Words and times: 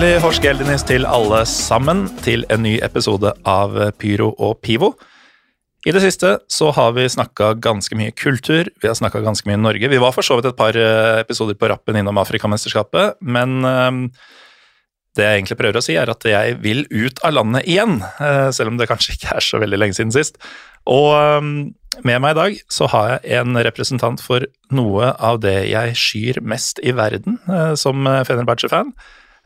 Hjertelig 0.00 0.22
Horskeldinis 0.24 0.82
til 0.88 1.04
alle 1.04 1.42
sammen 1.44 2.06
til 2.24 2.46
en 2.48 2.62
ny 2.64 2.78
episode 2.80 3.34
av 3.44 3.74
Pyro 4.00 4.30
og 4.32 4.54
Pivo. 4.64 4.94
I 5.84 5.92
det 5.92 6.00
siste 6.00 6.30
så 6.48 6.70
har 6.72 6.94
vi 6.96 7.04
snakka 7.04 7.50
ganske 7.60 7.98
mye 8.00 8.14
kultur, 8.16 8.70
vi 8.80 8.88
har 8.88 8.96
snakka 8.96 9.20
ganske 9.20 9.44
mye 9.50 9.58
Norge. 9.60 9.90
Vi 9.92 10.00
var 10.00 10.16
for 10.16 10.24
så 10.24 10.38
vidt 10.38 10.48
et 10.48 10.56
par 10.56 10.72
eh, 10.72 11.20
episoder 11.20 11.58
på 11.60 11.68
rappen 11.68 12.00
innom 12.00 12.16
Afrikamesterskapet, 12.24 13.20
men 13.20 13.60
eh, 13.68 14.00
det 15.20 15.28
jeg 15.28 15.42
egentlig 15.42 15.60
prøver 15.60 15.82
å 15.82 15.84
si, 15.84 15.98
er 16.00 16.14
at 16.16 16.24
jeg 16.32 16.56
vil 16.64 16.86
ut 16.88 17.20
av 17.20 17.36
landet 17.36 17.68
igjen, 17.68 18.00
eh, 18.00 18.48
selv 18.56 18.72
om 18.72 18.80
det 18.80 18.88
kanskje 18.88 19.18
ikke 19.18 19.36
er 19.36 19.50
så 19.50 19.60
veldig 19.60 19.84
lenge 19.84 20.00
siden 20.00 20.16
sist. 20.16 20.40
Og 20.88 21.44
med 21.44 22.24
meg 22.24 22.30
i 22.32 22.40
dag 22.40 22.60
så 22.72 22.88
har 22.96 23.18
jeg 23.18 23.44
en 23.44 23.66
representant 23.68 24.24
for 24.24 24.48
noe 24.72 25.12
av 25.20 25.44
det 25.44 25.58
jeg 25.68 26.02
skyr 26.08 26.40
mest 26.40 26.80
i 26.80 26.96
verden 26.96 27.36
som 27.76 28.08
Fenerbahçe-fan. 28.08 28.96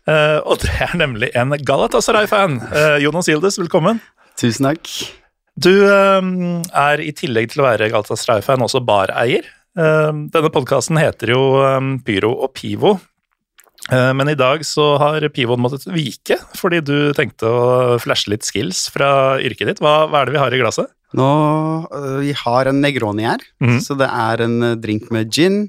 Og 0.05 0.59
det 0.61 0.73
er 0.85 0.97
nemlig 1.01 1.31
en 1.39 1.55
Galatasaray-fan. 1.65 2.59
Jonas 3.01 3.31
Gildes, 3.31 3.57
velkommen. 3.63 4.03
Tusen 4.41 4.69
takk. 4.69 4.91
Du 5.55 5.71
um, 5.71 6.63
er 6.75 6.99
i 6.99 7.13
tillegg 7.15 7.53
til 7.53 7.63
å 7.63 7.69
være 7.69 7.91
Galatasaray-fan 7.93 8.65
også 8.67 8.83
bareier. 8.85 9.47
Uh, 9.79 10.11
denne 10.35 10.51
podkasten 10.55 10.99
heter 10.99 11.35
jo 11.35 11.43
um, 11.63 11.97
Pyro 12.03 12.33
og 12.47 12.53
Pivo. 12.59 12.97
Uh, 13.93 14.11
men 14.17 14.33
i 14.33 14.39
dag 14.39 14.65
så 14.67 14.95
har 14.99 15.27
Pivoen 15.35 15.61
måttet 15.61 15.85
vike 15.93 16.39
fordi 16.57 16.81
du 16.81 16.97
tenkte 17.15 17.51
å 17.51 17.97
flashe 18.03 18.33
litt 18.33 18.47
skills 18.47 18.89
fra 18.95 19.39
yrket 19.45 19.71
ditt. 19.71 19.83
Hva, 19.85 20.09
hva 20.11 20.23
er 20.23 20.31
det 20.31 20.37
vi 20.37 20.43
har 20.43 20.57
i 20.57 20.61
glasset? 20.63 20.91
Nå, 21.15 21.31
uh, 21.87 22.19
Vi 22.25 22.35
har 22.43 22.71
en 22.71 22.83
Negroni 22.83 23.29
her. 23.29 23.47
Mm. 23.63 23.79
Så 23.85 23.95
det 24.01 24.11
er 24.11 24.43
en 24.49 24.59
uh, 24.65 24.75
drink 24.81 25.07
med 25.15 25.31
gin, 25.31 25.69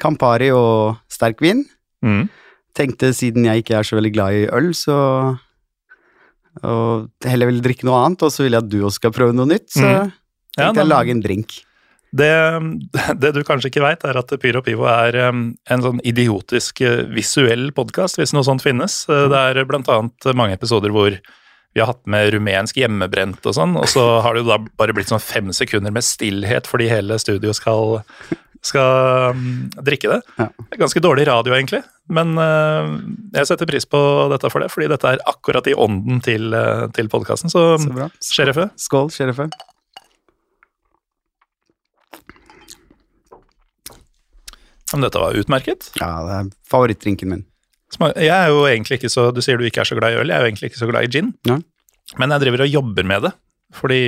Campari 0.00 0.48
og 0.54 0.96
sterk 1.12 1.44
vin. 1.44 1.66
Mm. 2.00 2.30
Tenkte 2.76 3.12
siden 3.16 3.46
jeg 3.48 3.62
ikke 3.62 3.78
er 3.78 3.86
så 3.86 3.98
veldig 3.98 4.12
glad 4.14 4.36
i 4.36 4.48
øl, 4.54 4.72
så 4.76 4.98
og 6.66 7.28
heller 7.28 7.52
vil 7.52 7.62
drikke 7.62 7.86
noe 7.86 8.00
annet, 8.02 8.24
og 8.26 8.34
så 8.34 8.44
vil 8.44 8.56
jeg 8.56 8.64
at 8.64 8.70
du 8.72 8.80
også 8.80 8.98
skal 8.98 9.14
prøve 9.14 9.36
noe 9.36 9.46
nytt. 9.46 9.68
Så 9.70 9.84
mm. 9.84 9.90
ja, 9.94 10.04
tenkte 10.58 10.82
jeg 10.82 10.90
lage 10.90 11.14
en 11.14 11.22
drink. 11.22 11.58
Det, 12.18 12.30
det, 13.20 13.32
du 13.36 13.42
kanskje 13.46 13.70
ikke 13.72 13.84
veit, 13.84 14.06
er 14.08 14.18
at 14.20 14.32
Pyro 14.42 14.62
Pivo 14.64 14.88
er 14.90 15.20
en 15.28 15.84
sånn 15.84 16.02
idiotisk 16.08 16.82
eh, 16.86 17.04
visuell 17.14 17.70
podkast, 17.76 18.20
hvis 18.20 18.34
noe 18.34 18.46
sånt 18.46 18.64
finnes. 18.64 19.04
Eh, 19.10 19.26
det 19.30 19.44
er 19.52 19.68
blant 19.68 19.90
annet 19.92 20.32
mange 20.38 20.56
episoder 20.58 20.94
hvor 20.94 21.14
vi 21.76 21.82
har 21.82 21.90
hatt 21.90 22.06
med 22.10 22.32
rumensk 22.32 22.78
hjemmebrent 22.80 23.44
og 23.46 23.54
sånn, 23.54 23.76
og 23.78 23.86
så 23.92 24.02
har 24.24 24.34
det 24.34 24.42
jo 24.42 24.48
da 24.48 24.56
bare 24.80 24.94
blitt 24.96 25.12
sånn 25.12 25.22
fem 25.22 25.52
sekunder 25.54 25.92
med 25.94 26.02
stillhet 26.02 26.66
fordi 26.66 26.88
hele 26.90 27.18
studio 27.20 27.52
skal 27.54 28.00
skal 28.64 29.34
um, 29.36 29.68
drikke 29.86 30.10
det. 30.10 30.20
Ja. 30.38 30.48
Ganske 30.80 31.02
dårlig 31.02 31.26
radio, 31.28 31.54
egentlig, 31.56 31.82
men 32.12 32.34
uh, 32.40 32.98
jeg 33.36 33.48
setter 33.50 33.68
pris 33.70 33.86
på 33.88 34.00
dette 34.32 34.50
for 34.52 34.64
det, 34.64 34.70
fordi 34.72 34.90
dette 34.90 35.14
er 35.14 35.24
akkurat 35.30 35.68
i 35.70 35.76
ånden 35.78 36.22
til, 36.24 36.50
uh, 36.54 36.86
til 36.94 37.10
podkasten. 37.12 37.52
Så, 37.52 37.64
så 37.82 38.08
sheriffet. 38.32 38.74
Skål, 38.80 39.12
sheriffet. 39.14 39.54
Men 44.92 45.04
dette 45.04 45.20
var 45.20 45.36
utmerket. 45.36 45.90
Ja, 46.00 46.12
det 46.24 46.36
er 46.36 46.52
favorittdrinken 46.70 47.32
min. 47.32 47.46
Jeg 47.98 48.32
er 48.34 48.50
jo 48.52 48.66
egentlig 48.68 48.98
ikke 48.98 49.08
så, 49.10 49.30
Du 49.32 49.40
sier 49.44 49.56
du 49.56 49.64
ikke 49.64 49.80
er 49.80 49.88
så 49.88 49.96
glad 49.96 50.12
i 50.12 50.20
øl, 50.20 50.28
jeg 50.28 50.36
er 50.36 50.44
jo 50.44 50.50
egentlig 50.50 50.70
ikke 50.70 50.80
så 50.80 50.88
glad 50.90 51.08
i 51.08 51.12
gin. 51.12 51.32
Ja. 51.48 51.58
Men 52.20 52.32
jeg 52.32 52.44
driver 52.44 52.64
og 52.64 52.72
jobber 52.72 53.04
med 53.08 53.26
det, 53.26 53.32
fordi 53.76 54.00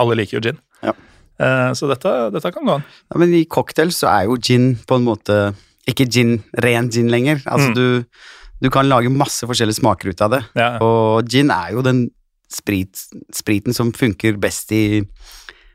alle 0.00 0.16
liker 0.20 0.38
jo 0.38 0.42
gin. 0.48 0.60
Ja. 0.84 0.94
Eh, 1.40 1.72
så 1.72 1.88
dette, 1.88 2.12
dette, 2.34 2.52
kan 2.52 2.66
gå 2.66 2.76
an. 2.78 2.86
Ja, 3.08 3.20
men 3.22 3.34
i 3.36 3.46
cocktail 3.48 3.92
så 3.96 4.10
er 4.12 4.28
jo 4.28 4.36
gin 4.36 4.74
på 4.86 4.98
en 5.00 5.06
måte 5.06 5.40
ikke 5.88 6.06
gin, 6.06 6.38
ren 6.60 6.90
gin 6.92 7.10
lenger. 7.12 7.40
Altså 7.46 7.70
mm. 7.70 7.76
du, 7.78 8.20
du, 8.60 8.68
kan 8.72 8.88
lage 8.90 9.12
masse 9.12 9.46
forskjellige 9.48 9.80
smaker 9.80 10.12
ut 10.12 10.24
av 10.26 10.36
det. 10.36 10.42
Ja. 10.58 10.70
Og 10.84 11.30
gin 11.30 11.52
er 11.54 11.72
jo 11.76 11.84
den 11.86 12.08
sprit, 12.50 13.06
spriten 13.34 13.76
som 13.76 13.94
funker 13.94 14.38
best 14.42 14.72
i 14.74 15.00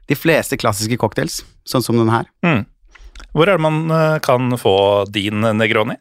de 0.05 0.17
fleste 0.17 0.59
klassiske 0.61 0.99
cocktails, 1.01 1.41
sånn 1.65 1.83
som 1.83 1.97
den 1.97 2.13
her. 2.13 2.29
Mm. 2.45 2.65
Hvor 3.33 3.49
er 3.49 3.57
det 3.57 3.65
man 3.65 3.83
eh, 3.89 4.17
kan 4.23 4.53
få 4.59 4.77
din 5.09 5.41
Negroni? 5.57 5.97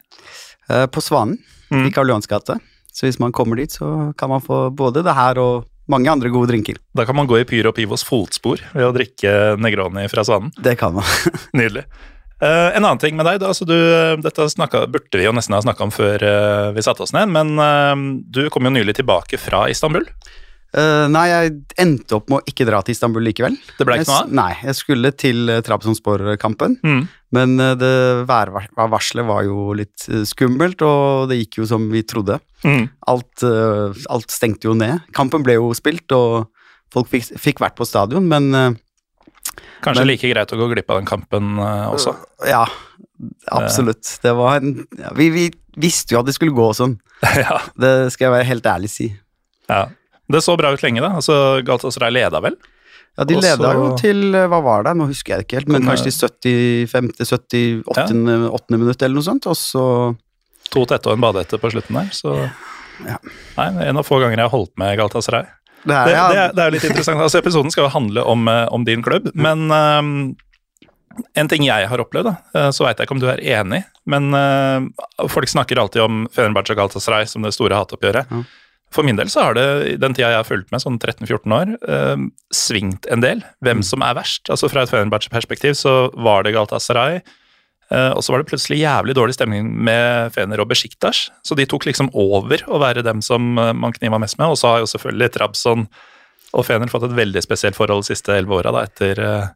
Eh, 0.69 0.85
på 0.85 1.01
Svanen 1.01 1.39
mm. 1.71 1.87
i 1.87 1.93
Karl 1.95 2.11
Johans 2.11 2.29
gate. 2.29 2.59
Så 2.95 3.07
hvis 3.07 3.19
man 3.19 3.33
kommer 3.35 3.59
dit, 3.59 3.73
så 3.73 4.13
kan 4.17 4.31
man 4.31 4.43
få 4.43 4.69
både 4.71 5.03
det 5.03 5.15
her 5.17 5.39
og 5.41 5.65
mange 5.91 6.11
andre 6.11 6.31
gode 6.33 6.49
drinker. 6.51 6.79
Da 6.97 7.05
kan 7.05 7.17
man 7.17 7.29
gå 7.29 7.39
i 7.39 7.45
Pyro 7.47 7.73
Pivos 7.75 8.05
fotspor 8.07 8.63
ved 8.73 8.87
å 8.87 8.93
drikke 8.95 9.55
Negroni 9.61 10.07
fra 10.11 10.25
Svanen. 10.27 10.53
Det 10.57 10.77
kan 10.79 10.95
man. 10.97 11.07
Nydelig. 11.57 11.85
Uh, 12.43 12.75
en 12.75 12.83
annen 12.83 12.99
ting 12.99 13.15
med 13.15 13.25
deg, 13.29 13.39
da, 13.39 13.53
altså 13.53 13.63
du, 13.67 13.77
dette 14.19 14.49
snakket, 14.51 14.89
burde 14.91 15.19
vi 15.19 15.23
jo 15.23 15.31
nesten 15.33 15.55
ha 15.55 15.61
snakka 15.63 15.85
om 15.87 15.93
før 15.95 16.19
uh, 16.19 16.73
vi 16.75 16.83
satte 16.83 17.05
oss 17.05 17.13
ned, 17.15 17.31
men 17.31 17.55
uh, 17.55 17.95
du 18.27 18.43
kom 18.51 18.67
jo 18.67 18.73
nylig 18.75 18.97
tilbake 18.97 19.39
fra 19.39 19.65
Istanbul. 19.71 20.03
Uh, 20.75 21.05
nei, 21.07 21.23
jeg 21.29 21.51
endte 21.79 22.17
opp 22.17 22.27
med 22.27 22.41
å 22.41 22.51
ikke 22.51 22.65
dra 22.67 22.81
til 22.83 22.95
Istanbul 22.95 23.23
likevel. 23.23 23.53
Det 23.77 23.85
ble 23.87 23.95
ikke 24.01 24.09
noe 24.09 24.23
av? 24.25 24.33
Nei, 24.35 24.49
jeg 24.65 24.75
skulle 24.75 25.11
til 25.15 25.47
uh, 25.47 25.61
Trabzonspor-kampen, 25.63 26.75
mm. 26.83 27.01
men 27.37 27.53
uh, 27.61 27.71
det 27.79 27.91
værvarselet 28.27 29.27
var 29.29 29.45
jo 29.47 29.69
litt 29.79 30.07
skummelt, 30.27 30.83
og 30.83 31.31
det 31.31 31.39
gikk 31.39 31.61
jo 31.61 31.69
som 31.69 31.87
vi 31.93 32.03
trodde. 32.07 32.41
Mm. 32.65 32.89
Alt, 33.07 33.45
alt, 33.45 34.31
stengte 34.33 34.67
jo 34.67 34.75
ned. 34.75 35.05
Kampen 35.15 35.45
ble 35.45 35.55
jo 35.59 35.69
spilt, 35.77 36.11
og 36.17 36.49
folk 36.91 37.11
fikk, 37.11 37.35
fikk 37.39 37.63
vært 37.63 37.77
på 37.79 37.87
stadion, 37.87 38.27
men 38.27 38.79
Kanskje 39.85 40.01
men, 40.01 40.09
like 40.09 40.27
greit 40.27 40.51
å 40.51 40.57
gå 40.59 40.67
glipp 40.71 40.89
av 40.91 40.97
den 40.99 41.07
kampen 41.07 41.59
også? 41.61 42.15
Ja, 42.49 42.65
absolutt. 43.53 44.09
Det 44.23 44.33
var 44.35 44.57
en 44.57 44.81
ja, 44.97 45.13
vi, 45.15 45.29
vi, 45.31 45.51
visste 45.79 46.15
jo 46.15 46.23
at 46.23 46.27
det 46.27 46.35
skulle 46.35 46.55
gå 46.55 46.71
sånn. 46.75 46.97
ja. 47.45 47.61
Det 47.79 47.93
skal 48.15 48.27
jeg 48.27 48.35
være 48.39 48.49
helt 48.49 48.73
ærlig 48.73 48.91
si. 48.91 49.13
Ja. 49.69 49.85
Det 50.31 50.41
så 50.41 50.55
bra 50.57 50.71
ut 50.73 50.83
lenge, 50.83 51.03
da. 51.03 51.13
Altså, 51.19 51.61
Galatasaray 51.65 52.13
leda 52.15 52.41
vel? 52.43 52.57
Ja, 53.15 53.23
de 53.23 53.37
Også, 53.37 53.47
leda 53.47 53.71
jo 53.77 53.89
til 53.99 54.35
eh, 54.35 54.47
Hva 54.51 54.59
var 54.65 54.87
det? 54.87 54.95
Nå 54.99 55.07
husker 55.07 55.35
jeg 55.35 55.45
ikke 55.45 55.59
helt, 55.61 55.69
men 55.71 55.85
kanskje 55.87 56.11
til 56.43 56.87
75., 56.91 57.85
78. 57.87 58.15
Ja. 58.27 58.39
8. 58.51 58.79
minutt 58.79 59.05
eller 59.05 59.15
noe 59.15 59.27
sånt, 59.27 59.47
og 59.47 59.59
så 59.59 59.85
To 60.73 60.81
tette 60.89 61.11
og 61.11 61.13
en 61.15 61.21
badehette 61.21 61.59
på 61.61 61.69
slutten 61.71 61.95
der, 61.99 62.09
så 62.15 62.33
ja. 63.05 63.19
Nei, 63.55 63.67
en 63.85 63.99
av 64.01 64.07
få 64.07 64.17
ganger 64.19 64.39
jeg 64.39 64.47
har 64.47 64.53
holdt 64.53 64.73
med 64.81 64.95
Galatasaray. 64.97 65.45
Det 65.85 65.93
er, 65.93 66.09
det, 66.09 66.15
det, 66.17 66.45
det 66.57 66.63
er 66.63 66.73
litt 66.73 66.87
interessant. 66.87 67.21
altså 67.21 67.37
Episoden 67.37 67.69
skal 67.73 67.85
jo 67.85 67.93
handle 67.93 68.23
om, 68.25 68.47
eh, 68.49 68.65
om 68.73 68.85
din 68.87 69.03
klubb, 69.05 69.29
men 69.37 69.67
um, 69.69 70.15
en 71.37 71.51
ting 71.51 71.67
jeg 71.67 71.87
har 71.91 72.01
opplevd, 72.01 72.31
da, 72.31 72.35
eh, 72.57 72.69
så 72.73 72.87
veit 72.87 72.97
jeg 72.97 73.07
ikke 73.07 73.15
om 73.15 73.21
du 73.21 73.27
er 73.29 73.43
enig, 73.59 73.83
men 74.09 74.33
uh, 74.33 75.29
folk 75.31 75.51
snakker 75.51 75.79
alltid 75.79 76.01
om 76.03 76.23
Fenerbahçe 76.33 76.73
og 76.73 76.81
Galatasaray 76.81 77.29
som 77.29 77.45
det 77.45 77.53
store 77.55 77.77
hatoppgjøret. 77.77 78.33
Ja. 78.33 78.43
For 78.95 79.03
min 79.03 79.17
del 79.19 79.31
så 79.31 79.49
har 79.49 79.57
det, 79.57 79.65
i 79.91 79.95
den 79.99 80.15
tida 80.15 80.31
jeg 80.31 80.39
har 80.39 80.47
fulgt 80.47 80.71
med, 80.71 80.83
sånn 80.83 80.99
13-14 81.01 81.55
år, 81.55 81.73
eh, 81.91 82.27
svingt 82.55 83.09
en 83.11 83.23
del 83.23 83.43
hvem 83.65 83.81
mm. 83.81 83.87
som 83.87 84.05
er 84.05 84.15
verst. 84.17 84.47
Altså 84.51 84.69
Fra 84.71 84.85
et 84.85 84.93
Fenerbahçe-perspektiv 84.93 85.75
så 85.79 85.95
var 86.15 86.45
det 86.45 86.55
Galatasaray, 86.55 87.19
eh, 87.91 88.11
og 88.15 88.23
så 88.23 88.33
var 88.33 88.41
det 88.43 88.49
plutselig 88.53 88.79
jævlig 88.85 89.17
dårlig 89.17 89.35
stemning 89.35 89.67
med 89.89 90.31
Fener 90.35 90.63
og 90.63 90.69
Besjiktas, 90.71 91.27
så 91.43 91.59
de 91.59 91.67
tok 91.67 91.89
liksom 91.89 92.13
over 92.13 92.63
å 92.71 92.79
være 92.83 93.03
dem 93.05 93.23
som 93.25 93.59
eh, 93.59 93.73
man 93.75 93.95
kniva 93.97 94.21
mest 94.21 94.39
med. 94.39 94.53
Og 94.53 94.61
så 94.61 94.71
har 94.71 94.85
jo 94.85 94.91
selvfølgelig 94.95 95.33
Trabzon 95.35 95.89
og 96.55 96.63
Fener 96.63 96.91
fått 96.91 97.09
et 97.09 97.19
veldig 97.19 97.43
spesielt 97.43 97.75
forhold 97.75 98.05
de 98.05 98.13
siste 98.13 98.31
elleve 98.31 98.61
åra, 98.61 98.85
etter 98.85 99.19
eh, 99.19 99.53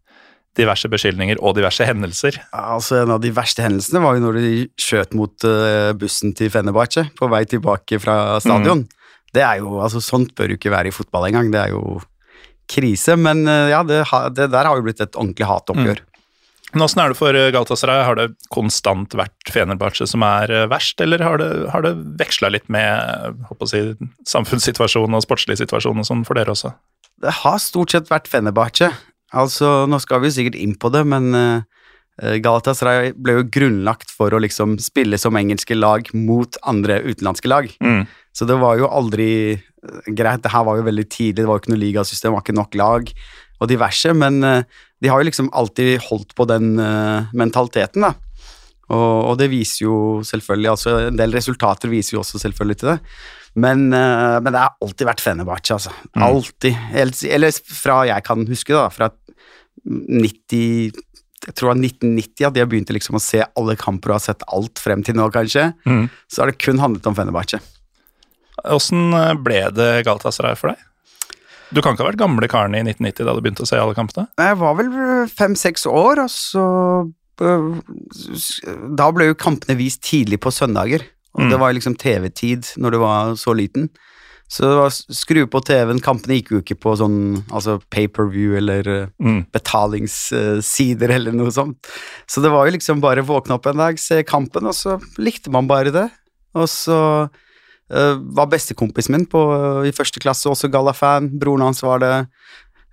diverse 0.60 0.90
beskyldninger 0.92 1.40
og 1.40 1.56
diverse 1.56 1.86
hendelser. 1.88 2.42
Altså 2.52 3.04
En 3.04 3.16
av 3.16 3.24
de 3.24 3.32
verste 3.32 3.64
hendelsene 3.64 4.02
var 4.04 4.18
jo 4.18 4.26
når 4.26 4.40
de 4.42 4.54
skjøt 4.82 5.14
mot 5.16 5.46
uh, 5.46 5.92
bussen 5.96 6.34
til 6.36 6.50
Fenerbahçe 6.52 7.06
på 7.16 7.30
vei 7.32 7.44
tilbake 7.48 8.00
fra 8.02 8.40
stadion. 8.44 8.84
Mm. 8.84 8.99
Det 9.36 9.44
er 9.46 9.60
jo, 9.62 9.78
altså 9.84 10.02
Sånt 10.02 10.34
bør 10.38 10.54
jo 10.54 10.60
ikke 10.60 10.74
være 10.74 10.90
i 10.90 10.96
fotball 10.96 11.30
engang. 11.30 11.52
Det 11.54 11.62
er 11.62 11.76
jo 11.76 12.00
krise. 12.70 13.18
Men 13.20 13.48
eh, 13.48 13.72
ja, 13.74 13.82
det, 13.84 14.04
det 14.38 14.52
der 14.54 14.70
har 14.70 14.78
jo 14.78 14.86
blitt 14.86 15.02
et 15.04 15.18
ordentlig 15.18 15.50
hatoppgjør. 15.50 16.04
Mm. 16.04 16.06
Åssen 16.86 17.02
er 17.02 17.12
det 17.12 17.18
for 17.18 17.38
eh, 17.38 17.50
Galatasaray? 17.54 18.04
Har 18.06 18.20
det 18.20 18.28
konstant 18.54 19.16
vært 19.18 19.54
Fenerbahçe 19.54 20.06
som 20.10 20.26
er 20.26 20.54
eh, 20.54 20.68
verst, 20.70 21.02
eller 21.02 21.24
har 21.26 21.42
det, 21.42 21.50
har 21.74 21.86
det 21.86 21.96
veksla 22.22 22.54
litt 22.54 22.70
med 22.72 23.42
si, 23.72 23.84
samfunnssituasjonen 24.30 25.18
og 25.18 25.26
sportslig 25.26 25.58
situasjon 25.62 26.04
og 26.04 26.10
sånn 26.10 26.26
for 26.28 26.40
dere 26.40 26.54
også? 26.54 26.76
Det 27.20 27.34
har 27.42 27.58
stort 27.62 27.96
sett 27.96 28.12
vært 28.12 28.30
Fenerbahçe. 28.32 28.94
Altså, 29.36 29.84
nå 29.90 30.00
skal 30.02 30.22
vi 30.22 30.30
jo 30.30 30.38
sikkert 30.40 30.58
inn 30.58 30.78
på 30.80 30.90
det, 30.94 31.04
men 31.06 31.28
Galatasaray 32.18 33.12
ble 33.14 33.36
jo 33.36 33.44
grunnlagt 33.54 34.10
for 34.10 34.34
å 34.34 34.40
liksom 34.42 34.78
spille 34.82 35.20
som 35.22 35.38
engelske 35.38 35.78
lag 35.78 36.08
mot 36.18 36.58
andre 36.68 36.98
utenlandske 37.04 37.52
lag. 37.52 37.68
Mm. 37.84 38.08
Så 38.36 38.48
det 38.50 38.58
var 38.62 38.80
jo 38.80 38.90
aldri 38.90 39.32
eh, 39.56 40.08
greit. 40.08 40.44
Det 40.44 40.54
her 40.54 40.66
var 40.68 40.80
jo 40.80 40.88
veldig 40.88 41.08
tidlig, 41.10 41.42
det 41.42 41.50
var 41.50 41.60
jo 41.60 41.64
ikke 41.64 41.74
noe 41.74 41.84
ligasystem, 41.84 42.32
det 42.32 42.38
var 42.38 42.46
ikke 42.46 42.60
nok 42.60 42.80
lag 42.80 43.14
og 43.60 43.68
diverse, 43.68 44.14
men 44.16 44.40
uh, 44.46 44.62
de 45.04 45.10
har 45.12 45.20
jo 45.20 45.28
liksom 45.28 45.50
alltid 45.52 45.98
holdt 46.06 46.32
på 46.38 46.46
den 46.48 46.78
uh, 46.80 47.28
mentaliteten, 47.36 48.06
da. 48.08 48.14
Og, 48.90 49.18
og, 49.28 49.34
det 49.38 49.50
viser 49.52 49.84
jo 49.84 49.96
selvfølgelig 50.26 50.70
altså 50.72 50.94
En 51.12 51.18
del 51.20 51.36
resultater 51.36 51.92
viser 51.92 52.16
jo 52.16 52.24
også 52.24 52.40
selvfølgelig 52.42 52.78
til 52.80 52.88
det. 52.90 52.96
Men, 53.62 53.84
men 53.92 54.48
det 54.50 54.64
har 54.64 54.80
alltid 54.82 55.06
vært 55.06 55.22
Fenerbahçe, 55.22 55.76
altså. 55.76 55.94
Mm. 56.16 56.24
Alltid. 56.26 56.80
Eller 57.30 57.54
fra 57.54 58.00
jeg 58.10 58.26
kan 58.26 58.48
huske, 58.50 58.74
da. 58.74 58.88
Fra 58.90 59.12
90 59.86 60.98
jeg 61.46 61.56
tror 61.56 61.70
det 61.70 61.72
var 61.72 61.84
1990 61.86 62.48
at 62.50 62.58
jeg 62.60 62.70
begynte 62.72 62.96
liksom 62.96 63.18
å 63.20 63.24
se 63.24 63.40
alle 63.46 63.78
kamper 63.80 64.12
og 64.12 64.18
har 64.18 64.26
sett 64.26 64.44
alt 64.52 64.82
frem 64.82 65.06
til 65.06 65.16
nå, 65.18 65.30
kanskje. 65.34 65.70
Mm. 65.88 66.08
Så 66.28 66.44
har 66.44 66.52
det 66.52 66.60
kun 66.62 66.82
handlet 66.82 67.08
om 67.08 67.16
Fenerbahçe. 67.16 67.62
Åssen 68.68 69.14
ble 69.44 69.62
det 69.76 69.92
Galatasaray 70.08 70.58
for 70.60 70.74
deg? 70.74 70.86
Du 71.70 71.84
kan 71.84 71.94
ikke 71.94 72.02
ha 72.02 72.10
vært 72.10 72.22
gamle 72.22 72.50
karen 72.50 72.74
i 72.74 72.82
1990 72.82 73.28
da 73.28 73.34
du 73.36 73.44
begynte 73.46 73.66
å 73.66 73.70
se 73.70 73.78
alle 73.78 73.98
kampene? 73.98 74.26
Jeg 74.42 74.58
var 74.58 74.78
vel 74.80 74.92
fem-seks 75.30 75.86
år, 75.90 76.24
og 76.26 76.32
så 76.34 76.66
Da 77.40 79.10
ble 79.16 79.30
jo 79.30 79.40
kampene 79.40 79.78
vist 79.80 80.02
tidlig 80.04 80.42
på 80.44 80.52
søndager. 80.52 81.06
Og 81.38 81.46
mm. 81.46 81.52
det 81.54 81.60
var 81.62 81.76
liksom 81.78 81.96
TV-tid 81.96 82.74
når 82.82 82.96
du 82.96 82.98
var 83.04 83.36
så 83.40 83.54
liten. 83.56 83.88
Så 84.50 84.66
det 84.66 84.78
var 84.80 84.90
skru 84.92 85.44
på 85.46 85.62
TV-en. 85.62 86.02
Kampene 86.02 86.40
gikk 86.40 86.50
jo 86.56 86.60
ikke 86.64 86.80
på 86.82 86.96
sånn 86.98 87.20
altså 87.54 87.78
pay-per-view 87.94 88.58
eller 88.58 88.88
mm. 89.22 89.44
betalingssider 89.54 91.14
eller 91.20 91.38
noe 91.38 91.54
sånt. 91.54 91.92
Så 92.26 92.42
det 92.42 92.50
var 92.52 92.66
jo 92.66 92.74
liksom 92.74 93.04
bare 93.04 93.24
våkne 93.28 93.60
opp 93.60 93.70
en 93.70 93.84
dag, 93.86 94.02
se 94.02 94.24
kampen, 94.26 94.66
og 94.66 94.74
så 94.74 94.98
likte 95.22 95.54
man 95.54 95.70
bare 95.70 95.94
det. 95.94 96.08
Og 96.58 96.66
så 96.72 96.98
var 97.90 98.50
bestekompisen 98.52 99.16
min 99.16 99.26
på, 99.30 99.40
uh, 99.50 99.88
i 99.88 99.94
første 99.96 100.22
klasse 100.22 100.50
også 100.52 100.70
Galla-fan. 100.70 101.32
Broren 101.42 101.66
hans 101.66 101.82
var 101.82 102.04
det. 102.04 102.14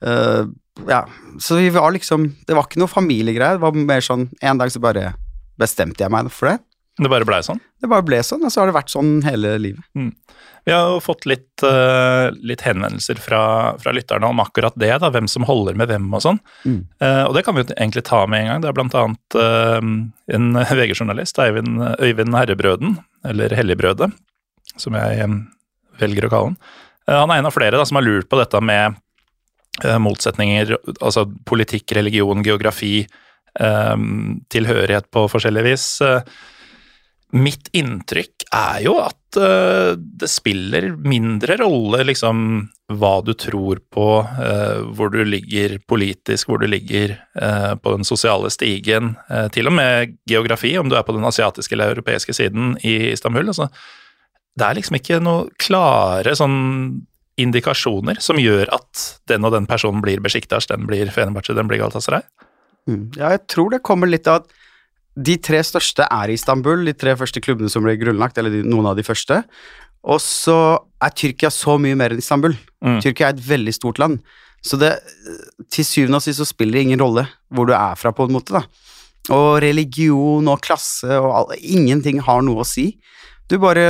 Uh, 0.05 0.49
ja, 0.89 1.07
så 1.41 1.57
vi 1.57 1.71
var 1.73 1.89
liksom 1.95 2.27
Det 2.45 2.53
var 2.57 2.67
ikke 2.69 2.81
noe 2.83 2.93
familiegreie. 2.93 3.57
Det 3.57 3.65
var 3.65 3.77
mer 3.77 4.03
sånn 4.05 4.27
En 4.45 4.61
dag 4.61 4.69
så 4.69 4.83
bare 4.85 5.15
bestemte 5.57 6.05
jeg 6.05 6.13
meg 6.13 6.29
for 6.29 6.51
det. 6.53 6.59
Det 6.97 7.09
bare 7.13 7.29
blei 7.29 7.43
sånn? 7.45 7.61
Det 7.81 7.89
bare 7.89 8.05
ble 8.05 8.23
sånn, 8.25 8.45
og 8.45 8.53
så 8.53 8.63
har 8.63 8.71
det 8.71 8.77
vært 8.77 8.93
sånn 8.93 9.19
hele 9.25 9.55
livet. 9.61 9.85
Mm. 9.97 10.11
Vi 10.67 10.73
har 10.75 10.89
jo 10.91 11.01
fått 11.05 11.27
litt, 11.29 11.63
uh, 11.63 12.33
litt 12.43 12.65
henvendelser 12.67 13.21
fra, 13.23 13.41
fra, 13.79 13.93
lytterne 13.95 14.27
om 14.27 14.41
akkurat 14.43 14.75
det, 14.81 14.91
da, 15.03 15.11
hvem 15.13 15.29
som 15.31 15.45
holder 15.47 15.77
med 15.79 15.93
hvem 15.93 16.09
og 16.17 16.25
sånn. 16.25 16.41
Mm. 16.65 16.81
Uh, 17.05 17.23
og 17.29 17.37
det 17.37 17.45
kan 17.47 17.57
vi 17.57 17.63
jo 17.63 17.69
egentlig 17.77 18.03
ta 18.09 18.23
med 18.27 18.43
en 18.43 18.49
gang. 18.51 18.65
Det 18.65 18.71
er 18.71 18.79
blant 18.79 18.97
annet 18.99 19.37
uh, 19.39 19.79
en 20.39 20.49
VG-journalist, 20.81 21.39
Øyvind, 21.39 21.85
Øyvind 22.01 22.37
Herrebrøden, 22.37 22.97
eller 23.29 23.55
Helligbrødet, 23.57 24.11
som 24.81 24.97
jeg 24.99 25.29
velger 26.01 26.27
å 26.27 26.33
kalle 26.33 26.53
han. 26.53 26.61
han 27.09 27.33
er 27.33 27.41
en 27.41 27.49
av 27.51 27.55
flere 27.55 27.79
da, 27.79 27.85
som 27.89 27.99
har 28.01 28.07
lurt 28.07 28.29
på 28.29 28.39
dette 28.41 28.61
med 28.65 28.97
motsetninger, 30.01 30.77
altså 31.01 31.27
politikk, 31.49 31.93
religion, 31.99 32.45
geografi, 32.45 33.07
tilhørighet 34.53 35.11
på 35.13 35.27
forskjellig 35.33 35.65
vis. 35.67 35.87
Mitt 37.37 37.69
inntrykk 37.77 38.47
er 38.55 38.81
jo 38.87 38.97
at 39.03 39.37
det 39.37 40.29
spiller 40.33 40.89
mindre 41.05 41.59
rolle 41.61 42.05
liksom 42.07 42.71
hva 42.97 43.19
du 43.27 43.33
tror 43.37 43.81
på, 43.93 44.07
hvor 44.97 45.11
du 45.13 45.19
ligger 45.27 45.77
politisk, 45.91 46.49
hvor 46.49 46.63
du 46.63 46.69
ligger 46.71 47.17
på 47.83 47.95
den 47.97 48.07
sosiale 48.09 48.49
stigen. 48.55 49.17
til 49.53 49.69
og 49.69 49.77
med 49.77 50.17
geografi, 50.31 50.77
om 50.79 50.89
du 50.89 50.97
er 50.97 51.05
på 51.05 51.17
den 51.17 51.27
asiatiske 51.27 51.75
eller 51.77 51.97
europeiske 51.97 52.33
siden 52.37 52.77
i 52.81 53.11
Istanbul. 53.13 53.49
Altså, 53.53 53.69
det 54.57 54.67
er 54.67 54.79
liksom 54.79 54.99
ikke 54.99 55.21
noe 55.23 55.47
klare 55.61 56.35
sånn 56.39 56.59
indikasjoner 57.37 58.21
som 58.25 58.39
gjør 58.41 58.71
at 58.73 59.07
den 59.29 59.45
og 59.45 59.53
den 59.53 59.67
personen 59.69 60.01
blir 60.05 60.23
Besjiktas, 60.25 60.69
den 60.71 60.87
blir 60.89 61.11
Fenerbahçe, 61.13 61.57
den 61.57 61.69
blir 61.69 61.83
Galatasaray. 61.83 62.25
Mm. 62.89 63.11
Ja, 63.19 63.35
jeg 63.35 63.45
tror 63.53 63.75
det 63.75 63.85
kommer 63.85 64.09
litt 64.09 64.31
av 64.31 64.45
at 64.45 64.55
de 65.17 65.37
tre 65.41 65.63
største 65.65 66.07
er 66.13 66.31
i 66.31 66.37
Istanbul, 66.37 66.85
de 66.89 66.95
tre 66.97 67.15
første 67.17 67.41
klubbene 67.45 67.73
som 67.73 67.85
ble 67.85 67.97
grunnlagt, 68.01 68.37
eller 68.41 68.53
de, 68.53 68.63
noen 68.69 68.89
av 68.91 68.99
de 68.99 69.05
første. 69.05 69.41
Og 70.07 70.21
så 70.23 70.57
er 71.03 71.15
Tyrkia 71.17 71.51
så 71.53 71.77
mye 71.83 71.97
mer 71.99 72.15
enn 72.15 72.21
Istanbul. 72.21 72.57
Mm. 72.85 72.99
Tyrkia 73.05 73.31
er 73.31 73.37
et 73.37 73.47
veldig 73.47 73.75
stort 73.75 74.01
land. 74.01 74.21
Så 74.65 74.79
det, 74.81 74.93
til 75.73 75.87
syvende 75.89 76.21
og 76.21 76.25
sist 76.25 76.41
så 76.43 76.49
spiller 76.49 76.79
det 76.79 76.87
ingen 76.89 77.03
rolle 77.03 77.27
hvor 77.55 77.69
du 77.69 77.75
er 77.77 77.97
fra, 77.99 78.13
på 78.15 78.27
en 78.27 78.37
måte, 78.37 78.57
da. 78.57 78.65
Og 79.35 79.59
religion 79.65 80.47
og 80.53 80.63
klasse 80.63 81.11
og 81.19 81.33
alle, 81.33 81.59
ingenting 81.59 82.21
har 82.23 82.45
noe 82.47 82.63
å 82.63 82.69
si. 82.69 82.93
Du 83.51 83.57
bare, 83.63 83.87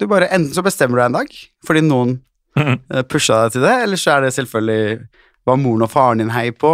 du 0.00 0.08
bare 0.10 0.30
Enten 0.32 0.54
så 0.56 0.64
bestemmer 0.64 0.96
du 0.98 1.02
deg 1.02 1.10
en 1.10 1.18
dag 1.20 1.38
fordi 1.66 1.84
noen 1.86 2.16
mm. 2.58 3.04
pusha 3.12 3.44
deg 3.44 3.56
til 3.56 3.66
det, 3.66 3.76
eller 3.84 4.00
så 4.00 4.16
er 4.16 4.26
det 4.26 4.34
selvfølgelig 4.36 4.82
hva 5.48 5.56
moren 5.60 5.86
og 5.86 5.92
faren 5.92 6.20
din 6.22 6.32
heier 6.34 6.56
på. 6.56 6.72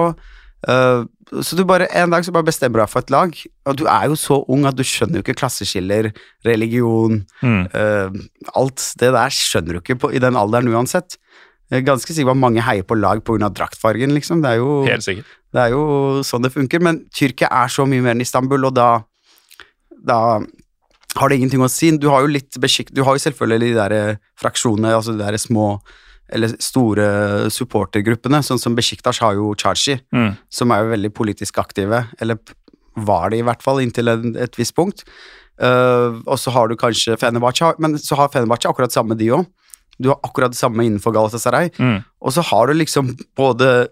Uh, 0.66 1.04
så 1.42 1.56
du 1.58 1.64
bare, 1.66 1.88
En 1.94 2.10
dag 2.10 2.24
så 2.24 2.32
bare 2.34 2.46
bestemmer 2.46 2.80
du 2.80 2.82
deg 2.84 2.90
for 2.90 3.04
et 3.04 3.12
lag, 3.12 3.36
og 3.66 3.78
du 3.78 3.84
er 3.90 4.08
jo 4.10 4.16
så 4.18 4.40
ung 4.52 4.66
at 4.66 4.78
du 4.78 4.82
skjønner 4.86 5.20
jo 5.20 5.24
ikke 5.26 5.38
klasseskiller, 5.42 6.10
religion 6.46 7.20
mm. 7.42 7.62
uh, 7.74 8.16
Alt 8.58 8.82
det 9.00 9.12
der 9.14 9.34
skjønner 9.34 9.76
du 9.76 9.82
ikke 9.82 9.98
på, 10.06 10.12
i 10.14 10.22
den 10.22 10.38
alderen 10.38 10.70
uansett. 10.72 11.18
Jeg 11.70 11.82
er 11.82 11.88
ganske 11.88 12.14
sikker 12.14 12.30
på 12.30 12.36
at 12.36 12.42
mange 12.44 12.62
heier 12.62 12.86
på 12.86 12.94
lag 12.98 13.24
pga. 13.26 13.50
draktfargen, 13.50 14.14
liksom. 14.14 14.42
Det 14.42 14.54
er, 14.54 14.60
jo, 14.62 14.84
Helt 14.86 15.02
sikkert. 15.02 15.32
det 15.52 15.64
er 15.64 15.74
jo 15.74 16.22
sånn 16.22 16.46
det 16.46 16.52
funker. 16.54 16.82
Men 16.82 17.02
Tyrkia 17.10 17.50
er 17.50 17.72
så 17.72 17.88
mye 17.90 18.04
mer 18.04 18.14
enn 18.14 18.22
Istanbul, 18.22 18.68
og 18.68 18.76
da, 18.76 18.90
da 19.90 20.20
har 21.16 21.30
det 21.30 21.38
ingenting 21.40 21.62
å 21.64 21.70
si. 21.72 21.92
Du 21.96 22.08
har 22.12 22.24
jo 22.24 22.32
litt 22.32 22.58
beskikk... 22.60 22.92
Du 22.94 23.02
har 23.06 23.16
jo 23.16 23.22
selvfølgelig 23.24 23.72
de 23.72 23.78
der 23.78 24.18
fraksjonene, 24.40 24.94
altså 24.96 25.14
de 25.16 25.24
der 25.24 25.38
små 25.40 25.76
eller 26.34 26.56
store 26.62 27.06
supportergruppene, 27.54 28.40
sånn 28.42 28.58
som 28.58 28.74
Besjiktas 28.74 29.20
har 29.22 29.36
jo 29.38 29.52
Chachi, 29.58 29.94
mm. 30.10 30.32
som 30.50 30.72
er 30.74 30.82
jo 30.82 30.92
veldig 30.94 31.12
politisk 31.14 31.60
aktive, 31.62 32.02
eller 32.18 32.40
var 33.06 33.30
det 33.30 33.40
i 33.40 33.44
hvert 33.46 33.62
fall 33.62 33.78
inntil 33.82 34.10
et, 34.10 34.24
et 34.46 34.58
visst 34.58 34.74
punkt. 34.76 35.04
Uh, 35.56 36.18
og 36.26 36.36
så 36.40 36.52
har 36.52 36.68
du 36.68 36.76
kanskje 36.80 37.16
Fenerbahçe, 37.20 37.76
men 37.80 37.94
så 38.00 38.18
har 38.18 38.32
Fenerbahçe 38.32 38.68
akkurat 38.68 38.92
samme 38.92 39.16
de 39.18 39.30
òg. 39.36 39.46
Du 40.02 40.10
har 40.10 40.18
akkurat 40.26 40.52
det 40.52 40.58
samme 40.58 40.84
innenfor 40.84 41.14
Galatasaray. 41.14 41.70
Mm. 41.78 42.00
Og 42.20 42.34
så 42.34 42.44
har 42.44 42.66
du 42.68 42.76
liksom 42.76 43.14
både 43.38 43.88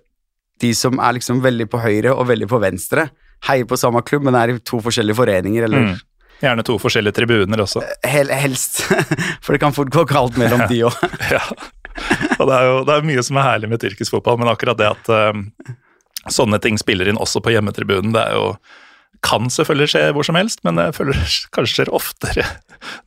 de 0.60 0.72
som 0.76 0.98
er 1.02 1.16
liksom 1.16 1.40
veldig 1.44 1.68
på 1.70 1.80
høyre 1.82 2.12
og 2.14 2.28
veldig 2.28 2.48
på 2.50 2.60
venstre, 2.62 3.08
heier 3.48 3.68
på 3.68 3.78
samme 3.78 4.02
klubb, 4.06 4.26
men 4.26 4.36
er 4.38 4.52
i 4.52 4.58
to 4.60 4.80
forskjellige 4.82 5.18
foreninger, 5.18 5.66
eller 5.66 5.86
mm. 5.86 5.94
Gjerne 6.44 6.64
to 6.66 6.76
forskjellige 6.80 7.16
tribuner 7.16 7.64
også. 7.64 7.82
Hel, 8.04 8.32
helst, 8.34 8.82
for 9.44 9.54
det 9.54 9.62
kan 9.62 9.74
fort 9.76 9.92
gå 9.94 10.04
galt 10.10 10.38
mellom 10.40 10.66
de 10.70 10.84
òg. 10.88 11.04
ja. 11.34 11.42
og 12.40 12.48
det 12.50 12.56
er 12.58 12.68
jo 12.68 12.78
det 12.84 12.96
er 12.96 13.08
mye 13.08 13.24
som 13.24 13.38
er 13.40 13.48
herlig 13.48 13.70
med 13.72 13.82
tyrkisk 13.82 14.16
fotball, 14.16 14.40
men 14.42 14.50
akkurat 14.52 14.80
det 14.80 14.90
at 14.92 15.12
um, 15.32 15.46
sånne 16.32 16.60
ting 16.62 16.80
spiller 16.80 17.08
inn 17.08 17.20
også 17.20 17.42
på 17.44 17.54
hjemmetribunen, 17.54 18.14
det 18.14 18.26
er 18.28 18.38
jo 18.38 18.48
kan 19.24 19.48
selvfølgelig 19.50 19.88
skje 19.88 20.04
hvor 20.12 20.26
som 20.26 20.36
helst, 20.38 20.62
men 20.66 20.78
jeg 20.80 20.94
føler 20.96 21.18
kanskje 21.54 21.78
skjer 21.78 21.92
oftere 21.96 22.46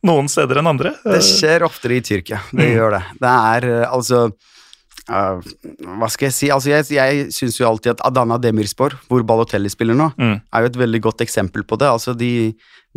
noen 0.06 0.30
steder 0.30 0.60
enn 0.60 0.70
andre. 0.72 0.94
Det 1.04 1.22
skjer 1.24 1.66
oftere 1.66 1.98
i 1.98 2.04
Tyrkia, 2.04 2.42
det 2.50 2.64
mm. 2.64 2.74
gjør 2.74 2.96
det. 2.96 3.02
Det 3.22 3.34
er 3.52 3.68
eh, 3.68 3.84
altså 3.86 4.24
uh, 4.26 5.52
Hva 6.00 6.08
skal 6.10 6.28
jeg 6.28 6.36
si? 6.36 6.50
Altså, 6.54 6.72
jeg, 6.72 6.88
jeg 6.96 7.28
syns 7.34 7.60
jo 7.60 7.68
alltid 7.68 7.94
at 7.94 8.02
Adana 8.08 8.40
Demirspor, 8.42 8.98
hvor 9.10 9.22
Balotelli 9.26 9.70
spiller 9.72 9.98
nå, 9.98 10.10
mm. 10.18 10.34
er 10.50 10.64
jo 10.64 10.72
et 10.72 10.80
veldig 10.82 11.02
godt 11.06 11.24
eksempel 11.26 11.66
på 11.68 11.78
det. 11.80 11.92
Altså, 11.92 12.16
de 12.18 12.32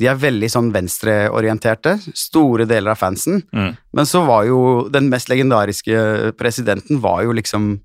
de 0.02 0.10
er 0.10 0.18
veldig 0.18 0.50
sånn 0.50 0.72
venstreorienterte, 0.74 1.98
store 2.18 2.66
deler 2.70 2.96
av 2.96 3.02
fansen. 3.02 3.44
Mm. 3.54 3.72
Men 3.98 4.10
så 4.10 4.24
var 4.26 4.48
jo 4.50 4.60
den 4.92 5.12
mest 5.12 5.30
legendariske 5.30 6.34
presidenten 6.40 7.02
var 7.04 7.22
jo 7.28 7.36
liksom 7.38 7.76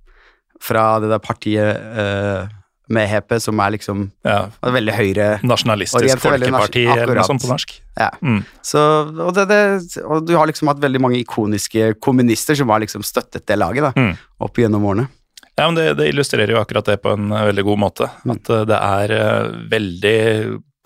fra 0.63 0.95
det 1.03 1.11
der 1.13 1.21
partiet 1.21 1.83
uh, 1.97 2.47
med 2.89 3.09
HP, 3.11 3.35
som 3.43 3.61
er 3.61 3.75
liksom 3.75 4.07
ja. 4.25 4.47
veldig 4.63 4.95
høyre 4.95 5.27
Nasjonalistisk 5.45 6.23
folkeparti, 6.23 6.85
eller 6.87 7.19
noe 7.19 7.27
sånt 7.27 7.43
på 7.43 7.51
norsk. 7.51 7.75
Ja. 7.99 8.13
Mm. 8.23 8.41
Så, 8.65 8.81
og, 9.11 9.33
det, 9.37 9.49
det, 9.51 9.61
og, 10.05 10.23
du 10.25 10.37
har 10.39 10.49
liksom 10.49 10.71
hatt 10.71 10.81
veldig 10.83 11.03
mange 11.03 11.19
ikoniske 11.21 11.97
kommunister 12.01 12.57
som 12.59 12.71
har 12.73 12.85
liksom 12.85 13.05
støttet 13.07 13.47
det 13.49 13.59
laget 13.59 13.89
da, 13.89 13.93
mm. 13.97 14.13
opp 14.47 14.63
gjennom 14.63 14.87
årene. 14.87 15.09
Ja, 15.57 15.67
men 15.67 15.77
det, 15.79 15.89
det, 15.99 16.11
illustrerer 16.13 16.53
jo 16.53 16.61
akkurat 16.61 16.87
det 16.87 17.01
på 17.03 17.15
en 17.17 17.33
veldig 17.33 17.65
god 17.67 17.81
måte. 17.81 18.09
Mm. 18.25 18.37
At 18.37 18.55
det 18.71 18.81
er 18.81 19.17
uh, 19.19 19.61
veldig 19.73 20.17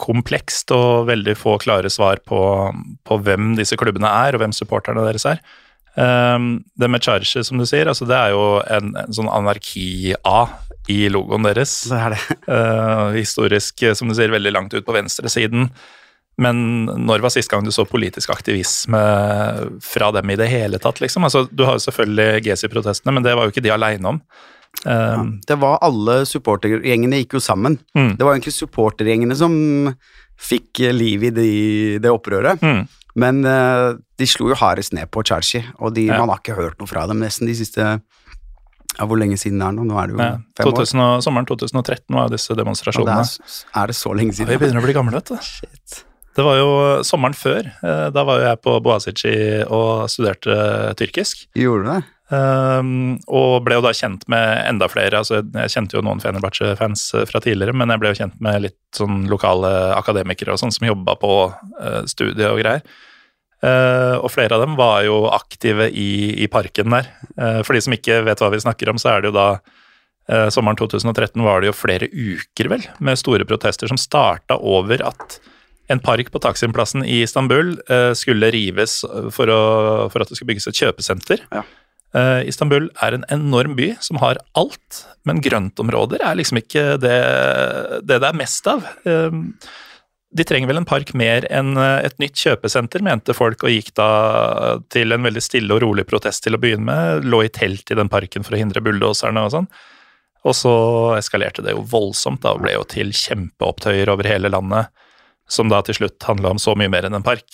komplekst 0.01 0.73
og 0.75 1.09
veldig 1.11 1.37
få 1.39 1.59
klare 1.63 1.91
svar 1.93 2.23
på, 2.27 2.41
på, 3.07 3.21
hvem 3.27 3.55
disse 3.59 3.79
klubbene 3.81 4.09
er, 4.09 4.35
og 4.35 4.45
hvem 4.45 4.55
supporterne 4.57 5.05
deres 5.07 5.27
er. 5.29 5.43
Um, 5.95 6.63
det 6.79 6.89
med 6.89 7.05
Charge, 7.05 7.45
som 7.45 7.61
du 7.61 7.67
sier, 7.69 7.91
altså 7.91 8.07
det 8.09 8.17
er 8.17 8.35
jo 8.35 8.45
en, 8.71 8.93
en 8.97 9.17
sånn 9.17 9.31
anarki-A 9.31 10.41
i 10.91 11.01
logoen 11.13 11.47
deres. 11.47 11.75
Det 11.91 11.99
er 11.99 12.17
det. 12.17 12.21
Uh, 12.49 13.09
historisk, 13.21 13.85
som 13.99 14.11
du 14.11 14.17
sier, 14.17 14.33
veldig 14.33 14.55
langt 14.55 14.77
ut 14.77 14.87
på 14.87 14.97
venstresiden. 14.97 15.69
Men 16.41 16.87
når 17.05 17.21
var 17.21 17.35
sist 17.35 17.51
gang 17.53 17.67
du 17.67 17.73
så 17.75 17.85
politisk 17.85 18.31
aktivisme 18.33 19.01
fra 19.85 20.09
dem 20.17 20.31
i 20.33 20.39
det 20.41 20.49
hele 20.49 20.81
tatt, 20.81 21.03
liksom? 21.03 21.27
Altså, 21.27 21.45
du 21.53 21.67
har 21.69 21.77
jo 21.77 21.85
selvfølgelig 21.85 22.47
GC-protestene, 22.47 23.13
men 23.13 23.27
det 23.27 23.35
var 23.37 23.45
jo 23.45 23.53
ikke 23.53 23.65
de 23.67 23.75
aleine 23.75 24.15
om. 24.15 24.23
Ja, 24.81 25.21
det 25.47 25.57
var 25.61 25.83
alle 25.85 26.23
supportergjengene 26.25 27.19
gikk 27.21 27.37
jo 27.37 27.43
sammen. 27.45 27.77
Mm. 27.93 28.15
Det 28.17 28.25
var 28.25 28.37
egentlig 28.37 28.55
supportergjengene 28.57 29.37
som 29.37 29.53
fikk 30.41 30.81
liv 30.95 31.27
i 31.29 31.33
de, 31.37 31.51
det 32.01 32.13
opprøret. 32.13 32.63
Mm. 32.65 32.87
Men 33.21 33.43
uh, 33.45 33.99
de 34.19 34.29
slo 34.29 34.51
jo 34.53 34.59
hardest 34.59 34.95
ned 34.97 35.11
på 35.13 35.25
Charchi, 35.27 35.63
og 35.83 35.95
de, 35.97 36.07
ja. 36.09 36.21
man 36.21 36.33
har 36.33 36.43
ikke 36.43 36.59
hørt 36.59 36.81
noe 36.81 36.91
fra 36.91 37.07
dem 37.11 37.23
nesten 37.23 37.51
de 37.51 37.57
siste 37.59 37.83
ja, 37.83 39.07
Hvor 39.07 39.19
lenge 39.19 39.39
siden 39.41 39.61
det 39.61 39.67
er 39.67 39.75
nå? 39.77 39.87
Nå 39.89 39.99
er 39.99 40.11
det 40.11 40.17
jo 40.17 40.23
ja, 40.23 40.31
fem 40.59 40.71
2000, 40.71 41.03
år. 41.05 41.25
Sommeren 41.25 41.49
2013 41.49 42.17
var 42.17 42.31
disse 42.33 42.57
demonstrasjonene. 42.59 43.27
Det 43.27 43.51
er, 43.51 43.59
er, 43.83 43.91
det 43.93 43.99
så 43.99 44.15
lenge 44.15 44.37
siden? 44.37 44.51
Ja, 44.51 44.57
vi 44.57 44.65
begynner 44.65 44.83
å 44.83 44.87
bli 44.87 44.97
gamle, 44.97 45.19
vet 45.19 45.31
du. 45.31 45.37
Shit. 45.47 46.01
Det 46.37 46.47
var 46.47 46.59
jo 46.61 46.71
sommeren 47.07 47.35
før. 47.35 47.67
Eh, 47.83 48.07
da 48.15 48.25
var 48.27 48.39
jo 48.39 48.47
jeg 48.47 48.61
på 48.67 48.75
Boazici 48.85 49.35
og 49.67 50.07
studerte 50.13 50.57
tyrkisk. 51.01 51.47
Gjorde 51.59 51.87
du 51.87 51.91
det? 51.91 52.01
Um, 52.31 53.17
og 53.27 53.65
ble 53.67 53.81
jo 53.81 53.83
da 53.83 53.91
kjent 53.97 54.23
med 54.31 54.63
enda 54.63 54.87
flere. 54.91 55.19
altså 55.19 55.41
Jeg 55.43 55.73
kjente 55.73 55.97
jo 55.99 56.03
noen 56.07 56.23
Fenerbahçe-fans 56.23 57.09
eh, 57.19 57.27
fra 57.27 57.41
tidligere, 57.43 57.75
men 57.75 57.91
jeg 57.91 58.03
ble 58.03 58.13
jo 58.13 58.19
kjent 58.21 58.37
med 58.45 58.63
litt 58.69 58.79
sånn 58.95 59.25
lokale 59.31 59.71
akademikere 59.97 60.55
og 60.55 60.61
sånn 60.63 60.75
som 60.75 60.87
jobba 60.87 61.17
på 61.19 61.33
uh, 61.51 62.03
studiet 62.11 62.47
og 62.53 62.61
greier. 62.63 62.85
Uh, 63.61 64.23
og 64.23 64.31
flere 64.33 64.57
av 64.57 64.63
dem 64.63 64.79
var 64.79 65.03
jo 65.05 65.25
aktive 65.35 65.91
i, 65.91 66.39
i 66.45 66.47
parken 66.49 66.95
der. 66.95 67.11
Uh, 67.35 67.61
for 67.67 67.75
de 67.75 67.83
som 67.83 67.99
ikke 67.99 68.23
vet 68.29 68.41
hva 68.41 68.53
vi 68.55 68.63
snakker 68.63 68.93
om, 68.93 69.01
så 69.01 69.17
er 69.17 69.23
det 69.25 69.33
jo 69.33 69.39
da 69.41 69.51
Sommeren 70.55 70.77
2013 70.79 71.43
var 71.43 71.59
det 71.59 71.67
jo 71.67 71.75
flere 71.75 72.07
uker, 72.07 72.69
vel, 72.71 72.85
med 73.03 73.19
store 73.19 73.43
protester 73.49 73.91
som 73.91 73.99
starta 73.99 74.61
over 74.63 75.03
at 75.03 75.41
en 75.91 75.99
park 75.99 76.29
på 76.31 76.39
Taksimplassen 76.45 77.03
i 77.03 77.17
Istanbul 77.25 77.73
skulle 78.15 78.53
rives 78.55 79.01
for, 79.35 79.51
å, 79.51 79.65
for 80.13 80.23
at 80.23 80.31
det 80.31 80.39
skulle 80.39 80.53
bygges 80.53 80.71
et 80.71 80.83
kjøpesenter. 80.85 81.43
Ja. 81.51 81.65
Uh, 82.17 82.41
Istanbul 82.49 82.89
er 83.05 83.15
en 83.15 83.27
enorm 83.31 83.77
by 83.79 83.93
som 84.03 84.19
har 84.23 84.41
alt, 84.59 85.05
men 85.29 85.43
grøntområder 85.45 86.25
er 86.27 86.41
liksom 86.41 86.59
ikke 86.59 86.97
det 86.99 87.21
det, 88.03 88.17
det 88.19 88.27
er 88.27 88.41
mest 88.41 88.67
av. 88.71 88.83
Uh, 89.07 89.47
de 90.31 90.47
trenger 90.47 90.71
vel 90.71 90.79
en 90.79 90.87
park 90.87 91.11
mer 91.19 91.47
enn 91.51 91.75
eh, 91.81 92.05
et 92.07 92.15
nytt 92.23 92.39
kjøpesenter, 92.39 93.03
mente 93.03 93.35
folk, 93.35 93.65
og 93.67 93.73
gikk 93.75 93.91
da 93.99 94.11
til 94.93 95.15
en 95.15 95.27
veldig 95.27 95.43
stille 95.43 95.75
og 95.75 95.83
rolig 95.83 96.05
protest 96.07 96.45
til 96.45 96.55
å 96.55 96.61
begynne 96.63 96.87
med. 96.87 97.27
Lå 97.27 97.43
i 97.47 97.51
telt 97.51 97.91
i 97.91 97.99
den 97.99 98.11
parken 98.13 98.47
for 98.47 98.55
å 98.55 98.61
hindre 98.61 98.83
bulldoserne 98.85 99.43
og 99.43 99.51
sånn. 99.57 99.67
Og 100.47 100.55
så 100.57 100.75
eskalerte 101.19 101.65
det 101.67 101.75
jo 101.75 101.83
voldsomt, 101.91 102.45
da, 102.45 102.55
og 102.55 102.63
ble 102.63 102.77
jo 102.77 102.87
til 102.89 103.11
kjempeopptøyer 103.13 104.13
over 104.13 104.29
hele 104.31 104.53
landet, 104.53 104.95
som 105.51 105.69
da 105.69 105.83
til 105.85 105.99
slutt 105.99 106.23
handla 106.29 106.55
om 106.55 106.63
så 106.63 106.77
mye 106.79 106.93
mer 106.93 107.09
enn 107.09 107.19
en 107.19 107.27
park. 107.27 107.49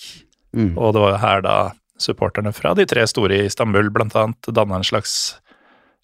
Mm. 0.52 0.74
Og 0.76 0.92
det 0.94 1.02
var 1.02 1.14
jo 1.14 1.22
her 1.24 1.42
da 1.48 1.56
supporterne 1.98 2.52
fra 2.52 2.74
de 2.76 2.86
tre 2.88 3.06
store 3.08 3.40
i 3.40 3.48
Istanbul 3.48 3.90
bl.a. 3.94 4.26
danna 4.48 4.80
en 4.80 4.86
slags 4.86 5.36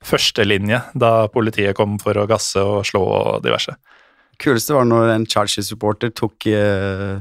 førstelinje 0.02 0.80
da 0.98 1.12
politiet 1.32 1.76
kom 1.78 1.98
for 2.02 2.18
å 2.18 2.26
gasse 2.30 2.62
og 2.62 2.86
slå 2.88 3.02
og 3.02 3.44
diverse. 3.44 3.74
Kuleste 4.42 4.74
var 4.74 4.88
når 4.88 5.12
en 5.12 5.26
Charger-supporter 5.28 6.10
tok, 6.18 6.48
eh, 6.50 7.20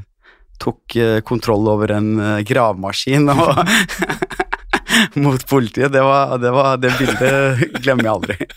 tok 0.61 0.95
eh, 0.97 1.19
kontroll 1.27 1.67
over 1.69 1.93
en 1.93 2.15
eh, 2.17 2.39
gravemaskin 2.47 3.29
og 3.33 3.61
mot 5.23 5.45
politiet. 5.49 5.91
Det, 5.93 6.01
var, 6.01 6.37
det, 6.41 6.53
var, 6.55 6.77
det 6.81 6.95
bildet 6.97 7.81
glemmer 7.83 8.07
jeg 8.07 8.15
aldri. 8.15 8.51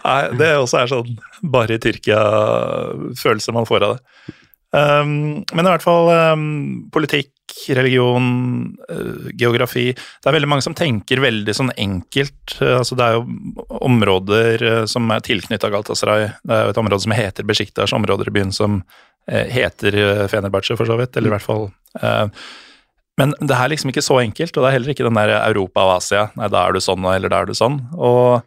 Nei, 0.00 0.22
det 0.40 0.54
også 0.58 0.80
er 0.80 0.90
sånn 0.90 1.18
bare 1.52 1.76
i 1.76 1.82
Tyrkia-følelse 1.82 3.54
man 3.54 3.68
får 3.68 3.86
av 3.86 3.98
det. 3.98 4.36
Um, 4.70 5.42
men 5.50 5.66
i 5.66 5.70
hvert 5.72 5.82
fall 5.82 6.08
um, 6.14 6.42
politikk 6.94 7.32
religion, 7.68 8.76
eh, 8.88 9.30
geografi 9.34 9.92
Det 9.92 10.26
er 10.26 10.36
veldig 10.36 10.48
mange 10.48 10.64
som 10.64 10.74
tenker 10.74 11.20
veldig 11.22 11.54
sånn 11.54 11.72
enkelt. 11.76 12.56
Eh, 12.60 12.78
altså 12.78 12.96
Det 12.96 13.06
er 13.06 13.18
jo 13.18 13.66
områder 13.80 14.62
eh, 14.62 14.84
som 14.86 15.10
er 15.10 15.20
tilknytta 15.20 15.70
Galatasaray. 15.70 16.30
Det 16.44 16.56
er 16.56 16.64
jo 16.64 16.74
et 16.74 16.82
område 16.82 17.00
som 17.04 17.16
heter 17.16 17.46
Besjiktas, 17.46 17.94
områder 17.96 18.28
i 18.28 18.34
byen 18.34 18.52
som 18.52 18.82
heter 19.30 20.26
Fenerbahçe, 20.32 20.74
for 20.74 20.88
så 20.88 20.96
vidt. 20.98 21.14
Eller 21.16 21.28
i 21.28 21.34
hvert 21.36 21.44
fall 21.44 21.68
Men 23.20 23.34
det 23.38 23.52
er 23.52 23.68
liksom 23.68 23.90
ikke 23.92 24.02
så 24.02 24.16
enkelt, 24.22 24.56
og 24.56 24.64
det 24.64 24.68
er 24.70 24.72
heller 24.72 24.90
ikke 24.94 25.04
den 25.04 25.14
der 25.14 25.34
Europa 25.44 25.84
og 25.84 25.92
Asia. 25.98 26.30
Nei, 26.40 26.48
da 26.48 26.64
er 26.64 26.72
du 26.72 26.80
sånn, 26.80 27.04
eller 27.04 27.28
da 27.28 27.42
er 27.42 27.46
du 27.46 27.52
sånn. 27.54 27.76
Og 27.94 28.40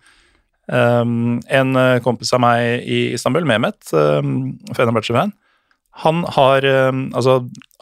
en 0.67 2.01
kompis 2.03 2.33
av 2.33 2.41
meg 2.41 2.83
i 2.89 3.13
Istanbul, 3.13 3.45
Mehmet, 3.45 3.77
Fenerbahçe-fan, 3.93 5.31
han 6.01 6.23
har 6.35 6.65
ehm, 6.65 7.07
Altså, 7.13 7.39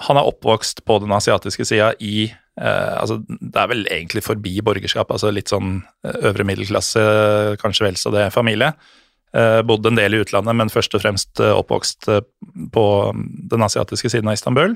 han 0.07 0.19
er 0.19 0.29
oppvokst 0.29 0.83
på 0.87 0.99
den 1.03 1.13
asiatiske 1.15 1.65
sida 1.67 1.91
i 1.99 2.25
eh, 2.27 2.93
altså, 2.99 3.21
Det 3.27 3.55
er 3.55 3.69
vel 3.71 3.85
egentlig 3.87 4.23
forbi 4.25 4.57
borgerskap, 4.65 5.11
altså 5.11 5.31
litt 5.31 5.51
sånn 5.51 5.79
eh, 6.05 6.17
øvre 6.31 6.47
middelklasse, 6.47 7.03
kanskje 7.61 7.87
vel 7.87 7.99
så 7.99 8.13
det, 8.13 8.29
familie. 8.35 8.73
Eh, 9.37 9.61
bodd 9.63 9.87
en 9.87 9.99
del 9.99 10.17
i 10.17 10.23
utlandet, 10.25 10.57
men 10.57 10.73
først 10.73 10.97
og 10.97 11.05
fremst 11.05 11.39
eh, 11.39 11.53
oppvokst 11.55 12.09
eh, 12.11 12.23
på 12.75 12.85
den 13.53 13.67
asiatiske 13.67 14.11
siden 14.11 14.31
av 14.31 14.39
Istanbul. 14.39 14.75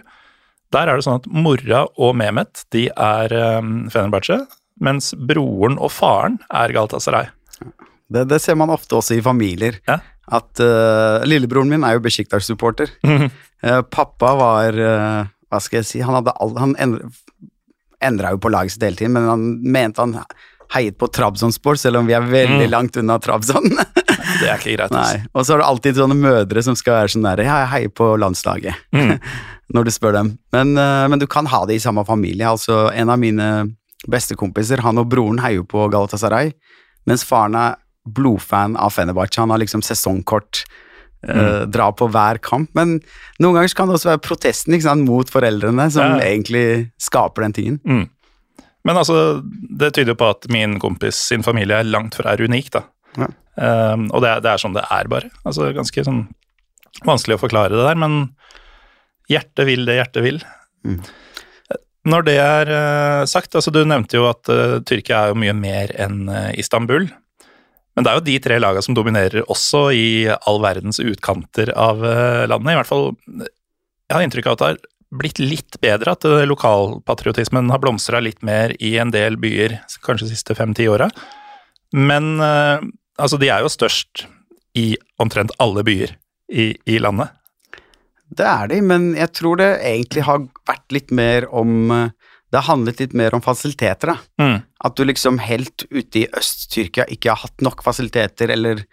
Der 0.74 0.88
er 0.90 0.98
det 0.98 1.06
sånn 1.06 1.20
at 1.20 1.28
mora 1.30 1.86
og 2.02 2.16
Mehmet 2.18 2.64
de 2.74 2.88
er 2.90 3.36
eh, 3.36 3.74
Fenerbahçe, 3.92 4.46
mens 4.80 5.12
broren 5.16 5.76
og 5.76 5.92
faren 5.96 6.40
er 6.54 6.72
Galatasaray. 6.76 7.34
Det, 8.06 8.28
det, 8.30 8.38
ser 8.44 8.56
man 8.60 8.70
ofte 8.70 8.96
også 9.00 9.18
i 9.18 9.24
familier. 9.26 9.82
Ja 9.90 10.00
at 10.34 10.62
uh, 10.64 11.22
Lillebroren 11.28 11.70
min 11.70 11.86
er 11.86 11.98
jo 11.98 12.06
Besjiktas-supporter. 12.06 12.94
Mm. 13.06 13.30
Uh, 13.66 13.80
pappa 13.88 14.34
var 14.38 14.76
uh, 14.78 15.26
Hva 15.50 15.60
skal 15.64 15.80
jeg 15.80 15.88
si 15.88 16.00
Han, 16.04 16.18
hadde 16.20 16.34
all, 16.44 16.52
han 16.60 16.74
endra 18.04 18.34
jo 18.36 18.42
på 18.44 18.52
laget 18.54 18.76
sitt 18.76 18.84
hele 18.86 19.00
tiden, 19.00 19.16
men 19.16 19.26
han 19.26 19.46
mente 19.74 20.04
han 20.04 20.12
heiet 20.76 20.98
på 21.00 21.08
Trabzonspor, 21.10 21.80
selv 21.80 22.02
om 22.02 22.06
vi 22.06 22.14
er 22.14 22.28
veldig 22.28 22.68
mm. 22.68 22.70
langt 22.70 23.00
unna 23.00 23.16
Trabzon. 23.24 23.72
det 24.44 24.52
er 24.52 24.60
ikke 24.60 24.76
greit. 24.76 24.94
Nei. 24.94 25.24
Og 25.32 25.48
så 25.48 25.56
er 25.56 25.64
det 25.64 25.70
alltid 25.72 25.98
sånne 25.98 26.20
mødre 26.20 26.66
som 26.68 26.78
skal 26.78 27.00
være 27.00 27.14
sånn 27.16 27.26
der 27.26 27.42
Ja, 27.48 27.62
jeg 27.64 27.72
heier 27.72 27.96
på 27.96 28.12
landslaget. 28.22 28.86
Mm. 28.94 29.16
Når 29.74 29.88
du 29.88 29.94
spør 29.96 30.20
dem. 30.20 30.36
Men, 30.54 30.76
men, 30.76 31.24
du 31.24 31.26
kan 31.32 31.48
ha 31.50 31.64
det 31.66 31.80
i 31.80 31.82
samme 31.82 32.04
familie. 32.06 32.52
Altså, 32.52 32.84
en 32.94 33.10
av 33.10 33.18
mine 33.24 33.50
bestekompiser, 34.12 34.84
han 34.86 35.02
og 35.02 35.10
broren 35.10 35.42
heier 35.42 35.64
jo 35.64 35.70
på 35.72 35.88
Galatasaray, 35.96 36.52
mens 37.10 37.26
faren 37.26 37.58
er 37.58 37.80
blodfan 38.06 38.78
av 38.78 38.94
Fenerbahçe. 38.96 39.42
Han 39.42 39.54
har 39.54 39.64
liksom 39.64 39.86
sesongkort. 39.86 40.66
Uh, 41.26 41.34
mm. 41.34 41.72
dra 41.74 41.88
på 41.90 42.06
hver 42.14 42.38
kamp, 42.46 42.68
men 42.78 43.00
noen 43.42 43.56
ganger 43.56 43.72
kan 43.74 43.90
det 43.90 43.96
også 43.98 44.12
være 44.12 44.22
protesten 44.22 44.76
sant, 44.84 45.08
mot 45.08 45.32
foreldrene 45.34 45.88
som 45.90 46.20
ja. 46.20 46.20
egentlig 46.22 46.92
skaper 47.02 47.48
den 47.48 47.56
tingen. 47.56 47.80
Mm. 47.82 48.04
Men 48.86 49.00
altså, 49.02 49.42
det 49.42 49.96
tyder 49.96 50.14
jo 50.14 50.20
på 50.22 50.28
at 50.36 50.46
min 50.54 50.78
kompis 50.78 51.18
sin 51.32 51.42
familie 51.42 51.80
er 51.82 51.90
langt 51.90 52.20
fra 52.20 52.36
er 52.36 52.46
unik, 52.46 52.70
da. 52.76 52.84
Ja. 53.18 53.32
Um, 53.56 54.10
og 54.12 54.22
det 54.22 54.30
er, 54.30 54.42
det 54.46 54.52
er, 54.52 54.62
sånn 54.62 54.76
det 54.76 54.84
er, 54.92 55.10
bare. 55.10 55.32
Altså 55.48 55.72
ganske 55.74 56.06
sånn 56.06 56.26
vanskelig 57.08 57.40
å 57.40 57.42
forklare 57.42 57.74
det 57.74 57.88
der, 57.88 57.98
men 58.00 58.20
hjertet 59.32 59.66
vil 59.68 59.88
det 59.88 59.98
hjertet 59.98 60.26
vil. 60.26 60.42
Mm. 60.86 61.00
Når 62.06 62.26
det 62.28 62.36
er 62.38 62.70
uh, 62.70 63.26
sagt, 63.30 63.58
altså 63.58 63.74
du 63.74 63.82
nevnte 63.88 64.20
jo 64.20 64.28
at 64.30 64.46
uh, 64.54 64.78
Tyrkia 64.86 65.24
er 65.24 65.34
jo 65.34 65.42
mye 65.42 65.56
mer 65.58 65.96
enn 65.98 66.28
uh, 66.30 66.52
Istanbul. 66.54 67.10
Men 67.96 68.04
det 68.04 68.12
er 68.12 68.18
jo 68.20 68.26
de 68.28 68.36
tre 68.44 68.58
lagene 68.60 68.84
som 68.84 68.98
dominerer 68.98 69.46
også 69.52 69.86
i 69.96 70.08
all 70.28 70.60
verdens 70.64 71.00
utkanter 71.00 71.72
av 71.80 72.04
eh, 72.04 72.44
landet. 72.52 72.74
I 72.74 72.80
hvert 72.82 72.92
fall 72.92 73.08
Jeg 73.16 74.18
har 74.18 74.26
inntrykk 74.26 74.50
av 74.50 74.58
at 74.58 74.62
det 74.62 74.70
har 74.74 74.82
blitt 75.16 75.40
litt 75.40 75.80
bedre, 75.84 76.16
at 76.16 76.28
eh, 76.28 76.44
lokalpatriotismen 76.50 77.72
har 77.72 77.82
blomstra 77.84 78.20
litt 78.24 78.44
mer 78.46 78.76
i 78.84 78.98
en 79.00 79.14
del 79.16 79.40
byer, 79.40 79.80
kanskje 80.04 80.28
de 80.28 80.36
siste 80.36 80.58
fem-ti 80.58 80.90
åra. 80.92 81.08
Men 81.96 82.36
eh, 82.44 82.84
altså, 83.16 83.40
de 83.40 83.52
er 83.54 83.64
jo 83.64 83.72
størst 83.72 84.26
i 84.76 84.90
omtrent 85.22 85.56
alle 85.64 85.86
byer 85.88 86.18
i, 86.52 86.74
i 86.76 87.00
landet. 87.00 87.32
Det 88.36 88.44
er 88.44 88.68
de, 88.74 88.82
men 88.84 89.14
jeg 89.16 89.32
tror 89.38 89.62
det 89.62 89.72
egentlig 89.86 90.26
har 90.28 90.44
vært 90.68 90.92
litt 90.92 91.14
mer 91.16 91.48
om 91.56 92.10
det 92.52 92.62
har 92.62 92.70
handlet 92.70 93.02
litt 93.02 93.16
mer 93.18 93.36
om 93.36 93.44
fasiliteter. 93.44 94.16
Mm. 94.42 94.60
At 94.86 94.96
du 94.96 95.04
liksom 95.06 95.40
helt 95.44 95.86
ute 95.90 96.24
i 96.24 96.28
Øst-Tyrkia 96.30 97.08
ikke 97.12 97.34
har 97.34 97.42
hatt 97.42 97.64
nok 97.66 97.84
fasiliteter 97.84 98.54
eller 98.54 98.84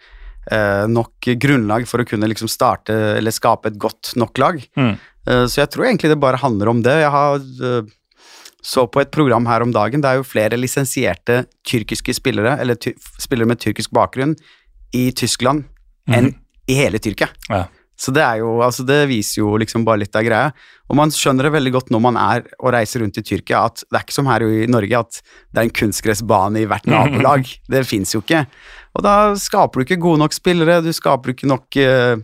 eh, 0.51 0.85
nok 0.89 1.29
grunnlag 1.39 1.87
for 1.89 2.03
å 2.03 2.07
kunne 2.07 2.29
liksom 2.31 2.51
starte 2.51 2.95
eller 3.17 3.35
skape 3.35 3.71
et 3.71 3.79
godt 3.79 4.15
nok 4.19 4.41
lag. 4.41 4.63
Mm. 4.79 4.95
Eh, 5.29 5.45
så 5.45 5.63
jeg 5.63 5.73
tror 5.73 5.87
egentlig 5.87 6.11
det 6.11 6.21
bare 6.23 6.41
handler 6.41 6.73
om 6.73 6.81
det. 6.85 6.97
Jeg 7.05 7.13
har 7.13 7.37
eh, 7.69 7.93
så 8.63 8.85
på 8.87 9.03
et 9.03 9.11
program 9.11 9.47
her 9.49 9.63
om 9.65 9.73
dagen, 9.75 10.01
det 10.01 10.09
er 10.09 10.21
jo 10.21 10.27
flere 10.27 10.59
lisensierte 10.59 11.43
tyrkiske 11.67 12.15
spillere, 12.15 12.55
eller 12.63 12.79
spillere 13.19 13.49
med 13.49 13.59
tyrkisk 13.59 13.91
bakgrunn, 13.95 14.37
i 14.95 15.09
Tyskland 15.17 15.65
mm. 16.07 16.15
enn 16.15 16.29
i 16.69 16.77
hele 16.77 16.99
Tyrkia. 17.01 17.27
Ja. 17.49 17.65
Så 17.99 18.11
det 18.15 18.23
er 18.25 18.41
jo, 18.41 18.57
altså 18.65 18.83
det 18.87 19.03
viser 19.11 19.43
jo 19.43 19.53
liksom 19.61 19.85
bare 19.85 20.01
litt 20.01 20.17
av 20.17 20.25
greia. 20.25 20.51
Og 20.89 20.97
man 20.97 21.13
skjønner 21.13 21.47
det 21.47 21.53
veldig 21.55 21.73
godt 21.75 21.91
når 21.93 22.01
man 22.03 22.17
er 22.19 22.47
og 22.59 22.73
reiser 22.75 23.03
rundt 23.03 23.19
i 23.21 23.23
Tyrkia, 23.25 23.63
at 23.69 23.85
det 23.85 23.99
er 23.99 24.05
ikke 24.05 24.17
som 24.17 24.29
her 24.29 24.45
i 24.45 24.67
Norge 24.71 24.99
at 25.05 25.21
det 25.21 25.61
er 25.61 25.67
en 25.67 25.75
kunstgressbane 25.81 26.63
i 26.63 26.67
hvert 26.69 26.89
nabolag. 26.89 27.47
Det 27.73 27.85
fins 27.87 28.13
jo 28.15 28.23
ikke. 28.23 28.43
Og 28.97 29.05
da 29.05 29.15
skaper 29.39 29.79
du 29.79 29.87
ikke 29.87 30.01
gode 30.01 30.21
nok 30.21 30.35
spillere, 30.35 30.81
du 30.85 30.91
skaper 30.93 31.33
ikke 31.33 31.49
nok 31.49 31.79
uh, 31.81 32.21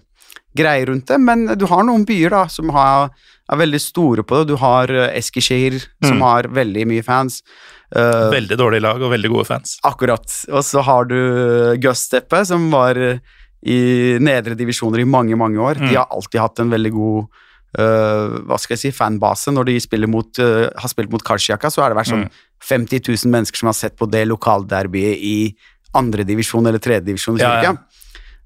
greier 0.58 0.90
rundt 0.92 1.10
det, 1.10 1.18
men 1.22 1.48
du 1.58 1.66
har 1.70 1.86
noen 1.88 2.06
byer 2.06 2.34
da 2.36 2.44
som 2.52 2.70
har, 2.76 3.10
er 3.50 3.62
veldig 3.62 3.82
store 3.82 4.26
på 4.26 4.42
det. 4.42 4.52
Du 4.52 4.60
har 4.62 4.94
uh, 4.94 5.08
Eskishehir, 5.18 5.80
som 6.06 6.20
mm. 6.20 6.26
har 6.28 6.50
veldig 6.60 6.86
mye 6.92 7.06
fans. 7.06 7.42
Uh, 7.90 8.30
veldig 8.34 8.58
dårlig 8.60 8.84
lag 8.86 9.02
og 9.02 9.14
veldig 9.16 9.34
gode 9.34 9.50
fans. 9.50 9.78
Akkurat. 9.88 10.26
Og 10.52 10.62
så 10.66 10.86
har 10.86 11.10
du 11.10 11.20
Gusteppe, 11.82 12.44
som 12.46 12.70
var 12.74 13.00
uh, 13.02 13.18
i 13.68 13.80
nedre 14.24 14.56
divisjoner 14.56 15.04
i 15.04 15.08
mange, 15.08 15.36
mange 15.40 15.60
år. 15.60 15.80
Mm. 15.80 15.90
De 15.90 15.98
har 15.98 16.08
alltid 16.14 16.40
hatt 16.42 16.62
en 16.64 16.72
veldig 16.72 16.92
god 16.96 17.40
uh, 17.78 18.38
hva 18.48 18.60
skal 18.62 18.78
jeg 18.78 18.84
si, 18.86 18.94
fanbase. 18.96 19.54
Når 19.56 19.70
de 19.70 20.08
mot, 20.08 20.42
uh, 20.42 20.70
har 20.72 20.92
spilt 20.92 21.12
mot 21.12 21.24
Karsiaka, 21.24 21.72
så 21.72 21.84
har 21.84 21.92
det 21.92 22.00
vært 22.00 22.14
sånn 22.14 22.28
mm. 22.28 22.46
50 22.70 23.04
000 23.08 23.34
mennesker 23.34 23.62
som 23.62 23.72
har 23.72 23.78
sett 23.78 23.98
på 24.00 24.08
det 24.10 24.26
lokalderbyet 24.30 25.20
i 25.20 25.38
andredivisjon 25.98 26.70
eller 26.70 26.82
tredjedivisjon. 26.84 27.40
Ja, 27.42 27.58
ja. 27.66 27.76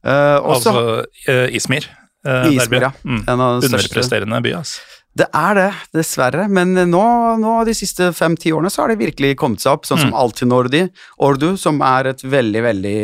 uh, 0.08 0.39
altså 0.55 1.03
Ismir. 1.51 1.89
Ismir, 2.24 2.89
ja. 2.89 2.91
Mm. 3.03 3.24
Underpresterende 3.27 4.41
by, 4.43 4.58
altså. 4.63 4.89
Det 5.13 5.27
er 5.38 5.53
det, 5.53 5.65
dessverre. 5.93 6.48
Men 6.50 6.72
nå, 6.89 7.01
nå 7.38 7.51
de 7.67 7.75
siste 7.77 8.08
fem-ti 8.17 8.50
årene 8.50 8.72
så 8.74 8.82
har 8.82 8.89
det 8.89 9.01
virkelig 9.03 9.36
kommet 9.38 9.62
seg 9.62 9.75
opp, 9.75 9.84
sånn 9.86 10.00
som 10.01 10.10
mm. 10.10 10.15
Altinordi 10.17 10.88
Ordu, 11.22 11.51
som 11.62 11.84
er 11.86 12.10
et 12.15 12.24
veldig, 12.25 12.63
veldig 12.65 13.01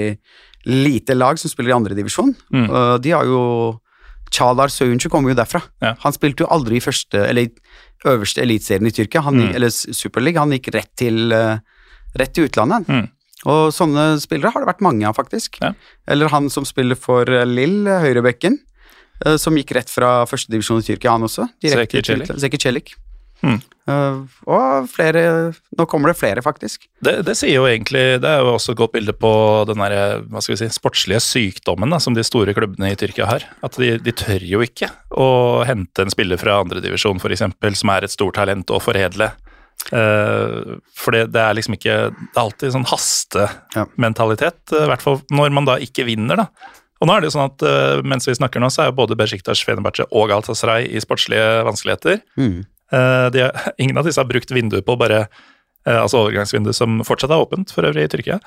lite 0.66 1.16
lag 1.16 1.40
som 1.40 1.52
spiller 1.52 1.74
i 1.74 1.78
andredivisjon. 1.78 2.34
Mm. 2.54 2.66
Uh, 2.70 2.96
de 3.02 3.14
har 3.16 3.28
jo 3.28 3.44
Chalar 4.30 4.70
Söyüncü 4.70 5.10
kommer 5.10 5.32
jo 5.32 5.38
derfra. 5.40 5.62
Ja. 5.82 5.96
Han 6.04 6.14
spilte 6.14 6.46
jo 6.46 6.50
aldri 6.54 6.78
i 6.78 6.84
første, 6.84 7.24
eller 7.26 7.50
øverste 8.08 8.44
eliteserien 8.44 8.88
i 8.88 8.94
Tyrkia, 8.94 9.24
han, 9.26 9.40
mm. 9.40 9.56
eller 9.58 9.74
Superliga. 9.74 10.44
Han 10.44 10.54
gikk 10.54 10.70
rett 10.76 10.92
til, 11.00 11.34
uh, 11.34 11.58
rett 12.20 12.36
til 12.36 12.50
utlandet. 12.50 12.90
Mm. 12.90 13.08
Og 13.50 13.70
sånne 13.72 14.12
spillere 14.20 14.52
har 14.54 14.64
det 14.64 14.70
vært 14.70 14.84
mange 14.84 15.08
av, 15.08 15.16
faktisk. 15.18 15.62
Ja. 15.64 15.72
Eller 16.12 16.32
han 16.34 16.52
som 16.52 16.68
spiller 16.68 17.00
for 17.00 17.30
Lill, 17.48 17.88
høyrebekken. 17.88 18.60
Eh, 19.26 19.36
som 19.40 19.58
gikk 19.58 19.74
rett 19.76 19.92
fra 19.92 20.24
førstedivisjon 20.30 20.84
i 20.84 20.88
Tyrkia, 20.88 21.16
han 21.16 21.28
også. 21.28 21.48
Zeki 21.64 22.62
Celik. 22.62 22.96
Hmm. 23.40 23.60
Uh, 23.90 24.26
og 24.46 24.90
flere 24.92 25.22
Nå 25.78 25.86
kommer 25.90 26.12
det 26.12 26.20
flere, 26.20 26.44
faktisk. 26.46 26.86
Det, 27.02 27.22
det, 27.26 27.34
sier 27.40 27.56
jo 27.56 27.66
egentlig 27.66 28.20
Det 28.22 28.28
er 28.28 28.44
jo 28.44 28.52
også 28.52 28.76
et 28.76 28.82
godt 28.82 28.94
bilde 28.98 29.16
på 29.18 29.32
den 29.70 29.82
der, 29.82 30.26
hva 30.30 30.44
skal 30.44 30.54
vi 30.54 30.60
si, 30.62 30.70
sportslige 30.76 31.22
sykdommen 31.24 31.90
da, 31.90 32.02
som 32.04 32.18
de 32.18 32.26
store 32.26 32.54
klubbene 32.58 32.92
i 32.94 32.98
Tyrkia 33.00 33.30
har. 33.30 33.48
At 33.66 33.80
de, 33.82 33.96
de 34.04 34.14
tør 34.14 34.46
jo 34.46 34.62
ikke 34.66 34.92
å 35.10 35.30
hente 35.68 36.06
en 36.06 36.14
spiller 36.14 36.42
fra 36.42 36.60
andredivisjon 36.62 37.22
f.eks., 37.22 37.48
som 37.82 37.94
er 37.96 38.06
et 38.06 38.14
stort 38.14 38.38
talent, 38.38 38.70
og 38.70 38.84
foredle. 38.86 39.32
Uh, 39.90 40.78
for 40.94 41.16
det, 41.16 41.30
det, 41.32 41.40
er 41.40 41.56
liksom 41.56 41.78
ikke 41.78 41.94
Det 42.12 42.36
er 42.36 42.42
alltid 42.42 42.74
sånn 42.76 42.90
hastementalitet, 42.92 44.60
ja. 44.76 44.84
i 44.84 44.90
hvert 44.92 45.06
fall 45.06 45.22
når 45.32 45.56
man 45.56 45.70
da 45.70 45.80
ikke 45.82 46.06
vinner, 46.06 46.44
da. 46.44 46.76
Og 47.00 47.08
nå 47.08 47.16
er 47.16 47.24
det 47.24 47.30
jo 47.30 47.38
sånn 47.38 47.48
at 47.48 47.64
uh, 47.64 48.02
Mens 48.06 48.28
vi 48.28 48.36
snakker 48.36 48.62
nå, 48.62 48.70
så 48.74 48.84
er 48.84 48.92
jo 48.92 48.98
både 49.00 49.18
Besjiktas, 49.18 49.64
Fenerbahçe 49.66 50.06
og 50.12 50.28
Galatasaray 50.30 50.92
i 50.92 51.02
sportslige 51.02 51.64
vanskeligheter. 51.66 52.20
Mm. 52.38 52.68
Uh, 52.94 53.28
de, 53.34 53.46
ingen 53.82 54.00
av 54.00 54.08
disse 54.08 54.22
har 54.22 54.30
brukt 54.30 54.52
vinduet 54.52 54.86
på 54.86 54.98
bare 55.00 55.26
uh, 55.28 56.00
altså 56.02 56.26
overgangsvinduet, 56.26 56.78
som 56.78 57.02
fortsatt 57.08 57.34
er 57.34 57.44
åpent 57.44 57.74
for 57.76 57.88
øvrig 57.90 58.08
i 58.08 58.12
Tyrkia. 58.12 58.40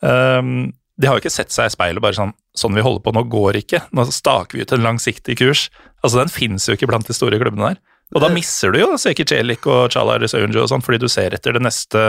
Um, 0.00 0.70
de 0.98 1.06
har 1.06 1.16
jo 1.16 1.22
ikke 1.22 1.34
sett 1.34 1.54
seg 1.54 1.68
i 1.68 1.74
speilet 1.74 2.02
bare 2.02 2.16
sånn 2.16 2.34
Sånn 2.58 2.74
vi 2.74 2.82
holder 2.82 3.02
på, 3.04 3.12
nå 3.14 3.20
går 3.30 3.60
ikke. 3.60 3.78
Nå 3.94 4.02
staker 4.10 4.58
vi 4.58 4.64
ut 4.66 4.72
en 4.74 4.82
langsiktig 4.82 5.36
kurs. 5.38 5.68
Altså, 6.02 6.18
Den 6.18 6.32
finnes 6.32 6.64
jo 6.66 6.74
ikke 6.74 6.88
blant 6.90 7.06
de 7.06 7.14
store 7.14 7.38
klubbene 7.38 7.68
der. 7.68 7.76
Og 8.16 8.24
da 8.24 8.30
misser 8.34 8.72
du 8.74 8.80
jo 8.80 8.88
Seki 8.98 9.22
Celik 9.30 9.68
og 9.70 9.92
Chalar 9.94 10.24
Søyunju 10.26 10.64
og 10.64 10.66
sånn, 10.72 10.82
fordi 10.82 10.98
du 11.04 11.06
ser 11.12 11.36
etter 11.36 11.54
det 11.54 11.62
neste 11.62 12.02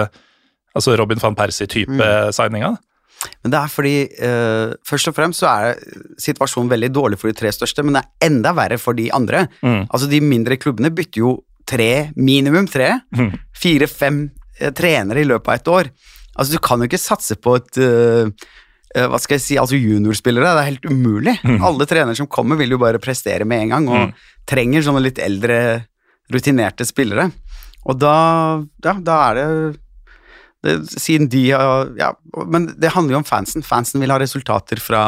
altså 0.74 0.96
Robin 0.98 1.22
van 1.22 1.38
Persie-type 1.38 1.94
mm. 1.94 2.32
signinga. 2.34 2.72
Men 3.44 3.54
det 3.54 3.60
er 3.60 3.72
fordi 3.74 3.96
uh, 4.24 4.74
Først 4.88 5.12
og 5.12 5.16
fremst 5.18 5.44
så 5.44 5.50
er 5.52 5.80
situasjonen 6.22 6.72
veldig 6.72 6.90
dårlig 6.96 7.20
for 7.20 7.32
de 7.32 7.38
tre 7.38 7.52
største, 7.54 7.84
men 7.84 7.98
det 7.98 8.04
er 8.04 8.30
enda 8.30 8.54
verre 8.56 8.80
for 8.82 8.98
de 8.98 9.10
andre. 9.16 9.46
Mm. 9.62 9.84
Altså 9.90 10.10
De 10.12 10.22
mindre 10.24 10.58
klubbene 10.62 10.94
bytter 10.96 11.26
jo 11.26 11.36
tre, 11.70 12.10
minimum 12.18 12.70
tre, 12.70 12.96
mm. 13.16 13.34
fire-fem 13.62 14.24
uh, 14.62 14.72
trenere 14.76 15.22
i 15.22 15.28
løpet 15.30 15.52
av 15.52 15.60
et 15.60 15.74
år. 15.76 15.92
Altså 16.40 16.56
Du 16.56 16.64
kan 16.64 16.82
jo 16.82 16.90
ikke 16.90 17.02
satse 17.02 17.38
på 17.42 17.58
et 17.60 17.82
uh, 17.84 18.50
hva 18.90 19.20
skal 19.22 19.38
jeg 19.38 19.44
si, 19.44 19.58
altså 19.62 19.78
juniorspillere. 19.78 20.56
Det 20.56 20.62
er 20.64 20.72
helt 20.72 20.88
umulig. 20.90 21.36
Mm. 21.46 21.60
Alle 21.68 21.86
trenere 21.86 22.18
som 22.18 22.30
kommer, 22.32 22.58
vil 22.58 22.74
jo 22.74 22.80
bare 22.82 23.02
prestere 23.02 23.46
med 23.46 23.68
en 23.68 23.76
gang, 23.76 23.90
og 23.92 24.00
mm. 24.08 24.16
trenger 24.50 24.86
sånne 24.88 25.04
litt 25.06 25.22
eldre, 25.22 25.60
rutinerte 26.34 26.88
spillere. 26.90 27.28
Og 27.86 28.00
da, 28.02 28.16
ja, 28.84 28.96
da 28.98 29.20
er 29.30 29.38
det 29.38 29.46
det, 30.66 30.76
siden 31.00 31.30
de 31.32 31.46
har 31.54 31.92
ja, 31.96 32.10
Men 32.52 32.66
det 32.76 32.92
handler 32.92 33.16
jo 33.16 33.22
om 33.22 33.28
fansen. 33.28 33.64
Fansen 33.64 34.02
vil 34.04 34.12
ha 34.12 34.20
resultater 34.20 34.82
fra 34.84 35.04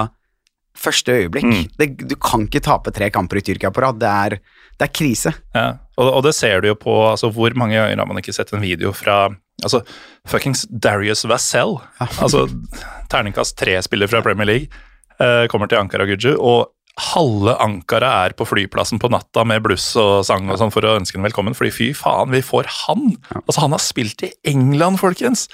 første 0.77 1.18
øyeblikk. 1.18 1.50
Mm. 1.50 1.65
Det, 1.77 1.88
du 2.08 2.15
kan 2.15 2.46
ikke 2.48 2.63
tape 2.63 2.94
tre 2.96 3.10
kamper 3.12 3.41
i 3.41 3.44
Tyrkia 3.46 3.74
på 3.74 3.84
rad. 3.84 4.00
Det 4.00 4.12
er, 4.12 4.38
det 4.80 4.88
er 4.88 4.94
krise. 4.96 5.34
Ja, 5.56 5.68
og, 5.98 6.08
og, 6.08 6.22
det 6.25 6.34
ser 6.38 6.63
du 6.63 6.72
jo 6.72 6.78
på 6.80 6.94
altså, 7.12 7.30
Hvor 7.34 7.54
mange 7.60 7.78
ganger 7.78 8.00
har 8.01 8.10
man 8.10 8.22
ikke 8.22 8.34
sett 8.34 8.54
en 8.56 8.63
video 8.63 8.94
fra 8.96 9.28
altså, 9.62 9.84
fuckings 10.30 10.66
Darius 10.72 11.25
Vassell? 11.30 11.77
Ja. 12.00 12.07
altså 12.25 12.48
terningkast 13.12 13.57
tre-spiller 13.60 14.10
fra 14.12 14.24
Premier 14.25 14.50
League. 14.50 14.84
Eh, 15.22 15.48
kommer 15.51 15.70
til 15.70 15.81
Ankara 15.81 16.07
Guju, 16.10 16.34
og 16.40 16.72
halve 17.00 17.55
Ankara 17.64 18.10
er 18.25 18.36
på 18.38 18.46
flyplassen 18.48 19.00
på 19.00 19.10
natta 19.12 19.44
med 19.48 19.64
bluss 19.64 19.92
og 20.00 20.25
sang 20.27 20.50
og 20.51 20.60
sånn 20.60 20.74
for 20.74 20.86
å 20.86 20.96
ønske 21.00 21.18
ham 21.18 21.27
velkommen, 21.27 21.55
fordi 21.57 21.72
fy 21.75 21.90
faen, 21.98 22.31
vi 22.34 22.42
får 22.44 22.70
han! 22.81 23.14
Altså, 23.44 23.62
han 23.64 23.75
har 23.75 23.84
spilt 23.84 24.25
i 24.27 24.31
England, 24.50 25.00
folkens! 25.01 25.48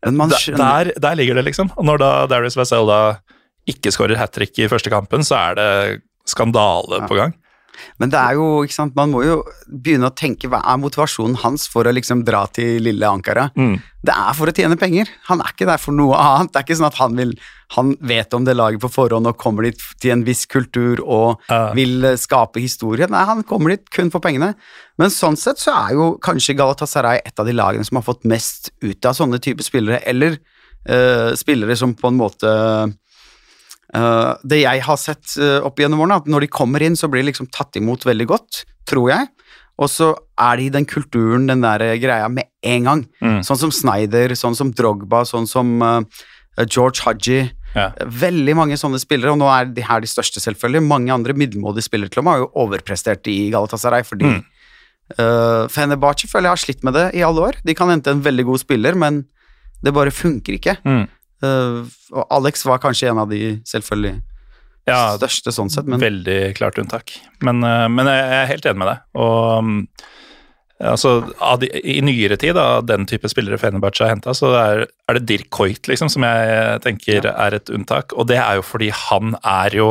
Der, 0.00 0.92
der, 0.96 1.16
ligger 1.18 1.36
det, 1.36 1.44
liksom. 1.50 1.68
Og 1.76 1.84
når 1.84 2.00
da 2.00 2.10
Darius 2.30 2.56
Vassell 2.56 2.88
da 2.88 3.18
ikke 3.68 3.92
skårer 3.92 4.16
hat 4.16 4.32
trick 4.32 4.56
i 4.56 4.68
første 4.70 4.88
kampen, 4.92 5.26
så 5.26 5.36
er 5.36 5.58
det 5.58 5.70
skandale 6.28 7.02
på 7.10 7.18
gang. 7.18 7.34
Men 8.02 8.12
det 8.12 8.18
er 8.20 8.38
jo, 8.38 8.48
ikke 8.64 8.76
sant, 8.76 8.96
man 8.98 9.12
må 9.12 9.22
jo 9.26 9.38
begynne 9.66 10.10
å 10.10 10.16
tenke 10.16 10.50
hva 10.50 10.62
er 10.66 10.80
motivasjonen 10.82 11.38
hans 11.44 11.66
for 11.70 11.88
å 11.88 11.94
liksom 11.94 12.24
dra 12.26 12.44
til 12.52 12.82
lille 12.84 13.08
Ankara. 13.08 13.48
Mm. 13.56 13.78
Det 14.06 14.14
er 14.16 14.36
for 14.36 14.50
å 14.50 14.54
tjene 14.56 14.78
penger. 14.80 15.10
Han 15.28 15.42
er 15.44 15.54
ikke 15.54 15.68
der 15.68 15.80
for 15.80 15.96
noe 15.96 16.18
annet. 16.18 16.52
Det 16.52 16.60
er 16.60 16.68
ikke 16.68 16.78
sånn 16.80 16.90
at 16.90 17.00
han 17.00 17.18
vil 17.18 17.34
han 17.76 17.92
vet 18.00 18.34
om 18.34 18.44
det 18.44 18.56
laget 18.58 18.82
på 18.82 18.90
forhånd 18.90 19.30
og 19.30 19.38
kommer 19.38 19.68
dit 19.68 19.82
til 20.02 20.14
en 20.16 20.24
viss 20.26 20.42
kultur 20.50 21.02
og 21.04 21.42
uh. 21.52 21.70
vil 21.76 22.02
eh, 22.08 22.16
skape 22.18 22.58
historie. 22.62 23.06
Nei, 23.10 23.22
han 23.28 23.44
kommer 23.46 23.76
dit 23.76 23.84
kun 23.94 24.10
for 24.10 24.22
pengene. 24.24 24.56
Men 24.98 25.12
sånn 25.14 25.38
sett 25.38 25.62
så 25.62 25.76
er 25.76 25.94
jo 25.98 26.08
kanskje 26.22 26.56
Galatasaray 26.58 27.22
et 27.22 27.38
av 27.38 27.46
de 27.46 27.54
lagene 27.54 27.86
som 27.86 28.00
har 28.00 28.06
fått 28.08 28.26
mest 28.28 28.72
ut 28.82 29.06
av 29.06 29.14
sånne 29.14 29.38
typer 29.42 29.66
spillere, 29.66 30.00
eller 30.10 30.40
uh, 30.90 31.30
spillere 31.38 31.78
som 31.78 31.94
på 31.94 32.10
en 32.10 32.18
måte 32.18 32.50
Uh, 33.90 34.36
det 34.46 34.62
jeg 34.62 34.82
har 34.86 34.98
sett 35.00 35.34
uh, 35.42 35.58
opp 35.66 35.80
gjennom 35.82 36.02
årene, 36.04 36.20
at 36.22 36.28
når 36.30 36.46
de 36.46 36.54
kommer 36.54 36.82
inn, 36.86 36.98
så 36.98 37.10
blir 37.10 37.24
de 37.24 37.32
liksom 37.32 37.50
tatt 37.50 37.78
imot 37.80 38.06
veldig 38.06 38.26
godt, 38.30 38.64
tror 38.90 39.10
jeg. 39.10 39.30
Og 39.80 39.88
så 39.88 40.10
er 40.38 40.60
de 40.60 40.66
i 40.68 40.74
den 40.74 40.86
kulturen, 40.88 41.48
den 41.48 41.64
der 41.64 41.82
greia, 42.00 42.28
med 42.28 42.50
en 42.62 42.86
gang. 42.86 43.06
Mm. 43.24 43.40
Sånn 43.46 43.62
som 43.62 43.72
Snyder, 43.72 44.34
sånn 44.36 44.58
som 44.58 44.74
Drogba, 44.76 45.24
sånn 45.28 45.48
som 45.48 45.78
uh, 45.82 46.02
George 46.66 47.02
Haji. 47.06 47.48
Ja. 47.74 47.88
Veldig 48.04 48.56
mange 48.58 48.78
sånne 48.80 49.00
spillere, 49.00 49.32
og 49.32 49.40
nå 49.40 49.48
er 49.50 49.70
de 49.72 49.84
her 49.86 50.02
de 50.02 50.10
største, 50.10 50.42
selvfølgelig. 50.42 50.84
Mange 50.86 51.14
andre 51.14 51.36
middelmådige 51.38 51.88
spillere 51.88 52.12
til 52.12 52.22
og 52.22 52.28
med 52.28 52.36
har 52.36 52.44
jo 52.44 52.50
overprestert 52.66 53.30
i 53.30 53.38
Galatasaray, 53.54 54.04
fordi 54.06 54.28
mm. 54.28 54.40
uh, 55.16 55.64
Fenerbahçe 55.72 56.30
føler 56.30 56.50
jeg 56.50 56.58
har 56.58 56.64
slitt 56.66 56.84
med 56.86 56.98
det 56.98 57.06
i 57.18 57.24
alle 57.26 57.48
år. 57.50 57.62
De 57.64 57.76
kan 57.78 57.90
hente 57.92 58.12
en 58.12 58.22
veldig 58.26 58.46
god 58.52 58.62
spiller, 58.62 58.98
men 58.98 59.24
det 59.80 59.96
bare 59.96 60.12
funker 60.12 60.58
ikke. 60.58 60.76
Mm. 60.84 61.06
Uh, 61.44 61.86
og 62.12 62.26
Alex 62.36 62.66
var 62.68 62.82
kanskje 62.82 63.10
en 63.10 63.22
av 63.22 63.30
de 63.30 63.58
selvfølgelig 63.68 64.18
ja, 64.88 65.02
største 65.18 65.52
sånn 65.54 65.70
sett. 65.72 65.88
Men... 65.88 66.02
Veldig 66.02 66.40
klart 66.58 66.80
unntak. 66.80 67.14
Men, 67.44 67.62
uh, 67.64 67.86
men, 67.92 68.10
jeg 68.10 68.40
er 68.40 68.50
helt 68.50 68.66
enig 68.68 68.82
med 68.82 68.90
deg. 68.92 69.04
Og 69.20 69.38
um, 69.60 69.78
altså, 70.92 71.14
de, 71.62 71.70
I 71.80 72.00
nyere 72.04 72.38
tid, 72.40 72.58
av 72.60 72.86
den 72.88 73.06
type 73.10 73.30
spillere 73.32 73.60
Fenerbahçe 73.60 74.06
har 74.06 74.14
henta, 74.14 74.34
så 74.36 74.52
er, 74.58 74.84
er, 75.08 75.18
det 75.18 75.26
Dirk 75.30 75.50
Coit 75.54 75.90
liksom, 75.90 76.12
som 76.12 76.26
jeg 76.26 76.80
tenker 76.86 77.20
ja. 77.24 77.34
er 77.46 77.60
et 77.60 77.72
unntak. 77.72 78.16
Og 78.16 78.28
det 78.30 78.40
er 78.42 78.60
jo 78.60 78.66
fordi 78.66 78.92
han 79.06 79.36
er 79.40 79.80
jo 79.80 79.90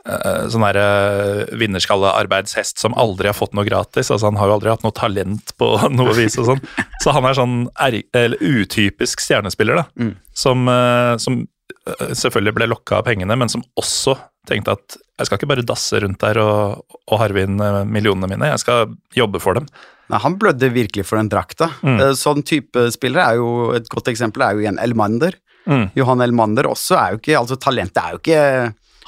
sånn 0.00 0.64
derre 0.64 0.84
uh, 0.86 1.56
vinnerskallearbeidshest 1.60 2.80
som 2.80 2.96
aldri 2.98 3.28
har 3.28 3.36
fått 3.36 3.52
noe 3.56 3.66
gratis. 3.68 4.10
altså 4.10 4.30
Han 4.30 4.38
har 4.40 4.50
jo 4.50 4.56
aldri 4.56 4.72
hatt 4.72 4.86
noe 4.86 4.96
talent 4.96 5.54
på 5.60 5.70
noe 5.98 6.16
vis 6.16 6.38
og 6.40 6.48
sånn. 6.52 6.64
Så 7.04 7.14
han 7.16 7.28
er 7.28 7.36
sånn 7.36 7.60
er, 7.80 8.00
utypisk 8.40 9.22
stjernespiller, 9.24 9.82
da. 9.82 9.86
Mm. 10.00 10.14
Som, 10.36 10.66
uh, 10.70 11.14
som 11.20 11.44
selvfølgelig 11.86 12.56
ble 12.56 12.70
lokka 12.70 13.00
av 13.00 13.06
pengene, 13.08 13.36
men 13.38 13.52
som 13.52 13.64
også 13.80 14.16
tenkte 14.48 14.74
at 14.76 14.96
jeg 15.20 15.28
skal 15.28 15.38
ikke 15.38 15.50
bare 15.50 15.64
dasse 15.68 16.00
rundt 16.00 16.20
der 16.22 16.40
og, 16.40 16.82
og 17.10 17.20
harve 17.20 17.44
inn 17.44 17.60
millionene 17.92 18.28
mine, 18.30 18.48
jeg 18.54 18.62
skal 18.62 18.94
jobbe 19.16 19.40
for 19.42 19.58
dem. 19.58 19.66
Nei, 20.10 20.20
Han 20.24 20.36
blødde 20.40 20.72
virkelig 20.74 21.04
for 21.08 21.20
den 21.20 21.28
drakta. 21.30 21.70
Mm. 21.84 22.00
Sånn 22.18 22.44
type 22.46 22.88
spillere 22.94 23.28
er 23.28 23.38
jo 23.38 23.50
Et 23.76 23.86
godt 23.92 24.08
eksempel 24.10 24.42
er 24.42 24.56
jo 24.56 24.64
igjen 24.64 24.80
Elmander. 24.82 25.36
Mm. 25.68 25.90
Johan 25.94 26.24
Elmander 26.24 26.70
også 26.70 26.96
er 26.96 27.12
jo 27.12 27.20
ikke 27.20 27.36
Altså, 27.38 27.58
talentet 27.60 28.00
er 28.00 28.14
jo 28.14 28.20
ikke 28.22 28.40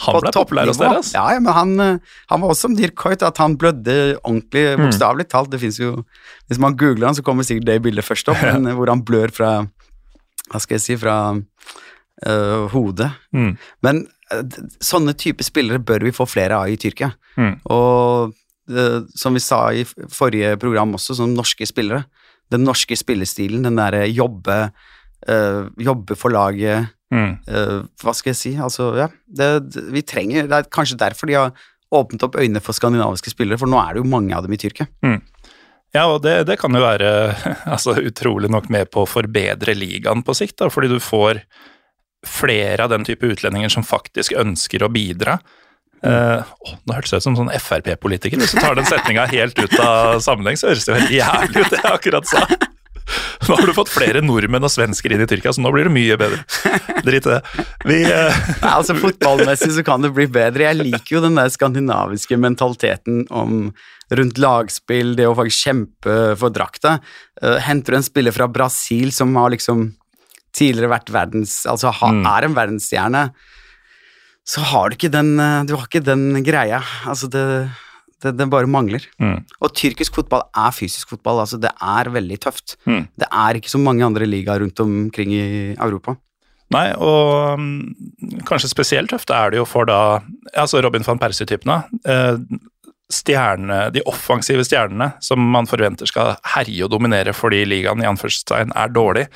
han 0.06 0.18
ble 0.22 0.32
populær 0.34 0.70
hos 0.70 0.80
dere? 0.80 1.02
Ja, 1.14 1.24
ja, 1.34 1.42
men 1.42 1.54
han, 1.56 1.74
eh, 1.82 2.16
han, 2.30 2.42
var 2.42 2.52
også 2.54 2.68
som 2.68 2.76
Dirk 2.78 3.04
Hoit, 3.06 3.24
at 3.26 3.38
han 3.42 3.56
blødde 3.60 3.96
ordentlig, 4.22 4.64
mm. 4.72 4.86
bokstavelig 4.86 5.28
talt. 5.30 5.52
Det 5.52 5.60
fins 5.62 5.78
jo 5.80 6.02
Hvis 6.50 6.60
man 6.62 6.76
googler 6.78 7.10
han, 7.10 7.18
så 7.18 7.24
kommer 7.26 7.46
sikkert 7.46 7.70
det 7.70 7.82
bildet 7.84 8.06
først 8.06 8.32
opp, 8.32 8.42
men 8.52 8.74
hvor 8.78 8.90
han 8.92 9.04
blør 9.06 9.34
fra 9.34 9.52
Hva 10.50 10.62
skal 10.62 10.78
jeg 10.78 10.86
si 10.86 10.98
Fra 11.00 11.16
øh, 11.36 12.66
hodet. 12.74 13.12
Mm. 13.32 13.54
Men 13.86 14.04
sånne 14.82 15.14
type 15.18 15.44
spillere 15.44 15.82
bør 15.82 16.06
vi 16.06 16.14
få 16.14 16.26
flere 16.28 16.62
av 16.62 16.72
i 16.72 16.78
Tyrkia. 16.80 17.12
Mm. 17.36 17.54
Og 17.72 18.32
uh, 18.72 18.98
som 19.18 19.36
vi 19.36 19.42
sa 19.44 19.60
i 19.74 19.84
forrige 19.84 20.56
program 20.62 20.94
også, 20.96 21.18
som 21.18 21.34
norske 21.36 21.66
spillere. 21.68 22.06
Den 22.52 22.64
norske 22.68 22.96
spillestilen, 22.98 23.64
den 23.66 23.78
derre 23.80 24.06
jobbe, 24.10 24.72
jobbe 25.22 26.16
for 26.18 26.35
laget 26.35 26.90
Mm. 27.12 27.35
Uh, 27.44 27.82
hva 28.00 28.14
skal 28.16 28.32
jeg 28.32 28.40
si? 28.40 28.50
Altså, 28.56 28.88
ja, 28.96 29.11
det, 29.28 29.48
det, 29.68 29.82
vi 29.92 30.00
trenger 30.06 30.46
Det 30.48 30.56
er 30.56 30.68
kanskje 30.72 30.96
derfor 31.00 31.28
de 31.28 31.37
har 31.37 31.50
åpnet 31.92 32.24
opp 32.24 32.38
øynene 32.40 32.62
for 32.64 32.72
skandinaviske 32.72 33.35
spillere, 33.35 33.61
for 33.61 33.68
nå 33.68 33.76
er 33.82 33.92
det 33.92 34.00
jo 34.00 34.08
mange 34.08 34.32
av 34.32 34.46
dem 34.46 34.54
i 34.56 34.58
Tyrkia. 34.61 34.87
Mm. 35.04 35.18
Ja, 35.92 36.06
og 36.06 36.22
det, 36.24 36.46
det, 36.48 36.56
kan 36.56 36.72
jo 36.72 36.80
være 36.80 37.11
altså, 37.74 37.98
utrolig 38.00 38.48
nok 38.48 38.70
med 38.72 38.88
på 38.94 39.04
å 39.04 39.11
forbedre 39.11 39.74
ligaen 39.76 40.24
på 40.24 40.32
sikt, 40.38 40.56
da, 40.62 40.70
fordi 40.72 40.88
du 40.94 40.96
får 41.04 41.42
flere 42.24 42.87
av 42.87 42.94
den 42.94 43.04
type 43.04 43.28
utlendinger 43.28 43.74
som 43.74 43.85
faktisk 43.85 44.32
ønsker 44.40 44.87
å 44.87 44.88
bidra. 44.94 45.37
Uh, 46.00 46.40
oh, 46.64 46.78
nå 46.88 46.96
hørtes 46.96 47.12
det 47.12 47.20
ut 47.20 47.28
som 47.28 47.37
sånn 47.37 47.52
Frp-politiker. 47.61 48.40
Hvis 48.40 48.56
du 48.56 48.62
tar 48.62 48.78
den 48.78 48.88
setninga 48.88 49.28
helt 49.28 49.61
ut 49.61 49.76
av 49.85 50.16
sammenheng, 50.24 50.56
så 50.56 50.72
høres 50.72 50.88
det 50.88 50.94
jo 50.94 51.00
helt 51.02 51.16
jævlig 51.18 51.66
ut, 51.66 51.74
det 51.74 51.82
jeg 51.82 51.92
akkurat 51.92 52.32
sa. 52.32 52.46
Nå 53.48 53.56
har 53.58 53.66
du 53.66 53.74
fått 53.76 53.92
flere 53.92 54.22
nordmenn 54.24 54.64
og 54.66 54.72
svensker 54.72 55.14
inn 55.14 55.24
i 55.24 55.28
Tyrkia, 55.30 55.52
så 55.54 55.62
nå 55.64 55.72
blir 55.74 55.88
det 55.88 55.94
mye 55.94 56.18
bedre. 56.20 56.42
Drit 57.06 57.26
i 57.26 57.32
det. 57.32 57.40
Vi, 57.88 57.98
uh... 58.06 58.42
Nei, 58.62 58.72
altså 58.72 58.96
Fotballmessig 58.98 59.72
så 59.76 59.84
kan 59.86 60.04
det 60.04 60.12
bli 60.16 60.28
bedre. 60.30 60.68
Jeg 60.68 60.78
liker 60.80 61.16
jo 61.16 61.24
den 61.24 61.38
der 61.40 61.50
skandinaviske 61.52 62.38
mentaliteten 62.40 63.24
om 63.34 63.72
rundt 64.12 64.38
lagspill, 64.42 65.14
det 65.18 65.26
å 65.26 65.34
faktisk 65.38 65.70
kjempe 65.70 66.18
for 66.38 66.54
drakta. 66.54 66.98
Uh, 67.42 67.58
henter 67.64 67.96
du 67.96 68.00
en 68.02 68.06
spiller 68.06 68.36
fra 68.36 68.50
Brasil 68.52 69.10
som 69.16 69.34
har 69.40 69.54
liksom 69.54 69.90
tidligere 70.52 70.92
vært 70.92 71.08
verdens 71.08 71.62
Altså 71.64 71.88
ha, 71.96 72.10
mm. 72.12 72.26
er 72.28 72.44
en 72.44 72.56
verdensstjerne 72.58 73.22
så 74.42 74.62
har 74.72 74.90
du 74.90 74.96
ikke 74.96 75.12
den, 75.12 75.36
eh, 75.38 75.62
du 75.66 75.76
har 75.76 75.86
ikke 75.86 76.02
den 76.02 76.42
greia. 76.42 76.82
Altså, 77.06 77.28
det, 77.30 77.42
det, 78.22 78.35
det 78.38 78.48
bare 78.50 78.70
mangler. 78.70 79.04
Mm. 79.22 79.38
Og 79.62 79.72
tyrkisk 79.78 80.16
fotball 80.18 80.44
er 80.58 80.74
fysisk 80.74 81.14
fotball. 81.14 81.42
Altså, 81.44 81.61
det 81.61 81.72
er 81.74 82.11
veldig 82.14 82.38
tøft. 82.42 82.76
Mm. 82.88 83.06
Det 83.18 83.28
er 83.28 83.58
ikke 83.58 83.72
så 83.72 83.80
mange 83.82 84.06
andre 84.06 84.28
ligaer 84.28 84.62
rundt 84.62 84.82
omkring 84.85 85.35
i 85.35 85.46
Europa. 85.76 86.16
Nei, 86.72 86.88
og 86.96 87.61
um, 87.61 87.64
kanskje 88.48 88.70
spesielt 88.70 89.12
tøft 89.12 89.32
er 89.35 89.52
det 89.52 89.61
jo 89.61 89.66
for 89.68 89.88
da 89.88 90.22
altså 90.56 90.80
Robin 90.85 91.04
van 91.04 91.20
Persie-typene. 91.20 91.82
Eh, 92.08 92.38
stjerne, 93.12 93.90
de 93.92 94.00
offensive 94.08 94.64
stjernene 94.64 95.11
som 95.20 95.42
man 95.52 95.68
forventer 95.68 96.08
skal 96.08 96.38
herje 96.54 96.87
og 96.87 96.94
dominere 96.94 97.35
fordi 97.37 97.61
ligaen 97.68 98.00
i 98.00 98.08
anførselstegn 98.08 98.72
er 98.78 98.94
dårlig. 98.94 99.26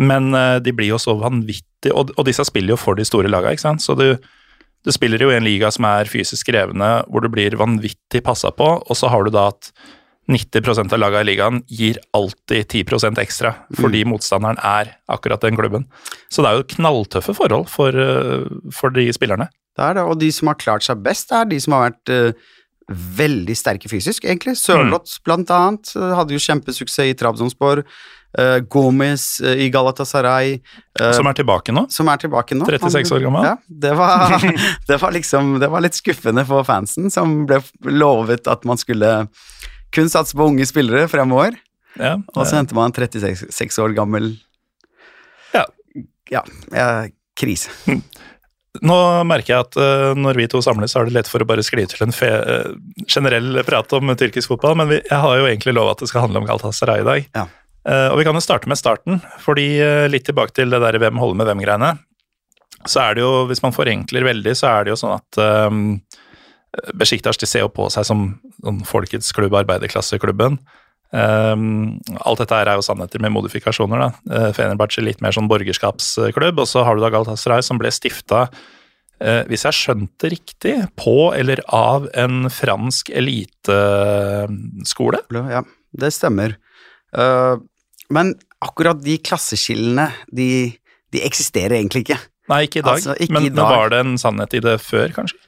Men 0.00 0.30
eh, 0.36 0.58
de 0.62 0.74
blir 0.76 0.92
jo 0.92 1.00
så 1.00 1.16
vanvittige, 1.20 1.92
og, 1.92 2.14
og, 2.16 2.24
disse 2.28 2.46
spiller 2.48 2.76
jo 2.76 2.80
for 2.80 2.98
de 2.98 3.04
store 3.08 3.30
lagene, 3.30 3.56
ikke 3.56 3.66
sant. 3.66 3.84
Så 3.84 3.96
du, 3.98 4.14
du, 4.86 4.92
spiller 4.94 5.22
jo 5.22 5.30
i 5.32 5.36
en 5.38 5.46
liga 5.46 5.70
som 5.74 5.86
er 5.88 6.10
fysisk 6.10 6.50
krevende, 6.50 6.90
hvor 7.08 7.24
du 7.24 7.30
blir 7.32 7.56
vanvittig 7.60 8.22
passa 8.26 8.52
på, 8.54 8.68
og 8.80 8.98
så 8.98 9.10
har 9.12 9.26
du 9.26 9.32
da 9.34 9.48
at 9.52 9.72
90% 10.30 10.92
av 10.94 11.00
lagene 11.00 11.24
i 11.24 11.28
ligaen 11.32 11.62
gir 11.66 11.98
alltid 12.14 12.68
10% 12.68 13.18
ekstra 13.18 13.50
fordi 13.80 14.04
mm. 14.04 14.12
motstanderen 14.12 14.60
er 14.62 14.92
akkurat 15.10 15.42
den 15.42 15.58
klubben. 15.58 15.88
Så 16.30 16.44
det 16.44 16.52
er 16.52 16.60
jo 16.60 16.68
knalltøffe 16.76 17.34
forhold 17.34 17.66
for, 17.72 17.96
uh, 17.96 18.46
for 18.74 18.94
de 18.94 19.08
spillerne. 19.16 19.48
Det 19.76 19.86
er 19.86 19.98
det, 19.98 20.06
og 20.06 20.20
de 20.20 20.30
som 20.34 20.50
har 20.50 20.60
klart 20.60 20.86
seg 20.86 21.02
best, 21.02 21.32
er 21.34 21.48
de 21.50 21.58
som 21.62 21.74
har 21.74 21.88
vært 21.88 22.14
uh, 22.14 22.48
veldig 23.18 23.56
sterke 23.58 23.90
fysisk, 23.90 24.26
egentlig. 24.26 24.56
Sørloth, 24.58 25.18
mm. 25.18 25.24
blant 25.26 25.52
annet, 25.54 25.92
hadde 26.18 26.34
jo 26.34 26.42
kjempesuksess 26.42 27.12
i 27.12 27.18
Trabzonspor. 27.18 27.84
Uh, 28.38 28.60
Gomez 28.70 29.40
uh, 29.42 29.56
i 29.58 29.66
Galatasaray. 29.74 30.60
Uh, 31.00 31.08
som 31.16 31.26
er 31.26 31.38
tilbake 31.40 31.74
nå? 31.74 31.86
Som 31.90 32.10
er 32.12 32.20
tilbake 32.22 32.54
nå. 32.54 32.68
36 32.68 33.10
år 33.16 33.24
gammel. 33.24 33.48
Ja, 33.48 33.56
det 33.86 33.94
var, 33.98 34.36
det 34.88 35.00
var, 35.02 35.14
liksom 35.16 35.56
Det 35.62 35.70
var 35.72 35.82
litt 35.82 35.98
skuffende 35.98 36.44
for 36.46 36.66
fansen, 36.68 37.10
som 37.10 37.42
ble 37.50 37.58
lovet 37.90 38.46
at 38.50 38.66
man 38.68 38.78
skulle 38.78 39.24
kun 39.90 40.10
satse 40.12 40.38
på 40.38 40.46
unge 40.46 40.66
spillere 40.70 41.08
fremover. 41.10 41.58
Ja, 41.98 42.14
og 42.36 42.44
så 42.46 42.60
henter 42.60 42.78
man 42.78 42.92
en 42.92 42.94
36 42.94 43.80
år 43.82 43.96
gammel 43.96 44.36
Ja. 46.30 46.44
Ja, 46.70 46.90
krise. 47.34 47.74
Nå 48.86 48.96
merker 49.26 49.50
jeg 49.50 49.64
at 49.64 49.76
uh, 49.80 50.12
når 50.14 50.38
vi 50.38 50.46
to 50.50 50.60
samles, 50.62 50.92
så 50.94 51.00
er 51.00 51.08
det 51.08 51.16
lett 51.16 51.28
for 51.30 51.42
å 51.42 51.48
bare 51.48 51.64
skli 51.66 51.82
til 51.90 52.04
en 52.06 52.14
fe, 52.14 52.28
uh, 52.30 52.70
generell 53.10 53.58
prat 53.66 53.90
om 53.98 54.12
tyrkisk 54.14 54.52
fotball, 54.52 54.76
men 54.78 54.92
vi, 54.92 55.00
jeg 55.02 55.18
har 55.24 55.40
jo 55.40 55.48
egentlig 55.48 55.74
lova 55.74 55.96
at 55.96 56.04
det 56.04 56.10
skal 56.12 56.28
handle 56.28 56.44
om 56.44 56.46
Galatasaray 56.46 57.02
i 57.02 57.08
dag. 57.08 57.26
Ja. 57.34 57.48
Uh, 57.88 58.12
og 58.12 58.18
vi 58.20 58.24
kan 58.26 58.36
jo 58.36 58.42
starte 58.44 58.68
med 58.68 58.76
starten, 58.76 59.22
fordi 59.40 59.80
uh, 59.80 60.04
litt 60.12 60.26
tilbake 60.28 60.52
til 60.56 60.68
det 60.72 60.80
der 60.82 60.98
hvem 61.00 61.16
holder 61.20 61.36
med 61.40 61.46
hvem-greiene. 61.48 61.90
Så 62.88 63.00
er 63.02 63.10
det 63.16 63.22
jo, 63.24 63.46
hvis 63.48 63.62
man 63.64 63.76
forenkler 63.76 64.24
veldig, 64.24 64.54
så 64.56 64.66
er 64.70 64.80
det 64.84 64.90
jo 64.94 65.00
sånn 65.00 65.16
at 65.16 65.30
um, 65.68 66.00
Besjiktas 66.96 67.38
de 67.40 67.46
ser 67.50 67.60
jo 67.64 67.70
på 67.72 67.84
seg 67.92 68.04
som 68.06 68.20
sånn 68.62 68.78
folkets 68.88 69.32
klubb, 69.36 69.54
arbeiderklasseklubben. 69.58 70.52
Um, 71.10 71.98
alt 72.22 72.38
dette 72.38 72.54
her 72.54 72.68
er 72.70 72.76
jo 72.78 72.86
sannheter 72.86 73.18
med 73.20 73.34
modifikasjoner. 73.34 73.98
da. 73.98 74.10
Fenerbahçe 74.56 75.02
litt 75.02 75.20
mer 75.24 75.34
sånn 75.34 75.50
borgerskapsklubb, 75.50 76.56
og 76.62 76.68
så 76.70 76.78
har 76.86 76.92
du 76.94 77.00
da 77.02 77.10
Galatasaray 77.12 77.62
som 77.66 77.78
ble 77.80 77.90
stifta, 77.92 78.40
uh, 79.24 79.42
hvis 79.50 79.66
jeg 79.66 79.78
skjønte 79.80 80.24
riktig, 80.32 80.74
på 81.00 81.34
eller 81.36 81.58
av 81.66 82.06
en 82.14 82.36
fransk 82.54 83.10
eliteskole? 83.10 85.18
Ja, 85.50 85.62
det 86.04 86.10
stemmer. 86.16 86.50
Uh, 87.10 87.58
men 88.14 88.34
akkurat 88.60 88.98
de 89.02 89.16
klasseskillene, 89.24 90.10
de, 90.36 90.48
de 91.14 91.22
eksisterer 91.26 91.78
egentlig 91.78 92.04
ikke. 92.06 92.18
Nei, 92.50 92.64
ikke 92.66 92.82
i 92.82 92.84
dag. 92.84 92.98
Altså, 92.98 93.14
ikke 93.16 93.36
men, 93.36 93.46
i 93.46 93.52
dag. 93.52 93.62
men 93.62 93.78
var 93.78 93.92
det 93.92 94.02
en 94.04 94.18
sannhet 94.20 94.58
i 94.58 94.62
det 94.64 94.76
før, 94.82 95.14
kanskje? 95.14 95.38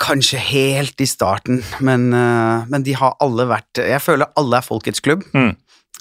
Kanskje 0.00 0.38
helt 0.40 1.02
i 1.02 1.08
starten, 1.10 1.60
men, 1.84 2.08
uh, 2.14 2.64
men, 2.70 2.84
de 2.86 2.94
har 2.96 3.16
alle 3.20 3.44
vært 3.50 3.80
Jeg 3.82 3.98
føler 4.00 4.30
alle 4.38 4.60
er 4.60 4.64
folkets 4.64 5.02
klubb. 5.04 5.24
Mm. 5.34 5.52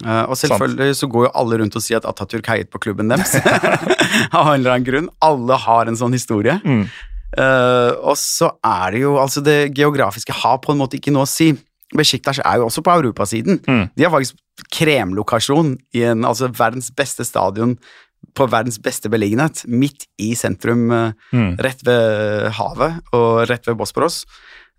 Uh, 0.02 0.24
og 0.32 0.38
selvfølgelig 0.40 0.94
Sant. 0.94 1.00
så 1.02 1.10
går 1.12 1.26
jo 1.28 1.32
alle 1.42 1.58
rundt 1.62 1.76
og 1.78 1.84
sier 1.84 2.00
at 2.00 2.08
Atatürk 2.10 2.48
heiet 2.50 2.72
på 2.72 2.80
klubben 2.82 3.12
deres. 3.12 3.36
Av 4.38 4.54
en 4.54 4.62
eller 4.62 4.78
annen 4.78 4.88
grunn. 4.88 5.10
Alle 5.26 5.58
har 5.66 5.90
en 5.90 6.00
sånn 6.00 6.16
historie. 6.16 6.56
Mm. 6.64 6.86
Uh, 7.32 7.92
og 8.12 8.16
så 8.20 8.50
er 8.60 8.92
det 8.92 9.04
jo 9.06 9.14
Altså, 9.22 9.40
det 9.40 9.72
geografiske 9.78 10.36
har 10.36 10.58
på 10.64 10.74
en 10.74 10.82
måte 10.82 10.98
ikke 11.00 11.14
noe 11.16 11.28
å 11.28 11.30
si. 11.30 11.52
Besjiktas 11.98 12.40
er 12.40 12.62
jo 12.62 12.70
også 12.70 12.84
på 12.86 12.94
europasiden. 12.94 13.60
Mm. 13.68 13.90
De 13.98 14.06
har 14.06 14.14
faktisk 14.14 14.38
kremlokasjon 14.72 15.76
i 15.98 16.06
en, 16.08 16.24
altså 16.28 16.52
verdens 16.56 16.92
beste 16.96 17.26
stadion 17.28 17.76
på 18.38 18.48
verdens 18.48 18.78
beste 18.82 19.10
beliggenhet, 19.12 19.64
midt 19.68 20.06
i 20.22 20.32
sentrum, 20.38 20.86
eh, 20.94 21.14
mm. 21.34 21.56
rett 21.66 21.82
ved 21.88 22.52
havet 22.56 23.16
og 23.18 23.44
rett 23.50 23.68
ved 23.68 23.80
Bosporos. 23.80 24.24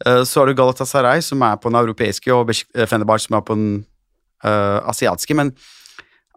Eh, 0.07 0.23
så 0.25 0.41
har 0.41 0.49
du 0.49 0.57
Galatasaray, 0.57 1.23
som 1.25 1.43
er 1.45 1.59
på 1.61 1.71
den 1.71 1.81
europeiske, 1.83 2.33
og 2.33 2.53
eh, 2.55 2.87
Fenerbahçe, 2.89 3.29
som 3.29 3.39
er 3.39 3.45
på 3.47 3.59
den 3.59 3.73
uh, 4.47 4.81
asiatiske. 4.91 5.37
Men 5.39 5.53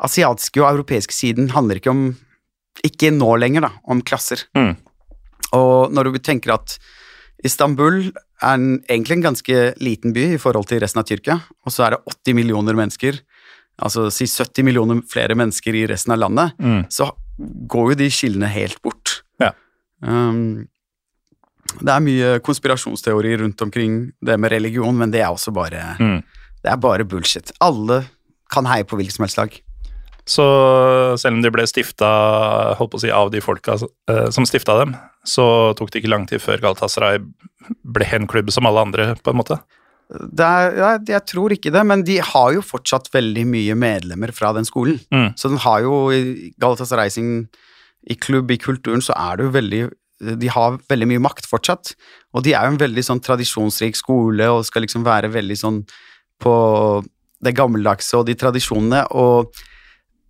asiatiske 0.04 0.62
og 0.62 0.70
europeiske 0.74 1.16
siden 1.16 1.52
handler 1.56 1.82
ikke 1.82 1.94
om 1.96 2.06
Ikke 2.84 3.08
nå 3.08 3.38
lenger, 3.40 3.64
da, 3.64 3.70
om 3.88 4.02
klasser. 4.04 4.42
Mm. 4.52 4.74
Og 5.56 5.94
når 5.96 6.10
du 6.12 6.18
tenker 6.20 6.52
at 6.58 6.74
Istanbul 7.48 8.10
er 8.44 8.58
en, 8.58 8.80
egentlig 8.90 9.20
en 9.20 9.28
ganske 9.30 9.62
liten 9.80 10.14
by 10.16 10.26
i 10.36 10.42
forhold 10.42 10.68
til 10.70 10.82
resten 10.84 11.02
av 11.02 11.08
Tyrkia, 11.08 11.40
og 11.64 11.74
så 11.74 11.86
er 11.86 11.96
det 11.96 12.16
80 12.16 12.38
millioner 12.40 12.78
mennesker 12.78 13.22
altså 13.84 14.08
si 14.14 14.28
70 14.30 14.66
millioner 14.68 15.02
flere 15.12 15.36
mennesker 15.38 15.76
i 15.76 15.86
resten 15.90 16.16
av 16.16 16.22
landet, 16.24 16.56
mm. 16.60 16.86
så 16.94 17.10
går 17.72 17.92
jo 17.92 18.00
de 18.00 18.10
skillene 18.14 18.50
helt 18.52 18.80
bort. 18.86 19.20
Ja. 19.42 19.52
Um, 20.00 20.68
det 21.82 21.92
er 21.92 22.04
mye 22.04 22.32
konspirasjonsteori 22.46 23.36
rundt 23.42 23.62
omkring 23.66 23.98
det 24.24 24.38
med 24.40 24.54
religion, 24.54 24.96
men 24.96 25.12
det 25.12 25.24
er 25.24 25.34
også 25.34 25.54
bare 25.56 25.96
mm. 26.00 26.20
Det 26.66 26.72
er 26.72 26.80
bare 26.82 27.06
bullshit. 27.06 27.52
Alle 27.62 28.00
kan 28.50 28.66
heie 28.66 28.86
på 28.90 28.98
hvilket 28.98 29.14
som 29.14 29.22
helst 29.22 29.38
lag. 29.38 29.52
Så 30.26 30.46
selv 31.22 31.38
om 31.38 31.42
de 31.44 31.52
ble 31.54 31.68
stifta 31.70 32.10
si, 32.98 33.12
av 33.14 33.30
de 33.34 33.42
folka 33.46 33.78
uh, 33.78 34.30
som 34.34 34.48
stifta 34.50 34.80
dem, 34.82 34.96
så 35.26 35.74
tok 35.78 35.94
det 35.94 36.02
ikke 36.02 36.12
lang 36.12 36.26
tid 36.30 36.42
før 36.42 36.64
Galatasaray 36.64 37.22
ble 37.86 38.08
en 38.18 38.26
klubb 38.30 38.50
som 38.54 38.66
alle 38.66 38.82
andre, 38.88 39.12
på 39.22 39.34
en 39.34 39.40
måte? 39.42 39.60
Er, 40.14 40.76
ja, 40.78 40.90
jeg 41.02 41.22
tror 41.30 41.54
ikke 41.54 41.74
det, 41.74 41.82
men 41.88 42.04
de 42.06 42.20
har 42.22 42.54
jo 42.54 42.66
fortsatt 42.66 43.10
veldig 43.14 43.46
mye 43.50 43.78
medlemmer 43.78 44.34
fra 44.36 44.52
den 44.58 44.68
skolen. 44.68 45.00
Mm. 45.14 45.32
Så 45.38 45.50
den 45.50 45.62
har 45.62 45.86
jo 45.86 46.00
i 46.14 46.52
Galatasaray 46.62 47.14
sin 47.14 47.32
i 48.06 48.18
klubb, 48.18 48.52
i 48.54 48.62
kulturen, 48.62 49.02
så 49.02 49.16
er 49.18 49.38
det 49.38 49.48
jo 49.48 49.54
veldig 49.56 49.86
De 50.40 50.48
har 50.48 50.78
veldig 50.88 51.08
mye 51.10 51.22
makt 51.26 51.48
fortsatt. 51.50 51.92
Og 52.38 52.46
de 52.46 52.54
er 52.56 52.66
jo 52.66 52.76
en 52.76 52.82
veldig 52.82 53.04
sånn 53.04 53.20
tradisjonsrik 53.20 53.98
skole 54.00 54.46
og 54.48 54.64
skal 54.66 54.86
liksom 54.86 55.04
være 55.04 55.28
veldig 55.34 55.58
sånn 55.60 55.82
på 56.42 56.54
det 57.44 57.52
gammeldagse 57.58 58.16
og 58.22 58.30
de 58.30 58.38
tradisjonene. 58.40 59.02
Og 59.12 59.52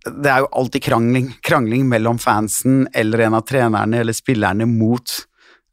det 0.06 0.30
er 0.30 0.44
jo 0.44 0.50
alltid 0.60 0.84
krangling, 0.86 1.30
krangling 1.44 1.86
mellom 1.90 2.18
fansen 2.22 2.84
eller 2.94 3.26
en 3.26 3.38
av 3.38 3.46
trenerne 3.48 4.02
eller 4.02 4.16
spillerne 4.16 4.68
mot 4.70 5.22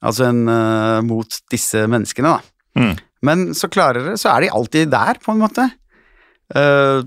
Altså 0.03 0.25
en, 0.27 0.43
uh, 0.51 0.99
mot 1.07 1.37
disse 1.47 1.85
menneskene, 1.87 2.33
da. 2.35 2.79
Mm. 2.79 2.95
Men 3.23 3.43
så 3.55 3.69
klarer 3.71 4.09
det, 4.09 4.17
så 4.19 4.33
er 4.33 4.43
de 4.43 4.49
alltid 4.51 4.89
der, 4.91 5.19
på 5.23 5.31
en 5.31 5.39
måte. 5.39 5.69
Uh, 6.51 7.05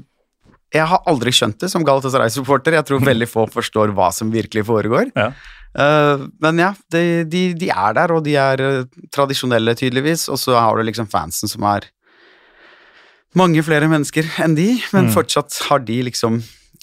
jeg 0.72 0.88
har 0.88 1.04
aldri 1.04 1.34
skjønt 1.36 1.60
det 1.60 1.68
som 1.68 1.84
Galatasaray-supporter. 1.84 2.78
Jeg 2.78 2.88
tror 2.88 3.04
veldig 3.10 3.28
få 3.28 3.44
forstår 3.52 3.92
hva 3.96 4.08
som 4.16 4.32
virkelig 4.32 4.64
foregår. 4.70 5.12
Ja. 5.12 5.28
Uh, 5.76 6.24
men 6.40 6.62
ja, 6.64 6.70
de, 6.92 7.04
de, 7.28 7.42
de, 7.60 7.68
er 7.68 7.98
der, 8.00 8.16
og 8.16 8.24
de 8.24 8.38
er 8.40 8.64
tradisjonelle, 9.12 9.76
tydeligvis. 9.76 10.30
Og 10.32 10.40
så 10.40 10.56
har 10.56 10.80
du 10.80 10.88
liksom 10.88 11.12
fansen 11.12 11.52
som 11.52 11.68
er 11.68 11.90
mange 13.36 13.60
flere 13.66 13.92
mennesker 13.92 14.28
enn 14.40 14.56
de, 14.56 14.70
men 14.94 15.10
mm. 15.10 15.12
fortsatt 15.12 15.60
har 15.68 15.84
de 15.84 16.00
liksom 16.08 16.40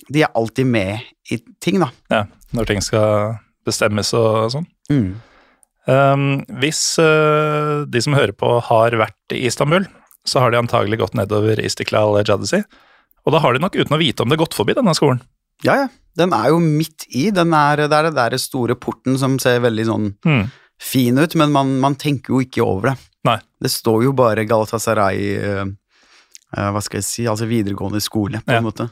De 0.09 0.23
er 0.25 0.33
alltid 0.35 0.67
med 0.67 1.03
i 1.31 1.39
ting, 1.63 1.79
da. 1.83 1.91
Ja, 2.11 2.25
når 2.55 2.69
ting 2.69 2.83
skal 2.83 3.37
bestemmes 3.67 4.11
og 4.17 4.51
sånn. 4.53 4.67
Mm. 4.91 5.09
Um, 5.83 6.27
hvis 6.61 6.79
uh, 7.01 7.83
de 7.91 8.01
som 8.03 8.15
hører 8.15 8.35
på 8.35 8.55
har 8.69 8.95
vært 8.99 9.35
i 9.35 9.43
Istanbul, 9.49 9.87
så 10.27 10.39
har 10.39 10.53
de 10.53 10.61
antagelig 10.61 11.01
gått 11.01 11.17
nedover 11.19 11.59
Istiklal 11.59 12.21
Jadisi. 12.23 12.61
Og 13.23 13.35
da 13.35 13.41
har 13.43 13.55
de 13.55 13.63
nok, 13.63 13.75
uten 13.75 13.95
å 13.95 13.99
vite 13.99 14.23
om 14.23 14.31
det, 14.31 14.39
gått 14.39 14.55
forbi 14.55 14.75
denne 14.77 14.95
skolen. 14.95 15.21
Ja, 15.63 15.83
ja. 15.83 15.91
Den 16.13 16.33
er 16.35 16.51
jo 16.51 16.59
midt 16.61 17.07
i. 17.09 17.29
Den 17.33 17.55
er, 17.57 17.87
det 17.87 17.97
er 17.97 18.09
den 18.09 18.17
der 18.17 18.35
store 18.37 18.75
porten 18.77 19.15
som 19.17 19.39
ser 19.41 19.63
veldig 19.63 19.85
sånn 19.87 20.11
mm. 20.21 20.43
fin 20.81 21.17
ut, 21.17 21.33
men 21.39 21.53
man, 21.55 21.71
man, 21.81 21.97
tenker 21.99 22.35
jo 22.35 22.43
ikke 22.43 22.61
over 22.61 22.91
det. 22.91 22.97
Nei. 23.25 23.39
Det 23.63 23.71
står 23.71 24.03
jo 24.05 24.11
bare 24.13 24.43
Galatasaray 24.45 25.29
uh, 25.39 25.63
Hva 26.53 26.81
skal 26.83 26.99
jeg 26.99 27.07
si, 27.07 27.25
altså 27.29 27.47
videregående 27.49 28.03
skole, 28.03 28.43
på 28.43 28.53
ja. 28.53 28.59
en 28.61 28.67
måte. 28.67 28.91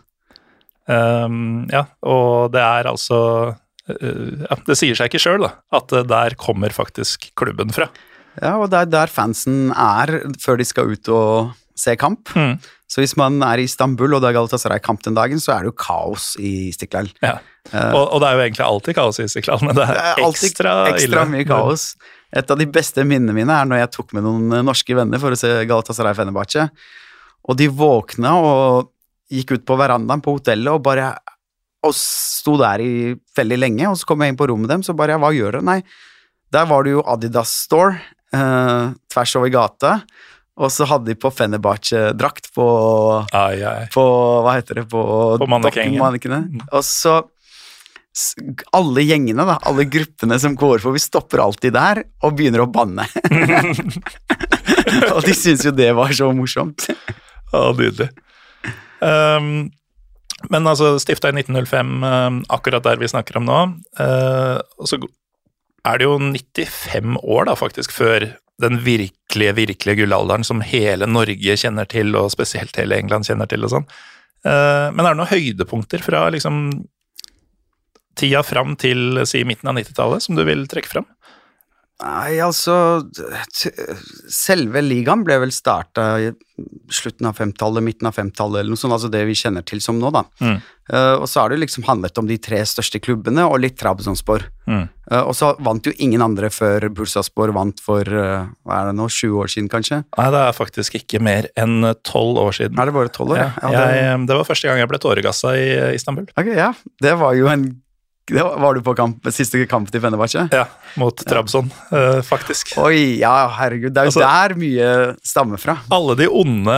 Um, 0.89 1.67
ja, 1.71 1.85
og 2.01 2.51
det 2.55 2.61
er 2.61 2.89
altså 2.89 3.19
uh, 3.53 4.31
ja, 4.41 4.55
Det 4.65 4.75
sier 4.79 4.97
seg 4.97 5.11
ikke 5.11 5.21
sjøl, 5.21 5.45
at 5.45 5.93
der 6.09 6.35
kommer 6.41 6.73
faktisk 6.73 7.29
klubben 7.37 7.73
fra. 7.75 7.91
Ja, 8.39 8.55
og 8.57 8.69
det 8.71 8.79
er 8.79 8.91
der 8.91 9.11
fansen 9.11 9.71
er 9.75 10.21
før 10.41 10.59
de 10.59 10.67
skal 10.67 10.93
ut 10.93 11.11
og 11.11 11.51
se 11.77 11.95
kamp. 11.99 12.31
Mm. 12.35 12.55
Så 12.91 12.99
hvis 12.99 13.15
man 13.19 13.39
er 13.45 13.61
i 13.61 13.65
Istanbul, 13.69 14.13
og 14.15 14.23
det 14.23 14.31
er 14.31 14.37
Galatasaray-kamp 14.39 15.03
den 15.05 15.15
dagen, 15.15 15.39
så 15.39 15.55
er 15.55 15.63
det 15.63 15.71
jo 15.71 15.77
kaos 15.79 16.33
i 16.39 16.69
Istiklal. 16.69 17.07
Ja. 17.23 17.37
Uh, 17.71 17.93
og, 17.93 18.01
og, 18.03 18.17
det 18.23 18.27
er 18.27 18.33
jo 18.35 18.43
egentlig 18.47 18.65
alltid 18.65 18.97
kaos 18.97 19.21
i 19.21 19.27
Istiklal, 19.29 19.61
men 19.63 19.77
det 19.77 19.85
er, 19.85 19.93
det 19.95 20.07
er 20.09 20.25
ekstra, 20.27 20.73
ekstra 20.91 21.27
mye 21.29 21.47
kaos. 21.47 21.93
Et 22.35 22.51
av 22.51 22.59
de 22.59 22.67
beste 22.71 23.03
minnene 23.07 23.35
mine 23.35 23.55
er 23.55 23.67
når 23.67 23.83
jeg 23.83 23.93
tok 23.97 24.13
med 24.15 24.23
noen 24.23 24.55
eh, 24.55 24.63
norske 24.63 24.95
venner 24.95 25.19
for 25.19 25.35
å 25.35 25.39
se 25.39 25.49
Galatasaray 25.67 26.15
Fenerbahçe. 26.15 26.67
Og 27.49 27.57
de 27.59 27.67
våkna 27.73 28.35
og 28.39 28.90
gikk 29.31 29.55
ut 29.55 29.67
på 29.67 29.77
verandaen 29.79 30.23
på 30.23 30.35
hotellet 30.37 30.73
og 30.75 30.83
bare 30.85 31.13
og 31.81 31.95
sto 31.97 32.57
der 32.61 32.81
i 32.83 32.93
veldig 33.37 33.57
lenge. 33.57 33.89
Og 33.89 33.97
så 33.99 34.09
kom 34.09 34.21
jeg 34.21 34.33
inn 34.33 34.39
på 34.39 34.47
rommet 34.51 34.69
dem, 34.69 34.85
så 34.85 34.93
bare 34.97 35.17
Hva 35.21 35.31
gjør 35.33 35.57
dere? 35.57 35.65
Nei, 35.65 35.79
der 36.53 36.67
var 36.69 36.85
det 36.85 36.95
jo 36.95 37.05
Adidas 37.09 37.53
Store 37.65 37.95
eh, 38.35 38.91
tvers 39.11 39.35
over 39.39 39.53
gata. 39.53 39.95
Og 40.61 40.69
så 40.69 40.85
hadde 40.85 41.09
de 41.09 41.17
på 41.17 41.31
Fenerbahçe-drakt 41.33 42.51
på, 42.53 42.65
ai, 43.33 43.63
ai. 43.65 43.85
på 43.93 44.03
Hva 44.45 44.57
heter 44.59 44.81
det? 44.81 44.89
På, 44.91 45.03
på 45.41 45.47
mannekengene. 45.49 46.43
Mm. 46.51 46.65
Og 46.69 46.83
så 46.85 47.21
alle 48.75 49.05
gjengene, 49.07 49.45
da, 49.47 49.55
alle 49.63 49.85
gruppene 49.87 50.35
som 50.43 50.57
går 50.59 50.81
for, 50.83 50.91
vi 50.91 50.99
stopper 50.99 51.39
alltid 51.39 51.71
der 51.77 52.01
og 52.27 52.35
begynner 52.35 52.65
å 52.65 52.69
banne. 52.69 53.07
og 55.15 55.23
de 55.23 55.35
syns 55.37 55.63
jo 55.65 55.71
det 55.73 55.93
var 55.97 56.11
så 56.13 56.27
morsomt. 56.35 56.89
ja, 56.91 57.63
nydelig. 57.71 58.11
Um, 59.01 59.71
men 60.49 60.67
altså, 60.67 60.95
stifta 61.01 61.29
i 61.29 61.35
1905, 61.37 61.97
um, 62.01 62.39
akkurat 62.49 62.85
der 62.85 63.01
vi 63.01 63.09
snakker 63.11 63.37
om 63.37 63.49
nå. 63.49 63.59
Og 64.01 64.89
så 64.89 64.97
er 65.85 65.99
det 65.99 66.07
jo 66.07 66.17
95 66.17 67.19
år, 67.21 67.45
da, 67.49 67.57
faktisk, 67.57 67.93
før 67.93 68.31
den 68.61 68.79
virkelige, 68.85 69.53
virkelige 69.57 70.03
gullalderen 70.03 70.45
som 70.45 70.61
hele 70.65 71.07
Norge 71.09 71.57
kjenner 71.57 71.87
til, 71.89 72.13
og 72.17 72.31
spesielt 72.33 72.77
hele 72.77 72.99
England 73.01 73.27
kjenner 73.29 73.49
til 73.49 73.65
og 73.65 73.73
sånn. 73.75 73.87
Uh, 74.45 74.89
men 74.93 75.05
er 75.05 75.13
det 75.13 75.19
noen 75.19 75.31
høydepunkter 75.31 76.01
fra 76.01 76.25
liksom 76.33 76.63
tida 78.17 78.41
fram 78.43 78.75
til 78.79 79.21
si 79.29 79.43
midten 79.47 79.69
av 79.69 79.77
90-tallet 79.77 80.25
som 80.25 80.37
du 80.37 80.43
vil 80.47 80.65
trekke 80.69 80.89
fram? 80.91 81.07
Nei, 82.01 82.39
altså 82.41 82.75
Selve 84.31 84.81
ligaen 84.83 85.25
ble 85.27 85.37
vel 85.43 85.53
starta 85.53 86.13
i 86.21 86.31
slutten 86.93 87.25
av 87.25 87.37
50-tallet, 87.39 87.81
midten 87.81 88.09
av 88.09 88.13
50-tallet, 88.17 88.61
eller 88.61 88.73
noe 88.73 88.79
sånt, 88.79 88.93
altså 88.93 89.09
det 89.09 89.23
vi 89.25 89.33
kjenner 89.37 89.63
til 89.65 89.81
som 89.81 89.97
nå, 89.97 90.11
da. 90.13 90.21
Mm. 90.43 90.59
Uh, 90.91 91.15
og 91.23 91.27
så 91.29 91.41
har 91.41 91.49
det 91.49 91.61
liksom 91.61 91.85
handlet 91.87 92.19
om 92.19 92.27
de 92.27 92.35
tre 92.41 92.59
største 92.67 92.99
klubbene 93.01 93.45
og 93.47 93.61
litt 93.63 93.77
Trabzonspor. 93.79 94.43
Mm. 94.67 94.83
Uh, 95.07 95.21
og 95.21 95.33
så 95.37 95.53
vant 95.63 95.87
jo 95.87 95.93
ingen 96.03 96.21
andre 96.21 96.51
før 96.53 96.85
Bursaspor 96.93 97.53
vant 97.55 97.81
for 97.81 98.05
uh, 98.05 98.49
hva 98.67 98.81
er 98.81 98.91
det 98.91 98.97
nå, 98.99 99.07
20 99.09 99.41
år 99.41 99.53
siden, 99.55 99.71
kanskje? 99.71 100.03
Nei, 100.19 100.27
det 100.35 100.43
er 100.43 100.57
faktisk 100.57 100.99
ikke 101.01 101.23
mer 101.23 101.49
enn 101.57 101.93
tolv 102.05 102.37
år 102.43 102.59
siden. 102.59 102.77
Er 102.77 102.91
det 102.91 102.97
bare 102.99 103.13
tolv 103.15 103.33
år? 103.37 103.41
Ja, 103.41 103.51
ja 103.63 103.85
det... 103.87 104.27
det... 104.29 104.37
var 104.37 104.51
første 104.51 104.69
gang 104.69 104.83
jeg 104.83 104.91
ble 104.91 105.01
tåregassa 105.01 105.55
i 105.57 105.69
Istanbul. 105.95 106.29
Ok, 106.35 106.51
ja. 106.53 106.73
Det 107.01 107.15
var 107.23 107.39
jo 107.39 107.49
en 107.49 107.71
var 108.31 108.75
du 108.75 108.81
på 108.85 108.93
kamp, 108.95 109.25
siste 109.33 109.59
kamp 109.69 109.89
til 109.91 110.01
Fenerbahçe? 110.03 110.45
Ja, 110.53 110.65
mot 111.01 111.17
Trabzon, 111.27 111.71
uh, 111.91 112.21
faktisk. 112.25 112.75
Oi, 112.79 113.19
ja, 113.19 113.33
herregud. 113.57 113.91
Det 113.95 114.03
er 114.03 114.07
jo 114.07 114.13
altså, 114.13 114.23
der 114.23 114.55
mye 114.61 114.91
stammer 115.25 115.61
fra. 115.61 115.75
Alle 115.91 116.15
de 116.19 116.29
onde, 116.29 116.77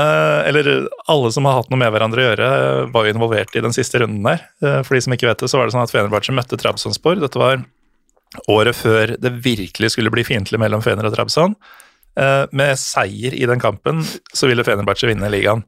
eller 0.49 0.71
alle 1.12 1.34
som 1.36 1.45
har 1.49 1.60
hatt 1.60 1.69
noe 1.73 1.82
med 1.82 1.93
hverandre 1.93 2.23
å 2.23 2.27
gjøre, 2.29 2.49
var 2.95 3.06
jo 3.06 3.13
involvert 3.13 3.56
i 3.60 3.63
den 3.65 3.75
siste 3.75 4.01
runden 4.01 4.25
der. 4.25 4.47
Uh, 4.63 4.82
for 4.82 4.97
de 4.97 5.03
som 5.06 5.15
ikke 5.15 5.29
vet 5.29 5.43
det, 5.43 5.51
så 5.51 5.60
var 5.60 5.69
det 5.69 5.75
sånn 5.75 5.86
at 5.86 5.93
Fenerbahçe 5.93 6.36
møtte 6.36 6.60
Trabzonspor. 6.60 7.21
Dette 7.21 7.41
var 7.41 7.62
året 8.49 8.77
før 8.77 9.15
det 9.21 9.36
virkelig 9.43 9.93
skulle 9.93 10.12
bli 10.13 10.25
fiendtlig 10.25 10.62
mellom 10.62 10.82
Fener 10.86 11.06
og 11.10 11.15
Trabzon. 11.15 11.58
Uh, 12.13 12.45
med 12.53 12.77
seier 12.77 13.34
i 13.34 13.45
den 13.49 13.62
kampen 13.62 14.03
så 14.06 14.49
ville 14.49 14.65
Fenerbahçe 14.65 15.10
vinne 15.10 15.29
ligaen. 15.34 15.65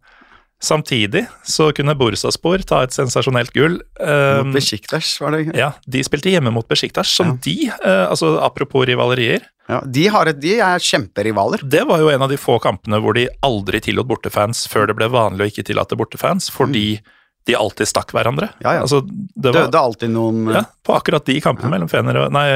Samtidig 0.64 1.26
så 1.44 1.68
kunne 1.76 1.94
Bursaspor 2.00 2.64
ta 2.66 2.82
et 2.86 2.94
sensasjonelt 2.96 3.52
gull. 3.54 3.76
Um, 4.00 4.50
mot 4.50 4.56
Besjiktas, 4.56 5.18
var 5.22 5.36
det? 5.36 5.52
Ja, 5.58 5.74
de 5.86 6.04
spilte 6.08 6.32
hjemme 6.32 6.54
mot 6.56 6.68
Besjiktas, 6.68 7.12
som 7.12 7.36
ja. 7.36 7.42
de, 7.44 7.58
uh, 7.84 8.06
altså 8.10 8.38
apropos 8.44 8.88
rivalerier 8.88 9.44
ja, 9.68 9.80
de, 9.86 10.06
et, 10.06 10.40
de, 10.42 10.54
er 10.62 10.84
kjemperivaler. 10.84 11.64
Det 11.66 11.82
var 11.90 12.02
jo 12.02 12.10
en 12.14 12.22
av 12.22 12.30
de 12.30 12.38
få 12.38 12.60
kampene 12.62 13.00
hvor 13.02 13.18
de 13.18 13.26
aldri 13.46 13.82
tillot 13.82 14.06
bortefans 14.08 14.66
før 14.70 14.92
det 14.92 14.98
ble 15.00 15.10
vanlig 15.10 15.46
å 15.46 15.50
ikke 15.50 15.66
tillate 15.66 15.98
bortefans, 15.98 16.52
fordi 16.54 16.86
mm. 17.00 17.14
de 17.50 17.58
alltid 17.58 17.90
stakk 17.90 18.14
hverandre. 18.14 18.52
Ja, 18.62 18.76
ja. 18.78 18.84
Altså, 18.86 19.02
det 19.06 19.52
var, 19.56 19.66
Døde 19.66 19.82
alltid 19.82 20.14
noen 20.14 20.54
Ja, 20.54 20.64
på 20.86 20.94
akkurat 20.98 21.26
de 21.26 21.40
kampene 21.42 21.74
mellom 21.74 21.90
Fener 21.90 22.22
og, 22.22 22.30
nei, 22.36 22.48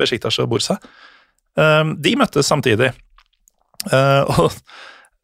Besjiktas 0.00 0.38
og 0.44 0.50
Bursa. 0.52 0.76
Um, 1.56 1.96
de 2.04 2.14
møttes 2.20 2.52
samtidig. 2.52 2.92
Uh, 3.88 4.28
og 4.36 4.60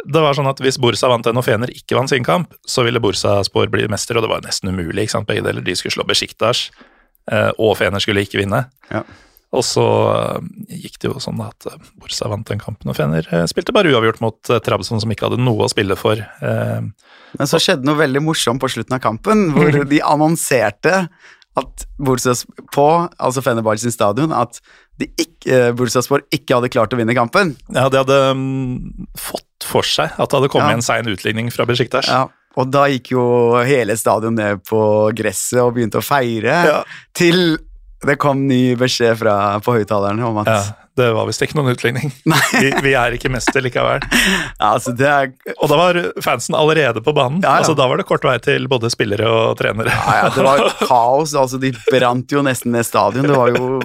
det 0.03 0.23
var 0.23 0.37
sånn 0.37 0.51
at 0.51 0.61
Hvis 0.63 0.79
Borsa 0.81 1.09
vant 1.11 1.27
den 1.27 1.39
og 1.39 1.47
Fener 1.47 1.71
ikke 1.73 1.97
vant 1.99 2.11
sin 2.11 2.27
kamp, 2.27 2.55
så 2.67 2.85
ville 2.87 3.03
Borsaspor 3.03 3.71
bli 3.73 3.87
mester, 3.93 4.19
og 4.19 4.27
det 4.27 4.33
var 4.33 4.43
nesten 4.45 4.73
umulig. 4.73 5.07
ikke 5.07 5.17
sant, 5.17 5.29
Begge 5.29 5.45
deler. 5.47 5.65
De 5.65 5.77
skulle 5.79 5.95
slå 5.95 6.07
Besjiktas, 6.09 6.67
eh, 7.31 7.51
og 7.59 7.77
Fener 7.81 8.03
skulle 8.03 8.25
ikke 8.27 8.43
vinne. 8.43 8.67
Ja. 8.91 9.05
Og 9.55 9.63
så 9.63 9.85
eh, 10.11 10.49
gikk 10.83 10.99
det 11.01 11.13
jo 11.13 11.23
sånn 11.23 11.41
at 11.45 11.69
eh, 11.71 11.79
Borsa 12.03 12.29
vant 12.33 12.51
den 12.51 12.61
kampen, 12.63 12.91
og 12.91 12.99
Fener 12.99 13.29
spilte 13.51 13.77
bare 13.77 13.93
uavgjort 13.95 14.21
mot 14.25 14.53
Trabzon, 14.67 15.01
som 15.01 15.15
ikke 15.15 15.31
hadde 15.31 15.41
noe 15.45 15.69
å 15.69 15.71
spille 15.73 15.97
for. 16.01 16.21
Men 16.43 17.51
så 17.51 17.63
skjedde 17.63 17.87
noe 17.87 18.03
veldig 18.03 18.25
morsomt 18.27 18.63
på 18.63 18.73
slutten 18.75 18.99
av 18.99 19.03
kampen, 19.05 19.49
hvor 19.55 19.85
de 19.95 20.03
annonserte 20.05 21.07
at 21.55 21.85
Borsa 22.03 22.35
på 22.75 22.89
altså 23.15 23.43
Fenerbahçe 23.45 23.87
sin 23.87 23.95
stadion 23.95 24.35
at 24.35 24.59
de 24.99 25.09
ikke, 25.19 25.73
Bursaspor 25.79 26.23
ikke 26.35 26.57
hadde 26.57 26.71
klart 26.71 26.95
å 26.95 26.99
vinne 26.99 27.17
kampen. 27.17 27.55
Ja, 27.75 27.89
de 27.91 28.01
hadde 28.03 28.19
um, 28.35 29.07
fått 29.19 29.47
for 29.65 29.87
seg 29.89 30.13
at 30.13 30.31
det 30.31 30.39
hadde 30.39 30.51
kommet 30.53 30.75
ja. 30.75 30.79
en 30.79 30.87
sein 30.87 31.11
utligning 31.11 31.51
fra 31.55 31.67
Besjiktas. 31.69 32.09
Ja. 32.11 32.27
Og 32.55 32.71
da 32.71 32.85
gikk 32.93 33.11
jo 33.17 33.25
hele 33.67 33.97
stadion 33.99 34.37
ned 34.39 34.63
på 34.69 34.81
gresset 35.17 35.59
og 35.63 35.75
begynte 35.75 35.99
å 35.99 36.07
feire, 36.07 36.59
ja. 36.69 36.81
til 37.17 37.57
det 38.05 38.19
kom 38.21 38.45
ny 38.47 38.77
beskjed 38.79 39.17
fra, 39.19 39.37
på 39.65 39.79
høyttalerne 39.79 40.27
om 40.29 40.43
at 40.45 40.84
Det 40.95 41.09
var 41.11 41.27
visst 41.27 41.43
ikke 41.43 41.57
noen 41.59 41.73
utligning. 41.73 42.13
Vi, 42.55 42.69
vi, 42.85 42.93
er 42.95 43.17
ikke 43.17 43.31
mester 43.33 43.65
likevel. 43.65 44.05
Ja, 44.61 44.71
altså 44.71 44.93
det 44.97 45.09
er... 45.11 45.33
Og 45.59 45.69
da 45.71 45.77
var 45.79 45.99
fansen 46.23 46.55
allerede 46.57 47.03
på 47.05 47.13
banen. 47.17 47.41
Ja, 47.43 47.59
altså 47.59 47.75
Da 47.77 47.89
var 47.91 47.99
det 47.99 48.07
kort 48.09 48.25
vei 48.27 48.37
til 48.43 48.69
både 48.71 48.89
spillere 48.93 49.27
og 49.29 49.57
trenere. 49.59 49.91
Ja, 49.91 50.15
ja, 50.23 50.29
Det 50.35 50.45
var 50.47 50.63
kaos. 50.89 51.35
altså 51.39 51.59
De 51.61 51.73
brant 51.89 52.31
jo 52.33 52.45
nesten 52.47 52.73
ned 52.75 52.87
stadion. 52.87 53.27
Det 53.27 53.35
var 53.35 53.51
jo 53.53 53.81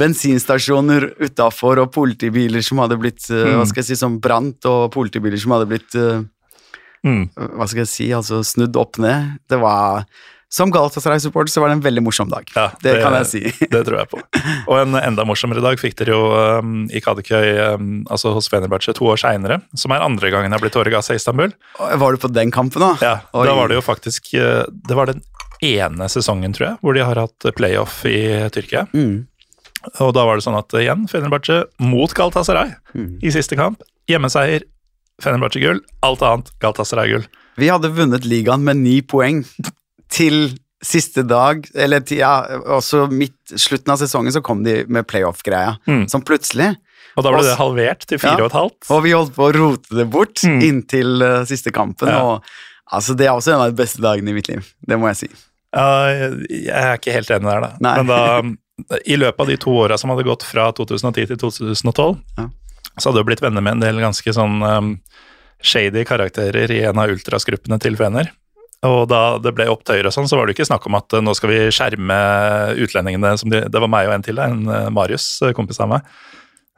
bensinstasjoner 0.00 1.08
utafor 1.22 1.84
og 1.84 1.92
politibiler 1.94 2.64
som 2.66 2.82
hadde 2.82 2.98
blitt 3.00 3.24
uh, 3.30 3.46
mm. 3.46 3.56
hva 3.60 3.68
skal 3.70 3.82
jeg 3.82 3.92
si, 3.92 4.00
som 4.02 4.18
brant, 4.22 4.66
og 4.70 4.90
politibiler 4.94 5.40
som 5.40 5.54
hadde 5.56 5.70
blitt 5.70 5.96
uh, 5.98 6.22
mm. 7.06 7.24
hva 7.58 7.70
skal 7.70 7.84
jeg 7.84 7.92
si, 7.94 8.10
altså 8.16 8.42
snudd 8.46 8.78
opp 8.80 9.00
ned. 9.02 9.38
Det 9.50 9.58
var 9.62 10.06
som 10.50 10.72
Galatasaray-supporter 10.74 11.52
så 11.52 11.62
var 11.62 11.70
det 11.70 11.76
en 11.78 11.82
veldig 11.84 12.02
morsom 12.02 12.30
dag. 12.30 12.48
Ja, 12.56 12.72
det, 12.82 12.96
det, 12.96 13.02
kan 13.04 13.14
jeg 13.20 13.26
si. 13.30 13.42
det 13.72 13.84
tror 13.86 14.00
jeg 14.00 14.10
på. 14.10 14.18
Og 14.66 14.80
en 14.80 14.98
enda 14.98 15.22
morsommere 15.28 15.62
dag 15.62 15.78
fikk 15.78 15.94
dere 16.00 16.16
jo 16.16 16.24
um, 16.58 16.72
i 16.90 17.02
Kadikøy, 17.04 17.76
um, 17.76 17.92
altså 18.10 18.32
hos 18.34 18.50
Fenerbahçe, 18.50 18.94
to 18.98 19.06
år 19.12 19.20
seinere. 19.22 19.60
Som 19.78 19.94
er 19.94 20.02
andre 20.02 20.32
gangen 20.34 20.50
jeg 20.50 20.58
har 20.58 20.64
blitt 20.64 20.74
Torregass 20.74 21.12
i 21.14 21.20
Istanbul. 21.20 21.54
Var 21.78 22.16
du 22.18 22.22
på 22.26 22.32
den 22.34 22.50
kampen, 22.54 22.82
da? 22.82 22.90
Ja, 22.98 23.14
Oi. 23.30 23.46
da 23.46 23.54
var 23.60 23.70
det 23.70 23.78
jo 23.78 23.86
faktisk 23.86 24.32
uh, 24.34 24.66
Det 24.66 24.98
var 24.98 25.12
den 25.12 25.22
ene 25.62 26.10
sesongen, 26.10 26.54
tror 26.56 26.72
jeg, 26.72 26.80
hvor 26.82 26.98
de 26.98 27.06
har 27.06 27.22
hatt 27.22 27.50
playoff 27.54 28.02
i 28.08 28.18
Tyrkia. 28.50 28.88
Mm. 28.90 29.28
Og 30.02 30.14
da 30.16 30.26
var 30.26 30.36
det 30.36 30.44
sånn 30.44 30.58
at 30.58 30.74
igjen, 30.76 31.06
Fenerbahçe 31.08 31.62
mot 31.84 32.12
Galatasaray 32.16 32.74
mm. 32.90 33.20
i 33.22 33.32
siste 33.32 33.58
kamp. 33.60 33.84
Hjemmeseier, 34.10 34.66
Fenerbahçe-gull. 35.22 35.84
Alt 36.02 36.24
annet 36.26 36.50
Galatasaray-gull. 36.64 37.28
Vi 37.60 37.68
hadde 37.70 37.92
vunnet 37.94 38.26
ligaen 38.26 38.64
med 38.64 38.80
ni 38.80 39.00
poeng 39.04 39.44
til 40.12 40.50
siste 40.84 41.22
dag, 41.28 41.66
eller 41.74 42.04
ja, 42.14 42.32
også 42.78 43.04
midt 43.12 43.52
slutten 43.60 43.92
av 43.92 44.00
sesongen, 44.00 44.32
så 44.32 44.40
kom 44.44 44.62
de 44.64 44.80
med 44.88 45.06
playoff-greia. 45.10 45.76
Mm. 45.88 46.06
Som 46.08 46.24
plutselig 46.24 46.72
Og 47.18 47.26
da 47.26 47.34
ble 47.34 47.42
det 47.44 47.58
halvert 47.58 48.06
til 48.08 48.20
fire 48.22 48.38
ja, 48.38 48.46
og 48.46 48.48
et 48.48 48.56
halvt? 48.56 48.78
Og 48.88 49.04
vi 49.04 49.12
holdt 49.12 49.34
på 49.36 49.48
å 49.48 49.52
rote 49.56 49.98
det 49.98 50.08
bort 50.12 50.40
mm. 50.46 50.58
inntil 50.64 51.20
uh, 51.20 51.42
siste 51.48 51.72
kampen. 51.74 52.08
Ja. 52.08 52.22
Og 52.24 52.96
altså, 52.96 53.16
det 53.18 53.28
er 53.28 53.34
også 53.34 53.54
en 53.54 53.66
av 53.66 53.74
de 53.74 53.80
beste 53.82 54.00
dagene 54.04 54.32
i 54.32 54.38
mitt 54.38 54.48
liv. 54.48 54.72
Det 54.80 54.98
må 55.00 55.10
jeg 55.12 55.20
si. 55.24 55.30
Uh, 55.76 56.40
jeg 56.48 56.72
er 56.72 56.96
ikke 56.96 57.14
helt 57.18 57.34
enig 57.36 57.50
der, 57.50 57.66
da. 57.66 57.72
Nei. 57.84 57.94
Men 58.00 58.10
da, 58.14 58.96
i 59.04 59.20
løpet 59.20 59.44
av 59.44 59.52
de 59.52 59.60
to 59.60 59.76
åra 59.82 60.00
som 60.00 60.14
hadde 60.14 60.24
gått 60.26 60.46
fra 60.48 60.70
2010 60.76 61.28
til 61.34 61.40
2012, 61.44 62.16
ja. 62.40 62.48
så 62.96 63.10
hadde 63.10 63.20
du 63.20 63.28
blitt 63.28 63.44
venner 63.44 63.64
med 63.64 63.76
en 63.76 63.84
del 63.84 64.00
ganske 64.00 64.32
sånn 64.32 64.62
um, 64.64 64.94
shady 65.60 66.06
karakterer 66.08 66.72
i 66.72 66.80
en 66.88 67.00
av 67.00 67.12
ultrasgruppene 67.12 67.76
til 67.82 68.00
Fener. 68.00 68.32
Og 68.88 69.02
da 69.10 69.36
det 69.42 69.52
ble 69.52 69.66
opptøyer 69.68 70.06
og 70.08 70.14
sånn, 70.14 70.28
så 70.30 70.38
var 70.38 70.48
det 70.48 70.54
ikke 70.54 70.68
snakk 70.70 70.86
om 70.88 70.96
at 70.96 71.12
uh, 71.12 71.20
nå 71.24 71.34
skal 71.36 71.52
vi 71.52 71.60
skjerme 71.74 72.16
utlendingene 72.80 73.34
som 73.40 73.52
de, 73.52 73.66
Det 73.68 73.82
var 73.82 73.92
meg 73.92 74.08
og 74.08 74.14
en 74.16 74.24
til, 74.24 74.40
en 74.40 74.62
uh, 74.70 74.88
Marius, 74.94 75.34
uh, 75.44 75.52
kompis 75.56 75.82
av 75.84 75.92
meg. 75.92 76.14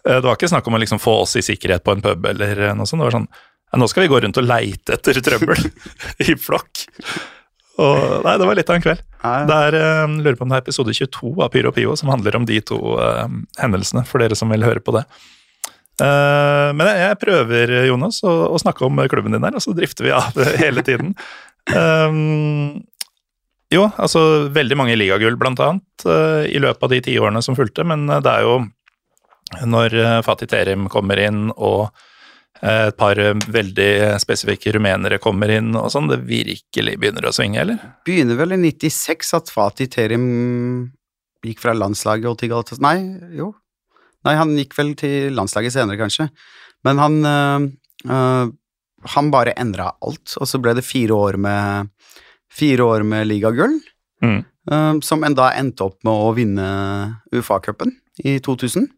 Det 0.03 0.25
var 0.25 0.35
ikke 0.35 0.51
snakk 0.51 0.67
om 0.67 0.75
å 0.75 0.81
liksom 0.83 0.99
få 0.99 1.13
oss 1.23 1.37
i 1.39 1.45
sikkerhet 1.47 1.85
på 1.87 1.93
en 1.95 2.01
pub 2.03 2.25
eller 2.27 2.73
noe 2.75 2.89
sånt. 2.91 2.99
Det 2.99 3.07
var 3.07 3.15
sånn 3.21 3.29
nå 3.79 3.87
skal 3.89 4.03
vi 4.05 4.09
gå 4.11 4.19
rundt 4.21 4.37
og 4.37 4.45
leite 4.45 4.97
etter 4.99 5.17
trøbbel 5.25 5.63
i 6.27 6.35
flokk. 6.37 6.83
Og, 7.81 8.01
nei, 8.27 8.35
det 8.37 8.49
var 8.49 8.59
litt 8.59 8.73
av 8.73 8.77
en 8.77 8.85
kveld. 8.85 9.05
Det 9.49 9.61
er, 9.69 9.77
lurer 10.11 10.37
på 10.37 10.45
om 10.45 10.51
det 10.51 10.59
er 10.59 10.65
episode 10.67 10.93
22 10.99 11.31
av 11.39 11.53
Pyro 11.55 11.71
og 11.71 11.79
Pio 11.79 11.95
som 11.97 12.11
handler 12.13 12.37
om 12.37 12.45
de 12.49 12.59
to 12.69 12.77
uh, 12.99 13.25
hendelsene, 13.63 14.03
for 14.09 14.21
dere 14.21 14.37
som 14.37 14.53
vil 14.53 14.67
høre 14.67 14.83
på 14.85 14.93
det. 14.99 15.07
Uh, 16.03 16.75
men 16.77 16.85
jeg, 16.91 16.99
jeg, 17.05 17.21
prøver, 17.23 17.75
Jonas, 17.89 18.21
å, 18.27 18.35
å, 18.51 18.61
snakke 18.61 18.85
om 18.85 19.01
klubben 19.13 19.33
din 19.33 19.47
her, 19.47 19.57
og 19.57 19.65
så 19.65 19.73
drifter 19.77 20.11
vi 20.11 20.13
av 20.19 20.37
hele 20.63 20.85
tiden. 20.85 21.15
Um, 21.71 22.83
jo, 23.73 23.87
altså 23.97 24.49
veldig 24.53 24.77
mange 24.81 24.97
ligagull, 24.99 25.39
blant 25.41 25.63
annet, 25.63 26.07
i 26.51 26.59
løpet 26.61 26.83
av 26.83 26.93
de 26.93 27.03
tiårene 27.07 27.43
som 27.45 27.57
fulgte, 27.57 27.87
men 27.89 28.09
det 28.11 28.29
er 28.29 28.43
jo 28.45 28.57
når 29.69 29.95
Fatih 30.27 30.49
Terim 30.51 30.89
kommer 30.93 31.21
inn 31.21 31.47
og 31.55 31.93
Eh, 32.63 32.89
et 32.93 32.97
par 32.99 33.19
eh, 33.19 33.35
veldig 33.51 33.91
spesifikke 34.23 34.71
rumenere 34.77 35.19
kommer 35.23 35.51
inn 35.51 35.73
og 35.75 35.89
sånn, 35.91 36.07
det 36.13 36.21
virkelig 36.29 36.95
begynner 37.01 37.27
å 37.27 37.35
svinge, 37.35 37.59
eller? 37.65 37.81
Begynner 38.07 38.39
vel 38.39 38.55
i 38.55 38.61
96 38.63 39.35
at 39.39 39.51
Fatih 39.51 39.91
Terim 39.91 40.27
gikk 41.43 41.59
fra 41.65 41.75
landslaget 41.75 42.29
og 42.31 42.39
til 42.39 42.53
Galatasaray 42.53 43.03
Nei, 43.03 43.39
jo. 43.41 43.51
Nei, 44.23 44.37
han 44.39 44.55
gikk 44.55 44.77
vel 44.79 44.93
til 44.95 45.35
landslaget 45.35 45.75
senere, 45.75 45.99
kanskje. 45.99 46.29
Men 46.87 47.03
han 47.03 47.19
øh, 47.27 47.67
øh, 48.07 48.53
Han 49.17 49.31
bare 49.35 49.57
endra 49.59 49.93
alt, 50.05 50.37
og 50.39 50.49
så 50.49 50.61
ble 50.63 50.77
det 50.79 50.87
fire 50.87 51.17
år 51.17 51.39
med 51.41 51.93
Fire 52.53 52.85
år 52.85 53.05
med 53.09 53.29
ligagull, 53.31 53.79
mm. 54.23 54.41
øh, 54.71 54.97
som 55.05 55.23
enda 55.25 55.53
endte 55.57 55.87
opp 55.87 56.03
med 56.05 56.13
å 56.13 56.33
vinne 56.37 56.67
UFA-cupen 57.33 57.95
i 58.29 58.37
2000. 58.45 58.91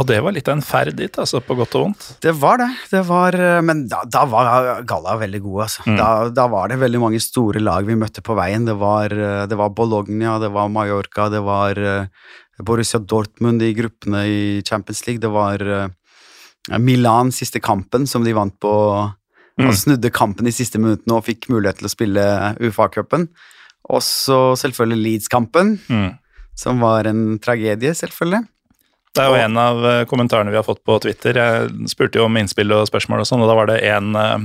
Og 0.00 0.06
det 0.08 0.22
var 0.24 0.32
litt 0.32 0.48
av 0.48 0.56
en 0.56 0.64
ferd 0.64 0.94
dit, 0.96 1.18
altså, 1.20 1.42
på 1.44 1.52
godt 1.58 1.74
og 1.76 1.82
vondt? 1.84 2.06
Det 2.24 2.32
var 2.40 2.62
det. 2.62 2.70
det 2.88 3.02
var, 3.04 3.36
eh, 3.36 3.60
men 3.60 3.84
da, 3.92 4.00
da 4.08 4.24
var 4.24 4.80
Galla 4.88 5.18
veldig 5.20 5.42
god, 5.44 5.58
altså. 5.66 5.84
Mm. 5.84 5.98
Da, 6.00 6.08
da, 6.40 6.46
var 6.54 6.72
det 6.72 6.80
veldig 6.80 7.02
mange 7.02 7.20
store 7.20 7.60
lag 7.60 7.84
vi 7.84 7.98
møtte 8.00 8.24
på 8.24 8.36
veien. 8.38 8.64
Det 8.64 8.78
var, 8.80 9.12
eh, 9.12 9.44
det 9.50 9.60
var 9.60 9.76
Bologna, 9.76 10.38
det 10.40 10.54
var 10.56 10.72
Mallorca, 10.72 11.28
det 11.28 11.44
var 11.44 11.76
Borussia 12.64 13.02
Dortmund 13.04 13.60
i 13.60 13.74
gruppene 13.76 14.24
i 14.24 14.42
Champions 14.64 15.04
League. 15.04 15.20
Det 15.20 15.32
var 15.34 15.60
Milan 16.80 17.32
siste 17.34 17.60
kampen, 17.60 18.06
som 18.08 18.24
de 18.24 18.32
vant 18.32 18.56
på 18.62 18.72
mm. 19.58 19.66
og 19.66 19.76
snudde 19.78 20.12
kampen 20.14 20.48
i 20.48 20.54
siste 20.54 20.80
minuttene 20.80 21.18
og 21.18 21.26
fikk 21.26 21.50
mulighet 21.52 21.80
til 21.80 21.88
å 21.88 21.92
spille 21.92 22.24
UFA-cupen. 22.62 23.28
Og 23.92 24.02
så 24.06 24.38
selvfølgelig 24.60 25.02
Leeds-kampen, 25.06 25.76
mm. 25.88 26.08
som 26.58 26.82
var 26.84 27.08
en 27.10 27.38
tragedie, 27.42 27.94
selvfølgelig. 27.98 28.44
Det 29.12 29.20
er 29.20 29.28
jo 29.28 29.44
en 29.44 29.60
av 29.60 29.84
eh, 29.84 30.02
kommentarene 30.08 30.52
vi 30.52 30.56
har 30.56 30.64
fått 30.64 30.80
på 30.88 30.96
Twitter. 31.04 31.36
Jeg 31.36 31.90
spurte 31.92 32.20
jo 32.20 32.28
om 32.28 32.38
innspill 32.40 32.72
og 32.72 32.86
spørsmål 32.88 33.24
og 33.24 33.28
sånn, 33.28 33.42
og 33.44 33.50
da 33.50 33.56
var 33.58 33.68
det 33.68 33.82
en 33.90 34.16
uh, 34.16 34.38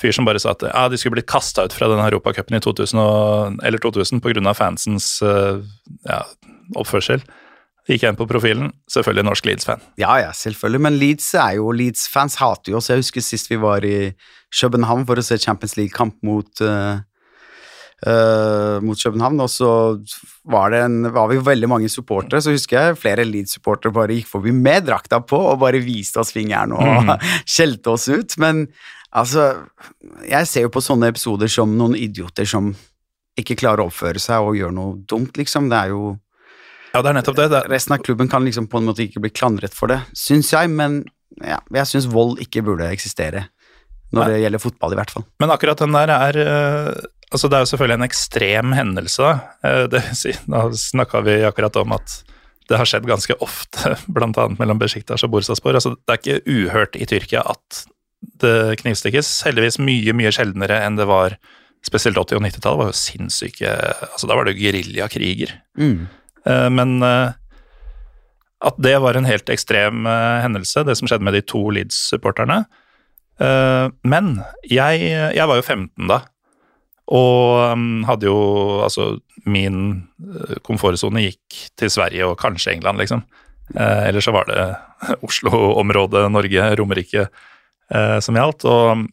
fyr 0.00 0.14
som 0.16 0.24
bare 0.24 0.40
sa 0.40 0.54
at 0.54 0.64
ja, 0.70 0.86
de 0.88 0.96
skulle 0.96 1.18
blitt 1.18 1.28
kasta 1.28 1.66
ut 1.68 1.76
fra 1.76 1.90
den 1.90 2.00
europacupen 2.06 2.56
i 2.56 2.62
2000, 2.64 3.02
og, 3.02 3.60
eller 3.66 3.82
2000 3.82 4.22
pga. 4.24 4.54
fansens 4.56 5.18
uh, 5.20 5.60
ja, 6.08 6.22
oppførsel. 6.80 7.26
Gikk 7.90 8.04
jeg 8.04 8.12
inn 8.12 8.18
på 8.20 8.28
profilen, 8.30 8.70
selvfølgelig 8.92 9.26
norsk 9.26 9.46
Leeds-fan. 9.48 9.80
Ja, 9.98 10.14
ja, 10.22 10.30
selvfølgelig, 10.36 10.82
men 10.86 10.98
Leeds 11.00 11.32
er 11.34 11.56
jo 11.58 11.72
Leeds-fans 11.74 12.36
hater 12.38 12.70
jo 12.70 12.78
oss. 12.78 12.90
Jeg 12.92 13.02
husker 13.02 13.24
sist 13.24 13.50
vi 13.50 13.58
var 13.58 13.82
i 13.86 14.12
København 14.54 15.02
for 15.08 15.18
å 15.18 15.24
se 15.26 15.40
Champions 15.42 15.74
League-kamp 15.78 16.20
mot 16.26 16.62
uh, 16.62 17.00
uh, 18.06 18.78
mot 18.84 18.94
København. 18.94 19.42
Og 19.42 19.50
så 19.50 19.72
var, 20.44 20.70
det 20.70 20.84
en, 20.86 21.00
var 21.14 21.32
vi 21.32 21.40
veldig 21.50 21.70
mange 21.72 21.90
supportere, 21.90 22.42
så 22.44 22.54
husker 22.54 22.78
jeg 22.78 23.00
flere 23.00 23.26
Leeds-supportere 23.26 23.94
bare 23.96 24.20
gikk 24.20 24.30
forbi 24.30 24.54
med 24.54 24.86
drakta 24.86 25.22
på 25.26 25.42
og 25.50 25.60
bare 25.64 25.82
viste 25.82 26.22
oss 26.22 26.30
fingeren 26.36 26.76
og 26.76 27.10
mm. 27.10 27.14
skjelte 27.56 27.96
oss 27.96 28.06
ut. 28.10 28.38
Men 28.42 28.68
altså, 29.10 29.50
jeg 30.28 30.46
ser 30.46 30.68
jo 30.68 30.74
på 30.78 30.84
sånne 30.84 31.10
episoder 31.10 31.50
som 31.50 31.74
noen 31.78 31.98
idioter 31.98 32.46
som 32.48 32.70
ikke 33.40 33.58
klarer 33.58 33.82
å 33.82 33.90
oppføre 33.90 34.20
seg 34.22 34.46
og 34.46 34.58
gjør 34.58 34.74
noe 34.74 34.98
dumt, 35.08 35.38
liksom. 35.40 35.70
Det 35.72 35.78
er 35.78 35.94
jo 35.94 36.14
ja, 36.94 37.02
det 37.02 37.08
er 37.10 37.16
nettopp 37.20 37.38
det. 37.38 37.48
det. 37.52 37.62
Resten 37.72 37.96
av 37.96 38.04
klubben 38.04 38.30
kan 38.30 38.44
liksom 38.46 38.68
på 38.70 38.80
en 38.80 38.88
måte 38.88 39.04
ikke 39.06 39.22
bli 39.22 39.32
klandret 39.32 39.76
for 39.76 39.92
det, 39.92 40.00
syns 40.16 40.52
jeg, 40.54 40.70
men 40.74 41.02
ja, 41.38 41.60
jeg 41.74 41.88
syns 41.88 42.10
vold 42.10 42.40
ikke 42.42 42.64
burde 42.66 42.90
eksistere. 42.90 43.46
Når 44.10 44.24
Nei. 44.24 44.30
det 44.32 44.40
gjelder 44.42 44.62
fotball, 44.62 44.94
i 44.94 44.98
hvert 44.98 45.12
fall. 45.14 45.24
Men 45.38 45.52
akkurat 45.54 45.78
den 45.78 45.94
der 45.94 46.10
er 46.10 46.38
eh, 46.42 47.04
altså 47.30 47.46
Det 47.46 47.56
er 47.56 47.62
jo 47.62 47.70
selvfølgelig 47.70 47.98
en 48.00 48.08
ekstrem 48.08 48.72
hendelse. 48.74 49.28
Eh, 49.62 49.84
det, 49.92 50.02
da 50.50 50.64
snakka 50.74 51.22
vi 51.26 51.36
akkurat 51.46 51.78
om 51.78 51.94
at 51.94 52.16
det 52.70 52.78
har 52.78 52.86
skjedd 52.86 53.06
ganske 53.06 53.36
ofte, 53.42 53.94
bl.a. 54.14 54.48
mellom 54.58 54.82
Besjiktas 54.82 55.24
og 55.26 55.32
Bursaspor. 55.34 55.78
Altså, 55.78 55.94
det 55.94 56.16
er 56.16 56.20
ikke 56.20 56.58
uhørt 56.58 56.98
i 56.98 57.06
Tyrkia 57.10 57.44
at 57.54 57.84
det 58.42 58.80
knivstikkes. 58.82 59.30
Heldigvis 59.46 59.80
mye, 59.82 60.14
mye 60.16 60.32
sjeldnere 60.34 60.82
enn 60.84 60.98
det 60.98 61.06
var 61.08 61.38
spesielt 61.86 62.18
80- 62.20 62.36
og 62.36 62.44
90-tallet. 62.44 62.80
var 62.82 62.90
jo 62.90 62.98
sinnssyke 62.98 63.70
altså 64.10 64.28
Da 64.28 64.36
var 64.36 64.44
det 64.46 64.56
jo 64.56 64.66
geriljakriger. 64.66 65.54
Mm. 65.80 66.08
Eh, 66.46 66.68
men 66.72 66.98
eh, 67.06 67.36
at 68.60 68.76
det 68.82 68.96
var 69.00 69.16
en 69.16 69.28
helt 69.28 69.48
ekstrem 69.48 70.04
hendelse, 70.04 70.84
det 70.84 70.98
som 70.98 71.08
skjedde 71.08 71.24
med 71.24 71.32
de 71.32 71.40
to 71.40 71.62
Leeds-supporterne. 71.72 72.58
Men 74.04 74.26
jeg, 74.68 75.06
jeg 75.32 75.46
var 75.48 75.56
jo 75.56 75.64
15 75.64 76.10
da, 76.10 76.18
og 77.10 77.72
um, 77.72 78.02
hadde 78.06 78.28
jo 78.28 78.40
Altså, 78.84 79.14
min 79.48 80.10
komfortsone 80.66 81.24
gikk 81.24 81.62
til 81.80 81.92
Sverige 81.92 82.28
og 82.28 82.38
kanskje 82.40 82.74
England, 82.76 83.00
liksom. 83.00 83.24
Eh, 83.74 84.08
Eller 84.08 84.20
så 84.20 84.34
var 84.34 84.48
det 84.50 84.66
Oslo-området, 85.26 86.26
Norge, 86.32 86.68
Romerike 86.78 87.26
eh, 87.26 88.18
som 88.20 88.36
gjaldt. 88.38 88.66
Og 88.68 88.92
um, 88.92 89.06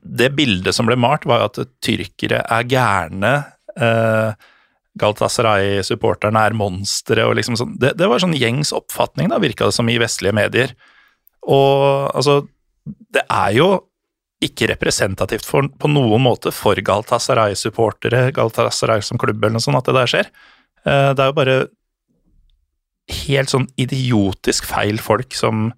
det 0.00 0.32
bildet 0.36 0.74
som 0.74 0.88
ble 0.88 0.96
malt, 0.98 1.26
var 1.28 1.46
at 1.48 1.60
tyrkere 1.84 2.42
er 2.42 2.68
gærne. 2.70 3.34
Eh, 3.76 4.50
Galatasaray-supporterne 5.00 6.42
er 6.46 6.56
monstre 6.56 7.24
og 7.26 7.36
liksom 7.38 7.58
sånn. 7.58 7.74
Det, 7.80 7.94
det, 7.98 8.08
var 8.10 8.22
sånn 8.22 8.36
gjengs 8.38 8.70
oppfatning, 8.76 9.32
da, 9.32 9.40
virka 9.42 9.68
det 9.68 9.76
som 9.76 9.90
i 9.90 9.98
vestlige 10.00 10.36
medier. 10.36 10.74
Og 11.44 12.10
altså, 12.14 12.42
det 12.84 13.24
er 13.26 13.56
jo 13.56 13.68
ikke 14.44 14.68
representativt 14.70 15.46
for, 15.48 15.66
på 15.66 15.88
noen 15.90 16.22
måte 16.24 16.52
for 16.54 16.78
Galatasaray-supportere, 16.78 18.28
Galatasaray 18.36 19.02
som 19.04 19.20
klubb 19.20 19.40
eller 19.40 19.56
noe 19.56 19.64
sånt, 19.64 19.80
at 19.80 19.88
det 19.88 19.96
der 19.96 20.12
skjer. 20.12 20.30
Eh, 20.84 21.10
det 21.16 21.24
er 21.24 21.30
jo 21.30 21.38
bare 21.38 21.56
helt 23.24 23.52
sånn 23.52 23.66
idiotisk 23.80 24.68
feil 24.68 25.00
folk 25.02 25.34
som 25.36 25.70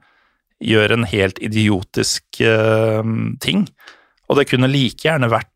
gjør 0.62 0.94
en 0.94 1.06
helt 1.08 1.40
idiotisk 1.44 2.40
uh, 2.40 3.02
ting. 3.42 3.66
Og 4.30 4.38
det 4.38 4.46
kunne 4.50 4.70
like 4.70 5.04
gjerne 5.04 5.28
vært 5.28 5.50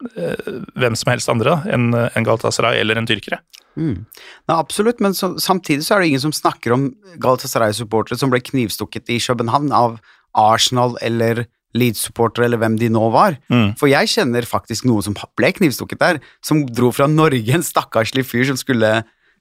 hvem 0.00 0.96
som 0.96 1.10
helst 1.12 1.28
andre 1.32 1.58
enn 1.68 1.92
en 1.92 2.26
Galatasaray 2.26 2.80
eller 2.80 3.00
en 3.00 3.08
tyrkere. 3.08 3.40
Mm. 3.78 4.06
Nei, 4.48 4.56
absolutt, 4.56 5.00
men 5.04 5.14
så, 5.16 5.34
samtidig 5.40 5.84
så 5.86 5.96
er 5.96 6.02
det 6.02 6.10
ingen 6.10 6.24
som 6.24 6.34
snakker 6.34 6.74
om 6.74 6.88
Galatasaray-supportere 7.22 8.18
som 8.18 8.32
ble 8.32 8.42
knivstukket 8.44 9.12
i 9.12 9.20
København 9.22 9.70
av 9.76 10.00
Arsenal 10.38 10.96
eller 11.04 11.44
Leeds-supportere 11.78 12.48
eller 12.48 12.58
hvem 12.58 12.76
de 12.80 12.90
nå 12.90 13.04
var. 13.14 13.36
Mm. 13.52 13.76
For 13.78 13.90
jeg 13.90 14.10
kjenner 14.10 14.48
faktisk 14.48 14.88
noen 14.90 15.06
som 15.06 15.16
ble 15.38 15.52
knivstukket 15.54 16.02
der, 16.02 16.20
som 16.44 16.64
dro 16.66 16.90
fra 16.94 17.06
Norge, 17.10 17.54
en 17.54 17.66
stakkarslig 17.66 18.26
fyr 18.26 18.48
som 18.50 18.58
skulle 18.58 19.00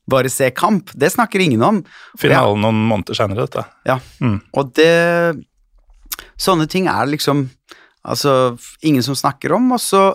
bare 0.10 0.30
se 0.34 0.50
kamp. 0.56 0.94
Det 0.98 1.12
snakker 1.14 1.42
ingen 1.42 1.64
om. 1.66 1.84
Finalen 2.22 2.62
noen 2.64 2.82
måneder 2.90 3.18
senere, 3.18 3.46
dette. 3.48 3.66
Ja, 3.90 4.00
mm. 4.22 4.42
og 4.58 4.74
det 4.78 5.46
Sånne 6.40 6.68
ting 6.72 6.88
er 6.92 7.08
liksom 7.08 7.48
Altså, 8.10 8.56
ingen 8.80 9.04
som 9.04 9.16
snakker 9.18 9.52
om, 9.58 9.74
og 9.76 9.82
så 9.84 10.14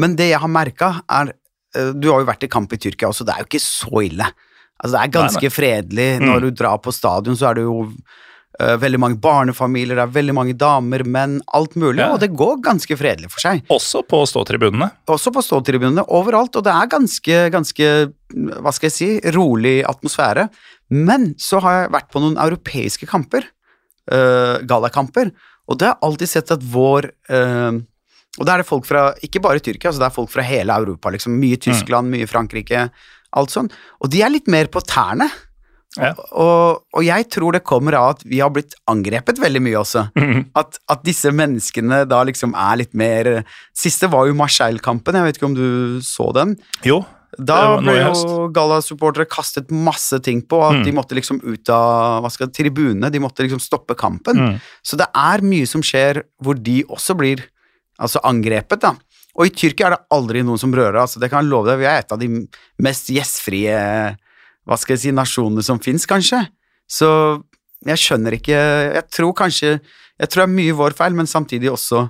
Men 0.00 0.16
det 0.18 0.30
jeg 0.32 0.42
har 0.42 0.52
merka, 0.52 0.92
er 1.08 1.32
eh, 1.32 1.92
Du 1.96 2.10
har 2.12 2.22
jo 2.22 2.28
vært 2.28 2.46
i 2.46 2.52
kamp 2.52 2.72
i 2.72 2.80
Tyrkia 2.80 3.10
også, 3.10 3.26
det 3.26 3.34
er 3.34 3.44
jo 3.44 3.50
ikke 3.50 3.64
så 3.64 4.04
ille. 4.04 4.28
Altså, 4.76 4.92
det 4.92 5.02
er 5.02 5.16
ganske 5.16 5.42
nei, 5.42 5.50
nei. 5.50 5.56
fredelig. 5.56 6.08
Når 6.20 6.38
mm. 6.38 6.44
du 6.44 6.62
drar 6.62 6.80
på 6.84 6.92
stadion, 6.92 7.36
så 7.38 7.50
er 7.50 7.60
det 7.60 7.68
jo 7.68 7.76
Uh, 8.56 8.72
veldig 8.80 8.96
mange 8.96 9.18
barnefamilier, 9.20 9.98
det 9.98 10.04
er 10.06 10.12
veldig 10.14 10.32
mange 10.32 10.54
damer, 10.56 11.02
menn, 11.04 11.34
alt 11.58 11.74
mulig. 11.76 12.00
Ja. 12.00 12.14
Og 12.14 12.22
det 12.22 12.30
går 12.32 12.62
ganske 12.64 12.96
fredelig 12.96 13.28
for 13.34 13.42
seg. 13.42 13.60
Også 13.72 14.00
på 14.08 14.22
ståtribunene? 14.24 14.88
Også 15.12 15.28
på 15.34 15.42
ståtribunene, 15.44 16.06
overalt. 16.16 16.56
Og 16.56 16.64
det 16.64 16.72
er 16.72 16.88
ganske, 16.88 17.40
ganske, 17.52 17.90
hva 18.32 18.72
skal 18.72 18.88
jeg 18.88 18.94
si, 18.94 19.10
rolig 19.36 19.74
atmosfære. 19.84 20.46
Men 20.96 21.34
så 21.42 21.60
har 21.66 21.82
jeg 21.82 21.92
vært 21.98 22.08
på 22.14 22.22
noen 22.24 22.38
europeiske 22.46 23.10
kamper, 23.10 23.44
uh, 24.08 24.64
gallakamper, 24.64 25.34
og 25.66 25.82
det 25.82 25.90
har 25.90 26.00
alltid 26.06 26.30
sett 26.30 26.54
at 26.54 26.64
vår 26.64 27.10
uh, 27.28 27.76
og 28.36 28.46
da 28.46 28.54
er 28.54 28.62
det 28.62 28.68
folk 28.68 28.86
fra 28.88 29.08
ikke 29.24 29.42
bare 29.44 29.62
Tyrkia, 29.64 29.90
altså 29.90 30.02
det 30.02 30.08
er 30.10 30.16
folk 30.16 30.30
fra 30.32 30.44
hele 30.44 30.76
Europa. 30.76 31.12
liksom 31.12 31.36
Mye 31.40 31.56
Tyskland, 31.56 32.10
mm. 32.10 32.16
mye 32.18 32.30
Frankrike, 32.30 32.86
alt 33.36 33.52
sånn. 33.52 33.70
Og 34.04 34.12
de 34.12 34.22
er 34.24 34.32
litt 34.32 34.50
mer 34.52 34.68
på 34.72 34.82
tærne. 34.84 35.28
Ja. 35.96 36.12
Og, 36.36 36.82
og, 36.92 37.02
jeg 37.06 37.24
tror 37.32 37.56
det 37.56 37.64
kommer 37.64 37.96
av 37.96 38.10
at 38.16 38.24
vi 38.28 38.42
har 38.42 38.50
blitt 38.52 38.74
angrepet 38.90 39.40
veldig 39.40 39.62
mye 39.64 39.80
også. 39.80 40.06
Mm. 40.18 40.42
At, 40.60 40.76
at, 40.92 41.04
disse 41.06 41.32
menneskene 41.32 42.02
da 42.08 42.22
liksom 42.28 42.52
er 42.58 42.82
litt 42.82 42.92
mer 42.98 43.30
Siste 43.76 44.10
var 44.12 44.26
jo 44.28 44.36
Marseille-kampen, 44.36 45.16
jeg 45.16 45.28
vet 45.28 45.38
ikke 45.38 45.48
om 45.48 45.56
du 45.56 46.02
så 46.04 46.28
den? 46.36 46.56
Jo. 46.84 47.00
Da 47.36 47.76
ble 47.80 47.96
jo 47.98 48.46
Galla-supportere 48.54 49.26
kastet 49.28 49.72
masse 49.72 50.20
ting 50.24 50.40
på 50.48 50.60
at 50.64 50.78
mm. 50.78 50.84
de 50.86 50.94
måtte 50.96 51.16
liksom 51.18 51.40
ut 51.44 51.72
av 51.72 52.22
hva 52.24 52.30
skal 52.32 52.52
tribunene. 52.54 53.10
De 53.12 53.20
måtte 53.20 53.44
liksom 53.44 53.60
stoppe 53.60 53.96
kampen. 53.98 54.40
Mm. 54.40 54.56
Så 54.84 54.96
det 55.00 55.08
er 55.12 55.44
mye 55.44 55.68
som 55.68 55.84
skjer 55.84 56.22
hvor 56.44 56.56
de 56.56 56.80
også 56.88 57.16
blir 57.18 57.44
altså 58.02 58.22
angrepet, 58.28 58.82
da. 58.82 58.94
Og 59.36 59.48
i 59.48 59.52
Tyrkia 59.52 59.88
er 59.88 59.96
det 59.96 60.14
aldri 60.16 60.42
noen 60.44 60.60
som 60.60 60.72
rører. 60.74 60.96
altså 61.02 61.20
Det 61.20 61.28
kan 61.32 61.44
jeg 61.44 61.52
love 61.52 61.68
deg. 61.68 61.80
Vi 61.82 61.88
er 61.90 62.00
et 62.00 62.12
av 62.12 62.20
de 62.20 62.30
mest 62.82 63.10
gjestfrie 63.12 63.76
hva 64.66 64.78
skal 64.80 64.96
jeg 64.96 65.04
si, 65.04 65.14
nasjonene 65.14 65.62
som 65.62 65.78
fins, 65.82 66.08
kanskje. 66.08 66.40
Så 66.90 67.08
jeg 67.86 68.00
skjønner 68.00 68.36
ikke 68.36 68.56
Jeg 68.56 69.02
tror 69.12 69.32
kanskje 69.36 69.72
Jeg 69.76 70.28
tror 70.30 70.44
det 70.44 70.46
er 70.46 70.54
mye 70.54 70.76
vår 70.78 70.94
feil, 70.98 71.16
men 71.18 71.28
samtidig 71.30 71.68
også 71.72 72.06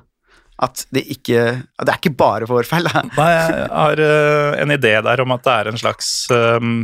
at 0.62 0.86
det 0.94 1.02
ikke 1.12 1.40
Det 1.58 1.90
er 1.90 1.98
ikke 1.98 2.14
bare 2.16 2.48
vår 2.48 2.68
feil. 2.68 2.86
Nei, 3.18 3.30
jeg 3.34 3.66
har 3.72 4.00
uh, 4.00 4.54
en 4.62 4.72
idé 4.72 4.94
der 5.04 5.20
om 5.24 5.34
at 5.34 5.42
det 5.44 5.56
er 5.56 5.68
en 5.68 5.80
slags 5.80 6.12
um, 6.32 6.78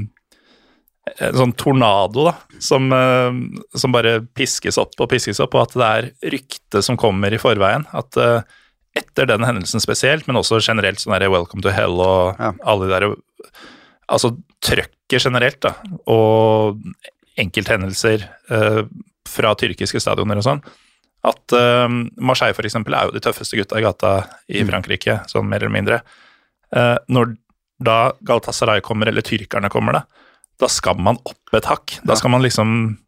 en 1.13 1.39
sånn 1.41 1.55
tornado 1.59 2.27
da, 2.29 2.35
som, 2.63 2.93
uh, 2.93 3.33
som, 3.73 3.95
bare 3.95 4.21
piskes 4.37 4.77
opp 4.79 4.93
og 5.01 5.09
piskes 5.11 5.41
opp, 5.43 5.57
og 5.57 5.65
at 5.65 5.79
det 5.79 5.89
er 5.89 6.35
rykte 6.35 6.83
som 6.85 7.01
kommer 7.01 7.33
i 7.33 7.41
forveien. 7.41 7.89
At 7.97 8.21
uh, 8.21 8.45
etter 8.99 9.29
den 9.29 9.45
hendelsen 9.47 9.83
spesielt, 9.83 10.27
men 10.29 10.39
også 10.41 10.61
generelt 10.63 11.01
sånn 11.01 11.15
der 11.17 11.31
Welcome 11.33 11.65
to 11.65 11.73
Hell 11.73 11.97
og 12.03 12.41
ja. 12.41 12.53
alle 12.69 12.89
de 12.89 12.93
der 12.97 13.09
Altså 14.13 14.35
trøkket 14.61 15.25
generelt, 15.25 15.61
da, 15.63 15.71
og 16.11 16.83
enkelthendelser 17.41 18.27
uh, 18.51 18.83
fra 19.29 19.53
tyrkiske 19.57 20.03
stadioner 20.03 20.41
og 20.41 20.45
sånn. 20.45 20.61
At 21.25 21.55
uh, 21.57 21.87
Marseille 22.21 22.53
f.eks. 22.53 22.77
er 22.83 23.07
jo 23.07 23.15
de 23.15 23.23
tøffeste 23.25 23.57
gutta 23.57 23.79
i 23.79 23.85
gata 23.87 24.11
i 24.51 24.61
mm. 24.61 24.69
Frankrike, 24.69 25.17
sånn 25.31 25.49
mer 25.49 25.63
eller 25.63 25.73
mindre. 25.73 26.01
Uh, 26.75 26.99
når 27.09 27.33
da 27.83 28.13
Galatasaray 28.27 28.83
kommer, 28.85 29.09
eller 29.09 29.25
tyrkerne 29.25 29.71
kommer, 29.73 29.97
da, 29.97 30.03
da 30.61 30.69
skal 30.69 31.01
man 31.01 31.21
opp 31.25 31.57
et 31.57 31.71
hakk. 31.71 31.97
Da 32.05 32.19
skal 32.19 32.35
man 32.35 32.45
liksom 32.45 32.99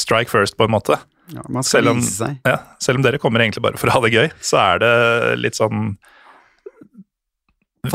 strike 0.00 0.32
first, 0.32 0.56
på 0.56 0.64
en 0.64 0.74
måte. 0.78 0.96
Ja, 1.32 1.44
man 1.48 1.64
skal 1.64 1.80
selv 1.80 1.94
om, 1.94 2.02
vise 2.02 2.16
seg. 2.18 2.40
Ja, 2.44 2.58
selv 2.82 3.00
om 3.00 3.06
dere 3.06 3.20
kommer 3.22 3.44
egentlig 3.44 3.64
bare 3.64 3.80
for 3.80 3.88
å 3.88 3.96
ha 3.96 4.02
det 4.04 4.12
gøy, 4.12 4.28
så 4.44 4.60
er 4.60 4.82
det 4.82 4.92
litt 5.40 5.56
sånn 5.56 5.94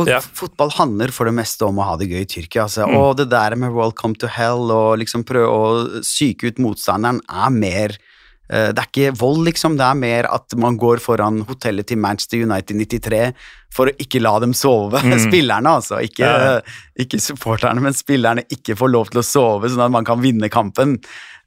ja. 0.05 0.19
Fotball 0.21 0.69
handler 0.75 1.09
for 1.09 1.25
det 1.25 1.33
meste 1.33 1.65
om 1.65 1.79
å 1.81 1.85
ha 1.87 1.95
det 1.97 2.09
gøy 2.11 2.21
i 2.21 2.29
Tyrkia. 2.29 2.67
Altså. 2.67 2.85
Mm. 2.85 2.97
Og 2.99 3.15
det 3.17 3.29
der 3.31 3.55
med 3.57 3.73
'welcome 3.73 4.13
to 4.21 4.27
hell' 4.29 4.69
og 4.69 4.99
liksom 5.01 5.23
prøve 5.25 5.49
å 5.49 6.01
psyke 6.03 6.45
ut 6.45 6.61
motstanderen 6.61 7.21
er 7.25 7.49
mer 7.49 7.97
Det 8.49 8.81
er 8.81 8.87
ikke 8.87 9.11
vold, 9.19 9.43
liksom. 9.45 9.75
Det 9.77 9.85
er 9.85 9.97
mer 9.99 10.25
at 10.33 10.55
man 10.57 10.77
går 10.81 10.97
foran 11.03 11.43
hotellet 11.45 11.85
til 11.91 11.99
Manchester 12.01 12.41
United 12.41 12.79
93 12.81 13.19
for 13.73 13.91
å 13.91 13.95
ikke 14.01 14.21
la 14.23 14.35
dem 14.43 14.55
sove. 14.57 15.01
Mm. 15.09 15.17
Spillerne, 15.23 15.71
altså. 15.79 15.99
Ikke, 16.05 16.27
ja. 16.27 16.57
ikke, 17.01 17.17
supporterne, 17.21 17.81
men 17.81 17.95
spillerne 17.97 18.43
ikke 18.53 18.75
får 18.77 18.91
lov 18.93 19.09
til 19.09 19.21
å 19.21 19.25
sove, 19.25 19.71
sånn 19.71 19.87
at 19.87 19.93
man 19.93 20.05
kan 20.05 20.21
vinne 20.21 20.49
kampen. 20.53 20.97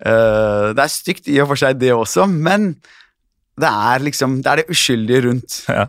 Uh, 0.03 0.73
det 0.75 0.83
er 0.83 0.91
stygt 0.91 1.31
i 1.31 1.39
og 1.43 1.53
for 1.53 1.61
seg, 1.61 1.79
det 1.81 1.93
også, 1.95 2.27
men 2.27 2.73
det 3.61 3.69
er 3.69 4.03
liksom 4.03 4.41
Det 4.43 4.51
er 4.51 4.63
det 4.63 4.73
uskyldige 4.73 5.27
rundt. 5.29 5.59
Ja. 5.71 5.87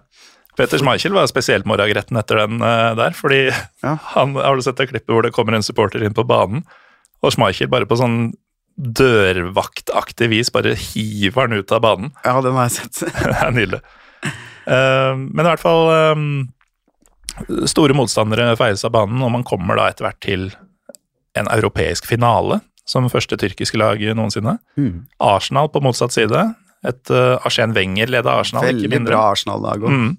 Peter 0.57 0.77
Schmeichel 0.77 1.15
var 1.15 1.25
spesielt 1.31 1.65
morgengretten 1.65 2.19
etter 2.19 2.43
den 2.43 2.59
der. 2.61 3.15
fordi 3.17 3.47
ja. 3.47 3.95
han, 4.13 4.35
Har 4.35 4.55
du 4.55 4.61
sett 4.65 4.77
det 4.77 4.91
klippet 4.91 5.09
hvor 5.09 5.25
det 5.25 5.33
kommer 5.33 5.57
en 5.57 5.65
supporter 5.65 6.03
inn 6.05 6.13
på 6.13 6.27
banen, 6.29 6.65
og 7.23 7.33
Schmeichel 7.33 7.71
bare 7.71 7.89
på 7.89 7.97
sånn 7.97 8.33
dørvaktaktig 8.75 10.29
vis 10.31 10.49
bare 10.53 10.73
hiver 10.79 11.45
han 11.45 11.59
ut 11.59 11.71
av 11.75 11.83
banen? 11.83 12.11
Ja, 12.25 12.39
den 12.41 12.57
har 12.57 12.69
jeg 12.69 12.77
sett. 12.79 13.03
det 13.29 13.37
er 13.37 13.53
nydelig. 13.53 13.81
Uh, 14.63 15.13
men 15.19 15.43
i 15.43 15.49
hvert 15.49 15.59
fall 15.59 15.89
um, 16.15 16.27
Store 17.67 17.95
motstandere 17.97 18.53
feies 18.55 18.85
av 18.87 18.93
banen, 18.95 19.21
og 19.25 19.33
man 19.33 19.45
kommer 19.47 19.79
da 19.79 19.89
etter 19.91 20.07
hvert 20.07 20.21
til 20.23 20.51
en 21.37 21.49
europeisk 21.51 22.05
finale 22.07 22.61
som 22.87 23.07
første 23.09 23.37
tyrkiske 23.39 23.79
lag 23.79 24.01
noensinne. 24.15 24.57
Mm. 24.77 25.05
Arsenal 25.23 25.71
på 25.73 25.81
motsatt 25.83 26.13
side. 26.15 26.43
Et 26.85 27.13
uh, 27.15 27.39
Arsen 27.47 27.73
Wenger-leda 27.75 28.37
Arsenal. 28.41 28.67
Veldig 28.69 29.01
bra 29.07 29.23
Arsenal-lag 29.31 29.85
òg. 29.87 29.93
Mm. 29.93 30.11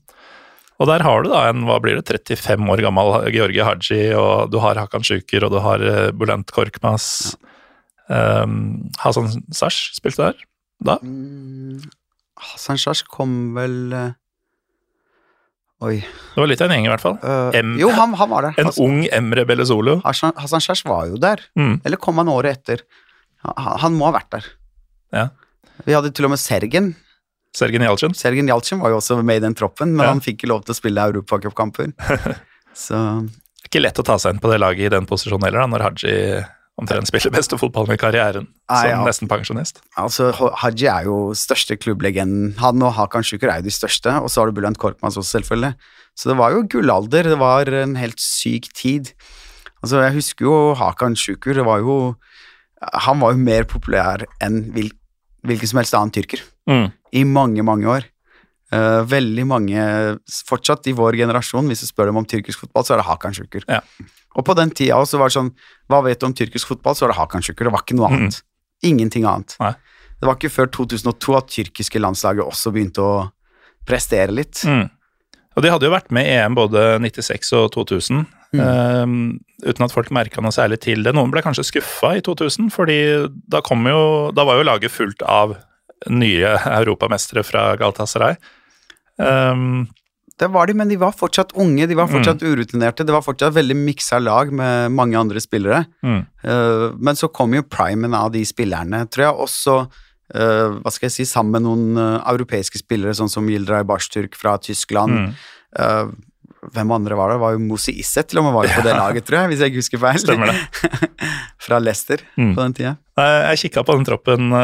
Og 0.83 0.89
der 0.91 1.05
har 1.07 1.23
du 1.23 1.31
da 1.31 1.45
en 1.53 1.69
hva 1.69 1.77
blir 1.79 2.01
det, 2.01 2.07
35 2.11 2.71
år 2.75 2.83
gammel 2.83 3.13
Georgi 3.31 3.63
Haji, 3.63 4.01
og 4.19 4.51
du 4.51 4.59
har 4.65 4.81
Hakan 4.81 5.07
Sjuker, 5.07 5.47
og 5.47 5.55
du 5.55 5.61
har 5.63 5.85
uh, 5.85 6.11
Bulent 6.17 6.51
Korkmaz. 6.55 7.09
Ja. 7.35 7.54
Um, 8.09 8.91
Hasan 9.01 9.31
Sash 9.55 9.95
spilte 9.97 10.27
der 10.27 10.43
da? 10.85 10.99
Mm, 11.01 11.79
Hasan 12.37 12.81
Sash 12.81 13.07
kom 13.09 13.55
vel 13.57 13.79
uh, 13.95 14.11
Oi. 15.85 15.99
Det 16.01 16.41
var 16.41 16.49
litt 16.49 16.63
av 16.63 16.71
en 16.71 16.79
gjeng, 16.79 16.87
i 16.87 16.91
hvert 16.93 17.03
fall. 17.03 17.17
Uh, 17.21 17.57
M, 17.59 17.75
jo, 17.81 17.91
han, 17.93 18.15
han, 18.17 18.29
var 18.31 18.47
der. 18.47 18.59
En 18.61 18.69
Hasan, 18.71 18.85
ung 18.85 19.09
Emre 19.13 19.43
Bellezolo. 19.49 19.99
Hasan, 20.05 20.33
Hasan 20.41 20.63
Sash 20.65 20.87
var 20.89 21.11
jo 21.11 21.19
der. 21.21 21.43
Mm. 21.59 21.75
Eller 21.85 22.01
kom 22.01 22.21
han 22.23 22.31
året 22.33 22.61
etter? 22.61 22.85
Han, 23.45 23.75
han, 23.83 23.97
må 23.99 24.07
ha 24.09 24.15
vært 24.15 24.31
der. 24.33 24.47
Ja. 25.13 25.27
Vi 25.85 25.97
hadde 25.97 26.13
til 26.15 26.29
og 26.29 26.33
med 26.33 26.41
Sergen. 26.41 26.95
Sergen 27.55 27.85
Jalcin? 27.85 28.15
Sergen 28.17 28.49
Jalcin 28.49 28.81
var 28.81 28.95
jo 28.95 28.99
også 29.03 29.19
med 29.23 29.43
i 29.43 29.45
den 29.45 29.55
troppen, 29.59 29.93
men 29.95 30.07
ja. 30.07 30.15
han 30.15 30.23
fikk 30.25 30.41
ikke 30.41 30.51
lov 30.51 30.65
til 30.65 30.75
å 30.75 30.79
spille 30.79 31.09
europacupkamper. 31.13 31.93
Så 32.87 32.99
Ikke 33.67 33.83
lett 33.83 34.01
å 34.01 34.07
ta 34.07 34.17
seg 34.19 34.35
inn 34.35 34.43
på 34.43 34.51
det 34.51 34.59
laget 34.63 34.89
i 34.89 34.95
den 34.95 35.07
posisjonen 35.11 35.47
heller, 35.47 35.63
da, 35.63 35.71
når 35.75 35.85
Haji 35.91 36.17
omtrent 36.81 37.07
spiller 37.07 37.33
beste 37.35 37.57
fotballen 37.59 37.95
i 37.95 38.01
karrieren 38.01 38.49
som 38.66 38.89
ja. 38.89 39.03
nesten 39.07 39.31
pensjonist. 39.31 39.79
Altså, 40.01 40.31
Haji 40.62 40.89
er 40.91 41.07
jo 41.07 41.18
største 41.39 41.77
klubblegenden. 41.79 42.57
Han 42.59 42.83
og 42.83 42.97
Hakan 42.97 43.27
Sjuker 43.27 43.53
er 43.53 43.62
jo 43.62 43.68
de 43.68 43.75
største, 43.75 44.11
og 44.18 44.31
så 44.33 44.43
har 44.43 44.51
du 44.51 44.57
Bulent 44.57 44.81
Korkmaz 44.83 45.18
også, 45.20 45.39
selvfølgelig. 45.39 45.75
Så 46.18 46.31
det 46.31 46.39
var 46.39 46.55
jo 46.55 46.64
gullalder. 46.70 47.31
Det 47.31 47.39
var 47.39 47.70
en 47.83 47.95
helt 47.99 48.18
syk 48.22 48.70
tid. 48.75 49.12
Altså, 49.83 50.03
jeg 50.03 50.16
husker 50.18 50.49
jo 50.49 50.57
Hakan 50.79 51.18
Sjukur. 51.18 51.55
Det 51.55 51.66
var 51.66 51.85
jo 51.85 52.16
Han 53.05 53.20
var 53.20 53.33
jo 53.33 53.41
mer 53.41 53.64
populær 53.64 54.27
enn 54.45 54.66
hvil, 54.75 54.91
hvilken 55.47 55.70
som 55.70 55.79
helst 55.81 55.95
annen 55.97 56.12
tyrker 56.12 56.43
mm. 56.68 56.91
i 57.16 57.22
mange, 57.25 57.62
mange 57.64 57.89
år. 57.89 58.05
Uh, 58.75 59.07
veldig 59.09 59.45
mange, 59.47 59.85
fortsatt 60.49 60.91
i 60.91 60.95
vår 60.97 61.16
generasjon, 61.16 61.68
hvis 61.70 61.85
du 61.85 61.87
spør 61.89 62.11
dem 62.11 62.18
om 62.20 62.27
tyrkisk 62.29 62.64
fotball, 62.64 62.85
så 62.85 62.97
er 62.97 63.01
det 63.01 63.07
Hakan 63.07 63.37
Sjukur. 63.39 63.64
Ja. 63.70 63.81
Og 64.35 64.47
på 64.47 64.57
den 64.59 64.72
tida 64.74 64.99
også 64.99 65.20
var 65.20 65.30
det 65.30 65.37
sånn 65.37 65.53
Hva 65.91 66.01
vet 66.07 66.20
du 66.20 66.28
om 66.28 66.35
tyrkisk 66.37 66.72
fotball? 66.72 66.97
Så 66.97 67.07
var 67.07 67.14
det 67.14 67.20
Hakan. 67.20 67.45
Det 67.47 67.70
var 67.70 67.85
ikke 67.85 67.99
noe 67.99 68.11
mm. 68.11 68.16
annet. 68.18 68.41
Mm. 68.41 68.91
Ingenting 68.91 69.28
annet. 69.30 69.57
Nei. 69.62 69.74
Det 70.20 70.28
var 70.28 70.39
ikke 70.39 70.53
før 70.55 70.70
2002 70.72 71.39
at 71.39 71.51
tyrkiske 71.53 72.01
landslaget 72.03 72.47
også 72.47 72.72
begynte 72.74 73.05
å 73.05 73.14
prestere 73.85 74.32
litt. 74.35 74.62
Mm. 74.64 74.87
Og 75.55 75.62
de 75.62 75.70
hadde 75.70 75.87
jo 75.87 75.95
vært 75.95 76.11
med 76.14 76.26
i 76.26 76.35
EM 76.35 76.57
både 76.57 76.82
96 77.03 77.53
og 77.59 77.68
2000, 77.76 78.24
mm. 78.57 78.62
um, 78.62 79.12
uten 79.62 79.87
at 79.87 79.95
folk 79.95 80.11
merka 80.14 80.43
noe 80.43 80.55
særlig 80.55 80.80
til 80.82 81.05
det. 81.07 81.12
Noen 81.14 81.30
ble 81.35 81.45
kanskje 81.45 81.66
skuffa 81.68 82.14
i 82.18 82.24
2000, 82.26 82.72
fordi 82.74 82.99
da, 83.53 83.61
jo, 83.62 84.01
da 84.35 84.47
var 84.49 84.59
jo 84.59 84.66
laget 84.66 84.95
fullt 84.95 85.22
av 85.22 85.55
nye 86.11 86.57
europamestere 86.80 87.45
fra 87.47 87.68
Galatasaray. 87.80 88.35
Um, 89.20 89.85
det 90.41 90.49
var 90.51 90.66
de, 90.66 90.74
men 90.74 90.91
de 90.91 90.97
var 90.99 91.14
fortsatt 91.14 91.53
unge, 91.62 91.87
de 91.87 91.95
var 91.95 92.09
fortsatt 92.11 92.43
mm. 92.43 92.49
urutinerte. 92.51 93.07
Det 93.07 93.14
var 93.14 93.22
fortsatt 93.22 93.55
veldig 93.55 93.76
miksa 93.78 94.18
lag 94.18 94.51
med 94.51 94.91
mange 94.95 95.18
andre 95.18 95.43
spillere. 95.43 95.85
Mm. 96.03 96.24
Uh, 96.43 96.89
men 96.99 97.18
så 97.18 97.30
kom 97.30 97.55
jo 97.55 97.62
primen 97.62 98.16
av 98.18 98.32
de 98.35 98.43
spillerne, 98.47 99.05
tror 99.14 99.28
jeg, 99.28 99.47
også 99.47 99.76
uh, 99.87 100.74
hva 100.80 100.95
skal 100.95 101.07
jeg 101.07 101.16
si, 101.20 101.28
sammen 101.30 101.55
med 101.55 101.66
noen 101.68 102.03
uh, 102.03 102.32
europeiske 102.35 102.82
spillere, 102.82 103.14
sånn 103.14 103.30
som 103.30 103.47
Yildiray 103.47 103.87
Bashturk 103.87 104.35
fra 104.39 104.59
Tyskland. 104.59 105.14
Mm. 105.14 106.14
hvem 106.74 106.93
andre 106.95 107.16
var 107.18 107.30
det? 107.30 107.35
Det 107.39 107.43
var 107.43 107.55
jo 107.55 107.64
Mosi 107.68 107.93
Isset 108.01 108.28
til 108.30 108.41
og 108.41 108.49
med 108.49 108.55
var 108.59 108.74
på 108.74 108.82
det 108.87 108.99
laget, 108.99 109.24
tror 109.26 109.43
jeg, 109.43 109.53
hvis 109.53 109.62
jeg 109.62 109.70
ikke 109.70 109.82
husker 109.85 110.03
feil. 110.03 110.22
Stemmer 110.22 110.51
det. 110.51 111.11
fra 111.64 111.78
Leicester 111.78 112.22
mm. 112.35 112.55
på 112.57 112.62
den 112.62 112.74
tida. 112.74 112.97
Jeg 113.55 113.68
kikka 113.68 113.87
på 113.87 113.95
den 114.01 114.07
troppen 114.07 114.55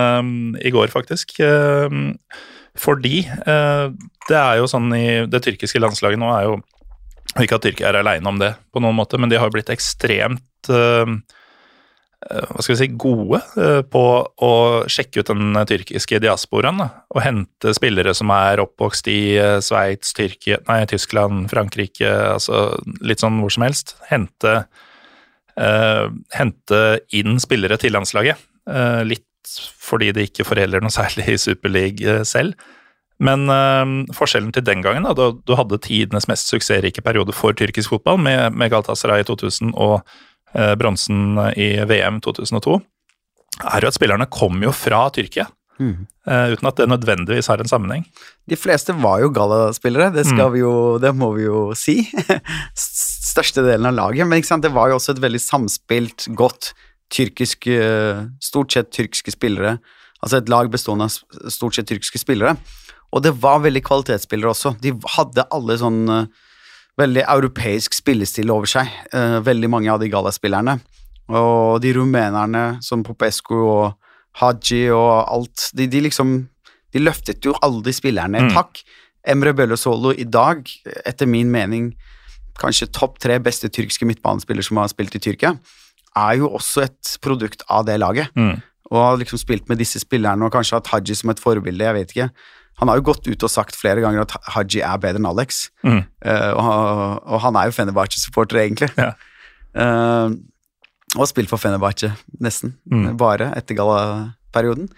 i 0.58 0.74
går, 0.74 0.90
faktisk. 0.90 1.38
Uh, 1.38 2.18
fordi 2.78 3.24
eh, 3.26 3.86
det 4.28 4.38
er 4.38 4.60
jo 4.60 4.68
sånn 4.70 4.90
i 4.94 5.06
det 5.30 5.42
tyrkiske 5.44 5.82
landslaget 5.82 6.20
nå 6.20 6.30
er 6.34 6.48
jo 6.48 6.60
Ikke 7.42 7.58
at 7.58 7.66
Tyrkia 7.66 7.90
er 7.90 8.00
aleine 8.00 8.26
om 8.26 8.40
det, 8.40 8.54
på 8.74 8.82
noen 8.82 8.96
måte, 8.98 9.18
men 9.20 9.30
de 9.30 9.38
har 9.38 9.52
blitt 9.54 9.70
ekstremt 9.70 10.70
eh, 10.70 11.12
eh, 12.26 12.48
hva 12.50 12.64
skal 12.64 12.74
vi 12.74 12.78
si, 12.80 12.88
gode 12.98 13.38
på 13.92 14.02
å 14.26 14.52
sjekke 14.90 15.22
ut 15.22 15.30
den 15.30 15.60
tyrkiske 15.70 16.18
diasporaen. 16.24 16.82
Og 16.82 17.22
hente 17.22 17.74
spillere 17.76 18.16
som 18.18 18.32
er 18.34 18.64
oppvokst 18.64 19.06
i 19.14 19.20
Sveits, 19.62 20.10
Tyskland, 20.18 21.46
Frankrike, 21.54 22.10
altså 22.34 22.64
litt 22.98 23.22
sånn 23.22 23.38
hvor 23.44 23.54
som 23.54 23.68
helst. 23.68 23.94
Hente, 24.10 24.56
uh, 25.54 26.06
hente 26.34 26.82
inn 27.14 27.38
spillere 27.42 27.78
til 27.78 27.94
landslaget. 27.94 28.42
Uh, 28.66 29.06
litt 29.06 29.30
fordi 29.80 30.12
det 30.16 30.28
ikke 30.28 30.46
foreldrer 30.48 30.84
noe 30.84 30.94
særlig 31.01 31.28
i 31.34 31.40
Superleague 31.40 32.20
selv. 32.28 32.55
Men 33.20 33.51
øh, 33.53 34.09
forskjellen 34.16 34.53
til 34.57 34.64
den 34.64 34.82
gangen, 34.84 35.05
da 35.05 35.30
du 35.36 35.55
hadde 35.59 35.80
tidenes 35.84 36.28
mest 36.30 36.48
suksessrike 36.48 37.05
periode 37.05 37.36
for 37.36 37.53
tyrkisk 37.53 37.92
fotball, 37.92 38.18
med, 38.18 38.57
med 38.57 38.72
Galatasaray 38.72 39.20
i 39.20 39.28
2000 39.28 39.74
og 39.76 40.01
øh, 40.57 40.76
bronsen 40.80 41.36
i 41.57 41.74
VM 41.84 42.22
2002, 42.24 42.80
er 43.61 43.84
jo 43.84 43.90
at 43.90 43.96
spillerne 43.96 44.28
kom 44.32 44.62
jo 44.64 44.72
fra 44.72 45.09
Tyrkia. 45.12 45.51
Mm. 45.80 46.07
Uh, 46.28 46.53
uten 46.53 46.68
at 46.68 46.76
det 46.76 46.88
nødvendigvis 46.92 47.48
har 47.48 47.61
en 47.62 47.68
sammenheng. 47.68 48.03
De 48.48 48.57
fleste 48.57 48.92
var 49.01 49.22
jo 49.22 49.30
gallaspillere, 49.32 50.11
det, 50.12 50.26
mm. 50.28 51.01
det 51.01 51.12
må 51.16 51.30
vi 51.38 51.46
jo 51.46 51.70
si. 51.72 52.03
største 53.30 53.64
delen 53.64 53.88
av 53.88 53.96
laget. 53.96 54.28
Men 54.28 54.61
det 54.61 54.72
var 54.74 54.90
jo 54.90 54.98
også 54.98 55.14
et 55.16 55.22
veldig 55.24 55.40
samspilt, 55.40 56.28
godt 56.36 56.74
tyrkisk 57.11 57.66
Stort 58.42 58.72
sett 58.72 58.92
tyrkiske 58.94 59.34
spillere. 59.34 59.78
Altså 60.20 60.40
et 60.40 60.50
lag 60.52 60.70
bestående 60.70 61.08
av 61.08 61.50
stort 61.50 61.76
sett 61.76 61.88
tyrkiske 61.90 62.20
spillere. 62.22 62.54
Og 63.11 63.24
det 63.24 63.32
var 63.42 63.62
veldig 63.64 63.82
kvalitetsspillere 63.86 64.52
også. 64.52 64.74
De 64.82 64.92
hadde 65.16 65.46
alle 65.50 65.76
sånn 65.80 66.04
veldig 67.00 67.24
europeisk 67.24 67.96
spillestil 67.96 68.52
over 68.52 68.68
seg, 68.70 68.90
veldig 69.42 69.70
mange 69.72 69.90
av 69.92 70.00
de 70.02 70.11
gallaspillerne. 70.12 70.76
Og 71.30 71.80
de 71.82 71.94
rumenerne 71.96 72.64
som 72.84 73.04
Popescu 73.06 73.54
og 73.56 73.92
Haji 74.40 74.90
og 74.94 75.11
alt 75.30 75.70
De, 75.74 75.86
de 75.90 76.00
liksom 76.02 76.32
De 76.90 77.02
løftet 77.02 77.44
jo 77.46 77.54
alle 77.62 77.82
de 77.86 77.94
spillerne 77.94 78.38
et 78.38 78.50
mm. 78.50 78.56
hakk. 78.56 78.82
Emre 79.26 79.52
Bellosolo 79.54 80.14
i 80.16 80.24
dag, 80.24 80.64
etter 81.06 81.28
min 81.28 81.50
mening 81.52 81.92
kanskje 82.61 82.90
topp 82.92 83.18
tre 83.22 83.38
beste 83.40 83.70
tyrkiske 83.72 84.06
midtbanespillere 84.08 84.66
som 84.66 84.80
har 84.80 84.88
spilt 84.90 85.14
i 85.16 85.20
Tyrkia, 85.22 85.54
er 86.18 86.40
jo 86.40 86.50
også 86.58 86.84
et 86.86 87.12
produkt 87.22 87.62
av 87.70 87.86
det 87.88 87.98
laget. 88.00 88.32
Mm. 88.38 88.58
Og 88.90 88.98
har 88.98 89.20
liksom 89.20 89.38
spilt 89.38 89.68
med 89.70 89.78
disse 89.78 90.00
spillerne 90.02 90.46
og 90.46 90.54
kanskje 90.54 90.78
hatt 90.78 90.90
Haji 90.90 91.14
som 91.20 91.30
et 91.30 91.42
forbilde, 91.42 91.86
jeg 91.86 91.96
vet 91.96 92.14
ikke. 92.14 92.30
Han 92.80 92.88
har 92.88 92.98
jo 92.98 93.06
gått 93.11 93.28
ut 93.28 93.44
og 93.44 93.52
sagt 93.52 93.76
flere 93.78 94.02
ganger 94.02 94.24
at 94.24 94.34
Haji 94.54 94.80
er 94.82 95.00
bedre 95.02 95.20
enn 95.20 95.28
Alex, 95.28 95.66
mm. 95.84 96.00
uh, 96.24 96.52
og, 96.56 96.72
og, 97.26 97.36
han 97.44 97.58
er 97.61 97.68
jo 97.68 97.76
Fenerbahçe-supporter, 97.76 98.62
egentlig. 98.62 98.88
Ja. 98.96 99.12
Uh, 99.76 100.32
og 101.16 101.24
har 101.24 101.30
spilt 101.30 101.50
for 101.50 101.61
Fenerbahçe, 101.61 102.12
nesten. 102.42 102.76
Mm. 102.90 103.12
Bare 103.20 103.50
etter 103.58 103.78
Gala-perioden. 103.78 104.88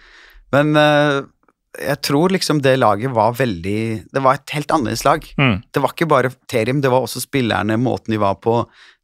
Men 0.53 0.77
uh, 0.77 1.25
jeg 1.73 1.99
tror 2.05 2.33
liksom 2.33 2.59
det 2.61 2.75
laget 2.77 3.09
var 3.15 3.33
veldig 3.33 4.05
Det 4.13 4.21
var 4.21 4.37
et 4.37 4.53
helt 4.53 4.71
annerledes 4.71 5.03
lag. 5.07 5.25
Mm. 5.37 5.55
Det 5.73 5.81
var 5.81 5.93
ikke 5.95 6.09
bare 6.09 6.33
Terim, 6.49 6.81
det 6.81 6.91
var 6.93 7.05
også 7.05 7.23
spillerne, 7.23 7.79
måten 7.81 8.13
de 8.13 8.21
var 8.21 8.37
på. 8.41 8.61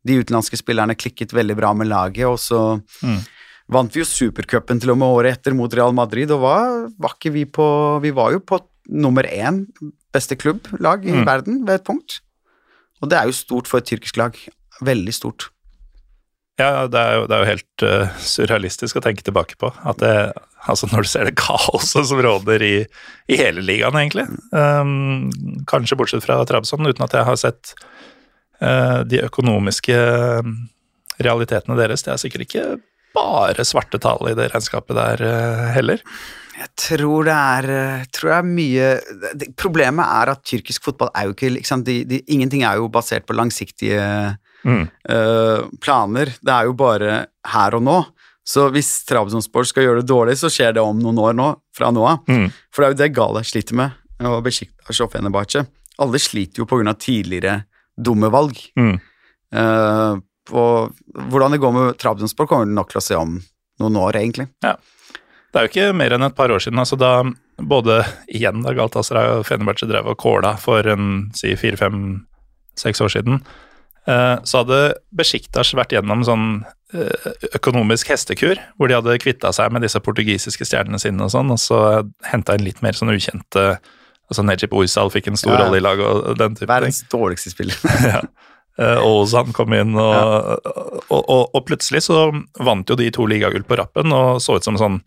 De 0.08 0.20
utenlandske 0.22 0.60
spillerne 0.60 0.96
klikket 0.96 1.36
veldig 1.36 1.58
bra 1.60 1.74
med 1.76 1.90
laget, 1.92 2.26
og 2.30 2.40
så 2.40 2.80
mm. 3.04 3.20
vant 3.76 3.96
vi 3.96 4.04
jo 4.04 4.08
supercupen 4.08 4.80
til 4.80 4.94
og 4.94 5.00
med 5.02 5.20
året 5.20 5.40
etter 5.40 5.58
mot 5.58 5.74
Real 5.76 5.96
Madrid, 5.96 6.32
og 6.36 6.44
var, 6.46 6.90
var 7.00 7.18
ikke 7.18 7.34
vi 7.36 7.46
på 7.46 7.68
Vi 8.04 8.14
var 8.16 8.36
jo 8.36 8.44
på 8.44 8.62
nummer 8.90 9.28
én 9.28 9.66
beste 10.16 10.38
klubblag 10.40 11.06
i 11.06 11.14
mm. 11.14 11.26
verden 11.28 11.62
ved 11.68 11.80
et 11.80 11.86
punkt. 11.86 12.20
Og 13.04 13.12
det 13.12 13.20
er 13.20 13.30
jo 13.30 13.38
stort 13.38 13.70
for 13.70 13.80
et 13.80 13.88
tyrkisk 13.88 14.18
lag. 14.20 14.36
Veldig 14.84 15.14
stort. 15.16 15.50
Ja, 16.60 16.88
det 16.92 17.00
er 17.00 17.14
jo, 17.16 17.28
det 17.30 17.36
er 17.36 17.44
jo 17.44 17.50
helt 17.54 17.84
uh, 17.88 18.18
surrealistisk 18.20 19.00
å 19.00 19.04
tenke 19.04 19.24
tilbake 19.24 19.56
på. 19.62 19.70
At 19.88 20.02
det, 20.04 20.12
altså 20.68 20.90
Når 20.92 21.06
du 21.06 21.12
ser 21.12 21.30
det 21.30 21.38
kaoset 21.40 22.10
som 22.10 22.20
råder 22.24 22.66
i, 22.66 22.76
i 23.32 23.40
hele 23.40 23.64
ligaen, 23.64 23.96
egentlig. 23.96 24.28
Um, 24.52 25.30
kanskje 25.70 25.96
bortsett 26.00 26.26
fra 26.26 26.42
Trabzon, 26.50 26.90
uten 26.90 27.06
at 27.06 27.16
jeg 27.16 27.28
har 27.30 27.40
sett 27.40 27.74
de 28.60 29.22
økonomiske 29.24 29.96
realitetene 31.24 31.78
deres. 31.80 32.04
Det 32.04 32.12
er 32.12 32.20
sikkert 32.22 32.44
ikke 32.48 32.64
bare 33.16 33.66
svarte 33.68 34.00
tall 34.02 34.30
i 34.30 34.36
det 34.38 34.50
regnskapet 34.54 34.98
der 34.98 35.24
uh, 35.24 35.66
heller. 35.76 36.04
Jeg 36.60 36.70
tror 36.76 37.28
det 37.30 37.36
er, 37.36 38.06
tror 38.12 38.32
jeg 38.34 38.38
er 38.42 38.48
mye 38.48 38.88
det, 39.40 39.48
Problemet 39.56 40.04
er 40.04 40.34
at 40.34 40.42
tyrkisk 40.44 40.90
fotball 40.90 41.12
er 41.16 41.30
jo 41.30 41.36
ikke 41.36 41.54
liksom, 41.56 41.86
de, 41.88 42.02
de, 42.04 42.20
Ingenting 42.36 42.66
er 42.68 42.82
jo 42.82 42.90
basert 42.92 43.24
på 43.30 43.38
langsiktige 43.38 44.04
mm. 44.68 44.86
uh, 45.12 45.68
planer. 45.80 46.34
Det 46.42 46.56
er 46.56 46.68
jo 46.68 46.76
bare 46.80 47.22
her 47.54 47.80
og 47.80 47.86
nå. 47.86 48.00
Så 48.50 48.66
hvis 48.74 48.90
Trabzonspor 49.06 49.68
skal 49.70 49.86
gjøre 49.86 50.02
det 50.02 50.10
dårlig, 50.10 50.36
så 50.42 50.50
skjer 50.52 50.74
det 50.76 50.84
om 50.84 50.98
noen 51.00 51.20
år 51.22 51.36
nå, 51.38 51.52
fra 51.76 51.92
nå 51.94 52.06
av. 52.10 52.24
Mm. 52.28 52.48
For 52.74 52.82
det 52.82 52.88
er 52.88 52.94
jo 52.96 53.02
det 53.04 53.10
Gale 53.14 53.44
sliter 53.46 53.78
med, 53.78 54.00
og 54.26 54.40
Besjiktas 54.48 55.04
og 55.06 55.12
Fenerbahçe. 55.14 55.64
Alle 56.02 56.22
sliter 56.22 56.64
jo 56.64 56.66
pga. 56.68 56.96
tidligere 56.98 57.60
dumme 58.00 58.32
valg. 58.34 58.58
Mm. 58.80 58.96
Uh, 59.56 60.22
og 60.50 60.96
hvordan 61.30 61.54
det 61.54 61.62
går 61.62 61.76
med 61.76 62.00
Trabzonspor, 62.02 62.50
kommer 62.50 62.70
du 62.70 62.74
nok 62.74 62.92
til 62.94 63.02
å 63.02 63.06
se 63.06 63.20
om 63.20 63.38
noen 63.80 64.00
år, 64.02 64.18
egentlig. 64.20 64.50
Ja. 64.66 64.78
Det 65.50 65.60
er 65.60 65.66
jo 65.66 65.72
ikke 65.72 65.98
mer 65.98 66.14
enn 66.14 66.26
et 66.28 66.38
par 66.38 66.52
år 66.54 66.62
siden, 66.62 66.82
altså 66.82 66.98
da 67.00 67.24
både 67.58 68.04
igjen 68.30 68.62
da 68.66 68.74
Galatasaray 68.78 69.40
og 69.40 69.48
Fenerbahçe 69.48 69.88
drev 69.90 70.12
og 70.12 70.20
kåla 70.22 70.54
for 70.62 70.86
en 70.90 71.30
si 71.38 71.56
fire-fem-seks 71.58 73.02
år 73.06 73.14
siden, 73.16 73.42
Eh, 74.10 74.36
så 74.48 74.64
hadde 74.64 74.80
Besjiktas 75.16 75.74
vært 75.78 75.94
gjennom 75.94 76.24
sånn 76.26 76.48
eh, 76.96 77.32
økonomisk 77.58 78.14
hestekur, 78.14 78.60
hvor 78.78 78.90
de 78.90 78.98
hadde 78.98 79.20
kvitta 79.22 79.52
seg 79.56 79.74
med 79.76 79.84
disse 79.86 80.00
portugisiske 80.04 80.66
stjernene 80.68 81.02
sine 81.02 81.26
og 81.26 81.34
sånn, 81.34 81.52
og 81.54 81.60
så 81.62 81.80
henta 82.32 82.56
inn 82.58 82.66
litt 82.66 82.82
mer 82.86 82.98
sånn 82.98 83.14
ukjente 83.14 83.66
Altså 84.30 84.46
Nejib 84.46 84.74
Oysal 84.78 85.12
fikk 85.14 85.32
en 85.32 85.40
stor 85.40 85.56
ja. 85.56 85.66
rolle 85.66 85.80
i 85.80 85.84
laget 85.84 86.06
og 86.06 86.38
den 86.40 86.58
type 86.58 86.70
Verdens 86.70 87.02
dårligste 87.12 87.54
spiller. 87.54 87.78
ja. 88.14 88.24
Og 88.80 89.26
Ozan 89.26 89.50
kom 89.52 89.74
inn, 89.76 89.98
og, 90.00 90.14
ja. 90.16 90.60
og, 91.10 91.18
og, 91.20 91.50
og, 91.52 91.64
plutselig 91.68 92.06
så 92.06 92.30
vant 92.64 92.88
jo 92.88 92.96
de 92.96 93.10
to 93.12 93.26
ligagull 93.28 93.66
på 93.68 93.76
rappen 93.76 94.14
og 94.16 94.40
så 94.40 94.56
ut 94.56 94.64
som 94.64 94.78
sånn 94.80 95.02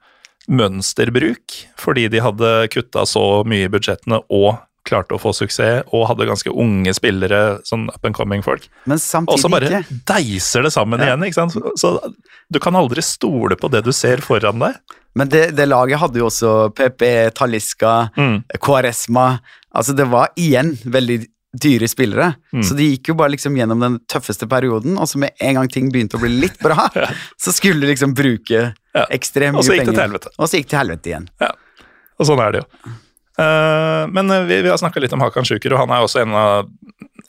mønsterbruk, 0.50 1.54
fordi 1.80 2.08
de 2.12 2.20
hadde 2.20 2.50
kutta 2.74 3.06
så 3.08 3.22
mye 3.48 3.68
i 3.68 3.72
budsjettene 3.72 4.18
og 4.28 4.58
klarte 4.88 5.14
å 5.14 5.20
få 5.22 5.30
suksess, 5.36 5.86
og 5.94 6.08
hadde 6.10 6.26
ganske 6.26 6.50
unge 6.50 6.92
spillere, 6.96 7.60
sånn 7.68 7.86
up 7.92 8.02
and 8.08 8.16
coming-folk. 8.18 8.66
Men 8.90 8.98
samtidig 8.98 9.36
Og 9.36 9.42
så 9.44 9.50
bare 9.52 9.68
ikke. 9.70 10.00
deiser 10.10 10.66
det 10.66 10.72
sammen 10.74 11.00
ja. 11.00 11.12
igjen, 11.12 11.26
ikke 11.28 11.38
sant. 11.38 11.54
Så 11.78 11.94
du 12.50 12.58
kan 12.62 12.76
aldri 12.78 13.04
stole 13.06 13.58
på 13.58 13.70
det 13.72 13.84
du 13.86 13.92
ser 13.94 14.24
foran 14.24 14.62
deg. 14.62 14.98
Men 15.18 15.28
det, 15.28 15.50
det 15.56 15.68
laget 15.68 16.00
hadde 16.00 16.20
jo 16.20 16.28
også 16.30 16.70
PP, 16.76 17.04
Taliska, 17.36 18.08
mm. 18.16 18.38
Cuaresma 18.60 19.36
Altså, 19.72 19.94
det 19.96 20.04
var 20.12 20.28
igjen 20.36 20.74
veldig 20.84 21.22
dyre 21.62 21.88
spillere. 21.88 22.34
Mm. 22.52 22.62
Så 22.64 22.74
de 22.76 22.88
gikk 22.90 23.08
jo 23.12 23.14
bare 23.16 23.32
liksom 23.34 23.56
gjennom 23.56 23.80
den 23.80 23.98
tøffeste 24.10 24.48
perioden, 24.48 24.98
og 25.00 25.08
så 25.08 25.20
med 25.20 25.32
en 25.40 25.58
gang 25.58 25.70
ting 25.72 25.90
begynte 25.92 26.18
å 26.18 26.22
bli 26.22 26.32
litt 26.42 26.58
bra, 26.60 26.88
ja. 26.98 27.08
så 27.40 27.54
skulle 27.56 27.80
de 27.80 27.92
liksom 27.92 28.12
bruke 28.16 28.60
ja. 28.72 29.04
ekstremt 29.08 29.56
mye 29.56 29.60
penger. 29.60 29.62
Og 29.62 29.68
så 29.68 29.78
gikk 29.78 29.88
det 29.88 29.94
til 29.94 30.04
helvete. 30.04 30.34
Og 30.36 30.48
så 30.48 30.60
gikk 30.60 30.68
det 30.68 30.74
til 30.74 30.82
helvete 30.82 31.12
igjen. 31.12 31.30
Ja. 31.40 31.50
Og 32.20 32.28
sånn 32.28 32.44
er 32.44 32.54
det 32.54 32.62
jo. 32.62 32.92
Uh, 33.40 34.04
men 34.12 34.28
eh, 34.28 34.44
vi, 34.44 34.60
vi 34.66 34.68
har 34.68 34.76
snakka 34.80 35.00
litt 35.00 35.14
om 35.16 35.24
Hakan 35.24 35.48
Sjuker, 35.48 35.72
og 35.72 35.80
han 35.86 35.94
er 35.96 36.04
også 36.04 36.20
en 36.22 36.36
av, 36.36 36.68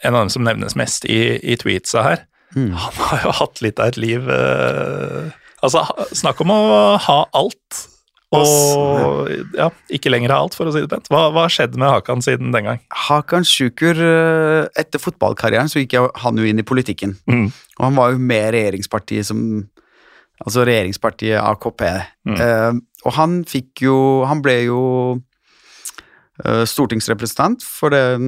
en 0.03 0.13
av 0.13 0.19
dem 0.25 0.33
som 0.35 0.43
nevnes 0.43 0.75
mest 0.79 1.07
i, 1.07 1.21
i 1.39 1.55
tweetsa 1.59 2.03
her. 2.03 2.25
Mm. 2.55 2.73
Han 2.75 2.99
har 3.07 3.23
jo 3.23 3.37
hatt 3.39 3.63
litt 3.65 3.79
av 3.81 3.93
et 3.93 3.99
liv 4.03 4.27
uh, 4.27 5.31
Altså, 5.63 5.83
snakk 6.11 6.41
om 6.43 6.51
å 6.53 6.61
ha 6.99 7.17
alt, 7.39 7.81
og 8.33 9.29
ja, 9.53 9.67
ikke 9.93 10.09
lenger 10.09 10.33
ha 10.33 10.39
alt, 10.43 10.55
for 10.57 10.67
å 10.67 10.73
si 10.73 10.81
det 10.81 10.89
pent. 10.91 11.09
Hva 11.13 11.27
har 11.35 11.53
skjedd 11.53 11.77
med 11.77 11.91
Hakan 11.91 12.23
siden 12.25 12.49
den 12.55 12.65
gang? 12.65 12.79
Hakan 13.05 13.45
Sjukur 13.45 13.99
etter 13.99 15.01
fotballkarrieren 15.01 15.69
så 15.71 15.83
gikk 15.83 15.99
han 16.23 16.41
jo 16.41 16.47
inn 16.49 16.59
i 16.59 16.65
politikken. 16.65 17.13
Mm. 17.29 17.45
Og 17.77 17.85
han 17.85 17.99
var 17.99 18.15
jo 18.15 18.23
med 18.31 18.49
regjeringspartiet 18.57 19.29
som 19.29 19.45
Altså 20.43 20.65
regjeringspartiet 20.67 21.39
AKP. 21.39 21.83
Mm. 22.27 22.39
Eh, 22.41 22.79
og 23.07 23.15
han 23.17 23.37
fikk 23.47 23.85
jo 23.85 23.95
Han 24.27 24.41
ble 24.43 24.55
jo 24.65 24.81
eh, 26.43 26.63
stortingsrepresentant 26.69 27.63
for 27.63 27.93
det, 27.93 28.19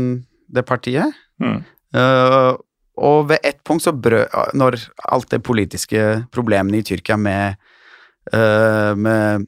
det 0.48 0.66
partiet. 0.68 1.16
Mm. 1.42 1.64
Uh, 1.96 2.56
og 2.98 3.30
ved 3.32 3.44
ett 3.44 3.60
punkt 3.68 3.84
så 3.84 3.92
brød 3.92 4.54
Når 4.56 4.78
alt 5.12 5.30
det 5.34 5.42
politiske 5.44 6.26
problemene 6.32 6.80
i 6.80 6.86
Tyrkia 6.86 7.18
med, 7.20 7.58
uh, 8.34 8.96
med 8.96 9.46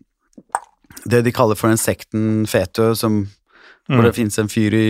det 1.05 1.21
de 1.23 1.31
kaller 1.31 1.55
for 1.55 1.71
den 1.71 1.79
sekten 1.79 2.45
Fetø, 2.49 2.93
som, 2.95 3.21
mm. 3.23 3.93
hvor 3.93 4.03
det 4.03 4.15
finnes 4.17 4.39
en 4.39 4.51
fyr 4.51 4.75
i 4.75 4.89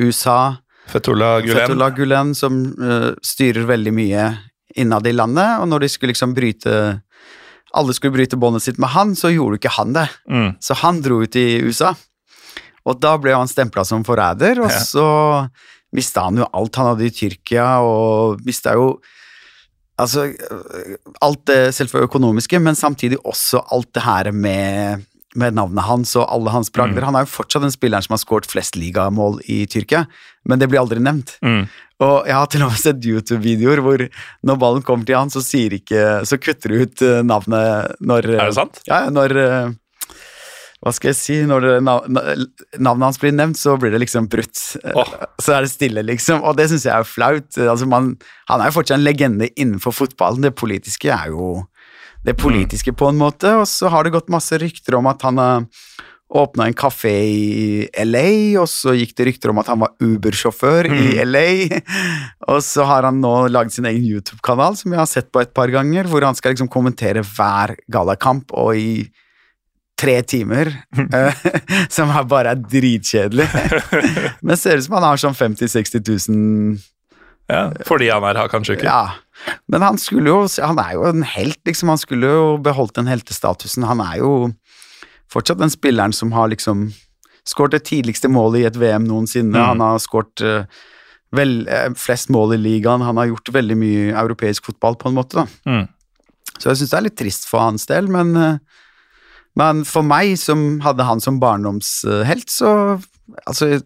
USA 0.00 0.56
Fetullah 0.88 1.42
Gulen. 1.44 1.58
Fetullah 1.58 1.92
Gulen 1.92 2.30
som 2.34 2.62
styrer 3.20 3.66
veldig 3.68 3.92
mye 3.92 4.30
innad 4.80 5.04
i 5.06 5.12
landet, 5.12 5.58
og 5.60 5.68
når 5.68 5.84
de 5.84 5.90
skulle 5.92 6.14
liksom 6.14 6.32
bryte 6.32 6.72
alle 7.76 7.94
skulle 7.94 8.16
bryte 8.16 8.36
båndet 8.36 8.64
sitt 8.64 8.78
med 8.80 8.92
han, 8.94 9.14
så 9.16 9.30
gjorde 9.32 9.58
ikke 9.58 9.74
han 9.76 9.92
det. 9.96 10.06
Mm. 10.30 10.50
Så 10.60 10.76
han 10.82 11.02
dro 11.04 11.20
ut 11.24 11.36
i 11.36 11.60
USA. 11.64 11.92
Og 12.88 13.00
da 13.02 13.16
ble 13.20 13.34
han 13.36 13.50
stempla 13.50 13.84
som 13.84 14.06
forræder, 14.06 14.62
og 14.62 14.70
ja. 14.72 14.80
så 14.80 15.08
mista 15.94 16.26
han 16.26 16.40
jo 16.40 16.48
alt 16.52 16.80
han 16.80 16.92
hadde 16.92 17.06
i 17.08 17.14
Tyrkia, 17.14 17.68
og 17.84 18.44
mista 18.46 18.76
jo 18.78 18.98
Altså, 19.98 20.28
alt 21.26 21.40
det 21.50 21.74
selvfølgelig 21.74 22.06
økonomiske, 22.06 22.60
men 22.62 22.76
samtidig 22.78 23.16
også 23.26 23.64
alt 23.74 23.88
det 23.96 24.04
her 24.04 24.28
med, 24.30 25.02
med 25.34 25.56
navnet 25.56 25.82
hans 25.88 26.12
og 26.14 26.28
alle 26.30 26.52
hans 26.54 26.70
bragder. 26.70 27.00
Mm. 27.00 27.06
Han 27.08 27.18
er 27.18 27.24
jo 27.24 27.32
fortsatt 27.32 27.64
den 27.66 27.74
spilleren 27.74 28.06
som 28.06 28.14
har 28.14 28.22
skåret 28.22 28.46
flest 28.46 28.78
ligamål 28.78 29.40
i 29.50 29.64
Tyrkia, 29.66 30.04
men 30.46 30.62
det 30.62 30.68
blir 30.70 30.84
aldri 30.84 31.02
nevnt. 31.02 31.34
Mm. 31.42 31.66
Og 32.06 32.30
jeg 32.30 32.36
har 32.38 32.46
til 32.46 32.62
og 32.62 32.70
med 32.70 32.78
sett 32.78 33.10
YouTube-videoer 33.10 33.82
hvor 33.82 34.06
når 34.46 34.62
ballen 34.62 34.86
kommer 34.86 35.08
til 35.08 35.18
han, 35.18 35.34
så 35.34 35.42
ikke 35.42 36.22
Så 36.30 36.38
kutter 36.38 36.70
du 36.70 36.84
ut 36.84 37.02
eh, 37.02 37.22
navnet 37.26 37.98
når 37.98 38.30
Er 38.36 38.44
det 38.44 38.54
sant? 38.54 38.78
Ja, 38.86 39.08
når 39.10 39.34
eh, 39.34 39.72
hva 40.78 40.92
skal 40.94 41.10
jeg 41.10 41.18
si, 41.18 41.36
når 41.48 41.64
det, 41.64 41.72
navnet 41.82 43.02
hans 43.02 43.18
blir 43.18 43.32
nevnt, 43.34 43.58
så 43.58 43.74
blir 43.80 43.90
det 43.90 43.98
liksom 44.04 44.28
brutt. 44.30 44.60
Oh. 44.94 45.08
Så 45.42 45.56
er 45.56 45.64
det 45.66 45.72
stille, 45.72 46.04
liksom. 46.06 46.44
Og 46.46 46.54
det 46.58 46.68
syns 46.70 46.86
jeg 46.86 46.94
er 46.94 47.08
flaut. 47.08 47.48
Altså, 47.58 47.88
man, 47.90 48.12
han 48.50 48.62
er 48.62 48.70
jo 48.70 48.76
fortsatt 48.78 49.00
en 49.00 49.06
legende 49.06 49.50
innenfor 49.58 49.96
fotballen. 49.96 50.46
Det 50.46 50.54
politiske 50.58 51.10
er 51.10 51.32
jo 51.34 51.64
det 52.26 52.36
politiske 52.38 52.94
på 52.94 53.10
en 53.10 53.18
måte. 53.18 53.56
Og 53.58 53.66
så 53.70 53.90
har 53.90 54.06
det 54.06 54.14
gått 54.14 54.30
masse 54.30 54.54
rykter 54.62 55.00
om 55.00 55.10
at 55.10 55.26
han 55.26 55.42
har 55.42 55.66
åpna 56.28 56.66
en 56.68 56.76
kafé 56.76 57.14
i 57.24 58.04
LA, 58.04 58.60
og 58.60 58.66
så 58.68 58.92
gikk 58.92 59.14
det 59.16 59.26
rykter 59.30 59.52
om 59.52 59.60
at 59.62 59.70
han 59.72 59.80
var 59.80 59.94
Uber-sjåfør 60.04 60.90
mm. 60.92 60.98
i 61.00 61.24
LA. 61.24 61.52
Og 62.52 62.60
så 62.64 62.84
har 62.86 63.08
han 63.08 63.22
nå 63.22 63.32
lagd 63.52 63.72
sin 63.74 63.88
egen 63.88 64.04
YouTube-kanal, 64.04 64.76
som 64.76 64.92
jeg 64.92 65.00
har 65.00 65.08
sett 65.08 65.32
på 65.32 65.40
et 65.42 65.54
par 65.56 65.72
ganger, 65.72 66.08
hvor 66.08 66.26
han 66.26 66.36
skal 66.36 66.54
liksom 66.54 66.70
kommentere 66.72 67.24
hver 67.24 67.74
gallakamp, 67.90 68.52
og 68.52 68.76
i 68.76 69.08
tre 69.98 70.18
timer, 70.22 70.70
eh, 71.16 71.46
som 71.94 72.12
bare 72.30 72.54
er 72.54 72.62
dritkjedelig. 72.62 73.48
Men 74.46 74.60
ser 74.60 74.78
ut 74.78 74.86
som 74.86 74.98
han 74.98 75.08
har 75.10 75.20
sånn 75.20 75.36
50 75.38 75.66
000-60 75.66 76.30
000 76.30 76.78
Ja, 77.48 77.64
fordi 77.88 78.10
han 78.12 78.26
er 78.28 78.50
kanskje 78.52 78.78
ikke? 78.78 78.88
Ja. 78.90 79.18
Men 79.70 79.84
han 79.86 79.98
skulle 80.02 80.32
jo 80.32 80.40
Han 80.60 80.80
er 80.82 80.96
jo 80.96 81.04
en 81.08 81.22
helt, 81.22 81.60
liksom. 81.66 81.88
Han 81.92 82.00
skulle 82.00 82.26
jo 82.26 82.56
beholdt 82.62 82.98
den 82.98 83.10
heltestatusen. 83.10 83.86
Han 83.86 84.02
er 84.04 84.18
jo 84.20 84.32
fortsatt 85.32 85.60
den 85.60 85.72
spilleren 85.72 86.12
som 86.16 86.32
har 86.32 86.50
liksom 86.50 86.88
skåret 87.48 87.78
det 87.78 87.86
tidligste 87.88 88.28
målet 88.28 88.62
i 88.62 88.68
et 88.68 88.78
VM 88.78 89.06
noensinne. 89.08 89.56
Mm. 89.56 89.68
Han 89.70 89.84
har 89.84 90.02
skåret 90.02 90.42
uh, 90.44 91.94
flest 91.96 92.32
mål 92.34 92.56
i 92.56 92.60
ligaen. 92.60 93.04
Han 93.04 93.20
har 93.20 93.30
gjort 93.30 93.52
veldig 93.54 93.76
mye 93.78 94.10
europeisk 94.12 94.68
fotball, 94.68 94.98
på 95.00 95.08
en 95.08 95.16
måte. 95.16 95.46
Mm. 95.68 95.86
Så 96.58 96.70
jeg 96.70 96.80
syns 96.80 96.92
det 96.92 96.98
er 96.98 97.06
litt 97.06 97.18
trist 97.20 97.48
for 97.48 97.64
hans 97.64 97.86
del, 97.88 98.10
men, 98.12 98.34
uh, 98.36 98.84
men 99.58 99.84
for 99.88 100.06
meg, 100.06 100.34
som 100.40 100.80
hadde 100.84 101.06
han 101.08 101.22
som 101.24 101.40
barndomshelt, 101.42 102.50
så 102.52 102.72
Altså, 103.44 103.82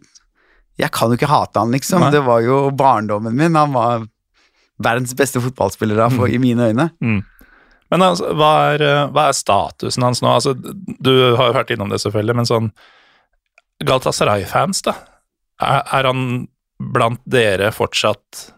jeg 0.79 0.91
kan 0.95 1.11
jo 1.11 1.17
ikke 1.19 1.27
hate 1.27 1.59
han, 1.59 1.73
liksom. 1.75 1.99
Nei. 2.05 2.13
Det 2.15 2.21
var 2.23 2.45
jo 2.47 2.59
barndommen 2.79 3.35
min. 3.35 3.57
Han 3.59 3.73
var 3.75 4.05
verdens 4.79 5.17
beste 5.19 5.43
fotballspiller 5.43 5.99
mm. 6.15 6.21
i 6.31 6.39
mine 6.39 6.69
øyne. 6.71 6.89
Mm. 7.03 7.21
Men 7.93 8.05
altså, 8.07 8.31
hva, 8.39 8.53
er, 8.73 8.85
hva, 9.13 9.27
er, 9.29 9.37
statusen 9.37 10.07
hans 10.07 10.23
nå? 10.25 10.31
Altså, 10.31 10.55
du 10.57 11.13
har 11.37 11.51
jo 11.51 11.57
vært 11.59 11.75
innom 11.75 11.93
det, 11.93 12.01
selvfølgelig, 12.05 12.39
men 12.39 12.49
sånn 12.49 12.71
Galatasaray-fans, 13.83 14.85
da? 14.87 14.95
Er, 15.61 15.83
er, 15.83 16.09
han 16.09 16.47
blant 16.95 17.21
dere 17.29 17.71
fortsatt 17.75 18.49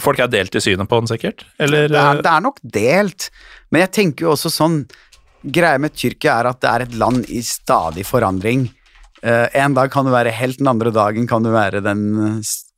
Folk 0.00 0.20
er 0.22 0.30
delt 0.32 0.54
i 0.56 0.62
synet 0.64 0.88
på 0.88 0.96
han, 0.96 1.08
sikkert? 1.10 1.42
Eller? 1.60 1.90
Det 1.92 1.98
er, 2.00 2.20
det 2.24 2.30
er 2.30 2.44
nok 2.44 2.60
delt, 2.72 3.26
men 3.68 3.82
jeg 3.82 3.90
tenker 3.92 4.24
jo 4.24 4.30
også 4.32 4.52
sånn 4.52 4.78
Greia 5.44 5.80
med 5.80 5.92
Tyrkia 5.92 6.38
er 6.40 6.48
at 6.48 6.62
det 6.62 6.70
er 6.70 6.84
et 6.86 6.96
land 6.96 7.28
i 7.28 7.42
stadig 7.44 8.06
forandring. 8.08 8.68
Uh, 9.24 9.48
en 9.56 9.72
dag 9.76 9.88
kan 9.92 10.04
du 10.04 10.12
være 10.12 10.32
helt, 10.36 10.58
den 10.60 10.68
andre 10.68 10.90
dagen 10.92 11.24
kan 11.28 11.44
du 11.44 11.48
være 11.52 11.80
den 11.84 12.02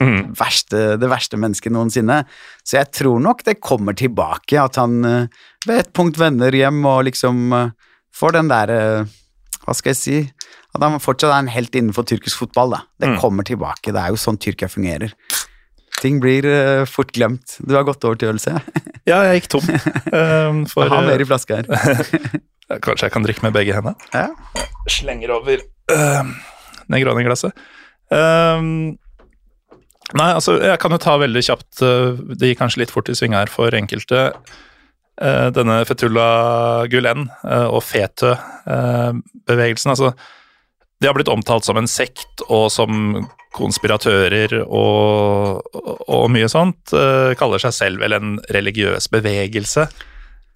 mm. 0.03 0.35
verste, 0.39 0.83
det 0.99 1.11
verste 1.11 1.39
mennesket 1.43 1.75
noensinne. 1.75 2.21
Så 2.63 2.79
jeg 2.79 2.93
tror 2.95 3.23
nok 3.23 3.43
det 3.47 3.59
kommer 3.59 3.97
tilbake, 3.99 4.59
at 4.63 4.79
han 4.79 5.01
uh, 5.03 5.47
ved 5.67 5.83
et 5.83 5.93
punkt 5.95 6.19
vender 6.23 6.55
hjem 6.55 6.85
og 6.87 7.07
liksom 7.09 7.51
uh, 7.55 7.75
får 8.15 8.39
den 8.39 8.51
der 8.53 8.71
Hva 9.67 9.75
skal 9.75 9.91
jeg 9.91 9.99
si 9.99 10.19
At 10.77 10.85
han 10.85 11.01
fortsatt 11.03 11.35
er 11.35 11.43
en 11.43 11.51
helt 11.51 11.75
innenfor 11.75 12.07
tyrkisk 12.07 12.39
fotball. 12.45 12.77
da. 12.77 12.81
Det 13.01 13.11
mm. 13.11 13.19
kommer 13.21 13.47
tilbake. 13.47 13.91
Det 13.91 14.01
er 14.01 14.15
jo 14.15 14.21
sånn 14.21 14.39
Tyrkia 14.39 14.69
fungerer. 14.71 15.15
Ting 15.99 16.21
blir 16.21 16.45
fort 16.87 17.11
glemt. 17.17 17.57
Du 17.65 17.75
har 17.75 17.87
gått 17.89 18.05
over 18.05 18.19
til 18.21 18.35
øl, 18.35 18.39
ser 18.39 18.59
jeg. 18.59 18.83
ja, 19.11 19.23
jeg 19.25 19.41
gikk 19.41 19.49
tom. 19.57 19.71
Um, 20.13 20.67
for, 20.71 20.85
jeg 20.85 20.93
har 20.93 21.09
mer 21.09 21.25
i 21.25 21.29
flaska 21.29 21.63
her. 21.63 22.43
Kanskje 22.67 23.07
jeg 23.07 23.15
kan 23.15 23.23
drikke 23.27 23.45
med 23.47 23.55
begge 23.55 23.75
hendene? 23.77 23.95
Ja. 24.11 24.27
Slenger 24.91 25.31
over 25.37 25.61
uh, 25.93 26.25
Negroni-glasset. 26.91 27.53
Um, 28.11 28.99
nei, 30.15 30.31
altså, 30.33 30.53
jeg 30.63 30.79
kan 30.83 30.93
jo 30.95 30.99
ta 31.03 31.17
veldig 31.19 31.43
kjapt 31.43 31.81
uh, 31.83 32.15
Det 32.39 32.49
gikk 32.53 32.61
kanskje 32.61 32.81
litt 32.85 32.95
fort 32.95 33.09
i 33.11 33.15
sving 33.19 33.35
her 33.39 33.49
for 33.51 33.75
enkelte. 33.75 34.21
Uh, 35.17 35.49
denne 35.55 35.85
Fetullah 35.89 36.87
Gulen 36.93 37.23
uh, 37.47 37.69
og 37.71 37.83
Fetø-bevegelsen, 37.87 39.91
altså 39.95 40.09
De 41.01 41.07
har 41.09 41.17
blitt 41.17 41.33
omtalt 41.33 41.65
som 41.67 41.77
en 41.79 41.91
sekt 41.91 42.35
og 42.51 42.67
som 42.75 42.91
konspiratører 43.57 44.51
og, 44.67 45.63
og, 45.73 46.01
og 46.13 46.25
mye 46.29 46.49
sånt. 46.53 46.93
kaller 47.41 47.59
seg 47.63 47.73
selv 47.73 48.03
vel 48.03 48.13
en 48.13 48.35
religiøs 48.53 49.09
bevegelse. 49.09 49.87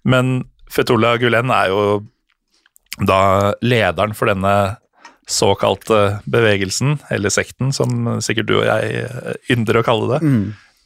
Men 0.05 0.45
Fetullah 0.71 1.17
Gulen 1.21 1.51
er 1.53 1.71
jo 1.71 1.83
da 3.07 3.53
lederen 3.63 4.15
for 4.17 4.31
denne 4.31 4.55
såkalte 5.31 6.19
bevegelsen, 6.29 6.97
eller 7.13 7.31
sekten, 7.31 7.71
som 7.75 8.19
sikkert 8.23 8.49
du 8.49 8.57
og 8.59 8.67
jeg 8.67 9.05
ynder 9.53 9.79
å 9.79 9.85
kalle 9.85 10.09
det, 10.15 10.21
mm. 10.27 10.45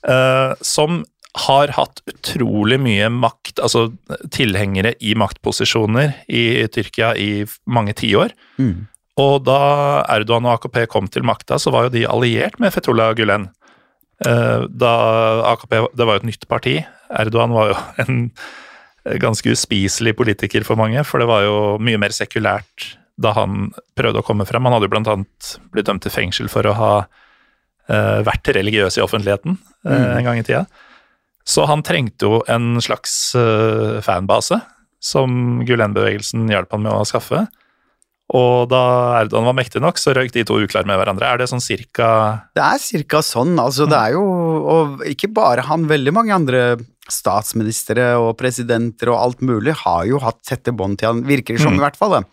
uh, 0.10 0.52
som 0.66 1.04
har 1.46 1.74
hatt 1.76 2.00
utrolig 2.08 2.78
mye 2.80 3.10
makt, 3.12 3.60
altså 3.60 3.90
tilhengere 4.32 4.94
i 5.04 5.16
maktposisjoner 5.20 6.14
i 6.32 6.64
Tyrkia 6.72 7.12
i 7.20 7.44
mange 7.68 7.96
tiår. 7.98 8.32
Mm. 8.56 8.86
Og 9.20 9.36
da 9.48 9.60
Erdogan 10.12 10.48
og 10.48 10.58
AKP 10.58 10.86
kom 10.92 11.10
til 11.12 11.26
makta, 11.28 11.60
så 11.60 11.74
var 11.76 11.88
jo 11.88 11.96
de 11.96 12.06
alliert 12.08 12.60
med 12.64 12.72
Fetullah 12.76 13.14
Gulen. 13.18 13.50
Uh, 14.24 14.64
da 14.72 14.94
AKP 15.52 15.74
Det 15.92 16.08
var 16.08 16.16
jo 16.16 16.24
et 16.24 16.30
nytt 16.32 16.48
parti. 16.48 16.78
Erdogan 17.12 17.56
var 17.56 17.74
jo 17.74 17.82
en 18.06 18.22
ganske 19.22 19.52
uspiselig 19.54 20.16
politiker 20.18 20.66
for 20.66 20.80
mange, 20.80 21.04
for 21.06 21.22
det 21.22 21.30
var 21.30 21.46
jo 21.46 21.58
mye 21.84 22.00
mer 22.02 22.16
sekulært 22.16 22.96
da 23.22 23.32
han 23.38 23.70
prøvde 23.96 24.22
å 24.22 24.26
komme 24.26 24.48
frem. 24.48 24.66
Han 24.66 24.76
hadde 24.76 24.90
jo 24.90 24.94
blant 24.96 25.12
annet 25.12 25.52
blitt 25.74 25.88
dømt 25.88 26.04
til 26.04 26.14
fengsel 26.14 26.50
for 26.52 26.68
å 26.68 26.76
ha 26.76 26.94
uh, 27.06 28.20
vært 28.28 28.52
religiøs 28.58 29.00
i 29.00 29.04
offentligheten 29.06 29.56
uh, 29.56 29.92
mm. 29.92 30.10
en 30.18 30.28
gang 30.28 30.42
i 30.42 30.46
tida. 30.48 30.66
Så 31.46 31.68
han 31.70 31.86
trengte 31.86 32.28
jo 32.28 32.42
en 32.52 32.82
slags 32.84 33.14
uh, 33.38 34.02
fanbase, 34.04 34.60
som 35.06 35.62
Gulen-bevegelsen 35.68 36.50
hjalp 36.50 36.74
han 36.74 36.84
med 36.88 36.96
å 36.98 37.06
skaffe. 37.08 37.46
Og 38.34 38.66
da 38.72 38.82
Erdogan 39.20 39.46
var 39.46 39.58
mektig 39.60 39.82
nok, 39.84 40.00
så 40.02 40.16
røyk 40.18 40.34
de 40.34 40.42
to 40.50 40.58
uklar 40.64 40.88
med 40.90 40.98
hverandre. 40.98 41.28
Er 41.30 41.44
det 41.44 41.50
sånn 41.52 41.62
cirka 41.62 42.08
Det 42.58 42.64
er 42.66 42.82
cirka 42.82 43.22
sånn. 43.22 43.54
Altså, 43.62 43.86
det 43.86 44.00
er 44.00 44.16
jo 44.16 44.24
Og 44.66 45.04
ikke 45.06 45.30
bare 45.30 45.68
han, 45.68 45.86
veldig 45.86 46.14
mange 46.16 46.34
andre 46.34 46.64
statsministre 47.12 48.14
og 48.18 48.34
presidenter 48.40 49.12
og 49.14 49.20
alt 49.20 49.42
mulig 49.46 49.76
har 49.84 50.06
jo 50.10 50.22
hatt 50.24 50.42
tette 50.48 50.74
bånd 50.76 51.00
til 51.00 51.12
han, 51.12 51.26
virker 51.28 51.58
det 51.58 51.64
som, 51.64 51.76
mm. 51.76 51.82
i 51.82 51.86
hvert 51.86 52.00
fall. 52.00 52.18
det. 52.18 52.24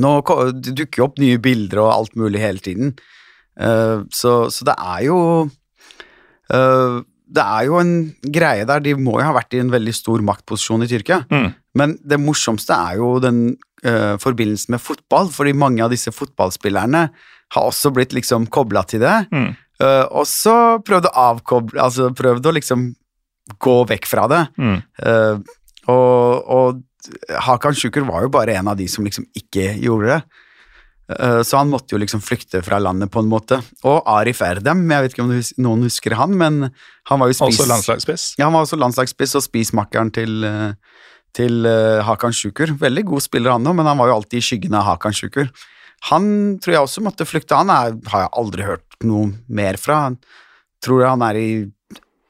Nå 0.00 0.12
dukker 0.22 1.02
jo 1.02 1.08
opp 1.08 1.18
nye 1.20 1.40
bilder 1.42 1.82
og 1.82 1.92
alt 1.92 2.14
mulig 2.18 2.40
hele 2.40 2.62
tiden, 2.64 2.94
uh, 3.60 4.04
så, 4.12 4.46
så, 4.52 4.68
det 4.68 4.76
er 4.78 5.02
jo 5.08 5.18
uh, 5.48 7.02
Det 7.32 7.42
er 7.42 7.66
jo 7.68 7.80
en 7.80 7.92
greie 8.22 8.64
der. 8.68 8.80
De 8.84 8.94
må 8.96 9.18
jo 9.18 9.26
ha 9.26 9.34
vært 9.36 9.56
i 9.56 9.60
en 9.62 9.72
veldig 9.72 9.94
stor 9.96 10.24
maktposisjon 10.24 10.84
i 10.84 10.88
Tyrkia. 10.90 11.22
Mm. 11.32 11.52
Men 11.80 11.94
det 12.04 12.20
morsomste 12.20 12.76
er 12.76 12.98
jo 13.00 13.14
den 13.24 13.54
uh, 13.86 14.16
forbindelsen 14.20 14.76
med 14.76 14.84
fotball, 14.84 15.30
fordi 15.32 15.54
mange 15.56 15.84
av 15.84 15.92
disse 15.92 16.12
fotballspillerne 16.12 17.06
har 17.52 17.68
også 17.68 17.92
blitt 17.92 18.12
liksom 18.16 18.48
kobla 18.52 18.84
til 18.88 19.04
det. 19.04 19.18
Mm. 19.32 19.52
og 20.14 20.26
så 20.28 20.78
prøvd 20.84 21.08
å 21.08 21.10
avkoble 21.18 21.80
Altså 21.82 22.10
prøvd 22.14 22.44
å 22.46 22.52
liksom 22.54 22.84
gå 23.58 23.76
vekk 23.90 24.06
fra 24.06 24.28
det. 24.30 24.42
Mm. 24.60 24.78
og, 25.90 26.50
og 26.54 26.82
Hakan 27.42 27.74
Sjukur 27.74 28.06
var 28.06 28.22
jo 28.26 28.30
bare 28.32 28.54
en 28.54 28.70
av 28.70 28.78
de 28.78 28.86
som 28.90 29.04
liksom 29.06 29.26
ikke 29.38 29.72
gjorde 29.82 30.12
det. 30.14 30.20
Eh, 31.10 31.40
så 31.42 31.58
han 31.58 31.70
måtte 31.72 31.94
jo 31.94 32.00
liksom 32.00 32.22
flykte 32.24 32.62
fra 32.64 32.78
landet 32.82 33.10
på 33.12 33.22
en 33.22 33.30
måte. 33.30 33.58
Og 33.88 34.02
Arif 34.08 34.42
Erdem, 34.44 34.84
jeg 34.90 35.04
vet 35.04 35.16
ikke 35.16 35.24
om 35.24 35.34
noen 35.66 35.86
husker 35.88 36.16
han, 36.18 36.36
men 36.38 36.68
han 37.10 37.22
var 37.22 37.32
jo 37.32 37.38
spis... 37.38 37.58
Også 37.58 37.68
landslagsspiss? 37.70 38.28
Ja, 38.38 38.46
han 38.46 38.56
var 38.56 38.66
også 38.66 38.78
landslagsspiss 38.80 39.36
og 39.40 39.46
spismakkeren 39.46 40.12
til, 40.14 40.46
eh, 40.46 41.02
til 41.36 41.68
Hakan 42.06 42.36
Sjukur. 42.36 42.74
Veldig 42.80 43.06
god 43.10 43.26
spiller 43.26 43.56
han 43.56 43.66
òg, 43.68 43.78
men 43.78 43.90
han 43.90 44.00
var 44.00 44.12
jo 44.12 44.20
alltid 44.20 44.38
i 44.40 44.46
skyggen 44.46 44.78
av 44.78 44.86
Hakan 44.92 45.16
Sjukur. 45.16 45.50
Han 46.10 46.24
tror 46.62 46.76
jeg 46.76 46.86
også 46.86 47.02
måtte 47.04 47.26
flykte. 47.28 47.58
Han 47.58 47.70
er, 47.70 47.94
har 48.10 48.24
jeg 48.24 48.34
aldri 48.40 48.66
hørt 48.66 48.96
noe 49.06 49.30
mer 49.46 49.78
fra. 49.78 50.08
Han 50.08 50.18
tror 50.82 51.04
jeg 51.04 51.12
han 51.12 51.22
er 51.28 51.38
i 51.38 51.50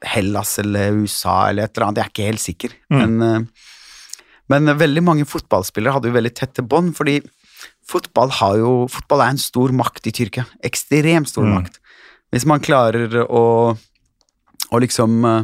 Hellas 0.03 0.57
eller 0.61 0.97
USA 1.01 1.49
eller 1.49 1.67
et 1.67 1.77
eller 1.77 1.87
annet, 1.87 2.01
jeg 2.01 2.05
er 2.05 2.13
ikke 2.13 2.31
helt 2.31 2.43
sikker. 2.43 2.75
Mm. 2.91 3.03
Men 3.03 3.47
men 4.51 4.67
veldig 4.77 5.03
mange 5.05 5.25
fotballspillere 5.29 5.95
hadde 5.95 6.09
jo 6.11 6.17
veldig 6.17 6.33
tette 6.35 6.65
bånd, 6.67 6.91
fordi 6.97 7.19
fotball, 7.89 8.31
jo, 8.59 8.73
fotball 8.91 9.23
er 9.23 9.33
en 9.33 9.41
stor 9.41 9.73
makt 9.75 10.09
i 10.09 10.13
Tyrkia. 10.15 10.45
Ekstremt 10.65 11.31
stor 11.31 11.47
mm. 11.47 11.55
makt. 11.55 11.79
Hvis 12.33 12.47
man 12.49 12.63
klarer 12.63 13.19
å, 13.23 13.43
å 14.73 14.81
liksom 14.83 15.19
eh, 15.29 15.43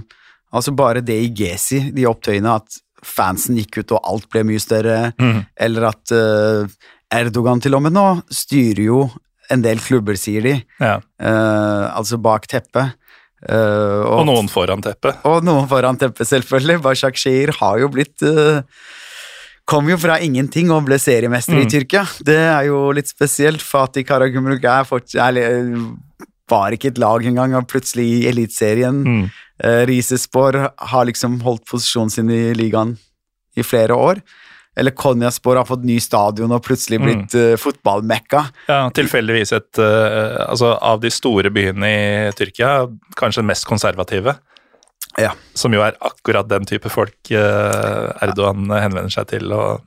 Altså 0.49 0.71
bare 0.73 1.03
det 1.05 1.13
i 1.13 1.27
Gesi, 1.37 1.91
de 1.93 2.07
opptøyene, 2.09 2.55
at 2.57 2.79
fansen 3.05 3.53
gikk 3.59 3.83
ut 3.83 3.91
og 3.93 4.07
alt 4.09 4.23
ble 4.33 4.41
mye 4.49 4.57
større, 4.57 5.11
mm. 5.21 5.43
eller 5.61 5.85
at 5.91 6.13
uh, 6.17 6.87
Erdogan 7.13 7.61
til 7.61 7.77
og 7.77 7.83
med 7.85 7.93
nå 7.93 8.05
styrer 8.33 8.81
jo 8.81 9.03
en 9.53 9.61
del 9.61 9.77
klubber, 9.77 10.17
sier 10.17 10.47
de. 10.47 10.55
Ja. 10.81 10.95
Uh, 11.21 11.85
altså 11.93 12.17
bak 12.17 12.49
teppet. 12.49 12.97
Uh, 13.39 14.03
og, 14.03 14.15
og, 14.19 14.23
noen 14.27 14.49
foran 14.51 14.83
teppet. 14.83 15.21
Og 15.29 15.45
noen 15.47 15.67
foran 15.71 15.99
teppet, 15.99 16.27
selvfølgelig. 16.27 16.81
Bashak 16.83 17.19
Shir 17.19 17.53
har 17.59 17.79
jo 17.79 17.91
blitt 17.93 18.25
uh, 18.27 18.63
Kom 19.69 19.85
jo 19.85 19.99
fra 20.01 20.15
ingenting 20.25 20.71
og 20.73 20.87
ble 20.87 20.97
seriemester 20.97 21.53
mm. 21.53 21.61
i 21.61 21.69
Tyrkia. 21.69 22.01
Det 22.25 22.39
er 22.41 22.63
jo 22.71 22.87
litt 22.95 23.11
spesielt. 23.11 23.61
Fatih 23.61 24.01
Karagumruk 24.07 24.63
er 24.65 24.87
fortsatt 24.89 25.37
var 26.49 26.73
ikke 26.73 26.89
et 26.89 26.97
lag 26.97 27.21
engang, 27.29 27.53
og 27.53 27.67
plutselig 27.69 28.07
i 28.09 28.23
Eliteserien. 28.31 29.03
Mm. 29.05 29.23
Uh, 29.61 29.83
Risespor 29.89 30.57
har 30.65 31.05
liksom 31.05 31.37
holdt 31.45 31.67
posisjonen 31.69 32.13
sin 32.13 32.31
i 32.33 32.41
ligaen 32.57 32.95
i 33.53 33.65
flere 33.65 33.93
år. 33.93 34.23
Eller 34.77 34.91
Konjaspor 34.95 35.55
har 35.59 35.67
fått 35.67 35.83
ny 35.87 35.97
stadion 36.03 36.51
og 36.55 36.61
plutselig 36.65 36.99
mm. 36.99 37.07
blitt 37.07 37.33
mm. 37.35 37.47
uh, 37.53 37.55
fotballmekka. 37.59 38.43
Ja, 38.69 38.83
tilfeldigvis 38.95 39.51
et 39.57 39.81
uh, 39.81 40.45
Altså, 40.45 40.75
av 40.75 41.01
de 41.03 41.11
store 41.13 41.51
byene 41.53 41.89
i 41.89 42.37
Tyrkia, 42.37 42.85
kanskje 43.19 43.43
den 43.43 43.49
mest 43.51 43.67
konservative. 43.69 44.37
Ja. 45.19 45.33
Som 45.57 45.73
jo 45.75 45.81
er 45.83 45.97
akkurat 46.05 46.47
den 46.47 46.67
type 46.69 46.91
folk 46.93 47.33
uh, 47.33 48.13
Erdogan 48.23 48.69
henvender 48.71 49.11
seg 49.13 49.27
til 49.33 49.51
og 49.55 49.83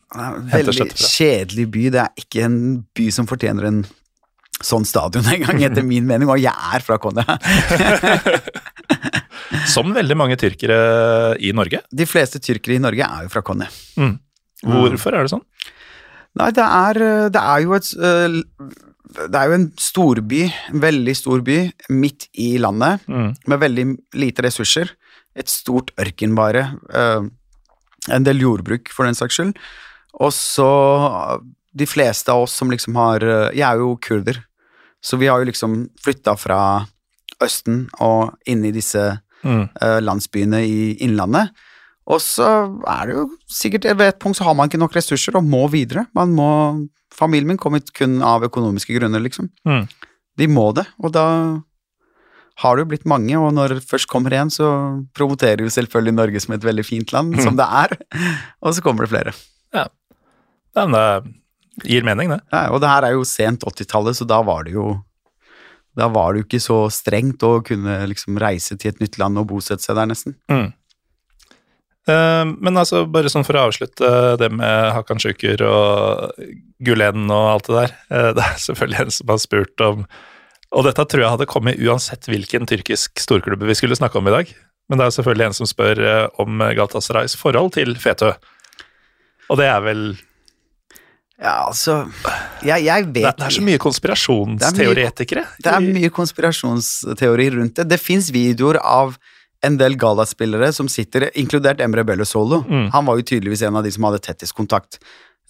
henter 0.53 0.75
støtte 0.75 0.97
fra. 0.97 1.01
Veldig 1.01 1.11
kjedelig 1.15 1.67
by. 1.73 1.89
Det 1.95 2.05
er 2.05 2.25
ikke 2.27 2.47
en 2.49 2.61
by 2.99 3.09
som 3.15 3.31
fortjener 3.31 3.69
en 3.71 3.83
sånn 4.63 4.85
stadion 4.87 5.27
engang, 5.35 5.63
etter 5.67 5.87
min 5.87 6.07
mening, 6.09 6.31
og 6.31 6.43
jeg 6.43 6.53
er 6.53 6.85
fra 6.85 6.99
Konja. 7.03 7.39
som 9.73 9.95
veldig 9.95 10.19
mange 10.19 10.37
tyrkere 10.41 10.77
i 11.43 11.55
Norge? 11.57 11.83
De 11.91 12.07
fleste 12.09 12.43
tyrkere 12.43 12.77
i 12.77 12.83
Norge 12.83 13.09
er 13.09 13.27
jo 13.27 13.33
fra 13.33 13.45
Konja. 13.47 13.71
Mm. 14.01 14.15
Hvorfor 14.63 15.17
er 15.17 15.27
det 15.27 15.33
sånn? 15.35 15.45
Nei, 16.41 16.49
det 16.57 16.65
er, 16.65 17.01
det 17.33 17.43
er 17.43 17.63
jo 17.65 17.75
et 17.77 17.89
eh, 18.01 18.39
Det 19.29 19.37
er 19.39 19.51
jo 19.51 19.57
en 19.59 19.69
storby, 19.81 20.43
en 20.73 20.83
veldig 20.83 21.15
stor 21.17 21.43
by, 21.45 21.59
midt 21.93 22.31
i 22.41 22.55
landet, 22.63 23.05
mm. 23.07 23.31
med 23.53 23.61
veldig 23.61 23.87
lite 24.17 24.47
ressurser. 24.47 24.95
Et 25.37 25.49
stort 25.49 25.93
ørken, 26.01 26.37
bare. 26.37 26.71
Eh, 26.89 27.27
en 28.13 28.25
del 28.27 28.41
jordbruk, 28.43 28.89
for 28.93 29.09
den 29.09 29.19
saks 29.19 29.39
skyld. 29.39 29.59
Og 30.21 30.33
så 30.37 30.71
De 31.73 31.87
fleste 31.89 32.29
av 32.29 32.43
oss 32.45 32.53
som 32.53 32.69
liksom 32.69 32.99
har 33.01 33.25
eh, 33.25 33.55
Jeg 33.57 33.65
er 33.65 33.79
jo 33.81 33.95
kurder, 33.97 34.43
så 35.01 35.17
vi 35.17 35.29
har 35.29 35.41
jo 35.41 35.49
liksom 35.49 35.89
flytta 36.05 36.35
fra 36.37 36.87
Østen 37.43 37.87
og 38.05 38.37
inn 38.47 38.61
i 38.65 38.71
disse 38.71 39.01
mm. 39.43 39.65
landsbyene 40.05 40.61
i 40.63 40.93
Innlandet. 41.03 41.51
Og 42.11 42.19
så 42.23 42.47
er 42.91 43.09
det 43.09 43.15
jo 43.15 43.27
sikkert 43.47 43.87
Ved 43.95 44.09
et 44.09 44.19
punkt 44.23 44.39
så 44.39 44.47
har 44.49 44.57
man 44.59 44.71
ikke 44.71 44.81
nok 44.81 44.97
ressurser 44.97 45.37
og 45.39 45.47
må 45.47 45.69
videre. 45.71 46.09
Man 46.19 46.35
må 46.35 46.49
Familien 47.13 47.51
min 47.51 47.61
kom 47.61 47.77
hit 47.77 47.93
kun 47.95 48.23
av 48.25 48.43
økonomiske 48.47 48.95
grunner, 48.97 49.21
liksom. 49.21 49.51
Mm. 49.69 49.85
De 50.41 50.47
må 50.49 50.71
det, 50.73 50.87
og 50.97 51.13
da 51.13 51.27
har 52.63 52.77
det 52.77 52.85
jo 52.85 52.89
blitt 52.89 53.05
mange, 53.09 53.37
og 53.37 53.53
når 53.53 53.77
det 53.77 53.85
først 53.91 54.09
kommer 54.09 54.33
én, 54.33 54.49
så 54.53 54.71
promoterer 55.13 55.61
jo 55.61 55.73
selvfølgelig 55.73 56.17
Norge 56.17 56.41
som 56.41 56.55
et 56.57 56.65
veldig 56.65 56.87
fint 56.89 57.13
land, 57.13 57.35
mm. 57.37 57.43
som 57.45 57.59
det 57.59 57.67
er, 57.69 57.95
og 58.65 58.73
så 58.73 58.85
kommer 58.85 59.05
det 59.05 59.13
flere. 59.13 59.37
Ja, 59.77 59.85
men 60.79 60.97
det 60.97 61.89
gir 61.89 62.09
mening, 62.09 62.33
det. 62.33 62.41
Ja, 62.53 62.71
og 62.73 62.81
det 62.81 62.91
her 62.95 63.09
er 63.09 63.17
jo 63.17 63.29
sent 63.29 63.65
80-tallet, 63.69 64.17
så 64.17 64.29
da 64.29 64.41
var 64.47 64.65
det 64.65 64.77
jo 64.77 64.95
da 65.99 66.07
var 66.09 66.33
det 66.33 66.41
jo 66.41 66.47
ikke 66.47 66.65
så 66.65 66.77
strengt 66.93 67.43
å 67.45 67.59
kunne 67.65 67.99
liksom 68.09 68.39
reise 68.41 68.79
til 68.81 68.95
et 68.95 69.03
nytt 69.03 69.19
land 69.21 69.37
og 69.41 69.51
bosette 69.51 69.85
seg 69.85 69.99
der, 69.99 70.09
nesten. 70.09 70.39
Mm. 70.49 70.71
Eh, 72.09 72.45
men 72.59 72.79
altså, 72.79 73.05
bare 73.07 73.31
sånn 73.31 73.47
for 73.47 73.59
å 73.59 73.69
avslutte 73.69 74.11
det 74.41 74.49
med 74.51 74.91
Hakan 74.97 75.23
Sjukur 75.23 75.63
og 75.69 76.43
Gulen 76.83 77.29
og 77.31 77.47
alt 77.53 77.71
det 77.71 77.79
der. 77.79 77.95
Eh, 78.11 78.31
det 78.39 78.47
er 78.47 78.61
selvfølgelig 78.67 79.05
en 79.05 79.15
som 79.19 79.33
har 79.35 79.43
spurt 79.43 79.87
om 79.87 80.07
Og 80.73 80.87
dette 80.87 81.05
tror 81.05 81.21
jeg 81.21 81.33
hadde 81.35 81.51
kommet 81.51 81.81
uansett 81.85 82.25
hvilken 82.33 82.65
tyrkisk 82.65 83.21
storklubb 83.21 83.61
vi 83.69 83.77
skulle 83.77 83.99
snakke 83.99 84.17
om 84.19 84.29
i 84.31 84.33
dag. 84.33 84.53
Men 84.89 84.99
det 84.99 85.07
er 85.07 85.15
selvfølgelig 85.19 85.47
en 85.51 85.57
som 85.61 85.69
spør 85.69 86.01
eh, 86.01 86.27
om 86.43 86.65
Galatasarais 86.65 87.37
forhold 87.37 87.75
til 87.77 87.95
Fetø. 88.01 88.33
Og 89.53 89.61
det 89.61 89.69
er 89.69 89.83
vel 89.85 90.05
ja, 91.43 91.67
altså 91.67 92.05
Jeg, 92.63 92.85
jeg 92.87 93.07
vet 93.09 93.15
det, 93.15 93.35
det, 93.37 93.47
er 93.49 93.55
så 93.57 93.63
mye 93.67 93.79
konspirasjonsteoretikere. 93.83 95.43
Det 95.59 95.71
er 95.71 95.79
mye, 95.83 95.87
det 95.91 95.93
er 95.93 96.01
mye 96.01 96.11
konspirasjonsteori 96.15 97.49
rundt 97.59 97.81
det. 97.81 97.89
Det 97.91 97.99
fins 98.01 98.31
videoer 98.35 98.79
av 98.79 99.17
en 99.67 99.79
del 99.79 99.97
Gala-spillere 100.01 100.73
som 100.75 100.89
sitter, 100.91 101.29
inkludert 101.39 101.81
Emre 101.85 102.05
Bello 102.07 102.27
Solo. 102.27 102.63
Mm. 102.67 102.89
Han 102.95 103.07
var 103.07 103.19
jo 103.19 103.27
tydeligvis 103.31 103.63
en 103.67 103.79
av 103.79 103.87
de 103.87 103.93
som 103.95 104.09
hadde 104.09 104.23
tettest 104.25 104.57
kontakt. 104.59 104.99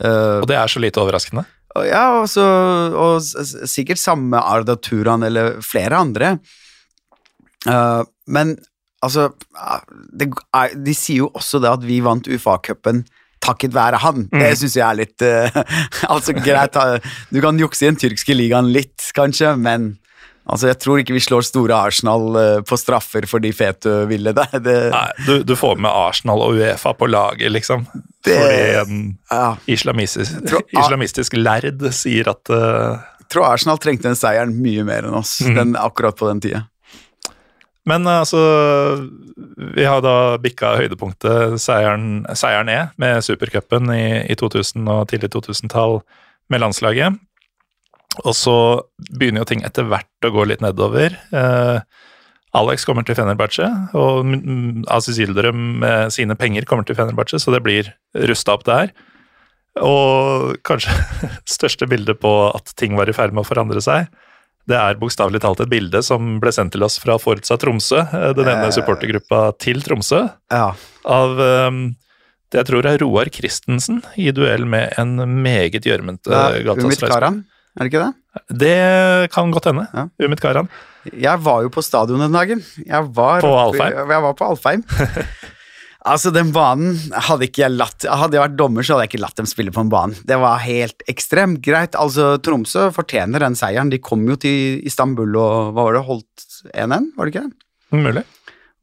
Uh, 0.02 0.42
og 0.42 0.48
det 0.50 0.58
er 0.58 0.70
så 0.70 0.82
lite 0.82 1.00
overraskende? 1.02 1.44
Ja, 1.88 2.20
og, 2.20 2.26
så, 2.28 2.44
og 2.92 3.22
sikkert 3.70 4.00
samme 4.00 4.40
Arda 4.40 4.76
Turan 4.76 5.24
eller 5.24 5.56
flere 5.64 6.00
andre. 6.04 6.34
Uh, 7.64 8.02
men 8.26 8.56
altså 9.04 9.28
det, 10.10 10.26
De 10.74 10.94
sier 10.96 11.22
jo 11.22 11.28
også 11.38 11.60
det 11.62 11.70
at 11.70 11.84
vi 11.86 12.00
vant 12.04 12.26
UFA-cupen 12.28 13.04
takket 13.42 13.72
være 13.74 14.02
han. 14.04 14.26
Mm. 14.28 14.38
Det 14.42 14.52
syns 14.60 14.76
jeg 14.76 14.84
er 14.86 15.00
litt 15.00 15.24
uh, 15.24 15.62
Altså, 16.12 16.36
greit, 16.36 16.76
du 17.32 17.40
kan 17.42 17.58
jukse 17.58 17.86
i 17.86 17.90
den 17.90 18.00
tyrkiske 18.04 18.36
ligaen 18.36 18.68
litt, 18.74 19.08
kanskje, 19.16 19.56
men 19.56 19.94
Altså, 20.42 20.72
Jeg 20.72 20.78
tror 20.82 21.00
ikke 21.00 21.14
vi 21.14 21.22
slår 21.22 21.44
store 21.46 21.76
Arsenal 21.86 22.24
uh, 22.34 22.62
på 22.66 22.78
straffer 22.80 23.26
fordi 23.30 23.52
Fetu 23.54 23.90
ville 24.10 24.34
det. 24.34 24.48
det 24.66 24.78
Nei, 24.94 25.06
du, 25.26 25.34
du, 25.46 25.54
får 25.58 25.78
med 25.78 25.90
Arsenal 25.90 26.42
og 26.42 26.58
Uefa 26.58 26.94
på 26.98 27.08
laget, 27.10 27.52
liksom. 27.54 27.86
Det, 28.22 28.34
fordi 28.34 28.58
en 28.80 28.98
ja. 29.30 29.46
islamistisk, 29.70 30.42
tror, 30.46 30.66
islamistisk, 30.70 31.38
lærd 31.38 31.86
sier 31.94 32.30
at 32.34 32.52
uh, 32.54 32.98
Jeg 33.22 33.30
tror 33.34 33.52
Arsenal 33.52 33.80
trengte 33.82 34.10
den 34.10 34.18
seieren 34.18 34.54
mye 34.62 34.84
mer 34.86 35.06
enn 35.06 35.18
oss 35.22 35.38
mm. 35.42 35.56
den, 35.58 35.74
akkurat 35.78 36.18
på 36.18 36.30
den 36.30 36.42
tida. 36.42 36.66
Men 37.88 38.06
uh, 38.06 38.20
altså 38.22 38.42
Vi 39.74 39.86
har 39.86 40.02
da 40.02 40.38
bikka 40.42 40.76
høydepunktet 40.78 41.58
seieren, 41.62 42.24
seieren 42.34 42.70
er 42.70 42.90
med 43.02 43.22
supercupen 43.22 43.94
i, 43.94 44.06
i 44.26 44.38
2000 44.38 44.90
og 44.90 45.06
tidlig 45.10 45.30
2000-tall 45.34 46.00
med 46.50 46.66
landslaget. 46.66 47.22
Og 48.20 48.34
så 48.36 48.56
begynner 49.16 49.42
jo 49.42 49.48
ting 49.48 49.62
etter 49.64 49.86
hvert 49.88 50.26
å 50.26 50.32
gå 50.34 50.44
litt 50.48 50.64
nedover. 50.64 51.14
Eh, 51.32 51.78
Alex 52.52 52.84
kommer 52.84 53.06
til 53.08 53.16
Fenerbahçe, 53.16 53.64
og 53.96 54.34
Aziz 54.92 55.16
Yildirim 55.22 55.78
med 55.80 56.12
sine 56.12 56.36
penger 56.36 56.66
kommer 56.68 56.84
til 56.84 56.98
Fenerbahçe, 56.98 57.40
så 57.40 57.54
det 57.54 57.62
blir 57.64 57.88
rusta 58.28 58.58
opp 58.58 58.66
der. 58.68 58.92
Og 59.80 60.58
kanskje 60.68 60.92
største 61.56 61.88
bildet 61.88 62.20
på 62.20 62.34
at 62.50 62.74
ting 62.76 62.98
var 62.98 63.08
i 63.08 63.16
ferd 63.16 63.32
med 63.32 63.46
å 63.46 63.48
forandre 63.48 63.80
seg, 63.84 64.12
det 64.70 64.76
er 64.78 64.98
bokstavelig 65.00 65.40
talt 65.42 65.64
et 65.64 65.70
bilde 65.72 66.04
som 66.06 66.36
ble 66.42 66.52
sendt 66.54 66.76
til 66.76 66.84
oss 66.86 67.00
fra 67.02 67.16
Forutsa 67.18 67.56
Tromsø, 67.58 68.04
eh, 68.04 68.28
den 68.36 68.46
ene 68.46 68.68
eh. 68.68 68.74
supportergruppa 68.76 69.40
til 69.62 69.82
Tromsø, 69.82 70.22
ja. 70.52 70.68
av 71.02 71.40
um, 71.40 71.82
det 72.52 72.60
jeg 72.60 72.68
tror 72.68 72.86
er 72.86 73.00
Roar 73.00 73.30
Christensen 73.32 74.02
i 74.20 74.28
duell 74.34 74.68
med 74.68 74.92
en 75.00 75.16
meget 75.42 75.88
gjørmete 75.88 76.30
ja, 76.30 76.76
Karam? 77.08 77.42
Er 77.72 77.86
det 77.86 77.92
ikke 77.92 78.04
det? 78.04 78.12
Det 78.62 79.32
kan 79.32 79.52
godt 79.52 79.70
hende. 79.70 79.86
Ja. 79.92 80.06
Umit 80.24 80.42
Karan. 80.44 80.68
Jeg 81.08 81.40
var 81.42 81.64
jo 81.64 81.72
på 81.72 81.82
stadion 81.84 82.20
den 82.22 82.34
dagen. 82.36 82.60
Jeg 82.84 83.08
var 83.16 83.42
på 83.42 83.52
Alfheim? 83.58 83.96
Jeg 84.12 84.24
var 84.26 84.36
på 84.38 84.48
Alfheim. 84.52 84.84
altså, 86.12 86.30
den 86.34 86.52
banen 86.54 86.98
Hadde 87.26 87.48
ikke 87.48 87.64
jeg 87.64 87.74
latt 87.74 88.06
Hadde 88.06 88.38
jeg 88.38 88.44
vært 88.44 88.58
dommer, 88.60 88.86
så 88.86 88.94
hadde 88.94 89.06
jeg 89.06 89.12
ikke 89.14 89.22
latt 89.24 89.40
dem 89.40 89.48
spille 89.50 89.74
på 89.74 89.84
en 89.84 89.92
bane. 89.92 90.20
Det 90.28 90.38
var 90.40 90.62
helt 90.66 91.04
ekstremt 91.10 91.62
greit. 91.64 91.96
Altså, 91.98 92.36
Tromsø 92.44 92.90
fortjener 92.94 93.46
den 93.46 93.58
seieren. 93.58 93.92
De 93.92 94.02
kom 94.04 94.24
jo 94.28 94.36
til 94.40 94.84
Istanbul 94.88 95.32
og 95.40 95.72
hva 95.72 95.88
var 95.88 95.98
det, 95.98 96.06
holdt 96.08 96.48
1-1, 96.72 97.12
var 97.16 97.26
det 97.28 97.34
ikke 97.34 97.46
det? 97.48 97.68
Mulig. 97.92 98.24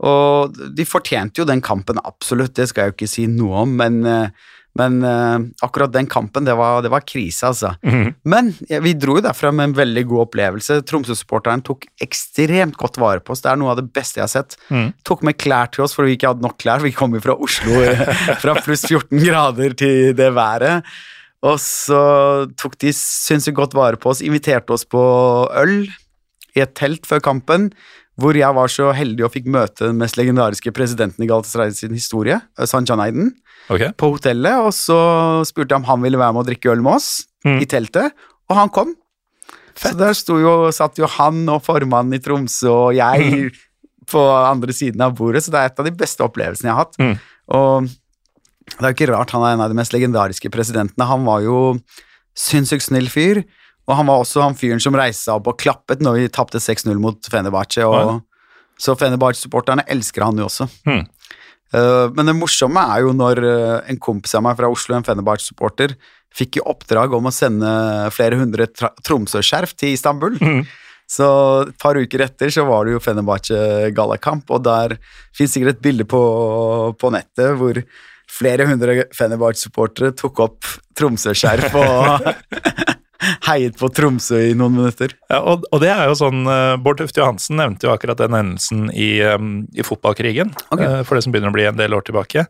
Og 0.09 0.59
de 0.75 0.85
fortjente 0.87 1.41
jo 1.41 1.47
den 1.47 1.61
kampen, 1.63 1.99
absolutt, 2.07 2.55
det 2.55 2.69
skal 2.69 2.85
jeg 2.85 2.91
jo 2.91 2.95
ikke 2.95 3.11
si 3.11 3.25
noe 3.31 3.65
om, 3.65 3.73
men 3.81 3.97
uh, 4.07 4.49
men 4.77 4.99
uh, 5.03 5.41
akkurat 5.65 5.91
den 5.91 6.07
kampen, 6.07 6.45
det 6.45 6.53
var, 6.55 6.83
det 6.85 6.91
var 6.93 7.03
krise, 7.07 7.49
altså. 7.49 7.73
Mm. 7.83 8.13
Men 8.29 8.51
ja, 8.69 8.79
vi 8.83 8.93
dro 8.95 9.17
jo 9.17 9.23
derfra 9.25 9.51
med 9.55 9.71
en 9.71 9.75
veldig 9.79 10.03
god 10.11 10.27
opplevelse. 10.27 10.79
Tromsø-supporteren 10.87 11.63
tok 11.65 11.87
ekstremt 12.05 12.77
godt 12.79 12.99
vare 13.01 13.23
på 13.23 13.33
oss. 13.33 13.43
Det 13.43 13.51
er 13.51 13.59
noe 13.59 13.73
av 13.73 13.81
det 13.81 13.89
beste 13.95 14.21
jeg 14.21 14.27
har 14.27 14.31
sett. 14.31 14.59
Mm. 14.69 14.91
Tok 15.07 15.25
med 15.27 15.39
klær 15.41 15.71
til 15.73 15.85
oss, 15.87 15.95
for 15.97 16.07
vi 16.07 16.15
ikke 16.15 16.31
hadde 16.31 16.45
nok 16.45 16.59
klær. 16.61 16.83
Vi 16.85 16.93
kom 16.95 17.17
jo 17.17 17.23
fra 17.25 17.35
Oslo 17.35 17.81
fra 18.43 18.55
pluss 18.61 18.85
14 18.87 19.23
grader 19.25 19.75
til 19.79 20.13
det 20.17 20.29
været. 20.37 20.85
Og 21.49 21.55
så 21.63 22.01
tok 22.59 22.75
de 22.83 22.91
sinnssykt 22.95 23.57
godt 23.57 23.75
vare 23.77 23.99
på 23.99 24.11
oss, 24.11 24.23
inviterte 24.23 24.75
oss 24.75 24.85
på 24.87 25.01
øl 25.59 25.81
i 26.57 26.63
et 26.63 26.75
telt 26.77 27.07
før 27.07 27.21
kampen 27.23 27.69
hvor 28.19 28.37
jeg 28.37 28.55
var 28.55 28.71
så 28.71 28.89
heldig 28.95 29.25
og 29.27 29.33
fikk 29.33 29.49
møte 29.51 29.87
den 29.87 29.99
mest 30.01 30.17
legendariske 30.19 30.73
presidenten 30.75 31.23
i 31.23 31.29
Galatasaray 31.29 31.73
sin 31.75 31.95
historie, 31.95 32.39
Sanjan 32.69 33.01
Eiden 33.03 33.31
okay. 33.69 33.93
på 33.97 34.11
hotellet, 34.15 34.65
og 34.65 34.73
så 34.75 34.99
spurte 35.47 35.73
jeg 35.73 35.81
om 35.81 35.87
han 35.89 36.03
ville 36.03 36.19
være 36.19 36.35
med 36.35 36.43
og 36.43 36.49
drikke 36.49 36.73
øl 36.73 36.83
med 36.85 36.97
oss 36.97 37.09
mm. 37.47 37.59
i 37.63 37.69
teltet, 37.69 38.17
og 38.49 38.59
han 38.59 38.73
kom. 38.73 38.93
Fett. 39.73 39.93
Så 39.93 39.95
der 39.99 40.17
sto 40.17 40.37
jo, 40.41 40.53
satt 40.75 40.99
jo 40.99 41.07
han 41.19 41.45
og 41.51 41.63
formannen 41.63 42.17
i 42.17 42.21
Tromsø 42.23 42.71
og 42.73 42.97
jeg 42.97 43.31
mm. 43.31 43.63
på 44.11 44.25
andre 44.35 44.75
siden 44.75 45.03
av 45.05 45.15
bordet, 45.17 45.45
så 45.45 45.53
det 45.53 45.61
er 45.61 45.71
et 45.71 45.81
av 45.81 45.87
de 45.87 45.95
beste 45.95 46.25
opplevelsene 46.25 46.71
jeg 46.71 46.75
har 46.75 46.87
hatt. 46.87 46.97
Mm. 46.99 47.15
Og 47.59 47.89
det 48.69 48.83
er 48.83 48.91
jo 48.91 48.97
ikke 48.97 49.11
rart 49.13 49.33
han 49.33 49.45
er 49.45 49.55
en 49.55 49.63
av 49.65 49.71
de 49.71 49.77
mest 49.77 49.93
legendariske 49.95 50.51
presidentene. 50.53 51.07
Han 51.09 51.25
var 51.27 51.43
jo 51.45 51.59
sinnssykt 52.37 52.85
snill 52.85 53.09
fyr, 53.11 53.43
og 53.89 53.97
han 53.97 54.09
var 54.09 54.21
også 54.21 54.43
han 54.43 54.57
fyren 54.57 54.81
som 54.83 54.95
reiste 54.97 55.25
seg 55.25 55.39
opp 55.39 55.49
og 55.49 55.61
klappet 55.61 56.03
når 56.05 56.19
vi 56.19 56.31
tapte 56.33 56.61
6-0 56.61 56.99
mot 57.01 57.29
Fenerbahçe. 57.33 57.87
Og, 57.89 58.19
så 58.79 58.93
Fenerbahçe-supporterne 58.95 59.87
elsker 59.89 60.23
han 60.27 60.37
jo 60.37 60.45
også. 60.45 60.69
Hmm. 60.85 61.07
Uh, 61.73 62.09
men 62.15 62.29
det 62.29 62.37
morsomme 62.37 62.81
er 62.93 63.03
jo 63.05 63.15
når 63.17 63.41
uh, 63.45 63.89
en 63.89 63.99
kompis 64.01 64.37
av 64.37 64.45
meg 64.45 64.57
fra 64.59 64.69
Oslo, 64.71 64.95
en 64.97 65.05
Fenerbahçe-supporter, 65.05 65.97
fikk 66.33 66.59
i 66.59 66.63
oppdrag 66.69 67.15
om 67.17 67.25
å 67.25 67.33
sende 67.33 67.71
flere 68.13 68.37
hundre 68.37 68.69
Tromsø-skjerf 68.69 69.73
til 69.77 69.97
Istanbul. 69.97 70.37
Mm. 70.37 70.61
Så 71.09 71.25
et 71.65 71.77
par 71.81 71.97
uker 71.97 72.21
etter 72.21 72.53
så 72.53 72.67
var 72.69 72.85
det 72.85 72.93
jo 72.93 73.01
Fenerbahçe 73.01 73.89
gallakamp, 73.97 74.45
og 74.53 74.61
der 74.69 74.99
fins 75.35 75.55
sikkert 75.57 75.79
et 75.79 75.83
bilde 75.87 76.05
på, 76.09 76.21
på, 76.93 77.13
nettet 77.15 77.57
hvor 77.57 77.81
flere 78.29 78.69
hundre 78.69 79.09
Fenerbahçe-supportere 79.17 80.13
tok 80.17 80.45
opp 80.45 80.73
Tromsø-skjerf 80.97 81.73
og 81.81 82.29
heiet 83.49 83.77
på 83.79 83.89
Tromsø 83.93 84.39
i 84.49 84.55
noen 84.57 84.77
minutter. 84.77 85.13
Ja, 85.31 85.41
og, 85.41 85.65
og, 85.71 85.81
det 85.83 85.91
er 85.93 86.09
jo 86.09 86.17
sånn, 86.19 86.43
uh, 86.47 86.77
Bård 86.81 87.01
Tufte 87.01 87.21
Johansen 87.21 87.59
nevnte 87.59 87.87
jo 87.87 87.93
akkurat 87.93 88.19
den 88.21 88.35
hendelsen 88.37 88.89
i, 88.93 89.17
um, 89.25 89.63
i 89.73 89.85
fotballkrigen, 89.85 90.53
okay. 90.69 90.85
uh, 90.85 91.01
for 91.07 91.17
det 91.17 91.25
som 91.25 91.35
begynner 91.35 91.53
å 91.53 91.57
bli 91.57 91.67
en 91.69 91.79
del 91.79 91.95
år 91.97 92.05
tilbake. 92.07 92.45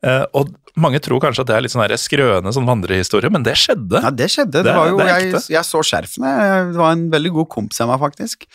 Uh, 0.00 0.24
og 0.36 0.52
mange 0.80 1.00
tror 1.04 1.20
kanskje 1.20 1.44
at 1.44 1.50
det 1.50 1.56
er 1.56 1.64
litt 1.66 1.74
sånn 1.74 1.96
skrøne 2.00 2.52
sånn 2.56 2.68
vandrehistorie, 2.68 3.32
men 3.32 3.44
det 3.44 3.56
skjedde. 3.60 4.00
Ja, 4.00 4.12
det 4.14 4.30
skjedde. 4.32 4.60
Det, 4.60 4.66
det 4.70 4.76
var 4.76 4.92
jo, 4.92 5.00
jeg, 5.04 5.32
jeg, 5.52 5.64
så 5.68 5.82
skjerfene. 5.84 6.34
Det 6.72 6.80
var 6.80 6.94
en 6.96 7.08
veldig 7.12 7.34
god 7.36 7.50
kompis 7.52 7.82
av 7.84 7.92
meg, 7.92 8.00
faktisk, 8.02 8.46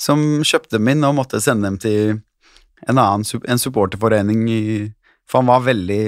som 0.00 0.24
kjøpte 0.44 0.76
dem 0.76 0.92
inn 0.92 1.06
og 1.08 1.16
måtte 1.20 1.40
sende 1.42 1.68
dem 1.68 1.80
til 1.80 2.18
en 2.88 3.00
annen 3.00 3.24
en 3.44 3.60
supporterforening 3.60 4.46
i 4.48 4.62
For 5.28 5.42
han 5.42 5.50
var 5.50 5.66
veldig 5.66 6.04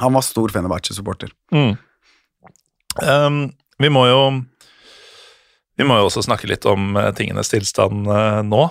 Han 0.00 0.14
var 0.16 0.24
stor 0.24 0.48
Fenerbahçe-supporter. 0.52 1.32
Mm. 1.52 1.76
Um, 2.96 3.40
vi 3.82 3.90
må 3.92 4.06
jo 4.08 4.20
Vi 5.76 5.86
må 5.86 5.98
jo 6.00 6.08
også 6.08 6.24
snakke 6.24 6.48
litt 6.50 6.66
om 6.68 6.96
uh, 6.96 7.10
tingenes 7.16 7.52
tilstand 7.52 8.08
uh, 8.08 8.40
nå. 8.46 8.68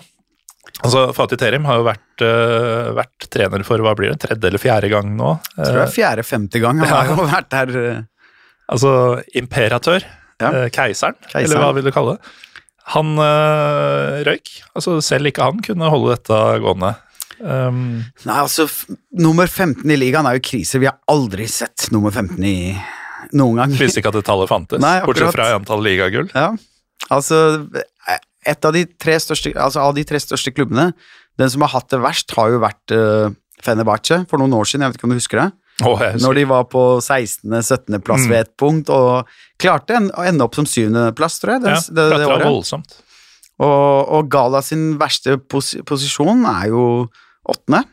Altså, 0.82 1.06
Fatih 1.16 1.39
Terim 1.39 1.68
har 1.70 1.78
jo 1.80 1.86
vært, 1.86 2.24
uh, 2.26 2.89
vært, 2.97 3.28
trener 3.32 3.64
for 3.68 3.84
hva 3.86 3.93
blir 3.97 4.12
det, 4.12 4.24
tredje 4.26 4.49
eller 4.49 4.62
fjerde 4.62 4.89
gang 4.91 5.14
nå. 5.16 5.36
Jeg 5.53 5.70
tror 5.70 5.78
det 5.78 5.86
er 5.86 5.93
fjerde-femte 5.93 6.62
gang. 6.64 6.82
Han 6.82 6.91
har 6.91 7.12
jo 7.14 7.28
vært 7.30 7.51
der. 7.53 7.78
Altså 8.66 8.91
imperatør. 9.38 10.08
Ja. 10.41 10.49
Keiseren, 10.74 11.16
Keiseren, 11.30 11.45
eller 11.45 11.62
hva 11.62 11.70
vil 11.78 11.86
du 11.86 11.93
kalle 11.95 12.18
det. 12.18 12.34
Han 12.95 13.14
røyk. 14.26 14.51
Altså, 14.76 14.97
selv 15.06 15.30
ikke 15.30 15.45
han 15.45 15.62
kunne 15.64 15.93
holde 15.93 16.18
dette 16.18 16.41
gående. 16.66 16.95
Um, 17.39 18.06
Nei, 18.26 18.36
altså, 18.39 18.66
nummer 19.20 19.47
15 19.47 19.89
i 19.91 19.97
ligaen 19.99 20.28
er 20.28 20.38
jo 20.38 20.45
krise. 20.49 20.80
Vi 20.82 20.89
har 20.89 20.99
aldri 21.12 21.47
sett 21.51 21.89
nummer 21.93 22.14
15 22.14 22.45
i 22.47 22.58
noen 23.38 23.62
gang. 23.62 23.76
Visste 23.80 24.02
ikke 24.02 24.14
at 24.14 24.20
det 24.20 24.26
tallet 24.28 24.52
fantes, 24.52 24.82
Nei, 24.84 24.98
bortsett 25.06 25.36
fra 25.36 25.52
antall 25.58 25.84
ligagull. 25.86 26.30
Ja, 26.34 26.54
altså 27.14 27.40
et 28.46 28.68
av 28.68 28.76
de 28.76 28.86
tre 29.02 29.18
største, 29.22 29.54
altså 29.58 29.84
av 29.84 29.96
de 29.98 30.06
tre 30.08 30.22
største 30.22 30.54
klubbene, 30.54 30.92
den 31.40 31.52
som 31.52 31.66
har 31.66 31.74
hatt 31.74 31.90
det 31.92 32.00
verst, 32.04 32.32
har 32.38 32.54
jo 32.54 32.62
vært 32.64 32.94
uh, 32.96 33.34
Fenerbahçe 33.66 34.22
for 34.30 34.42
noen 34.42 34.54
år 34.56 34.70
siden. 34.70 34.86
Jeg 34.86 34.94
vet 34.94 35.00
ikke 35.00 35.08
om 35.10 35.16
du 35.16 35.20
husker 35.20 35.42
det? 35.42 35.48
Oh, 35.84 36.00
Når 36.00 36.38
de 36.38 36.44
var 36.48 36.68
på 36.72 36.82
16.-17. 37.04 37.98
plass 38.06 38.24
mm. 38.24 38.30
ved 38.32 38.38
et 38.46 38.52
punkt 38.56 38.92
og 38.94 39.32
klarte 39.60 39.98
å 39.98 40.24
ende 40.24 40.46
opp 40.46 40.56
som 40.56 40.68
7. 40.70 40.88
plass, 41.18 41.42
tror 41.42 41.58
jeg. 41.58 41.66
Det, 41.66 41.74
ja, 41.74 41.82
det, 41.90 42.06
det, 42.14 42.20
det 42.22 42.30
var 42.30 42.46
voldsomt. 42.46 42.96
Og, 43.56 44.12
og, 44.12 44.30
Gala 44.32 44.62
sin 44.64 44.96
verste 45.00 45.38
pos 45.40 45.74
posisjon 45.88 46.44
er 46.48 46.72
jo 46.72 46.86
åttende. 47.52 47.84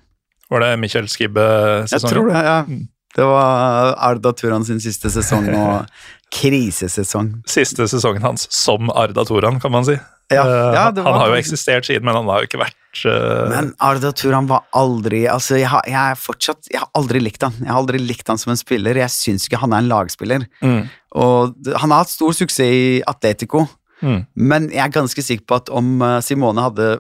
Var 0.53 0.63
det 0.63 0.71
Michael 0.83 1.09
Skibbe-sesongen? 1.11 1.97
Jeg 1.97 2.13
tror 2.13 2.31
det, 2.31 2.43
ja. 2.47 2.57
Mm. 2.69 2.87
Det 3.17 3.25
var 3.29 3.95
Arda 4.01 4.33
Turan 4.33 4.65
sin 4.65 4.81
siste 4.81 5.11
sesong 5.13 5.51
og 5.53 5.91
krisesesong. 6.37 7.35
Siste 7.51 7.87
sesongen 7.91 8.25
hans 8.25 8.49
som 8.53 8.91
Arda 8.95 9.25
Turan, 9.29 9.61
kan 9.61 9.75
man 9.75 9.87
si. 9.89 9.99
Ja, 10.33 10.45
ja, 10.49 10.85
var, 10.97 11.05
han 11.05 11.19
har 11.21 11.33
jo 11.33 11.37
eksistert 11.37 11.85
siden, 11.85 12.07
men 12.07 12.17
han 12.17 12.29
har 12.31 12.41
jo 12.41 12.49
ikke 12.49 12.61
vært 12.63 13.03
uh... 13.05 13.51
Men 13.53 13.73
Arda 13.85 14.13
Turan 14.17 14.49
var 14.49 14.65
aldri 14.79 15.27
altså 15.29 15.59
jeg 15.61 15.69
har, 15.69 15.85
jeg, 15.89 16.17
fortsatt, 16.23 16.71
jeg 16.73 16.81
har 16.81 16.89
aldri 16.97 17.21
likt 17.21 17.45
han. 17.45 17.57
Jeg 17.61 17.69
har 17.69 17.81
aldri 17.83 18.01
likt 18.01 18.33
han 18.33 18.41
som 18.41 18.55
en 18.55 18.61
spiller. 18.61 19.01
Jeg 19.03 19.13
syns 19.13 19.45
ikke 19.49 19.61
han 19.61 19.75
er 19.77 19.85
en 19.85 19.93
lagspiller. 19.93 20.47
Mm. 20.65 20.87
Og 21.21 21.73
han 21.77 21.93
har 21.93 22.05
hatt 22.05 22.15
stor 22.15 22.33
suksess 22.37 22.65
i 22.65 22.85
Atletico, 23.09 23.67
mm. 24.01 24.21
men 24.41 24.71
jeg 24.73 24.85
er 24.87 24.95
ganske 24.95 25.25
sikker 25.25 25.45
på 25.49 25.61
at 25.61 25.73
om 25.75 25.99
eh, 26.01 26.21
Simone 26.25 26.65
hadde 26.65 26.95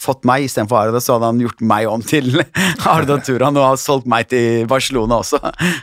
fått 0.00 0.26
meg 0.28 0.46
istedenfor 0.46 0.80
Arda, 0.80 1.00
så 1.02 1.16
hadde 1.16 1.30
han 1.32 1.40
gjort 1.42 1.62
meg 1.72 1.88
om 1.90 2.02
til 2.04 2.42
Arda 2.94 3.18
Turan 3.24 3.58
og 3.58 3.68
har 3.72 3.80
solgt 3.80 4.08
meg 4.10 4.30
til 4.32 4.66
Barcelona 4.70 5.20
også. 5.20 5.40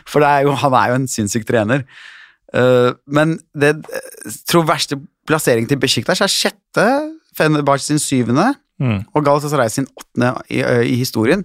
For 0.08 0.26
er 0.26 0.46
jo, 0.48 0.54
han 0.58 0.76
er 0.78 0.92
jo 0.92 1.00
en 1.00 1.10
sinnssyk 1.10 1.46
trener. 1.48 1.84
Uh, 2.48 2.94
men 3.04 3.36
det 3.52 3.74
tror 4.48 4.68
verste 4.68 4.96
plassering 5.28 5.68
til 5.68 5.80
Besjiktas 5.80 6.22
er 6.24 6.32
sjette, 6.32 6.86
Fenerbahçe 7.38 7.92
sin 7.92 8.00
syvende 8.02 8.46
mm. 8.80 9.12
og 9.12 9.26
Galatasaray 9.26 9.68
sin 9.70 9.86
åttende 9.92 10.32
i, 10.48 10.62
uh, 10.64 10.80
i, 10.82 10.96
historien. 10.98 11.44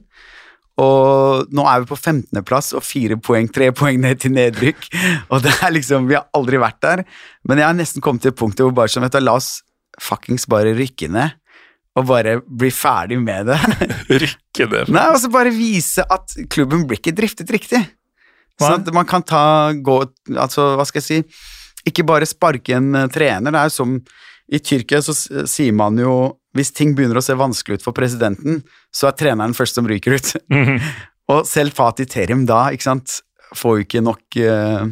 Og 0.81 1.51
nå 1.53 1.65
er 1.69 1.83
vi 1.83 1.91
på 1.91 1.99
15.-plass 1.99 2.71
og 2.73 2.81
fire 2.81 3.19
poeng, 3.21 3.51
tre 3.53 3.67
poeng 3.75 3.99
ned 4.01 4.23
til 4.23 4.33
nedrykk. 4.33 4.87
Og 5.35 5.43
det 5.45 5.51
er 5.61 5.69
liksom, 5.75 6.07
Vi 6.09 6.17
har 6.17 6.25
aldri 6.33 6.57
vært 6.57 6.79
der, 6.81 7.03
men 7.45 7.61
jeg 7.61 7.67
har 7.67 7.77
nesten 7.77 8.01
kommet 8.01 8.25
til 8.25 8.33
punktet 8.33 8.65
hvor 8.65 8.73
bare 8.79 8.89
som, 8.89 9.05
vet 9.05 9.13
du, 9.13 9.21
la 9.21 9.35
oss 9.37 9.59
fuckings 10.01 10.47
bare 10.49 10.73
rykke 10.73 11.11
ned 11.13 11.35
og 11.93 12.07
bare 12.09 12.39
bli 12.41 12.71
ferdig 12.73 13.19
med 13.21 13.51
det. 13.51 13.59
Rykke 14.23 14.69
det. 14.71 14.85
Nei, 14.93 15.07
og 15.13 15.19
så 15.21 15.29
bare 15.33 15.53
vise 15.53 16.05
at 16.09 16.33
klubben 16.53 16.87
blir 16.89 17.01
ikke 17.01 17.15
driftet 17.15 17.51
riktig. 17.53 17.83
Sånn 18.61 18.81
at 18.81 18.89
man 18.93 19.07
kan 19.09 19.23
ta 19.25 19.73
gå 19.73 19.95
Altså, 20.37 20.75
hva 20.77 20.83
skal 20.85 21.01
jeg 21.01 21.05
si 21.07 21.87
Ikke 21.89 22.03
bare 22.05 22.27
sparke 22.29 22.75
en 22.77 22.91
uh, 22.93 23.07
trener. 23.09 23.49
Det 23.49 23.59
er 23.59 23.69
jo 23.71 23.73
som 23.73 23.95
I 24.53 24.59
Tyrkia 24.61 25.01
så 25.01 25.15
sier 25.49 25.73
man 25.73 25.97
jo 25.97 26.13
hvis 26.53 26.69
ting 26.69 26.91
begynner 26.93 27.17
å 27.17 27.23
se 27.25 27.33
vanskelig 27.33 27.79
ut 27.79 27.85
for 27.87 27.97
presidenten, 27.97 28.59
så 28.93 29.07
er 29.09 29.15
treneren 29.17 29.55
først 29.57 29.79
som 29.79 29.87
ryker 29.89 30.13
ut. 30.13 30.27
Mm 30.53 30.65
-hmm. 30.65 30.89
og 31.33 31.47
selv 31.49 31.73
Fatih 31.73 32.05
Terim 32.05 32.45
da, 32.45 32.69
ikke 32.69 32.83
sant, 32.83 33.21
får 33.55 33.77
jo 33.77 33.81
ikke 33.81 34.01
nok, 34.05 34.21
uh, 34.37 34.85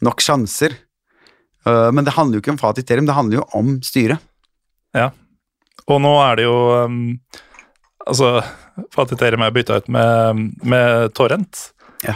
nok 0.00 0.20
sjanser. 0.20 0.72
Uh, 1.66 1.92
men 1.92 2.04
det 2.04 2.16
handler 2.16 2.36
jo 2.36 2.40
ikke 2.40 2.56
om 2.56 2.58
Fatih 2.58 2.82
Terim, 2.82 3.04
det 3.04 3.14
handler 3.14 3.36
jo 3.36 3.44
om 3.52 3.82
styret. 3.82 4.18
Ja, 4.94 5.10
og 5.88 6.02
nå 6.04 6.12
er 6.24 6.40
det 6.40 6.48
jo 6.48 6.58
um, 6.84 6.98
Altså, 8.10 8.40
Fatih 8.94 9.36
meg 9.38 9.52
bytta 9.54 9.76
ut 9.76 9.88
med, 9.92 10.38
med 10.66 11.12
Torrent. 11.14 11.66
Ja. 12.02 12.14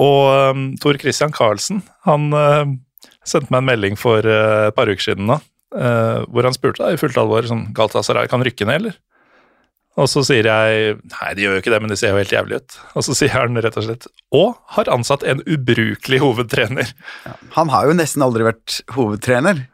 Og 0.00 0.54
um, 0.54 0.62
Tor 0.80 0.96
Christian 1.02 1.34
Karlsen, 1.34 1.82
han 2.06 2.30
uh, 2.32 2.62
sendte 3.26 3.50
meg 3.50 3.60
en 3.60 3.68
melding 3.72 3.98
for 4.00 4.24
uh, 4.24 4.70
et 4.70 4.76
par 4.76 4.88
uker 4.88 5.02
siden 5.02 5.28
da, 5.28 5.40
uh, 5.74 6.22
hvor 6.30 6.46
han 6.46 6.56
spurte 6.56 6.84
da, 6.84 6.92
i 6.94 7.00
fullt 7.00 7.18
alvor 7.20 7.48
sånn 7.50 7.66
Galatasaray 7.76 8.30
kan 8.30 8.46
rykke 8.46 8.68
ned, 8.70 8.80
eller? 8.80 9.00
Og 9.98 10.06
så 10.08 10.22
sier 10.24 10.46
jeg 10.46 10.94
nei, 11.10 11.30
de 11.34 11.44
gjør 11.44 11.56
jo 11.56 11.62
ikke 11.64 11.72
det, 11.74 11.80
men 11.82 11.92
de 11.92 11.98
ser 11.98 12.14
jo 12.14 12.20
helt 12.20 12.32
jævlig 12.32 12.60
ut. 12.62 12.78
Og 12.94 13.04
så 13.04 13.16
sier 13.18 13.34
han 13.34 13.58
rett 13.58 13.76
og 13.80 13.88
slett 13.88 14.08
og 14.36 14.54
har 14.76 14.92
ansatt 14.94 15.26
en 15.26 15.42
ubrukelig 15.42 16.22
hovedtrener. 16.22 16.94
Ja, 17.26 17.34
han 17.58 17.74
har 17.74 17.90
jo 17.90 17.98
nesten 17.98 18.24
aldri 18.24 18.46
vært 18.46 18.80
hovedtrener. 18.94 19.66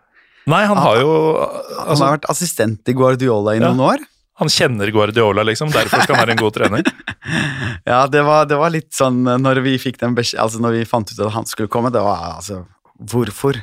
Nei, 0.47 0.63
han 0.71 0.79
har 0.79 1.01
jo 1.01 1.11
altså, 1.43 1.97
Han 1.97 2.05
har 2.05 2.13
vært 2.19 2.29
assistent 2.31 2.91
i 2.91 2.95
Guardiola 2.95 3.57
i 3.57 3.63
noen 3.63 3.83
år. 3.83 4.05
Han 4.37 4.51
kjenner 4.53 4.91
Guardiola, 4.93 5.43
liksom. 5.49 5.73
Derfor 5.73 6.05
skal 6.05 6.19
han 6.19 6.27
være 6.27 6.35
en 6.37 6.43
god 6.43 6.55
trener. 6.55 6.91
ja, 7.91 8.03
det 8.13 8.23
var, 8.27 8.45
det 8.51 8.59
var, 8.61 8.73
litt 8.75 8.93
sånn 8.95 9.25
når 9.25 9.63
vi 9.65 9.79
fikk 9.81 9.99
den 10.03 10.17
altså 10.17 10.61
når 10.63 10.77
vi 10.77 10.89
fant 10.89 11.11
ut 11.11 11.23
at 11.25 11.33
han 11.35 11.49
skulle 11.49 11.73
komme, 11.73 11.93
det 11.95 12.05
var 12.05 12.37
altså 12.37 12.65
Hvorfor? 12.97 13.59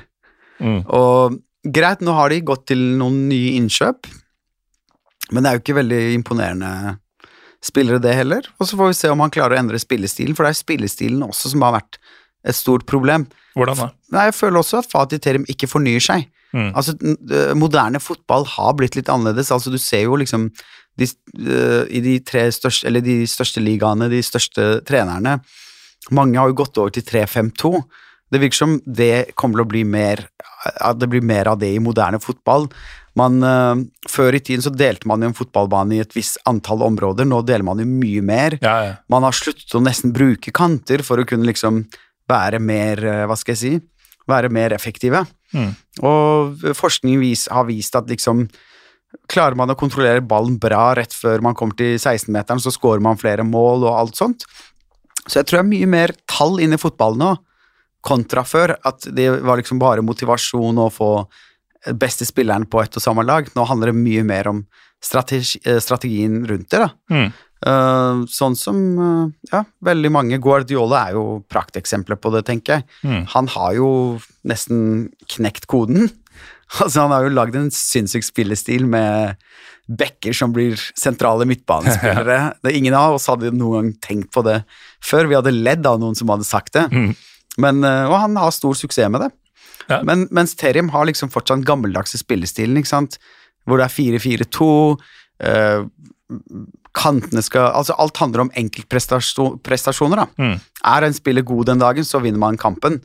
Mm. 0.62 0.84
Og 0.94 1.40
greit, 1.74 2.04
nå 2.06 2.14
har 2.14 2.30
de 2.30 2.44
gått 2.46 2.68
til 2.70 2.82
noen 3.00 3.24
nye 3.32 3.56
innkjøp, 3.58 4.06
men 5.34 5.42
det 5.42 5.50
er 5.50 5.58
jo 5.58 5.64
ikke 5.64 5.78
veldig 5.80 6.02
imponerende 6.14 7.00
spillere, 7.64 8.02
det 8.04 8.14
heller. 8.14 8.46
Og 8.60 8.68
så 8.70 8.78
får 8.78 8.92
vi 8.92 8.98
se 9.00 9.10
om 9.10 9.24
han 9.24 9.34
klarer 9.34 9.58
å 9.58 9.62
endre 9.64 9.80
spillestilen, 9.82 10.36
for 10.38 10.46
det 10.46 10.54
er 10.54 10.60
spillestilen 10.60 11.24
også 11.26 11.54
som 11.54 11.66
har 11.66 11.78
vært 11.80 11.98
et 12.46 12.58
stort 12.58 12.86
problem. 12.90 13.26
Hvordan 13.58 13.80
da? 13.80 13.90
Nei, 14.14 14.28
jeg 14.30 14.38
føler 14.38 14.62
også 14.62 14.84
at 14.84 14.92
Fatih 14.92 15.22
Terim 15.24 15.48
ikke 15.50 15.70
fornyer 15.72 16.04
seg. 16.04 16.28
Mm. 16.54 16.70
Altså, 16.78 16.94
moderne 17.58 18.02
fotball 18.04 18.46
har 18.56 18.78
blitt 18.78 18.98
litt 18.98 19.10
annerledes. 19.10 19.52
Altså, 19.52 19.74
du 19.74 19.80
ser 19.82 20.06
jo 20.06 20.20
liksom 20.22 20.50
de, 21.00 21.08
i 21.90 22.02
de 22.06 22.20
tre 22.22 22.46
største, 22.54 22.86
eller 22.88 23.02
de 23.02 23.24
største 23.30 23.64
ligaene, 23.64 24.12
de 24.12 24.22
største 24.22 24.84
trenerne 24.86 25.40
Mange 26.14 26.38
har 26.38 26.52
jo 26.52 26.58
gått 26.60 26.78
over 26.78 26.92
til 26.94 27.06
3-5-2. 27.08 27.70
Det 28.34 28.42
virker 28.42 28.58
som 28.58 28.74
det 28.86 29.34
kommer 29.40 29.62
til 29.62 29.64
å 29.64 29.72
bli 29.72 29.84
mer 29.88 30.26
at 30.64 31.00
det 31.00 31.10
blir 31.12 31.24
mer 31.26 31.50
av 31.52 31.60
det 31.62 31.72
i 31.76 31.82
moderne 31.84 32.20
fotball. 32.24 32.68
Man, 33.20 33.44
uh, 33.46 33.78
før 34.10 34.34
i 34.34 34.42
tiden 34.42 34.64
så 34.66 34.74
delte 34.74 35.08
man 35.10 35.22
jo 35.22 35.30
en 35.30 35.38
fotballbane 35.38 35.98
i 35.98 36.02
et 36.02 36.16
visst 36.16 36.40
antall 36.50 36.82
områder, 36.86 37.28
nå 37.30 37.44
deler 37.46 37.66
man 37.68 37.82
jo 37.84 37.88
mye 37.90 38.24
mer. 38.26 38.58
Ja, 38.64 38.76
ja. 38.88 38.96
Man 39.12 39.26
har 39.28 39.38
sluttet 39.38 39.74
å 39.78 39.84
nesten 39.84 40.16
bruke 40.16 40.54
kanter 40.56 41.06
for 41.06 41.22
å 41.22 41.28
kunne 41.30 41.48
liksom 41.50 41.84
være 42.30 42.62
mer, 42.64 43.04
uh, 43.06 43.26
hva 43.30 43.38
skal 43.40 43.56
jeg 43.56 43.62
si, 43.62 43.74
være 44.30 44.50
mer 44.54 44.74
effektive. 44.76 45.26
Mm. 45.54 45.72
Og 46.10 46.64
forskning 46.78 47.20
vis, 47.22 47.48
har 47.52 47.68
vist 47.70 47.96
at 48.00 48.10
liksom 48.12 48.48
Klarer 49.30 49.54
man 49.54 49.70
å 49.70 49.76
kontrollere 49.78 50.24
ballen 50.26 50.56
bra 50.58 50.88
rett 50.98 51.12
før 51.14 51.44
man 51.46 51.54
kommer 51.54 51.78
til 51.78 52.00
16-meteren, 52.00 52.58
så 52.58 52.72
scorer 52.74 52.98
man 53.06 53.20
flere 53.22 53.44
mål 53.46 53.86
og 53.86 53.94
alt 53.94 54.18
sånt. 54.18 54.46
Så 55.28 55.38
jeg 55.38 55.46
tror 55.46 55.60
det 55.60 55.62
er 55.62 55.70
mye 55.70 55.90
mer 55.92 56.14
tall 56.26 56.58
inn 56.64 56.74
i 56.74 56.80
fotballen 56.82 57.22
nå, 57.22 57.30
kontra 58.02 58.42
før. 58.42 58.74
At 58.82 59.06
det 59.14 59.28
var 59.46 59.62
liksom 59.62 59.78
bare 59.78 60.02
motivasjon 60.02 60.82
å 60.82 60.90
få 60.90 61.12
beste 62.00 62.26
spilleren 62.28 62.66
på 62.66 62.82
ett 62.82 62.98
og 62.98 63.04
samme 63.04 63.26
lag. 63.28 63.48
Nå 63.54 63.68
handler 63.70 63.92
det 63.92 64.02
mye 64.02 64.26
mer 64.28 64.50
om 64.50 64.64
strategi, 65.04 65.60
eh, 65.66 65.80
strategien 65.84 66.46
rundt 66.48 66.70
det. 66.70 66.80
da. 66.80 66.90
Mm. 67.12 67.32
Uh, 67.64 68.26
sånn 68.28 68.58
som 68.60 68.80
uh, 69.00 69.28
ja, 69.48 69.62
veldig 69.88 70.10
mange 70.12 70.40
Guardiola 70.44 71.06
er 71.08 71.18
jo 71.18 71.40
prakteksempler 71.52 72.20
på 72.20 72.34
det, 72.34 72.44
tenker 72.50 72.80
jeg. 72.80 72.88
Mm. 73.08 73.22
Han 73.36 73.48
har 73.54 73.78
jo 73.78 73.90
nesten 74.48 74.84
knekt 75.38 75.70
koden. 75.72 76.10
Altså, 76.82 77.04
han 77.04 77.12
har 77.14 77.28
jo 77.28 77.34
lagd 77.36 77.54
en 77.54 77.68
sinnssyk 77.70 78.24
spillestil 78.26 78.88
med 78.90 79.36
backer 79.86 80.34
som 80.34 80.50
blir 80.56 80.80
sentrale 80.98 81.46
midtbanespillere. 81.46 82.38
Det 82.66 82.74
ingen 82.74 82.96
av 82.98 83.20
oss 83.20 83.28
hadde 83.30 83.52
noen 83.54 83.76
gang 83.76 83.92
tenkt 84.02 84.32
på 84.34 84.42
det 84.48 84.64
før. 85.04 85.30
Vi 85.30 85.38
hadde 85.38 85.54
ledd 85.54 85.86
av 85.86 86.00
noen 86.02 86.18
som 86.18 86.32
hadde 86.34 86.48
sagt 86.48 86.74
det. 86.74 86.88
Mm. 86.90 87.12
Men, 87.62 87.84
eh, 87.86 88.08
og 88.08 88.16
han 88.24 88.40
har 88.42 88.56
stor 88.56 88.74
suksess 88.80 89.12
med 89.14 89.28
det. 89.28 89.30
Ja. 89.92 90.00
Men, 90.08 90.26
mens 90.34 90.56
Terim 90.58 90.90
har 90.96 91.06
liksom 91.06 91.30
fortsatt 91.30 91.68
gammeldagse 91.68 92.18
spillestilen, 92.18 92.80
ikke 92.82 92.94
sant? 92.96 93.20
hvor 93.68 93.80
det 93.80 93.88
er 93.88 93.96
4-4-2. 93.96 94.70
Uh, 95.44 95.86
kantene 96.94 97.42
skal 97.46 97.72
Altså, 97.74 97.96
alt 97.98 98.18
handler 98.22 98.46
om 98.46 98.54
enkeltprestasjoner, 98.60 100.24
da. 100.24 100.28
Mm. 100.38 100.56
Er 100.94 101.08
en 101.08 101.18
spiller 101.18 101.46
god 101.46 101.72
den 101.72 101.82
dagen, 101.82 102.06
så 102.06 102.22
vinner 102.24 102.42
man 102.42 102.60
kampen. 102.62 103.02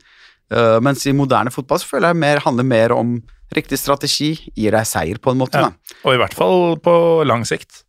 Uh, 0.49 0.77
mens 0.81 1.05
i 1.05 1.13
moderne 1.13 1.53
fotball 1.53 1.81
så 1.81 1.91
føler 1.91 2.09
jeg 2.09 2.21
mer 2.23 2.41
handler 2.45 2.65
mer 2.65 2.93
om 2.95 3.19
riktig 3.53 3.79
strategi 3.81 4.31
gir 4.53 4.73
deg 4.73 4.85
seier, 4.85 5.19
på 5.21 5.33
en 5.33 5.41
måte. 5.41 5.61
Ja. 5.61 5.69
Da. 5.69 5.99
Og 6.05 6.15
i 6.15 6.21
hvert 6.21 6.37
fall 6.37 6.77
på 6.81 6.95
lang 7.25 7.45
sikt. 7.49 7.83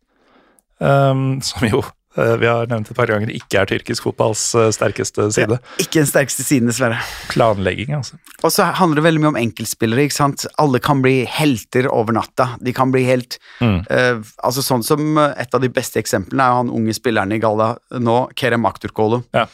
Um, 0.81 1.41
som 1.45 1.67
jo 1.69 1.83
vi 2.15 2.47
har 2.49 2.67
nevnt 2.67 2.89
et 2.91 2.97
par 2.97 3.07
ganger 3.07 3.29
ikke 3.31 3.61
er 3.61 3.69
tyrkisk 3.69 4.03
fotballs 4.07 4.43
uh, 4.57 4.67
sterkeste 4.75 5.29
side. 5.31 5.57
Ja, 5.59 5.77
ikke 5.79 6.01
den 6.01 6.09
sterkeste 6.09 6.43
siden, 6.43 6.67
dessverre. 6.71 6.99
Planlegging, 7.31 7.93
altså. 7.95 8.19
Og 8.43 8.51
så 8.51 8.67
handler 8.79 8.99
det 8.99 9.05
veldig 9.05 9.23
mye 9.23 9.31
om 9.31 9.39
enkeltspillere. 9.39 10.07
ikke 10.07 10.17
sant? 10.17 10.45
Alle 10.61 10.81
kan 10.83 11.03
bli 11.03 11.21
helter 11.29 11.87
over 11.91 12.17
natta. 12.17 12.49
De 12.59 12.73
kan 12.75 12.91
bli 12.91 13.05
helt 13.07 13.39
mm. 13.61 13.77
uh, 13.87 14.19
altså 14.43 14.65
Sånn 14.65 14.83
som 14.85 15.17
et 15.21 15.55
av 15.55 15.63
de 15.63 15.71
beste 15.71 15.99
eksemplene 16.01 16.43
er 16.43 16.59
han 16.59 16.71
unge 16.73 16.95
spilleren 16.95 17.31
i 17.35 17.39
Galla 17.43 17.73
nå, 17.99 18.17
Kerem 18.39 18.67
Akturkolo. 18.69 19.23
Ja. 19.35 19.47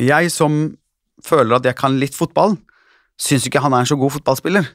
Jeg 0.00 0.30
som 0.32 0.62
føler 1.24 1.58
at 1.58 1.66
jeg 1.68 1.76
kan 1.78 1.98
litt 2.00 2.16
fotball, 2.16 2.56
syns 3.20 3.46
ikke 3.48 3.62
han 3.64 3.74
er 3.76 3.84
en 3.84 3.90
så 3.90 3.98
god 4.00 4.14
fotballspiller. 4.18 4.68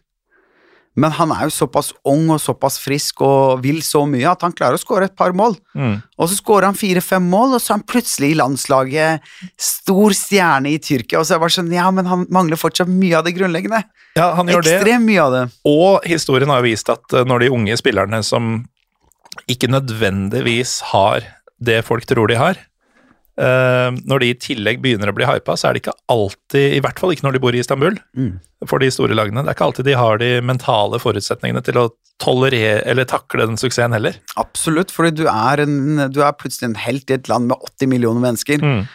Men 0.95 1.11
han 1.17 1.31
er 1.35 1.47
jo 1.49 1.51
såpass 1.51 1.91
ung 2.07 2.29
og 2.31 2.39
såpass 2.39 2.77
frisk 2.79 3.19
og 3.25 3.63
vil 3.65 3.81
så 3.83 4.05
mye 4.07 4.29
at 4.31 4.45
han 4.45 4.53
klarer 4.55 4.79
å 4.79 4.81
skåre 4.81 5.09
et 5.09 5.15
par 5.17 5.35
mål. 5.35 5.57
Mm. 5.75 5.97
Og 6.15 6.29
så 6.31 6.37
skårer 6.39 6.69
han 6.69 6.79
fire-fem 6.79 7.25
mål, 7.31 7.57
og 7.57 7.63
så 7.63 7.73
er 7.73 7.77
han 7.79 7.87
plutselig 7.91 8.29
i 8.31 8.37
landslaget, 8.39 9.25
stor 9.59 10.15
stjerne 10.15 10.71
i 10.71 10.79
Tyrkia. 10.79 11.19
Og 11.19 11.27
så 11.27 11.35
er 11.35 11.41
det 11.41 11.43
bare 11.43 11.55
sånn, 11.57 11.73
ja, 11.75 11.89
men 11.91 12.07
han 12.07 12.23
mangler 12.33 12.59
fortsatt 12.59 12.91
mye 12.91 13.19
av 13.19 13.27
det 13.27 13.35
grunnleggende. 13.35 13.83
Ja, 14.15 14.29
han 14.37 14.47
gjør 14.47 14.63
Ekstremt 14.63 15.03
det. 15.03 15.09
mye 15.09 15.25
av 15.25 15.35
det. 15.35 15.43
Og 15.67 16.07
historien 16.07 16.53
har 16.53 16.63
vist 16.63 16.91
at 16.93 17.15
eh, 17.17 17.27
når 17.27 17.43
de 17.43 17.51
unge 17.57 17.75
spillerne 17.81 18.21
som 18.23 18.55
ikke 19.51 19.67
nødvendigvis 19.67 20.77
har 20.93 21.27
det 21.59 21.81
folk 21.87 22.07
tror 22.07 22.31
de 22.31 22.39
har, 22.39 22.61
når 23.36 24.21
de 24.21 24.27
i 24.31 24.38
tillegg 24.39 24.77
begynner 24.83 25.09
å 25.11 25.15
bli 25.15 25.27
hypa, 25.27 25.57
så 25.59 25.67
er 25.67 25.75
det 25.75 25.81
ikke 25.83 25.95
alltid, 26.13 26.77
i 26.77 26.81
hvert 26.83 27.01
fall 27.01 27.11
ikke 27.11 27.25
når 27.25 27.36
de 27.36 27.41
bor 27.43 27.55
i 27.57 27.59
Istanbul, 27.59 27.97
mm. 28.15 28.29
for 28.69 28.79
de 28.79 28.88
store 28.93 29.17
lagene. 29.17 29.43
Det 29.43 29.51
er 29.51 29.57
ikke 29.57 29.67
alltid 29.67 29.89
de 29.89 29.97
har 29.99 30.21
de 30.21 30.29
mentale 30.45 31.01
forutsetningene 31.03 31.63
til 31.67 31.81
å 31.81 31.89
tolerere 32.23 32.83
eller 32.88 33.07
takle 33.09 33.47
den 33.49 33.59
suksessen 33.59 33.95
heller. 33.95 34.21
Absolutt, 34.39 34.93
for 34.95 35.09
du 35.11 35.25
er, 35.27 35.65
en, 35.65 36.05
du 36.15 36.21
er 36.23 36.38
plutselig 36.39 36.71
en 36.71 36.79
helt 36.86 37.11
i 37.11 37.17
et 37.17 37.27
land 37.31 37.51
med 37.51 37.59
80 37.75 37.91
millioner 37.91 38.23
mennesker. 38.23 38.63
Mm. 38.63 38.86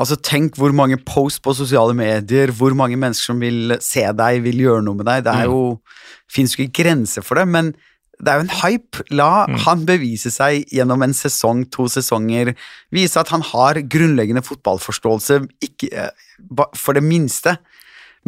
Altså 0.00 0.16
Tenk 0.24 0.56
hvor 0.56 0.72
mange 0.72 0.96
post 1.04 1.42
på 1.44 1.52
sosiale 1.56 1.92
medier, 1.96 2.52
hvor 2.56 2.72
mange 2.76 2.96
mennesker 2.96 3.34
som 3.34 3.42
vil 3.42 3.76
se 3.84 4.06
deg, 4.16 4.40
vil 4.46 4.64
gjøre 4.64 4.86
noe 4.86 4.98
med 4.98 5.08
deg. 5.10 5.26
Det 5.26 5.34
er 5.34 5.50
mm. 5.50 5.52
jo, 5.52 6.16
fins 6.32 6.56
jo 6.56 6.64
ikke 6.64 6.82
grenser 6.82 7.26
for 7.26 7.40
det, 7.40 7.44
men 7.52 7.74
det 8.22 8.30
er 8.30 8.38
jo 8.38 8.46
en 8.46 8.56
hype. 8.60 9.04
La 9.10 9.30
mm. 9.50 9.58
han 9.64 9.84
bevise 9.88 10.30
seg 10.30 10.70
gjennom 10.70 11.02
en 11.02 11.14
sesong, 11.16 11.64
to 11.74 11.88
sesonger. 11.90 12.52
Vise 12.94 13.18
at 13.18 13.32
han 13.34 13.42
har 13.50 13.80
grunnleggende 13.90 14.44
fotballforståelse, 14.46 15.40
ikke, 15.66 15.90
eh, 15.90 16.66
for 16.78 16.98
det 16.98 17.02
minste. 17.06 17.56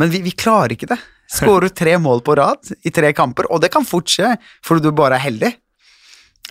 Men 0.01 0.11
vi, 0.11 0.25
vi 0.27 0.35
klarer 0.35 0.75
ikke 0.75 0.91
det. 0.91 0.99
Skårer 1.31 1.71
tre 1.73 1.95
mål 2.03 2.25
på 2.27 2.35
rad 2.37 2.75
i 2.85 2.93
tre 2.95 3.13
kamper, 3.17 3.47
og 3.51 3.63
det 3.63 3.71
kan 3.73 3.87
fort 3.89 4.11
skje 4.11 4.35
fordi 4.67 4.85
du 4.85 4.97
bare 4.97 5.17
er 5.17 5.25
heldig. 5.25 5.55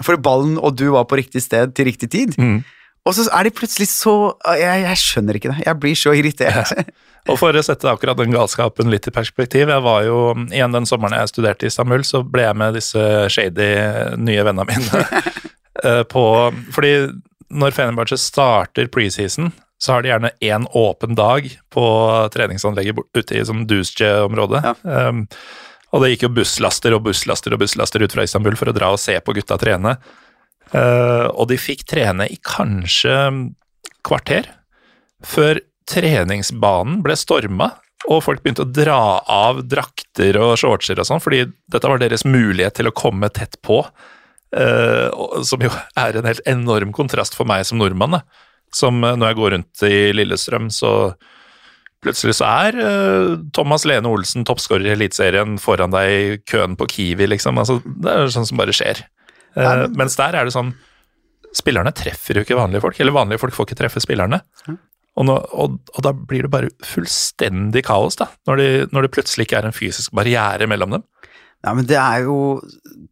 For 0.02 0.18
ballen 0.18 0.56
og 0.58 0.80
du 0.80 0.88
var 0.96 1.06
på 1.06 1.20
riktig 1.20 1.44
sted 1.46 1.76
til 1.78 1.92
riktig 1.92 2.10
tid. 2.16 2.38
Mm. 2.40 2.64
Og 3.04 3.16
så 3.18 3.28
er 3.36 3.46
de 3.46 3.52
plutselig 3.54 3.90
så 3.92 4.16
jeg, 4.58 4.86
jeg, 4.86 5.00
skjønner 5.02 5.38
ikke 5.38 5.52
det. 5.52 5.66
Jeg 5.68 5.80
blir 5.84 6.00
så 6.00 6.16
irritert. 6.16 6.72
Ja. 6.72 6.86
Og 7.32 7.40
For 7.40 7.56
å 7.56 7.64
sette 7.64 7.88
akkurat 7.88 8.20
den 8.20 8.34
galskapen 8.36 8.92
litt 8.92 9.08
i 9.08 9.14
perspektiv, 9.16 9.70
jeg 9.72 9.84
var 9.86 10.04
jo 10.04 10.34
igjen 10.50 10.76
den 10.76 10.88
sommeren 10.90 11.16
jeg 11.16 11.32
studerte 11.32 11.68
i 11.68 11.72
Istanbul, 11.72 12.04
så 12.04 12.20
ble 12.28 12.48
jeg 12.50 12.60
med 12.60 12.76
disse 12.76 13.04
shady 13.32 13.70
nye 14.20 14.44
vennene 14.44 14.68
mine 14.68 15.04
eh, 15.86 16.02
på 16.04 16.24
Fordi 16.76 16.94
når 17.54 17.76
Fenerbahçe 17.76 18.18
starter 18.20 18.90
preseason, 18.92 19.52
så 19.84 19.96
har 19.96 20.04
de 20.04 20.12
gjerne 20.12 20.32
én 20.44 20.66
åpen 20.80 21.16
dag 21.16 21.48
på 21.74 21.86
treningsanlegget 22.34 23.04
ute 23.14 23.36
i 23.36 23.44
sånn 23.46 23.66
Dusje-området. 23.70 24.64
Ja. 24.64 24.74
Um, 25.10 25.26
og 25.94 26.02
det 26.02 26.14
gikk 26.14 26.26
jo 26.26 26.34
busslaster 26.40 26.96
og 26.96 27.04
busslaster 27.06 27.54
og 27.54 27.62
busslaster 27.62 28.02
ut 28.02 28.16
fra 28.16 28.26
Istanbul 28.26 28.56
for 28.58 28.72
å 28.72 28.76
dra 28.76 28.90
og 28.96 29.02
se 29.02 29.14
på 29.22 29.36
gutta 29.38 29.60
trene. 29.62 29.98
Uh, 30.74 31.30
og 31.36 31.52
de 31.52 31.60
fikk 31.62 31.84
trene 31.92 32.26
i 32.32 32.40
kanskje 32.42 33.18
kvarter 34.08 34.50
før 35.24 35.62
treningsbanen 35.90 37.02
ble 37.06 37.16
storma, 37.20 37.72
og 38.12 38.24
folk 38.26 38.42
begynte 38.44 38.66
å 38.66 38.72
dra 38.72 39.00
av 39.32 39.62
drakter 39.70 40.38
og 40.42 40.58
shortser 40.60 41.00
og 41.00 41.08
sånn, 41.08 41.22
fordi 41.24 41.46
dette 41.72 41.90
var 41.90 42.02
deres 42.02 42.26
mulighet 42.28 42.76
til 42.80 42.90
å 42.90 42.96
komme 42.96 43.30
tett 43.34 43.60
på. 43.64 43.84
Uh, 44.54 45.10
som 45.42 45.64
jo 45.66 45.72
er 45.98 46.20
en 46.20 46.28
helt 46.30 46.44
enorm 46.50 46.92
kontrast 46.94 47.34
for 47.38 47.50
meg 47.50 47.64
som 47.66 47.80
nordmann. 47.82 48.20
Da. 48.20 48.50
Som 48.76 49.02
uh, 49.06 49.16
når 49.18 49.32
jeg 49.32 49.40
går 49.40 49.56
rundt 49.56 49.86
i 49.88 49.98
Lillestrøm, 50.14 50.70
så 50.74 50.92
plutselig 52.04 52.36
så 52.38 52.52
er 52.68 52.78
uh, 52.78 53.34
Thomas 53.56 53.88
Lene 53.90 54.12
Olsen 54.12 54.46
toppskårer 54.46 54.92
i 54.92 54.96
Eliteserien 54.98 55.58
foran 55.62 55.96
deg 55.96 56.14
i 56.14 56.40
køen 56.46 56.78
på 56.78 56.90
Kiwi, 56.92 57.32
liksom. 57.32 57.58
Altså, 57.62 57.80
det 57.86 58.14
er 58.14 58.34
sånn 58.36 58.50
som 58.50 58.60
bare 58.60 58.76
skjer. 58.76 59.06
mens 59.94 60.18
der 60.18 60.34
er 60.34 60.48
det 60.48 60.56
sånn 60.56 60.74
Spillerne 61.54 61.92
treffer 61.94 62.40
jo 62.40 62.42
ikke 62.42 62.56
vanlige 62.58 62.82
folk, 62.82 62.98
eller 62.98 63.14
vanlige 63.14 63.38
folk 63.38 63.54
får 63.54 63.68
ikke 63.68 63.76
treffe 63.84 64.02
spillerne. 64.02 64.40
Og, 65.14 65.28
nå, 65.30 65.36
og, 65.54 65.78
og, 65.94 66.00
da 66.06 66.14
blir 66.18 66.48
det 66.48 66.54
bare 66.54 66.72
fullstendig 66.88 67.84
kaos, 67.86 68.18
da, 68.18 68.32
når, 68.50 68.62
de, 68.62 68.70
når, 68.90 69.06
det 69.06 69.14
plutselig 69.14 69.46
ikke 69.48 69.60
er 69.60 69.70
en 69.70 69.76
fysisk 69.76 70.16
barriere 70.18 70.68
mellom 70.70 70.98
dem. 70.98 71.06
Ja, 71.64 71.76
men 71.78 71.86
Det 71.88 72.00
er 72.00 72.26
jo 72.26 72.60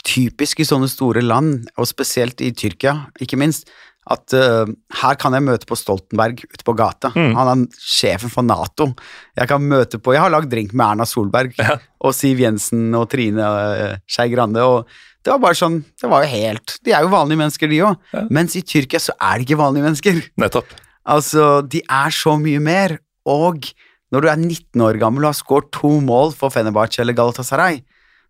typisk 0.04 0.60
i 0.60 0.68
sånne 0.68 0.90
store 0.92 1.22
land, 1.24 1.70
og 1.78 1.88
spesielt 1.88 2.42
i 2.44 2.52
Tyrkia, 2.58 2.98
ikke 3.22 3.40
minst, 3.40 3.70
at 4.10 4.34
uh, 4.34 4.66
her 4.98 5.18
kan 5.22 5.36
jeg 5.38 5.46
møte 5.46 5.68
på 5.70 5.78
Stoltenberg 5.78 6.42
ute 6.42 6.66
på 6.66 6.74
gata. 6.74 7.12
Mm. 7.14 7.36
Han 7.38 7.52
er 7.52 7.86
sjefen 7.86 8.34
for 8.34 8.44
Nato. 8.44 8.90
Jeg 9.38 9.52
kan 9.52 9.62
møte 9.62 10.02
på, 10.02 10.16
jeg 10.18 10.24
har 10.24 10.34
lagd 10.34 10.50
drink 10.52 10.74
med 10.74 10.88
Erna 10.88 11.06
Solberg 11.08 11.54
ja. 11.62 11.78
og 12.02 12.16
Siv 12.18 12.42
Jensen 12.42 12.90
og 12.98 13.12
Trine 13.14 13.46
uh, 13.46 13.96
Skei 14.10 14.32
Grande. 14.34 14.66
og 14.66 14.90
det 15.22 15.30
var 15.36 15.42
bare 15.44 15.58
sånn, 15.58 15.84
det 16.02 16.10
var 16.10 16.24
jo 16.24 16.32
helt 16.32 16.80
De 16.82 16.96
er 16.98 17.04
jo 17.06 17.12
vanlige 17.12 17.38
mennesker, 17.44 17.70
de 17.70 17.84
òg. 17.86 18.08
Ja. 18.10 18.24
Mens 18.34 18.58
i 18.58 18.64
Tyrkia 18.66 19.02
så 19.04 19.14
er 19.22 19.38
de 19.38 19.46
ikke 19.46 19.62
vanlige 19.62 19.86
mennesker. 19.86 20.24
Nettopp. 20.42 20.74
Altså, 21.06 21.62
de 21.66 21.82
er 21.88 22.14
så 22.14 22.36
mye 22.40 22.62
mer. 22.64 22.98
Og 23.30 23.68
når 24.12 24.24
du 24.24 24.30
er 24.30 24.40
19 24.40 24.84
år 24.86 25.00
gammel 25.02 25.26
og 25.26 25.32
har 25.32 25.40
skåret 25.40 25.72
to 25.76 25.98
mål 26.04 26.34
for 26.38 26.54
Fenerbahçe 26.54 27.02
eller 27.04 27.18
Galatasaray, 27.18 27.82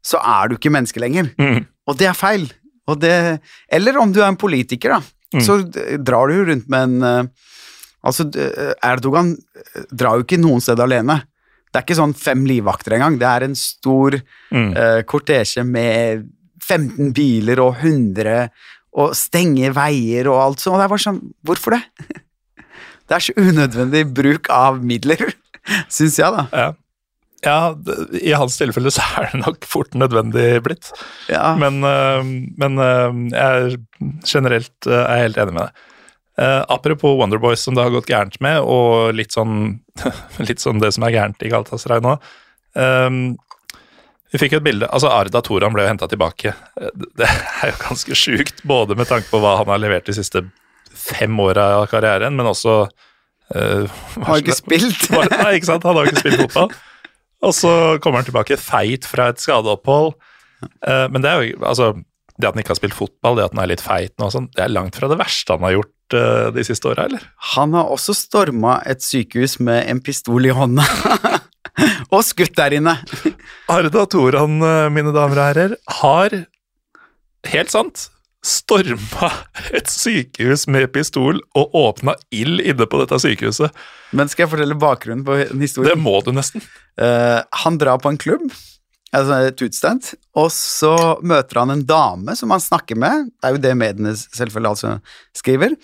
så 0.06 0.20
er 0.22 0.50
du 0.50 0.58
ikke 0.58 0.74
menneske 0.74 1.02
lenger. 1.02 1.32
Mm. 1.42 1.66
Og 1.90 1.98
det 2.00 2.10
er 2.10 2.18
feil. 2.18 2.50
Det, 3.02 3.14
eller 3.72 3.98
om 4.02 4.12
du 4.12 4.20
er 4.20 4.28
en 4.28 4.40
politiker, 4.40 4.98
da. 4.98 5.02
Mm. 5.32 5.44
Så 5.46 5.58
drar 6.04 6.28
du 6.28 6.42
rundt 6.50 6.70
med 6.70 6.90
en 6.90 7.04
uh, 7.08 7.48
Altså, 8.02 8.26
Erdogan 8.82 9.36
drar 9.94 10.18
jo 10.18 10.24
ikke 10.26 10.40
noen 10.42 10.64
sted 10.64 10.80
alene. 10.82 11.20
Det 11.70 11.78
er 11.78 11.84
ikke 11.86 12.00
sånn 12.00 12.16
fem 12.18 12.42
livvakter 12.50 12.96
engang. 12.98 13.20
Det 13.22 13.28
er 13.30 13.46
en 13.46 13.54
stor 13.54 14.18
mm. 14.18 14.72
uh, 14.74 15.02
kortesje 15.06 15.62
med 15.62 16.26
15 16.66 17.12
biler 17.14 17.62
og 17.62 17.78
100 17.78 18.50
og 18.98 19.14
stenger 19.16 19.76
veier 19.78 20.32
og 20.32 20.42
alt 20.42 20.64
sånt. 20.64 20.74
Og 20.74 20.82
det 20.82 20.88
er 20.88 20.94
bare 20.96 21.06
sånn 21.06 21.22
Hvorfor 21.46 21.78
det? 21.78 21.84
Det 23.12 23.18
er 23.18 23.26
så 23.26 23.34
unødvendig 23.36 24.06
bruk 24.16 24.48
av 24.56 24.80
midler, 24.88 25.34
syns 25.92 26.16
jeg, 26.16 26.32
da. 26.32 26.46
Ja. 26.56 26.70
ja. 27.44 27.58
i 28.16 28.32
hans 28.40 28.56
tilfelle 28.56 28.94
så 28.96 29.04
er 29.20 29.34
det 29.34 29.42
nok 29.42 29.68
fort 29.68 29.98
nødvendig 30.00 30.62
blitt. 30.64 30.94
Ja. 31.28 31.52
Men, 31.60 31.84
eh, 31.84 32.32
men 32.62 32.80
eh, 32.80 33.20
jeg 33.36 33.66
er 33.66 33.76
generelt 34.24 34.88
eh, 34.88 35.04
er 35.04 35.26
helt 35.26 35.42
enig 35.44 35.58
med 35.58 35.68
deg. 35.68 35.88
apropos 36.72 37.18
Wonderboys, 37.20 37.60
som 37.60 37.76
det 37.76 37.84
har 37.84 37.92
gått 37.92 38.08
gærent 38.10 38.40
med, 38.42 38.64
og 38.64 39.12
litt 39.14 39.36
sånn, 39.36 39.82
litt 40.48 40.64
sånn 40.64 40.80
det 40.80 40.94
som 40.96 41.04
er 41.04 41.18
gærent 41.18 41.44
i 41.44 41.52
Galatasaray 41.52 42.00
nå. 42.02 42.16
vi 44.32 44.40
fikk 44.40 44.56
jo 44.56 44.62
et 44.62 44.66
bilde 44.66 44.88
altså 44.88 45.12
Arda 45.12 45.42
Toran 45.44 45.76
ble 45.76 45.84
jo 45.84 45.92
henta 45.92 46.08
tilbake. 46.08 46.56
Det 47.20 47.28
er 47.28 47.74
jo 47.74 47.78
ganske 47.84 48.16
sjukt, 48.16 48.64
både 48.64 48.96
med 48.96 49.12
tanke 49.12 49.28
på 49.28 49.44
hva 49.44 49.58
han 49.60 49.70
har 49.76 49.84
levert 49.84 50.08
de 50.08 50.16
siste 50.16 50.46
fem 51.02 51.40
åra 51.42 51.68
av 51.80 51.88
karrieren, 51.92 52.36
men 52.38 52.50
også 52.52 52.76
uh, 52.86 54.02
Har 54.28 54.42
ikke 54.42 54.58
spilt? 54.58 55.08
nei, 55.12 55.58
ikke 55.58 55.72
sant. 55.72 55.88
Han 55.88 56.00
har 56.00 56.10
ikke 56.10 56.24
spilt 56.24 56.44
fotball. 56.46 56.76
Og 57.42 57.56
så 57.58 57.74
kommer 58.04 58.22
han 58.22 58.30
tilbake 58.30 58.60
feit 58.62 59.08
fra 59.10 59.32
et 59.32 59.42
skadeopphold. 59.42 60.14
Uh, 60.86 61.08
men 61.12 61.24
det 61.24 61.32
er 61.32 61.42
jo 61.42 61.66
altså 61.66 61.94
det 62.42 62.48
at 62.48 62.56
han 62.56 62.64
ikke 62.64 62.74
har 62.74 62.80
spilt 62.80 62.98
fotball, 62.98 63.36
det 63.38 63.50
at 63.50 63.54
han 63.54 63.64
er 63.64 63.70
litt 63.74 63.84
feit 63.84 64.14
nå, 64.22 64.32
sånn, 64.34 64.48
det 64.56 64.64
er 64.64 64.72
langt 64.74 64.96
fra 64.98 65.10
det 65.12 65.18
verste 65.20 65.54
han 65.54 65.66
har 65.68 65.76
gjort 65.76 66.16
uh, 66.16 66.48
de 66.56 66.64
siste 66.66 66.90
åra, 66.90 67.06
eller? 67.10 67.26
Han 67.54 67.76
har 67.78 67.92
også 67.94 68.16
storma 68.18 68.80
et 68.90 69.04
sykehus 69.06 69.60
med 69.62 69.84
en 69.92 70.02
pistol 70.02 70.48
i 70.50 70.54
hånda. 70.56 70.86
og 72.14 72.24
skutt 72.26 72.56
der 72.58 72.78
inne. 72.80 72.96
Arda 73.72 74.08
Toran, 74.10 74.58
mine 74.94 75.14
damer 75.14 75.38
og 75.38 75.44
herrer, 75.44 75.78
har 76.02 76.40
helt 77.52 77.74
sant 77.74 78.10
storma 78.42 79.30
et 79.78 79.90
sykehus 79.92 80.66
med 80.72 80.90
pistol 80.96 81.40
og 81.58 81.76
åpna 81.78 82.16
ild 82.34 82.64
inne 82.64 82.88
på 82.90 83.02
dette 83.04 83.20
sykehuset. 83.22 83.70
Men 84.18 84.32
skal 84.32 84.46
jeg 84.46 84.54
fortelle 84.56 84.78
bakgrunnen 84.82 85.24
på 85.28 85.38
en 85.44 85.62
historie? 85.62 85.94
Det 85.94 86.02
må 86.02 86.18
du 86.26 86.34
nesten. 86.36 86.64
Uh, 87.00 87.42
han 87.64 87.78
drar 87.82 88.02
på 88.02 88.12
en 88.12 88.20
klubb, 88.22 88.48
altså 89.14 89.38
et 89.52 89.62
utstand, 89.68 90.10
og 90.40 90.50
så 90.56 90.96
møter 91.22 91.62
han 91.62 91.76
en 91.76 91.86
dame 91.86 92.36
som 92.40 92.54
han 92.54 92.64
snakker 92.64 92.98
med. 93.00 93.30
Det 93.38 93.50
er 93.50 93.56
jo 93.56 93.64
det 93.68 93.76
mediene 93.78 94.16
selvfølgelig 94.18 94.74
altså 94.74 94.96
skriver. 95.38 95.78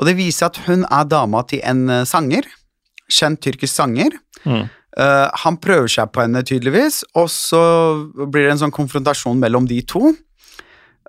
Og 0.00 0.08
det 0.08 0.16
viser 0.16 0.48
at 0.48 0.62
hun 0.64 0.86
er 0.88 1.04
dama 1.04 1.44
til 1.44 1.60
en 1.68 1.84
eh, 1.92 2.06
sanger. 2.08 2.46
Kjent 3.12 3.42
tyrkisk 3.44 3.74
sanger. 3.74 4.14
Mm. 4.48 4.70
Uh, 4.96 5.28
han 5.44 5.58
prøver 5.60 5.90
seg 5.92 6.08
på 6.14 6.24
henne, 6.24 6.40
tydeligvis, 6.46 7.02
og 7.12 7.28
så 7.30 7.60
blir 8.16 8.46
det 8.46 8.54
en 8.54 8.62
sånn 8.64 8.74
konfrontasjon 8.74 9.38
mellom 9.42 9.68
de 9.68 9.82
to. 9.84 10.14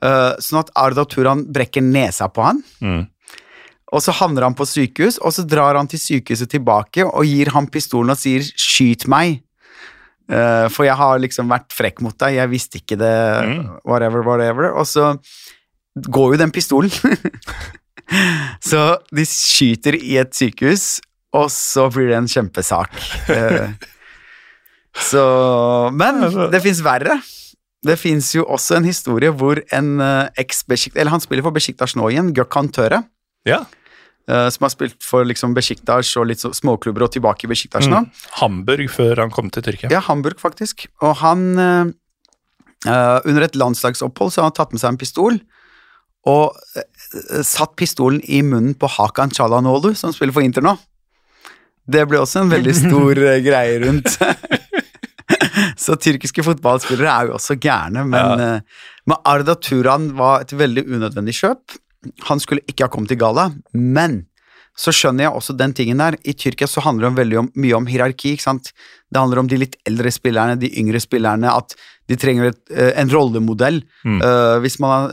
Uh, 0.01 0.33
sånn 0.41 0.63
at 0.63 0.71
Arda 0.81 1.05
Turan 1.05 1.43
brekker 1.53 1.83
nesa 1.85 2.25
på 2.33 2.41
han. 2.45 2.61
Mm. 2.81 3.03
Og 3.91 4.01
så 4.01 4.13
havner 4.15 4.47
han 4.47 4.55
på 4.57 4.65
sykehus, 4.65 5.19
og 5.19 5.33
så 5.35 5.43
drar 5.45 5.77
han 5.77 5.89
til 5.91 5.99
sykehuset 6.01 6.49
tilbake 6.53 7.05
og 7.05 7.27
gir 7.27 7.51
ham 7.53 7.67
pistolen 7.67 8.13
og 8.13 8.19
sier 8.19 8.41
'skyt 8.41 9.05
meg'. 9.11 9.41
Uh, 10.31 10.71
for 10.71 10.87
jeg 10.87 10.95
har 10.95 11.19
liksom 11.19 11.49
vært 11.51 11.73
frekk 11.75 11.99
mot 12.05 12.15
deg, 12.15 12.37
jeg 12.37 12.51
visste 12.53 12.79
ikke 12.79 12.95
det, 12.95 13.15
mm. 13.45 13.63
whatever, 13.83 14.23
whatever. 14.23 14.71
Og 14.71 14.87
så 14.87 15.17
går 16.07 16.33
jo 16.33 16.39
den 16.39 16.53
pistolen. 16.55 16.91
så 18.69 18.95
de 19.11 19.25
skyter 19.27 19.97
i 19.99 20.15
et 20.21 20.31
sykehus, 20.31 21.01
og 21.35 21.51
så 21.51 21.89
blir 21.91 22.13
det 22.13 22.21
en 22.21 22.31
kjempesak. 22.31 22.95
Uh, 23.27 23.75
så 25.11 25.25
Men 25.91 26.23
det 26.51 26.63
fins 26.63 26.81
verre. 26.83 27.19
Det 27.85 27.97
fins 27.97 28.29
jo 28.35 28.45
også 28.45 28.77
en 28.77 28.85
historie 28.85 29.31
hvor 29.33 29.61
en 29.73 29.93
uh, 30.01 30.29
eks-Besjiktas 30.39 30.99
Eller 31.01 31.13
han 31.15 31.23
spiller 31.23 31.45
for 31.45 31.55
Besjiktas 31.55 31.95
nå 31.97 32.11
igjen, 32.13 32.29
Gökhan 32.37 32.69
Tøre. 32.73 33.01
Ja. 33.49 33.63
Uh, 34.29 34.47
som 34.53 34.67
har 34.67 34.73
spilt 34.73 34.99
for 35.05 35.25
liksom 35.25 35.55
Besjiktas 35.57 36.11
og 36.21 36.29
litt 36.29 36.43
småklubber 36.43 37.07
og 37.07 37.15
tilbake 37.15 37.47
i 37.47 37.51
Besjiktas 37.51 37.89
nå. 37.89 38.03
Mm. 38.03 38.27
Hamburg 38.37 38.91
før 38.93 39.23
han 39.23 39.33
kom 39.33 39.49
til 39.53 39.65
Tyrkia. 39.65 39.89
Ja, 39.93 40.03
Hamburg, 40.05 40.37
faktisk. 40.41 40.85
Og 41.01 41.17
han 41.23 41.47
uh, 41.57 41.89
Under 43.25 43.45
et 43.45 43.57
landslagsopphold 43.57 44.33
så 44.33 44.41
har 44.41 44.51
han 44.51 44.57
tatt 44.57 44.71
med 44.73 44.81
seg 44.81 44.93
en 44.93 45.01
pistol. 45.01 45.41
Og 46.29 46.53
satt 47.45 47.73
pistolen 47.81 48.21
i 48.29 48.43
munnen 48.45 48.75
på 48.77 48.85
Hakan 48.93 49.33
Chalanolu, 49.33 49.95
som 49.97 50.13
spiller 50.13 50.35
for 50.35 50.45
Inter 50.45 50.61
nå. 50.61 50.75
Det 51.89 52.05
ble 52.09 52.21
også 52.21 52.43
en 52.43 52.53
veldig 52.53 52.75
stor 52.83 53.21
greie 53.41 53.81
rundt. 53.81 54.17
Så 55.81 55.97
tyrkiske 55.97 56.43
fotballspillere 56.45 57.11
er 57.11 57.29
jo 57.29 57.37
også 57.37 57.57
gærne, 57.61 58.03
men, 58.07 58.41
ja. 58.41 58.57
uh, 58.57 58.89
men 59.09 59.23
Arda 59.27 59.55
Turan 59.57 60.11
var 60.17 60.45
et 60.45 60.53
veldig 60.57 60.85
unødvendig 60.89 61.35
kjøp. 61.39 61.77
Han 62.29 62.41
skulle 62.41 62.65
ikke 62.69 62.85
ha 62.85 62.91
kommet 62.91 63.13
til 63.13 63.21
galla, 63.21 63.49
men 63.73 64.23
så 64.77 64.93
skjønner 64.95 65.25
jeg 65.25 65.35
også 65.35 65.53
den 65.59 65.73
tingen 65.77 65.99
der. 65.99 66.15
I 66.23 66.33
Tyrkia 66.37 66.69
så 66.69 66.83
handler 66.85 67.09
det 67.09 67.19
veldig 67.19 67.39
om, 67.41 67.49
mye 67.59 67.75
om 67.77 67.89
hierarki. 67.89 68.35
ikke 68.35 68.45
sant? 68.45 68.71
Det 69.11 69.19
handler 69.19 69.41
om 69.41 69.49
de 69.51 69.59
litt 69.59 69.75
eldre 69.89 70.13
spillerne, 70.13 70.55
de 70.61 70.69
yngre 70.79 71.01
spillerne, 71.03 71.51
at 71.51 71.75
de 72.09 72.17
trenger 72.17 72.51
et, 72.53 72.61
uh, 72.71 72.91
en 73.01 73.11
rollemodell. 73.11 73.81
Mm. 74.05 74.21
Uh, 74.23 74.57
hvis 74.63 74.79
man 74.81 75.11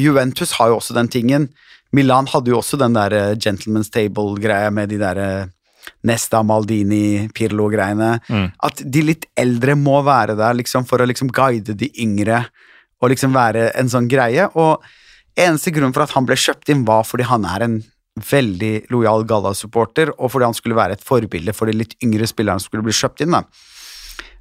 Juventus 0.00 0.56
har 0.58 0.72
jo 0.72 0.80
også 0.80 0.96
den 0.96 1.12
tingen. 1.12 1.50
Milan 1.94 2.26
hadde 2.32 2.50
jo 2.50 2.58
også 2.58 2.76
den 2.80 2.96
der 2.96 3.36
Gentleman's 3.38 3.92
Table-greia 3.92 4.72
med 4.74 4.90
de 4.90 4.98
der 5.00 5.20
Nesta, 6.06 6.42
Maldini, 6.46 7.28
Pirlo-greiene. 7.34 8.12
Mm. 8.28 8.46
At 8.68 8.82
de 8.82 9.04
litt 9.10 9.26
eldre 9.38 9.76
må 9.78 10.00
være 10.06 10.36
der 10.38 10.56
liksom, 10.60 10.86
for 10.88 11.02
å 11.02 11.08
liksom 11.08 11.32
guide 11.34 11.76
de 11.78 11.90
yngre 12.02 12.44
og 13.02 13.12
liksom 13.12 13.34
være 13.36 13.70
en 13.76 13.90
sånn 13.92 14.08
greie. 14.10 14.48
Og 14.56 14.84
eneste 15.36 15.74
grunn 15.74 15.94
for 15.94 16.06
at 16.06 16.14
han 16.16 16.26
ble 16.28 16.38
kjøpt 16.40 16.72
inn, 16.72 16.86
var 16.88 17.04
fordi 17.06 17.28
han 17.28 17.46
er 17.48 17.66
en 17.66 17.78
veldig 18.16 18.88
lojal 18.92 19.26
Galla-supporter, 19.28 20.14
og 20.16 20.32
fordi 20.32 20.48
han 20.48 20.56
skulle 20.56 20.78
være 20.78 20.96
et 20.96 21.04
forbilde 21.04 21.52
for 21.56 21.68
de 21.68 21.76
litt 21.76 21.96
yngre 22.04 22.28
spillerne 22.28 22.62
som 22.62 22.70
skulle 22.70 22.86
bli 22.86 22.96
kjøpt 22.96 23.26
inn. 23.26 23.36
da. 23.36 23.44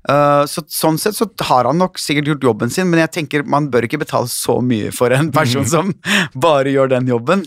Uh, 0.05 0.45
så, 0.45 0.61
sånn 0.69 0.99
sett 1.01 1.17
så 1.17 1.25
har 1.47 1.65
han 1.65 1.79
nok 1.81 1.97
sikkert 1.97 2.29
gjort 2.29 2.43
jobben 2.45 2.71
sin, 2.71 2.91
men 2.91 3.01
jeg 3.01 3.13
tenker 3.15 3.47
man 3.49 3.71
bør 3.73 3.87
ikke 3.87 4.03
betale 4.03 4.29
så 4.29 4.59
mye 4.61 4.91
for 4.93 5.13
en 5.15 5.31
person 5.33 5.65
som 5.75 5.91
bare 6.37 6.73
gjør 6.73 6.93
den 6.93 7.09
jobben. 7.09 7.45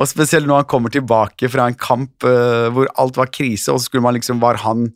Og 0.00 0.10
spesielt 0.10 0.48
når 0.48 0.62
han 0.62 0.70
kommer 0.70 0.92
tilbake 0.92 1.48
fra 1.52 1.68
en 1.70 1.78
kamp 1.78 2.26
uh, 2.26 2.66
hvor 2.74 2.90
alt 3.00 3.18
var 3.18 3.32
krise, 3.34 3.70
og 3.72 3.78
så 3.78 3.88
skulle 3.88 4.04
man 4.04 4.16
liksom 4.16 4.40
Var 4.42 4.58
han 4.64 4.88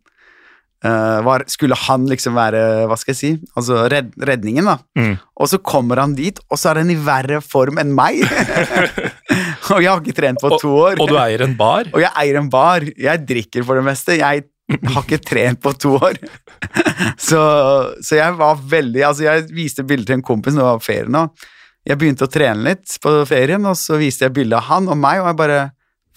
uh, 0.85 1.19
var, 1.27 1.45
Skulle 1.51 1.79
han 1.87 2.09
liksom 2.11 2.35
være 2.39 2.63
Hva 2.91 2.99
skal 2.99 3.15
jeg 3.15 3.21
si? 3.21 3.33
Altså 3.55 3.85
red, 3.93 4.11
redningen, 4.19 4.67
da. 4.67 4.79
Mm. 4.99 5.15
Og 5.39 5.51
så 5.53 5.61
kommer 5.63 6.03
han 6.03 6.17
dit, 6.19 6.41
og 6.51 6.59
så 6.59 6.73
er 6.73 6.83
han 6.83 6.91
i 6.91 6.99
verre 6.99 7.41
form 7.45 7.79
enn 7.79 7.95
meg! 7.95 8.25
og 9.73 9.83
jeg 9.85 9.91
har 9.91 10.03
ikke 10.03 10.17
trent 10.17 10.43
på 10.43 10.51
og, 10.51 10.61
to 10.63 10.73
år. 10.75 11.03
Og 11.03 11.13
du 11.13 11.19
eier 11.21 11.45
en 11.47 11.55
bar? 11.59 11.91
og 11.95 12.03
jeg 12.03 12.11
eier 12.25 12.41
en 12.41 12.51
bar. 12.51 12.87
Jeg 12.99 13.27
drikker 13.29 13.67
for 13.69 13.79
det 13.79 13.87
meste. 13.87 14.19
Jeg 14.19 14.49
har 14.69 15.05
ikke 15.05 15.21
trent 15.23 15.63
på 15.63 15.75
to 15.79 15.95
år. 16.01 16.19
så, 17.29 17.45
så, 18.03 18.19
jeg 18.19 18.35
var 18.41 18.59
veldig 18.59 19.07
Altså, 19.07 19.29
jeg 19.29 19.47
viste 19.55 19.87
bilder 19.87 20.11
til 20.11 20.19
en 20.19 20.27
kompis 20.27 20.57
når 20.57 20.65
det 20.65 20.73
var 20.73 20.85
ferie 20.89 21.15
nå 21.15 21.29
jeg 21.89 22.01
begynte 22.01 22.29
å 22.29 22.31
trene 22.31 22.67
litt 22.67 22.99
på 23.03 23.15
ferien, 23.29 23.65
og 23.69 23.77
så 23.81 23.97
viste 24.01 24.27
jeg 24.27 24.37
bilde 24.37 24.59
av 24.59 24.69
han 24.69 24.89
og 24.93 24.99
meg, 25.01 25.23
og 25.23 25.33
jeg 25.33 25.41
bare 25.43 25.67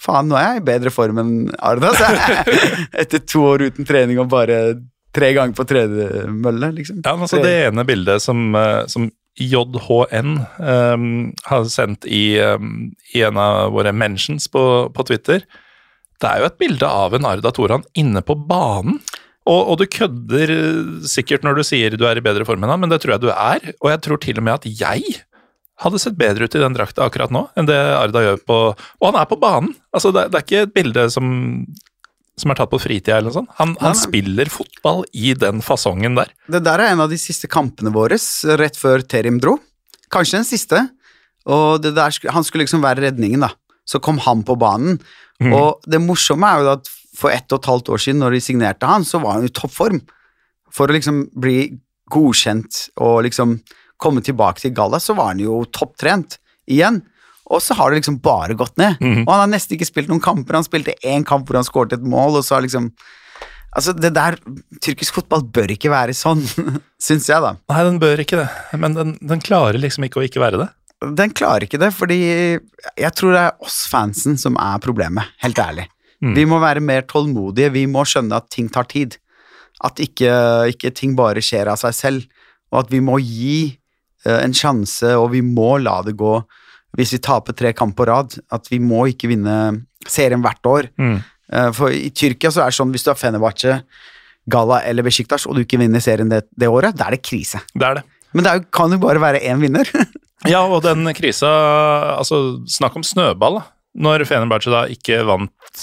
Faen, 0.02 0.26
nå 0.26 0.34
er 0.34 0.56
jeg 0.56 0.62
i 0.62 0.64
bedre 0.66 0.90
form 0.90 1.20
enn 1.22 1.34
Arda. 1.62 1.92
Etter 3.04 3.20
to 3.22 3.44
år 3.52 3.68
uten 3.68 3.86
trening 3.86 4.18
og 4.18 4.32
bare 4.32 4.56
tre 5.14 5.28
ganger 5.36 5.54
på 5.54 5.66
tredemølle, 5.70 6.72
liksom. 6.74 7.04
Ja, 7.04 7.12
altså 7.14 7.38
Det 7.38 7.52
ene 7.68 7.84
bildet 7.86 8.24
som, 8.24 8.48
eh, 8.58 8.82
som 8.90 9.06
JHN 9.38 10.32
um, 10.34 10.42
ehm, 10.58 11.06
har 11.46 11.70
sendt 11.70 12.08
i, 12.10 12.34
um, 12.42 12.90
i, 13.14 13.22
en 13.22 13.38
av 13.38 13.70
våre 13.76 13.94
mentions 13.94 14.50
på, 14.50 14.64
på, 14.90 15.06
Twitter, 15.06 15.46
det 16.18 16.28
er 16.28 16.42
jo 16.42 16.50
et 16.50 16.60
bilde 16.60 16.88
av 17.06 17.14
en 17.14 17.28
Arda 17.30 17.54
Toran 17.54 17.86
inne 17.94 18.26
på 18.26 18.34
banen. 18.34 18.98
Og, 19.46 19.60
og, 19.60 19.76
du 19.78 19.86
kødder 19.90 20.50
sikkert 21.08 21.46
når 21.46 21.60
du 21.60 21.66
sier 21.66 21.94
du 21.94 22.04
er 22.10 22.18
i 22.18 22.24
bedre 22.24 22.46
form 22.46 22.66
enn 22.66 22.74
han, 22.74 22.82
men 22.82 22.90
det 22.90 23.00
tror 23.02 23.16
jeg 23.16 23.24
du 23.24 23.30
er. 23.32 23.72
Og 23.80 23.90
jeg 23.90 24.02
tror 24.02 24.22
til 24.22 24.42
og 24.42 24.50
med 24.50 24.58
at 24.58 24.66
jeg 24.66 25.22
hadde 25.80 26.00
sett 26.02 26.18
bedre 26.18 26.46
ut 26.46 26.54
i 26.54 26.60
den 26.62 26.76
drakta 26.76 27.06
akkurat 27.06 27.32
nå 27.32 27.46
enn 27.58 27.68
det 27.68 27.78
Arda 27.96 28.22
gjør 28.22 28.42
på 28.46 28.58
Og 28.74 29.06
han 29.08 29.18
er 29.18 29.28
på 29.30 29.38
banen! 29.40 29.72
Altså, 29.94 30.12
det, 30.14 30.28
det 30.32 30.38
er 30.38 30.46
ikke 30.46 30.64
et 30.66 30.74
bilde 30.76 31.06
som, 31.12 31.26
som 32.38 32.52
er 32.52 32.60
tatt 32.60 32.72
på 32.72 32.80
fritida 32.82 33.18
eller 33.18 33.30
noe 33.30 33.38
sånt. 33.40 33.52
Han, 33.58 33.74
han 33.80 33.98
spiller 33.98 34.52
fotball 34.52 35.04
i 35.12 35.34
den 35.38 35.64
fasongen 35.64 36.18
der. 36.20 36.30
Det 36.52 36.62
der 36.64 36.82
er 36.82 36.94
en 36.94 37.04
av 37.04 37.12
de 37.12 37.18
siste 37.20 37.50
kampene 37.50 37.92
våre 37.94 38.20
rett 38.60 38.78
før 38.78 39.04
Terim 39.04 39.40
dro. 39.42 39.56
Kanskje 40.12 40.40
den 40.40 40.48
siste. 40.48 40.86
Og 41.50 41.82
der, 41.82 42.14
han 42.30 42.46
skulle 42.46 42.66
liksom 42.66 42.84
være 42.84 43.08
redningen, 43.08 43.42
da. 43.44 43.52
Så 43.88 43.98
kom 43.98 44.20
han 44.22 44.44
på 44.46 44.54
banen. 44.60 45.00
Mm. 45.42 45.54
Og 45.56 45.88
det 45.90 46.00
morsomme 46.02 46.48
er 46.48 46.62
jo 46.62 46.74
at 46.76 46.90
for 47.18 47.34
ett 47.34 47.50
og 47.52 47.60
et 47.60 47.68
halvt 47.68 47.90
år 47.92 48.02
siden, 48.02 48.22
når 48.22 48.36
de 48.36 48.44
signerte 48.44 48.88
han, 48.88 49.04
så 49.04 49.20
var 49.22 49.38
han 49.38 49.48
i 49.48 49.52
toppform. 49.52 50.00
For 50.72 50.88
å 50.88 50.96
liksom 50.96 51.26
bli 51.36 51.72
godkjent 52.12 52.86
og 53.02 53.22
liksom 53.26 53.58
komme 54.02 54.22
tilbake 54.24 54.62
til 54.62 54.74
Galla, 54.76 55.00
så 55.02 55.16
var 55.18 55.32
han 55.32 55.42
jo 55.42 55.62
topptrent 55.70 56.38
igjen. 56.70 57.00
Og 57.52 57.60
så 57.62 57.76
har 57.76 57.90
det 57.90 58.00
liksom 58.00 58.20
bare 58.22 58.56
gått 58.58 58.78
ned. 58.80 59.00
Mm. 59.02 59.24
Og 59.24 59.32
han 59.32 59.44
har 59.44 59.50
nesten 59.50 59.76
ikke 59.76 59.88
spilt 59.88 60.10
noen 60.10 60.22
kamper. 60.22 60.56
Han 60.58 60.66
spilte 60.66 60.94
én 61.06 61.26
kamp 61.26 61.48
hvor 61.48 61.58
han 61.58 61.66
skåret 61.66 61.96
et 61.96 62.06
mål, 62.06 62.38
og 62.40 62.46
så 62.46 62.58
har 62.58 62.66
liksom 62.66 62.92
Altså, 63.72 63.94
det 63.96 64.10
der 64.12 64.36
Tyrkisk 64.84 65.16
fotball 65.16 65.46
bør 65.48 65.70
ikke 65.72 65.88
være 65.88 66.12
sånn, 66.12 66.42
syns 67.06 67.28
jeg, 67.30 67.40
da. 67.40 67.54
Nei, 67.72 67.84
den 67.86 68.00
bør 68.02 68.20
ikke 68.20 68.42
det, 68.42 68.48
men 68.76 68.96
den, 68.98 69.14
den, 69.24 69.40
klarer 69.40 69.80
liksom 69.80 70.04
ikke 70.04 70.20
å 70.20 70.26
ikke 70.26 70.42
være 70.42 70.60
det. 70.60 70.66
Den 71.16 71.32
klarer 71.32 71.64
ikke 71.64 71.80
det, 71.80 71.88
fordi 71.96 72.18
jeg 72.20 73.12
tror 73.16 73.32
det 73.32 73.46
er 73.46 73.64
oss 73.64 73.78
fansen 73.88 74.36
som 74.36 74.58
er 74.60 74.82
problemet, 74.84 75.32
helt 75.40 75.62
ærlig. 75.62 75.88
Mm. 76.20 76.34
Vi 76.36 76.44
må 76.52 76.60
være 76.62 76.84
mer 76.84 77.06
tålmodige, 77.08 77.72
vi 77.72 77.86
må 77.90 78.04
skjønne 78.06 78.38
at 78.38 78.52
ting 78.52 78.68
tar 78.72 78.86
tid. 78.92 79.16
At 79.82 79.98
ikke, 80.04 80.30
ikke 80.76 80.92
ting 80.94 81.16
bare 81.18 81.40
skjer 81.42 81.72
av 81.72 81.80
seg 81.80 81.96
selv, 81.96 82.44
og 82.72 82.84
at 82.84 82.92
vi 82.92 83.00
må 83.04 83.16
gi 83.24 83.80
en 84.30 84.54
sjanse, 84.54 85.14
og 85.18 85.32
vi 85.32 85.42
må 85.42 85.76
la 85.82 86.00
det 86.06 86.14
gå 86.18 86.36
hvis 86.98 87.14
vi 87.14 87.22
taper 87.24 87.56
tre 87.56 87.72
kamp 87.72 87.96
på 87.96 88.06
rad. 88.08 88.36
At 88.52 88.68
vi 88.70 88.78
må 88.82 89.06
ikke 89.10 89.30
vinne 89.30 89.56
serien 90.08 90.42
hvert 90.44 90.68
år. 90.68 90.90
Mm. 91.00 91.18
Eh, 91.52 91.70
for 91.76 91.92
i 91.94 92.10
Tyrkia 92.14 92.52
så 92.52 92.64
er 92.64 92.72
det 92.72 92.78
sånn 92.78 92.92
hvis 92.94 93.06
du 93.06 93.12
har 93.12 93.20
Fenerbahçe, 93.20 93.80
Gala 94.52 94.80
eller 94.88 95.06
Besjiktas, 95.06 95.46
og 95.46 95.56
du 95.56 95.62
ikke 95.62 95.80
vinner 95.80 96.02
serien 96.02 96.30
det, 96.30 96.44
det, 96.58 96.70
året, 96.70 96.96
da 96.98 97.08
er 97.08 97.16
det 97.16 97.22
krise. 97.24 97.62
Det 97.74 97.86
er 97.86 98.00
det. 98.00 98.06
Men 98.32 98.46
det 98.46 98.52
er, 98.52 98.64
kan 98.74 98.92
jo 98.92 99.00
bare 99.02 99.22
være 99.22 99.42
én 99.46 99.60
vinner. 99.62 99.88
ja, 100.52 100.62
og 100.64 100.82
den 100.84 101.06
krisa 101.16 101.50
Altså, 102.16 102.62
snakk 102.70 102.96
om 102.98 103.06
snøball. 103.06 103.60
da. 103.60 103.66
Når 104.02 104.24
Fenerbahçe 104.24 104.72
da 104.72 104.86
ikke 104.88 105.18
vant 105.28 105.82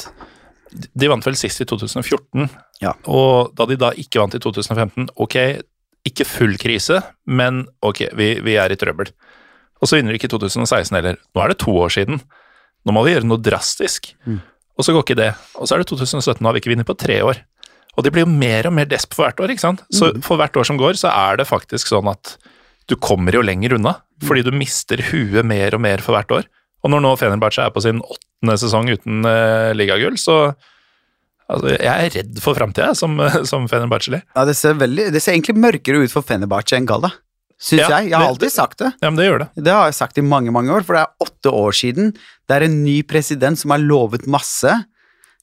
De 0.74 1.10
vant 1.12 1.26
vel 1.26 1.38
sist 1.38 1.62
i 1.62 1.66
2014, 1.70 2.50
ja. 2.82 2.92
og 3.10 3.54
da 3.58 3.66
de 3.70 3.78
da 3.78 3.90
ikke 3.98 4.20
vant 4.22 4.36
i 4.38 4.42
2015, 4.42 5.08
ok, 5.18 5.38
ikke 6.10 6.28
full 6.28 6.56
krise, 6.62 7.02
men 7.30 7.64
ok, 7.86 8.08
vi, 8.18 8.34
vi 8.46 8.58
er 8.60 8.74
i 8.74 8.78
trøbbel. 8.80 9.12
Og 9.80 9.90
så 9.90 9.98
vinner 9.98 10.12
de 10.14 10.20
ikke 10.20 10.30
i 10.30 10.34
2016 10.34 10.96
heller. 10.98 11.20
Nå 11.36 11.44
er 11.44 11.54
det 11.54 11.62
to 11.64 11.74
år 11.80 11.94
siden. 11.96 12.20
Nå 12.86 12.96
må 12.96 13.04
vi 13.06 13.14
gjøre 13.16 13.30
noe 13.30 13.42
drastisk. 13.44 14.12
Mm. 14.28 14.42
Og 14.80 14.88
så 14.88 14.96
går 14.96 15.06
ikke 15.06 15.20
det. 15.20 15.32
Og 15.60 15.68
så 15.68 15.76
er 15.76 15.84
det 15.84 15.90
2017, 15.92 16.40
nå 16.40 16.50
har 16.50 16.56
vi 16.56 16.64
ikke 16.64 16.74
vunnet 16.74 16.88
på 16.88 16.98
tre 17.00 17.20
år. 17.26 17.42
Og 17.98 18.06
de 18.06 18.12
blir 18.16 18.24
jo 18.24 18.32
mer 18.32 18.70
og 18.70 18.76
mer 18.76 18.88
desp 18.88 19.16
for 19.16 19.26
hvert 19.26 19.42
år, 19.44 19.52
ikke 19.52 19.66
sant. 19.66 19.84
Så 19.92 20.12
mm. 20.14 20.22
for 20.24 20.40
hvert 20.40 20.56
år 20.60 20.68
som 20.68 20.80
går, 20.80 20.96
så 21.00 21.12
er 21.12 21.40
det 21.40 21.50
faktisk 21.50 21.92
sånn 21.92 22.08
at 22.12 22.38
du 22.90 22.96
kommer 23.00 23.36
jo 23.36 23.44
lenger 23.46 23.76
unna. 23.76 23.98
Mm. 24.20 24.28
Fordi 24.30 24.46
du 24.48 24.56
mister 24.56 25.04
huet 25.12 25.48
mer 25.48 25.76
og 25.76 25.84
mer 25.84 26.04
for 26.06 26.16
hvert 26.16 26.32
år. 26.40 26.50
Og 26.84 26.94
når 26.94 27.04
nå 27.04 27.14
Fenerbahçe 27.20 27.66
er 27.66 27.74
på 27.76 27.84
sin 27.84 28.00
åttende 28.00 28.56
sesong 28.62 28.88
uten 28.92 29.28
uh, 29.28 29.76
ligagull, 29.76 30.16
så 30.20 30.54
altså, 31.50 31.74
jeg 31.76 31.90
er 31.90 32.14
redd 32.18 32.44
for 32.44 32.58
framtida 32.58 32.94
som, 32.98 33.18
som 33.52 33.66
Fenerbahçeli. 33.72 34.22
Ja, 34.36 34.46
det 34.50 34.56
ser, 34.60 34.78
veldig, 34.80 35.10
det 35.16 35.24
ser 35.24 35.36
egentlig 35.36 35.58
mørkere 35.60 36.06
ut 36.06 36.14
for 36.14 36.26
Fenerbahçe 36.26 36.80
enn 36.80 36.90
Galla 36.90 37.12
syns 37.60 37.84
ja, 37.84 37.90
jeg. 37.98 38.10
Jeg 38.10 38.16
har 38.16 38.24
det, 38.24 38.34
alltid 38.34 38.54
sagt 38.54 38.80
det. 38.80 38.92
Ja, 39.02 39.10
men 39.10 39.20
Det 39.20 39.28
gjør 39.28 39.44
det. 39.44 39.50
Det 39.68 39.76
har 39.76 39.90
jeg 39.90 39.98
sagt 40.00 40.18
i 40.18 40.26
mange 40.26 40.54
mange 40.56 40.72
år, 40.74 40.86
for 40.88 40.96
det 40.96 41.04
er 41.04 41.28
åtte 41.28 41.52
år 41.52 41.76
siden. 41.76 42.14
Det 42.48 42.56
er 42.56 42.66
en 42.70 42.80
ny 42.86 43.02
president 43.08 43.60
som 43.60 43.76
har 43.76 43.84
lovet 43.84 44.26
masse, 44.32 44.78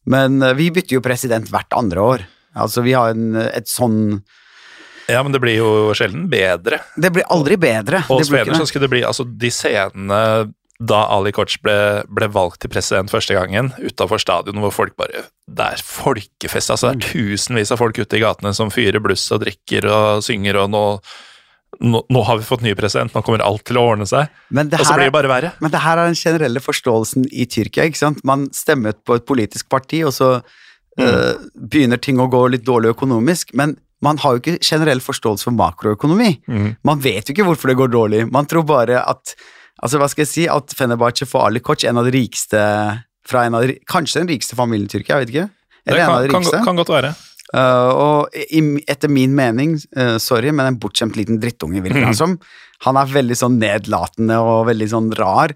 men 0.09 0.41
eh, 0.43 0.57
vi 0.57 0.71
bytter 0.75 0.99
jo 0.99 1.05
president 1.05 1.51
hvert 1.53 1.77
andre 1.77 2.09
år. 2.15 2.27
Altså, 2.57 2.83
vi 2.87 2.97
har 2.97 3.13
en, 3.13 3.37
et 3.37 3.69
sånn 3.69 4.23
ja, 5.07 5.21
men 5.23 5.31
det 5.31 5.39
blir 5.39 5.55
jo 5.61 5.93
sjelden 5.95 6.25
bedre. 6.27 6.81
Det 6.99 7.13
blir 7.15 7.29
aldri 7.31 7.55
bedre. 7.63 8.01
Og 8.11 8.25
Svener 8.27 8.57
så 8.59 8.65
skulle 8.67 8.89
det 8.89 8.95
bli 8.97 9.05
altså 9.07 9.23
de 9.23 9.53
scenene 9.55 10.19
da 10.79 11.07
Ali 11.09 11.33
Koch 11.33 11.57
ble, 11.65 12.05
ble, 12.13 12.29
valgt 12.33 12.61
til 12.65 12.73
president 12.73 13.13
første 13.13 13.37
gangen, 13.37 13.71
utafor 13.81 14.21
stadionet 14.21 14.61
hvor 14.65 14.75
folk 14.75 14.97
bare 15.01 15.25
Det 15.47 15.65
er 15.65 15.85
folkefest, 15.85 16.75
altså. 16.75 16.93
Det 16.93 17.07
er 17.07 17.15
tusenvis 17.15 17.73
av 17.73 17.81
folk 17.81 17.97
ute 17.97 18.19
i 18.19 18.21
gatene 18.21 18.53
som 18.57 18.73
fyrer 18.73 19.01
bluss 19.01 19.25
og 19.33 19.45
drikker 19.47 19.89
og 19.89 20.27
synger, 20.27 20.61
og 20.65 20.75
nå 20.75 20.85
nå, 21.83 22.01
nå, 22.09 22.21
har 22.25 22.39
vi 22.41 22.47
fått 22.47 22.63
ny 22.65 22.73
president, 22.79 23.13
nå 23.13 23.21
kommer 23.25 23.43
alt 23.45 23.65
til 23.69 23.77
å 23.77 23.83
ordne 23.91 24.07
seg. 24.09 24.31
og 24.55 24.85
så 24.87 24.95
blir 24.97 25.11
det 25.11 25.17
bare 25.17 25.29
verre. 25.29 25.51
Men 25.61 25.73
det 25.75 25.83
her 25.85 26.01
er 26.01 26.09
den 26.09 26.17
generelle 26.17 26.63
forståelsen 26.63 27.27
i 27.29 27.45
Tyrkia. 27.53 27.85
ikke 27.85 28.01
sant? 28.01 28.23
Man 28.25 28.47
stemmer 28.57 28.97
på 28.97 29.19
et 29.19 29.27
politisk 29.29 29.69
parti, 29.69 30.01
og 30.07 30.15
så 30.17 30.31
mm. 30.39 31.05
øh, 31.05 31.35
begynner 31.69 32.01
ting 32.01 32.23
å 32.23 32.31
gå 32.33 32.47
litt 32.55 32.65
dårlig 32.65 32.95
økonomisk. 32.95 33.53
Men 33.59 33.77
man 34.05 34.21
har 34.23 34.37
jo 34.37 34.43
ikke 34.43 34.57
generell 34.65 35.03
forståelse 35.05 35.49
for 35.49 35.57
makroøkonomi. 35.59 36.31
Mm. 36.49 36.71
Man 36.87 37.05
vet 37.05 37.29
jo 37.29 37.37
ikke 37.37 37.47
hvorfor 37.51 37.73
det 37.73 37.79
går 37.83 37.93
dårlig. 37.93 38.25
Man 38.33 38.49
tror 38.49 38.65
bare 38.69 39.03
at 39.05 39.37
altså 39.83 40.01
hva 40.01 40.09
skal 40.13 40.25
jeg 40.25 40.33
si, 40.33 40.49
at 40.51 40.75
Fenerbahçe 40.77 41.29
får 41.29 41.51
Ali 41.51 41.63
Koch, 41.65 41.85
en 41.85 42.01
av 42.01 42.09
de 42.09 42.15
rikeste 42.17 42.61
fra 43.27 43.47
en 43.47 43.59
av 43.59 43.67
de, 43.67 43.79
Kanskje 43.91 44.23
den 44.23 44.35
rikeste 44.35 44.59
familien 44.59 44.89
i 44.89 44.93
Tyrkia, 44.93 45.17
jeg 45.17 45.27
vet 45.27 45.35
ikke. 45.35 45.49
Eller 45.87 46.27
det 46.27 46.35
kan, 46.35 46.47
kan, 46.47 46.65
kan 46.67 46.81
godt 46.81 46.93
være. 46.95 47.15
Uh, 47.55 47.91
og 47.95 48.35
i, 48.35 48.61
etter 48.91 49.11
min 49.13 49.35
mening, 49.37 49.77
uh, 49.99 50.17
sorry, 50.23 50.51
men 50.51 50.73
en 50.73 50.79
bortskjemt 50.83 51.19
liten 51.19 51.39
drittunge, 51.43 51.83
virker 51.85 52.09
han 52.09 52.19
som. 52.23 52.37
Han 52.87 52.99
er 53.01 53.13
veldig 53.13 53.39
sånn 53.39 53.59
nedlatende 53.63 54.39
og 54.43 54.67
veldig 54.71 54.89
sånn 54.93 55.11
rar. 55.19 55.55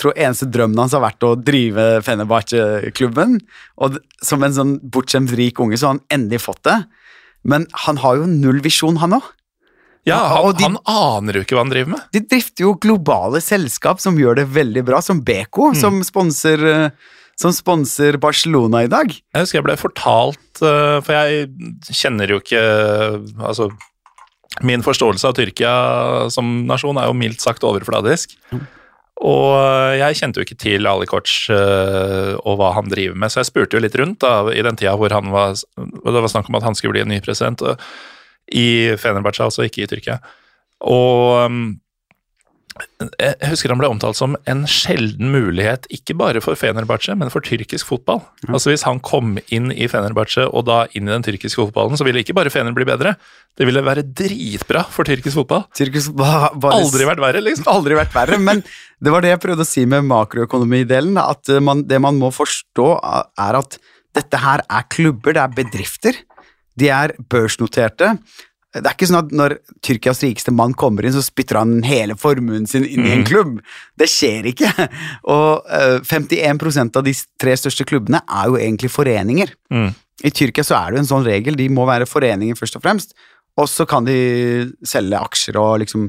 Tror 0.00 0.16
eneste 0.16 0.48
drømmen 0.50 0.80
hans 0.80 0.94
har 0.96 1.02
vært 1.04 1.26
å 1.26 1.34
drive 1.36 2.00
Fenerbahçe-klubben. 2.06 3.36
Og 3.84 3.98
som 4.24 4.46
en 4.46 4.56
sånn 4.56 4.76
bortskjemt 4.82 5.34
rik 5.38 5.60
unge 5.62 5.78
så 5.78 5.90
har 5.90 5.98
han 5.98 6.04
endelig 6.14 6.44
fått 6.46 6.62
det. 6.68 6.78
Men 7.46 7.66
han 7.84 7.98
har 8.02 8.20
jo 8.20 8.30
null 8.30 8.62
visjon, 8.64 9.00
han 9.02 9.18
òg. 9.18 9.26
Ja, 10.08 10.18
han, 10.32 10.54
de, 10.58 10.66
han, 10.66 10.78
aner 10.88 11.38
jo 11.38 11.44
ikke 11.44 11.54
hva 11.54 11.62
han 11.62 11.72
driver 11.72 11.94
med. 11.94 12.06
De 12.14 12.22
drifter 12.26 12.66
jo 12.66 12.74
globale 12.82 13.42
selskap 13.44 14.02
som 14.02 14.18
gjør 14.18 14.40
det 14.40 14.48
veldig 14.50 14.82
bra, 14.88 14.98
som 15.04 15.20
Beko, 15.22 15.70
mm. 15.72 15.78
som 15.78 16.00
sponser 16.06 16.64
uh, 16.66 17.12
som 17.42 17.54
sponser 17.54 18.18
Barcelona 18.22 18.84
i 18.86 18.90
dag. 18.90 19.10
Jeg 19.12 19.44
husker 19.44 19.60
jeg 19.60 19.66
ble 19.66 19.78
fortalt, 19.80 20.60
eh, 20.60 20.98
for 21.02 21.16
jeg 21.16 21.48
kjenner 21.90 22.30
jo 22.30 22.42
ikke 22.42 22.60
Altså, 23.40 23.70
min 24.62 24.84
forståelse 24.84 25.30
av 25.30 25.34
Tyrkia 25.38 25.72
som 26.30 26.62
nasjon 26.68 27.00
er 27.00 27.08
jo 27.08 27.16
mildt 27.16 27.42
sagt 27.42 27.64
overfladisk. 27.64 28.36
Og 29.22 29.54
jeg 29.96 30.18
kjente 30.18 30.40
jo 30.40 30.44
ikke 30.44 30.58
til 30.60 30.88
Ali 30.90 31.06
Koch 31.08 31.32
og 31.48 32.58
hva 32.58 32.72
han 32.76 32.90
driver 32.90 33.16
med, 33.16 33.32
så 33.32 33.40
jeg 33.40 33.48
spurte 33.48 33.78
jo 33.78 33.82
litt 33.84 33.96
rundt 33.96 34.20
da, 34.24 34.50
i 34.52 34.64
den 34.66 34.76
tida 34.78 34.96
hvor 34.98 35.14
han 35.14 35.30
var, 35.32 35.54
det 35.56 36.24
var 36.26 36.32
snakk 36.32 36.50
om 36.50 36.58
at 36.58 36.66
han 36.66 36.76
skulle 36.76 36.98
bli 36.98 37.04
en 37.06 37.12
ny 37.14 37.20
president, 37.24 37.62
uh, 37.62 37.78
i 38.50 38.94
Fenerbahçe, 39.00 39.44
altså 39.46 39.66
ikke 39.66 39.84
i 39.84 39.90
Tyrkia. 39.90 40.18
Og 40.82 41.46
um, 41.46 41.62
jeg 43.20 43.50
husker 43.50 43.72
han 43.72 43.80
ble 43.80 43.88
omtalt 43.92 44.16
som 44.16 44.32
en 44.48 44.62
sjelden 44.70 45.28
mulighet, 45.34 45.84
ikke 45.92 46.14
bare 46.16 46.40
for 46.40 46.56
Fenerbahçe, 46.56 47.12
men 47.18 47.28
for 47.32 47.44
tyrkisk 47.44 47.90
fotball. 47.90 48.22
Ja. 48.46 48.54
Altså 48.56 48.72
Hvis 48.72 48.84
han 48.86 49.00
kom 49.04 49.34
inn 49.52 49.68
i 49.74 49.88
Fenerbahçe 49.92 50.46
og 50.48 50.64
da 50.70 50.78
inn 50.96 51.10
i 51.10 51.12
den 51.12 51.26
tyrkiske 51.26 51.60
fotballen, 51.60 51.98
så 52.00 52.06
ville 52.08 52.22
ikke 52.24 52.36
bare 52.38 52.52
Fener 52.52 52.72
bli 52.76 52.86
bedre, 52.88 53.14
det 53.60 53.68
ville 53.68 53.84
være 53.84 54.06
dritbra 54.08 54.86
for 54.88 55.08
tyrkisk 55.08 55.42
fotball. 55.42 55.66
Tyrkisk, 55.76 56.16
bare, 56.16 56.48
aldri 56.72 57.08
vært 57.08 57.22
verre, 57.26 57.44
liksom. 57.44 57.68
Aldri 57.72 57.98
vært 57.98 58.16
verre, 58.16 58.40
men 58.40 58.64
det 58.64 59.12
var 59.12 59.24
det 59.24 59.34
jeg 59.34 59.44
prøvde 59.44 59.66
å 59.66 59.68
si 59.68 59.84
med 59.88 60.08
makroøkonomidelen. 60.08 61.20
At 61.20 61.52
man, 61.60 61.84
det 61.88 62.00
man 62.00 62.16
må 62.20 62.32
forstå, 62.32 62.88
er 63.36 63.60
at 63.60 63.76
dette 64.16 64.40
her 64.40 64.64
er 64.64 64.88
klubber, 64.92 65.36
det 65.36 65.44
er 65.44 65.56
bedrifter. 65.60 66.24
De 66.78 66.88
er 66.92 67.14
børsnoterte. 67.30 68.14
Det 68.72 68.86
er 68.88 68.94
ikke 68.94 69.08
sånn 69.10 69.18
at 69.18 69.32
når 69.36 69.54
Tyrkias 69.84 70.22
rikeste 70.24 70.52
mann 70.56 70.72
kommer 70.78 71.04
inn, 71.04 71.12
så 71.12 71.20
spytter 71.24 71.58
han 71.60 71.82
hele 71.84 72.16
formuen 72.16 72.64
sin 72.68 72.86
inn 72.86 73.04
i 73.04 73.10
en 73.12 73.20
mm. 73.20 73.26
klubb. 73.28 73.58
Det 74.00 74.08
skjer 74.08 74.48
ikke. 74.48 74.70
Og 75.34 75.66
uh, 75.68 75.98
eh, 75.98 76.06
51% 76.08 76.96
av 76.96 77.04
de 77.04 77.12
tre 77.40 77.56
største 77.60 77.84
klubbene 77.88 78.22
er 78.24 78.48
jo 78.48 78.56
egentlig 78.56 78.92
foreninger. 78.94 79.52
Mm. 79.72 79.90
I 80.24 80.32
Tyrkia 80.32 80.64
så 80.64 80.78
er 80.78 80.88
det 80.88 80.98
jo 80.98 81.02
en 81.04 81.10
sånn 81.10 81.26
regel, 81.26 81.58
de 81.58 81.68
må 81.72 81.84
være 81.88 82.08
foreninger 82.08 82.56
først 82.56 82.78
og 82.80 82.84
fremst. 82.86 83.12
Og 83.60 83.68
så 83.68 83.84
kan 83.88 84.08
de 84.08 84.16
selge 84.88 85.20
aksjer 85.20 85.58
og 85.60 85.82
liksom 85.82 86.08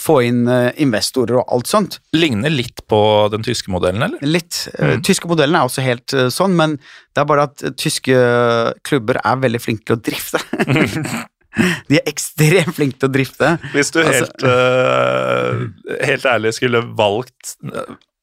få 0.00 0.18
inn 0.26 0.44
uh, 0.50 0.72
investorer 0.82 1.38
og 1.40 1.52
alt 1.54 1.70
sånt. 1.70 1.98
Ligner 2.16 2.52
litt 2.52 2.82
på 2.90 3.00
den 3.32 3.44
tyske 3.46 3.70
modellen, 3.72 4.02
eller? 4.02 4.22
Litt. 4.26 4.64
Mm. 4.78 5.04
tyske 5.06 5.30
modellen 5.30 5.58
er 5.58 5.68
også 5.68 5.84
helt 5.86 6.14
uh, 6.16 6.26
sånn, 6.34 6.56
men 6.58 6.78
det 7.14 7.22
er 7.22 7.28
bare 7.30 7.46
at 7.50 7.66
tyske 7.80 8.16
klubber 8.86 9.20
er 9.22 9.44
veldig 9.44 9.62
flinke 9.62 9.86
til 9.86 9.98
å 9.98 10.04
drifte. 10.10 10.42
De 11.86 12.00
er 12.00 12.08
ekstremt 12.10 12.74
flinke 12.74 12.98
til 12.98 13.06
å 13.06 13.14
drifte. 13.14 13.52
Hvis 13.76 13.94
du 13.94 14.00
altså, 14.02 14.26
uh, 14.42 16.00
helt 16.02 16.26
ærlig 16.26 16.56
skulle 16.56 16.82
valgt 16.98 17.54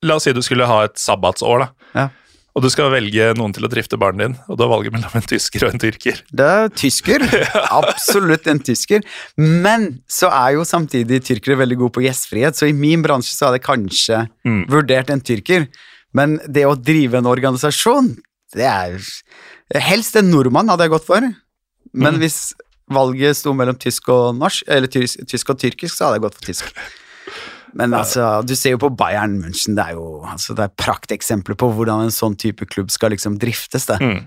La 0.02 0.16
oss 0.18 0.26
si 0.26 0.32
du 0.34 0.42
skulle 0.42 0.66
ha 0.66 0.80
et 0.88 0.98
sabbatsår, 0.98 1.62
da. 1.62 1.90
Ja. 1.94 2.08
Og 2.52 2.66
du 2.66 2.68
skal 2.72 2.92
velge 2.92 3.30
noen 3.40 3.54
til 3.56 3.64
å 3.64 3.70
drifte 3.72 4.00
barnet 4.00 4.26
din, 4.26 4.34
og 4.52 4.58
du 4.60 4.66
har 4.66 4.72
valget 4.74 4.96
mellom 4.96 5.14
en 5.16 5.28
tysker 5.28 5.64
og 5.64 5.76
en 5.76 5.82
tyrker. 5.82 6.20
Det 6.36 6.48
er 6.48 6.74
tysker. 6.76 7.24
Absolutt 7.80 8.50
en 8.52 8.60
tysker. 8.60 9.06
Men 9.40 9.88
så 10.12 10.28
er 10.36 10.58
jo 10.58 10.66
samtidig 10.68 11.22
tyrkere 11.28 11.62
veldig 11.62 11.80
gode 11.80 11.96
på 11.96 12.04
gjestfrihet, 12.04 12.60
så 12.60 12.68
i 12.68 12.76
min 12.76 13.06
bransje 13.06 13.32
så 13.38 13.48
hadde 13.48 13.62
jeg 13.62 13.68
kanskje 13.70 14.26
mm. 14.48 14.66
vurdert 14.72 15.14
en 15.14 15.24
tyrker. 15.24 15.70
Men 16.18 16.42
det 16.44 16.68
å 16.68 16.76
drive 16.76 17.22
en 17.22 17.32
organisasjon, 17.32 18.18
det 18.56 18.68
er 18.68 19.00
Helst 19.72 20.18
en 20.20 20.28
nordmann 20.28 20.68
hadde 20.68 20.84
jeg 20.84 20.92
gått 20.92 21.06
for. 21.08 21.24
Men 21.96 22.18
mm. 22.18 22.20
hvis 22.20 22.40
valget 22.92 23.38
sto 23.40 23.54
mellom 23.56 23.78
tysk 23.80 24.10
og 24.12 24.34
norsk, 24.36 24.66
eller 24.68 24.92
tysk, 24.92 25.22
tysk 25.32 25.54
og 25.54 25.62
tyrkisk, 25.62 25.96
så 25.96 26.10
hadde 26.10 26.20
jeg 26.20 26.26
gått 26.26 26.36
for 26.36 26.50
tysk. 26.50 26.82
Men 27.78 27.94
altså, 27.96 28.42
du 28.44 28.56
ser 28.58 28.76
jo 28.76 28.82
på 28.84 28.92
Bayern 29.00 29.38
München, 29.44 29.78
det 29.78 29.86
er 29.86 29.98
jo 30.00 30.22
altså, 30.28 30.56
det 30.58 30.66
er 30.66 30.78
prakteksempler 30.82 31.58
på 31.60 31.72
hvordan 31.76 32.08
en 32.08 32.14
sånn 32.14 32.36
type 32.40 32.68
klubb 32.68 32.92
skal 32.92 33.14
liksom 33.16 33.38
driftes. 33.42 33.88
det. 33.90 34.00
Mm. 34.02 34.22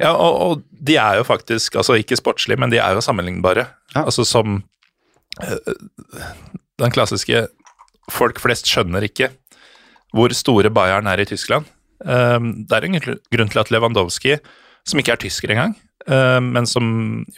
Ja, 0.00 0.14
og, 0.16 0.40
og, 0.40 0.62
de 0.72 0.96
er 0.96 1.20
jo 1.20 1.26
faktisk, 1.28 1.76
altså 1.78 1.98
ikke 2.00 2.18
sportslige, 2.18 2.58
men 2.60 2.72
de 2.72 2.80
er 2.82 2.96
jo 2.96 3.04
sammenlignbare. 3.04 3.66
Ja. 3.94 4.06
Altså 4.06 4.24
som 4.24 4.62
øh, 5.42 5.74
Den 6.80 6.90
klassiske 6.90 7.46
Folk 8.10 8.40
flest 8.42 8.66
skjønner 8.66 9.04
ikke 9.06 9.28
hvor 10.12 10.32
store 10.36 10.68
Bayern 10.74 11.06
er 11.08 11.22
i 11.22 11.24
Tyskland. 11.24 11.64
Um, 12.02 12.66
det 12.68 12.76
er 12.76 12.84
en 12.84 12.98
grunn 13.00 13.52
til 13.52 13.60
at 13.62 13.70
Lewandowski, 13.72 14.36
som 14.84 15.00
ikke 15.00 15.14
er 15.14 15.20
tysker 15.22 15.54
engang, 15.54 15.76
um, 16.10 16.50
men 16.52 16.66
som 16.68 16.86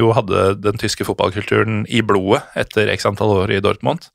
jo 0.01 0.11
hadde 0.17 0.55
den 0.65 0.81
tyske 0.81 1.07
fotballkulturen 1.07 1.85
i 1.87 2.01
blodet 2.03 2.43
etter 2.59 2.91
x 2.97 3.07
antall 3.07 3.37
år 3.45 3.53
i 3.55 3.61
Dortmund. 3.63 4.09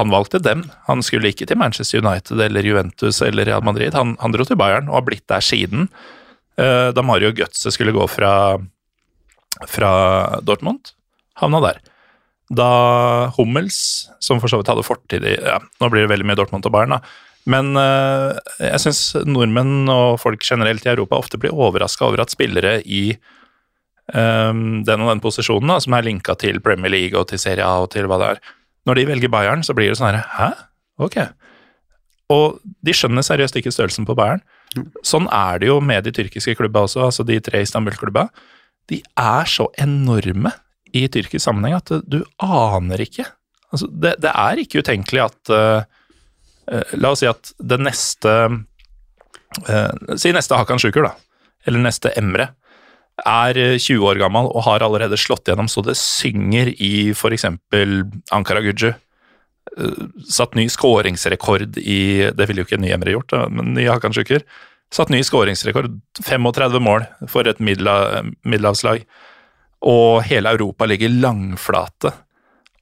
Han 0.00 0.12
valgte 0.12 0.40
dem. 0.40 0.64
Han 0.88 1.02
skulle 1.04 1.32
ikke 1.32 1.46
til 1.48 1.58
Manchester 1.60 2.00
United 2.00 2.40
eller 2.40 2.64
Juventus 2.64 3.20
eller 3.24 3.44
Real 3.48 3.64
Madrid. 3.64 3.92
Han, 3.94 4.16
han 4.20 4.32
dro 4.32 4.46
til 4.48 4.56
Bayern 4.60 4.88
og 4.88 5.02
har 5.02 5.08
blitt 5.08 5.26
der 5.28 5.44
siden. 5.44 5.88
Eh, 6.56 6.88
da 6.96 7.04
Mario 7.04 7.32
Götze 7.36 7.72
skulle 7.72 7.92
gå 7.92 8.06
fra, 8.08 8.32
fra 9.68 9.92
Dortmund, 10.40 10.94
havna 11.40 11.60
der. 11.64 11.82
Da 12.52 12.70
Hummels, 13.36 14.08
som 14.20 14.40
for 14.40 14.52
så 14.52 14.60
vidt 14.60 14.72
hadde 14.72 14.84
fortid 14.84 15.24
i 15.24 15.36
ja, 15.38 15.56
Nå 15.80 15.88
blir 15.92 16.04
det 16.04 16.12
veldig 16.12 16.26
mye 16.28 16.40
Dortmund 16.40 16.66
og 16.68 16.74
Bayern, 16.74 16.96
da. 16.96 17.02
Men 17.52 17.72
uh, 17.74 18.38
jeg 18.62 18.80
syns 18.84 19.00
nordmenn 19.26 19.90
og 19.90 20.20
folk 20.22 20.44
generelt 20.46 20.84
i 20.86 20.92
Europa 20.92 21.18
ofte 21.18 21.40
blir 21.42 21.54
overraska 21.56 22.06
over 22.06 22.22
at 22.22 22.30
spillere 22.30 22.76
i 22.86 23.16
um, 24.14 24.82
den 24.86 25.02
og 25.02 25.10
den 25.10 25.22
posisjonen, 25.24 25.72
da, 25.72 25.80
som 25.82 25.96
er 25.96 26.06
linka 26.06 26.36
til 26.38 26.62
Premier 26.62 26.92
League 26.92 27.18
og 27.18 27.32
til 27.32 27.42
Serie 27.42 27.66
A 27.66 27.82
og 27.82 27.90
til 27.96 28.06
hva 28.06 28.20
det 28.22 28.28
er. 28.36 28.44
Når 28.88 28.98
de 28.98 29.06
velger 29.12 29.30
Bayern, 29.32 29.62
så 29.62 29.74
blir 29.76 29.92
det 29.92 29.98
sånn 29.98 30.10
herre 30.10 30.24
Hæ? 30.36 30.48
Ok. 31.02 31.18
Og 32.32 32.58
de 32.84 32.94
skjønner 32.96 33.24
seriøst 33.26 33.56
ikke 33.58 33.72
størrelsen 33.74 34.06
på 34.08 34.16
Bayern. 34.18 34.42
Sånn 35.04 35.28
er 35.32 35.60
det 35.60 35.68
jo 35.68 35.78
med 35.84 36.06
de 36.06 36.12
tyrkiske 36.16 36.56
klubba 36.58 36.86
også, 36.86 37.06
altså 37.08 37.26
de 37.28 37.38
tre 37.44 37.62
Istanbul-klubba. 37.64 38.28
De 38.90 39.00
er 39.18 39.48
så 39.50 39.68
enorme 39.80 40.54
i 40.96 41.06
tyrkisk 41.12 41.44
sammenheng 41.44 41.78
at 41.78 41.92
du 42.08 42.22
aner 42.42 43.02
ikke. 43.04 43.26
Altså, 43.72 43.88
det, 43.88 44.16
det, 44.24 44.32
er 44.32 44.60
ikke 44.60 44.82
utenkelig 44.84 45.22
at 45.24 45.52
uh, 45.52 45.84
uh, 46.68 46.96
La 47.00 47.12
oss 47.14 47.22
si 47.22 47.28
at 47.28 47.54
det 47.56 47.78
neste 47.80 48.32
uh, 48.52 50.16
Si 50.20 50.32
neste 50.34 50.58
Hakan 50.58 50.80
Sjukur, 50.82 51.08
da. 51.08 51.14
Eller 51.68 51.80
neste 51.84 52.12
Emre 52.18 52.50
er 53.28 53.58
20 53.78 54.04
år 54.08 54.20
gammel 54.20 54.48
og 54.50 54.64
har 54.66 54.84
allerede 54.84 55.18
slått 55.20 55.48
gjennom 55.48 55.70
så 55.70 55.84
det 55.86 55.96
synger 56.00 56.72
i 56.72 57.12
f.eks. 57.14 57.46
Ankara 58.34 58.62
Guju. 58.64 58.92
Satt 60.28 60.56
ny 60.58 60.66
skåringsrekord 60.68 61.78
i 61.78 62.28
Det 62.34 62.48
ville 62.48 62.62
jo 62.62 62.68
ikke 62.68 62.80
Nyemre 62.82 63.14
gjort, 63.14 63.34
men 63.54 63.72
nye 63.76 63.88
Hakan 63.92 64.14
Sjuker. 64.16 64.44
Satt 64.92 65.12
ny 65.12 65.22
skåringsrekord. 65.24 65.88
35 66.20 66.82
mål 66.82 67.06
for 67.30 67.48
et 67.48 67.62
middelhavslag. 67.62 69.06
Og 69.88 70.22
hele 70.28 70.52
Europa 70.52 70.86
ligger 70.90 71.14
langflate. 71.14 72.12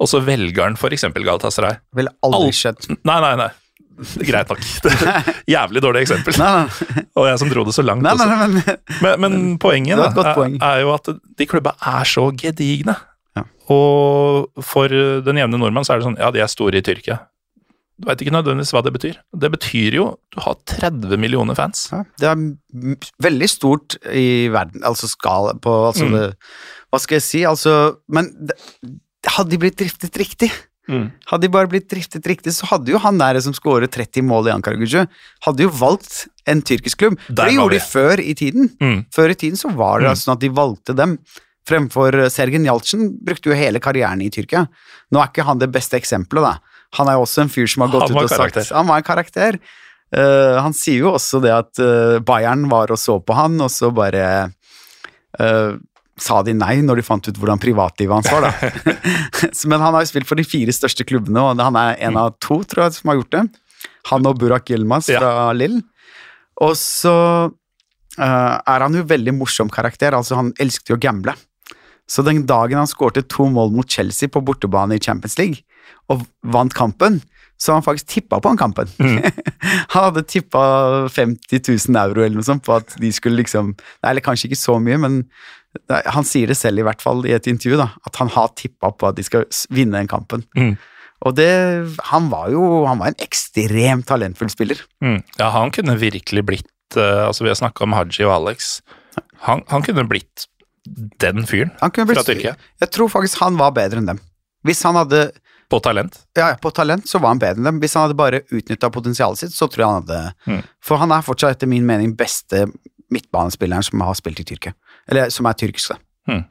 Og 0.00 0.08
så 0.10 0.22
velger 0.24 0.64
han 0.64 0.78
f.eks. 0.80 1.06
Galatasaray. 1.14 1.78
Ville 1.96 2.12
aldri 2.26 2.52
skjedd. 2.56 2.88
Nei, 3.04 3.20
nei, 3.22 3.34
nei. 3.44 3.50
Greit 4.28 4.50
nok. 4.50 4.62
Jævlig 5.54 5.82
dårlig 5.84 6.04
eksempel. 6.06 6.36
Nei, 6.40 6.50
nei. 6.56 7.04
Og 7.18 7.28
jeg 7.28 7.42
som 7.42 7.52
dro 7.52 7.64
det 7.68 7.76
så 7.76 7.84
langt 7.86 8.04
nei, 8.04 8.14
nei, 8.16 8.28
men, 8.40 8.60
men, 9.00 9.16
men, 9.24 9.38
poenget 9.62 10.00
da, 10.00 10.10
poeng. 10.34 10.58
er, 10.58 10.66
er, 10.66 10.84
jo 10.84 10.94
at 10.94 11.12
de 11.12 11.48
klubba 11.48 11.74
er 11.92 12.08
så 12.08 12.28
gedigne. 12.36 12.96
Ja. 13.38 13.44
Og 13.72 14.64
for 14.66 14.90
den 14.90 15.42
jevne 15.42 15.60
nordmann 15.60 15.86
så 15.86 15.94
er 15.94 16.00
det 16.00 16.08
sånn 16.08 16.20
Ja, 16.20 16.32
de 16.34 16.42
er 16.42 16.50
store 16.50 16.80
i 16.80 16.86
Tyrkia. 16.86 17.20
Du 18.00 18.08
veit 18.08 18.22
ikke 18.24 18.32
nødvendigvis 18.32 18.72
hva 18.72 18.80
det 18.84 18.94
betyr. 18.94 19.16
Det 19.36 19.50
betyr 19.52 19.98
jo 19.98 20.06
du 20.32 20.40
har 20.40 20.56
30 20.72 21.20
millioner 21.20 21.58
fans. 21.58 21.84
Ja, 21.92 22.00
det 22.22 22.30
er 22.30 22.96
veldig 23.20 23.48
stort 23.50 23.98
i 24.08 24.48
verden, 24.52 24.84
altså 24.88 25.10
skala 25.10 25.52
på 25.60 25.74
altså 25.90 26.08
mm. 26.08 26.16
det, 26.16 26.24
Hva 26.90 27.00
skal 27.02 27.18
jeg 27.18 27.26
si, 27.26 27.42
altså 27.44 27.74
Men 28.08 28.30
det, 28.40 28.56
hadde 29.28 29.52
de 29.52 29.60
blitt 29.60 29.76
driftet 29.82 30.16
riktig 30.16 30.48
Mm. 30.88 31.10
Hadde 31.30 31.46
de 31.46 31.52
bare 31.52 31.70
blitt 31.70 31.90
driftet 31.90 32.26
riktig, 32.26 32.54
så 32.56 32.66
hadde 32.72 32.90
jo 32.94 33.00
han 33.02 33.20
der 33.20 33.38
som 33.44 33.54
skåret 33.54 33.92
30 33.94 34.24
mål 34.26 34.48
i 34.48 34.54
Ankara 34.54 34.78
Gucu, 34.80 35.04
hadde 35.46 35.66
jo 35.66 35.70
valgt 35.76 36.24
en 36.50 36.62
tyrkisk 36.66 37.02
klubb. 37.02 37.20
Det 37.28 37.50
gjorde 37.52 37.76
de 37.76 37.84
før 37.84 38.22
i 38.22 38.34
tiden. 38.38 38.72
Mm. 38.80 39.04
Før 39.14 39.34
i 39.34 39.38
tiden 39.38 39.60
så 39.60 39.70
var 39.70 40.02
det 40.02 40.10
mm. 40.10 40.20
sånn 40.22 40.34
at 40.34 40.42
de 40.42 40.52
valgte 40.56 40.96
dem. 40.98 41.18
Fremfor 41.68 42.16
Sergen 42.32 42.64
Jaltsen 42.66 43.10
brukte 43.22 43.52
jo 43.52 43.58
hele 43.58 43.82
karrieren 43.82 44.22
i 44.24 44.30
Tyrkia. 44.32 44.64
Nå 45.12 45.20
er 45.20 45.30
ikke 45.30 45.46
han 45.46 45.60
det 45.60 45.70
beste 45.74 45.98
eksempelet, 46.00 46.48
da. 46.48 46.80
Han 46.98 47.10
er 47.10 47.18
jo 47.18 47.26
også 47.26 47.44
en 47.44 47.52
fyr 47.52 47.68
som 47.70 47.84
har 47.84 47.92
gått 47.92 48.10
ut 48.10 48.16
og 48.16 48.32
karakter. 48.32 48.66
sagt 48.66 48.74
Han 48.74 48.88
var 48.88 48.98
en 48.98 49.06
karakter. 49.06 49.60
Uh, 50.10 50.58
han 50.58 50.74
sier 50.74 51.04
jo 51.04 51.12
også 51.14 51.38
det 51.44 51.52
at 51.54 51.78
uh, 51.78 52.18
Bayern 52.26 52.64
var 52.72 52.90
og 52.90 52.98
så 52.98 53.20
på 53.22 53.36
han, 53.38 53.60
og 53.62 53.70
så 53.70 53.92
bare 53.94 54.24
uh, 55.38 55.76
sa 56.20 56.40
de 56.46 56.54
nei 56.56 56.80
når 56.84 57.00
de 57.00 57.06
fant 57.06 57.28
ut 57.28 57.38
hvordan 57.40 57.60
privatlivet 57.62 58.12
hans 58.12 58.30
var, 58.30 58.48
da. 58.48 58.92
Men 59.70 59.80
han 59.80 59.96
har 59.96 60.04
jo 60.04 60.10
spilt 60.12 60.28
for 60.28 60.40
de 60.40 60.46
fire 60.46 60.74
største 60.74 61.06
klubbene, 61.08 61.42
og 61.42 61.60
han 61.62 61.78
er 61.80 61.96
en 62.08 62.20
av 62.20 62.36
to, 62.42 62.60
tror 62.68 62.86
jeg, 62.86 62.98
som 62.98 63.12
har 63.12 63.20
gjort 63.20 63.36
det. 63.36 63.44
Han 64.10 64.28
og 64.28 64.40
Burak 64.40 64.70
Yilmaz 64.72 65.08
fra 65.10 65.32
ja. 65.38 65.46
Lill. 65.56 65.80
Og 66.60 66.74
så 66.76 67.14
uh, 67.48 68.56
er 68.58 68.84
han 68.84 68.96
jo 68.96 69.06
veldig 69.08 69.36
morsom 69.38 69.72
karakter, 69.72 70.16
altså 70.16 70.38
han 70.40 70.52
elsket 70.60 70.92
jo 70.92 70.98
å 70.98 71.02
gamble. 71.02 71.36
Så 72.10 72.24
den 72.26 72.42
dagen 72.48 72.80
han 72.80 72.90
skårte 72.90 73.22
to 73.30 73.46
mål 73.52 73.72
mot 73.74 73.88
Chelsea 73.88 74.28
på 74.28 74.42
bortebane 74.44 74.98
i 74.98 75.02
Champions 75.02 75.38
League, 75.38 75.62
og 76.10 76.24
vant 76.42 76.74
kampen, 76.74 77.20
så 77.60 77.76
han 77.76 77.84
faktisk 77.84 78.08
tippa 78.08 78.40
på 78.40 78.50
den 78.50 78.58
kampen. 78.58 78.88
Mm. 78.98 79.20
han 79.92 80.06
hadde 80.08 80.24
tippa 80.28 80.62
50 81.12 81.60
000 81.92 82.00
euro 82.00 82.24
eller 82.24 82.40
noe 82.40 82.46
sånt 82.46 82.64
på 82.64 82.72
at 82.78 82.96
de 83.00 83.10
skulle 83.12 83.42
liksom 83.42 83.74
Eller 84.06 84.24
kanskje 84.24 84.48
ikke 84.48 84.58
så 84.58 84.78
mye, 84.80 84.96
men 84.96 85.18
han 85.88 86.26
sier 86.26 86.50
det 86.50 86.58
selv 86.58 86.82
i 86.82 86.86
hvert 86.86 87.02
fall 87.02 87.22
i 87.28 87.34
et 87.36 87.46
intervju, 87.50 87.78
da, 87.78 87.90
at 88.06 88.18
han 88.18 88.30
har 88.34 88.50
tippa 88.58 88.90
på 88.90 89.10
at 89.10 89.18
de 89.18 89.24
skal 89.26 89.46
vinne 89.74 89.98
den 90.00 90.10
kampen. 90.10 90.42
Mm. 90.58 90.74
Og 91.20 91.36
det 91.36 91.50
Han 92.08 92.30
var 92.32 92.48
jo 92.48 92.86
han 92.88 93.00
var 93.00 93.12
en 93.12 93.22
ekstremt 93.22 94.06
talentfull 94.08 94.50
spiller. 94.52 94.80
Mm. 95.04 95.20
Ja, 95.38 95.50
han 95.52 95.72
kunne 95.74 95.98
virkelig 96.00 96.46
blitt 96.48 96.96
uh, 96.96 97.26
Altså, 97.28 97.44
vi 97.44 97.52
har 97.52 97.60
snakka 97.60 97.84
om 97.84 97.92
Haji 97.92 98.24
og 98.24 98.34
Alex. 98.38 98.80
Han, 99.46 99.62
han, 99.68 99.84
kunne 99.84 100.06
blitt 100.08 100.48
den 101.20 101.44
fyren 101.48 101.70
blitt, 101.80 102.16
fra 102.16 102.24
Tyrkia. 102.24 102.56
Jeg 102.80 102.92
tror 102.92 103.12
faktisk 103.12 103.40
han 103.40 103.58
var 103.60 103.74
bedre 103.76 104.00
enn 104.00 104.10
dem. 104.10 104.20
Hvis 104.66 104.82
han 104.84 104.96
hadde 104.96 105.30
På 105.70 105.78
talent? 105.80 106.16
Ja, 106.36 106.54
på 106.60 106.72
talent 106.74 107.08
så 107.08 107.20
var 107.20 107.34
han 107.34 107.40
bedre 107.40 107.60
enn 107.60 107.68
dem. 107.68 107.80
Hvis 107.84 107.94
han 107.96 108.08
hadde 108.08 108.18
bare 108.18 108.42
utnytta 108.48 108.90
potensialet 108.92 109.44
sitt, 109.44 109.54
så 109.56 109.68
tror 109.68 109.84
jeg 109.84 109.92
han 109.92 110.00
hadde 110.02 110.22
mm. 110.48 110.62
For 110.84 111.00
han 111.00 111.12
er 111.14 111.24
fortsatt 111.24 111.58
etter 111.58 111.70
min 111.70 111.86
mening 111.88 112.16
beste 112.18 112.66
midtbanespilleren 113.10 113.84
som 113.84 114.02
har 114.06 114.16
spilt 114.18 114.40
i 114.40 114.46
Tyrkia. 114.46 114.74
Eller 115.08 115.30
som 115.32 115.48
er 115.48 115.58
tyrkisk, 115.58 115.94
da. 115.94 116.00
Hmm. 116.30 116.44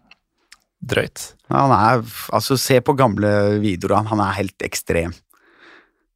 Drøyt. 0.80 1.34
Han 1.52 1.74
er 1.76 2.04
Altså, 2.34 2.58
se 2.58 2.80
på 2.82 2.96
gamle 2.98 3.60
videoer 3.60 4.06
han. 4.08 4.20
er 4.20 4.38
helt 4.38 4.64
ekstrem. 4.64 5.14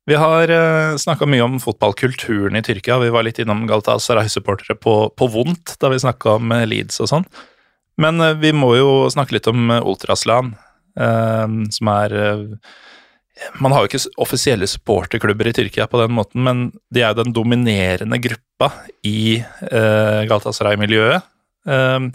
Vi 0.05 0.15
har 0.19 0.51
uh, 0.51 0.91
eh, 0.91 0.97
snakka 0.99 1.27
mye 1.31 1.43
om 1.45 1.59
fotballkulturen 1.63 2.59
i 2.59 2.63
Tyrkia. 2.65 2.99
Vi 2.99 3.11
var 3.13 3.23
litt 3.23 3.39
innom 3.39 3.63
Galatasaray-supportere 3.69 4.75
på, 4.75 5.13
på, 5.15 5.27
vondt 5.31 5.77
da 5.79 5.91
vi 5.93 6.01
snakka 6.03 6.37
om 6.41 6.51
uh, 6.51 6.65
Leeds 6.67 6.99
og 6.99 7.07
sånn. 7.11 7.27
Men 8.03 8.19
uh, 8.19 8.33
vi 8.35 8.51
må 8.51 8.73
jo 8.75 9.07
snakke 9.13 9.37
litt 9.37 9.47
om 9.47 9.71
uh, 9.71 9.79
Ultraslan, 9.79 10.55
som 10.93 11.87
er 11.89 12.13
Man 13.57 13.73
har 13.73 13.81
jo 13.81 13.87
ikke 13.89 14.11
offisielle 14.21 14.67
supporterklubber 14.69 15.47
i 15.49 15.53
Tyrkia 15.57 15.87
på 15.89 15.97
den 15.97 16.13
måten, 16.13 16.43
men 16.45 16.59
de 16.93 17.01
er 17.01 17.15
jo 17.15 17.23
den 17.23 17.33
dominerende 17.33 18.19
gruppa 18.21 18.67
i 19.01 19.41
Galatasaray-miljøet. 19.73 21.25
Ehm, 21.69 22.09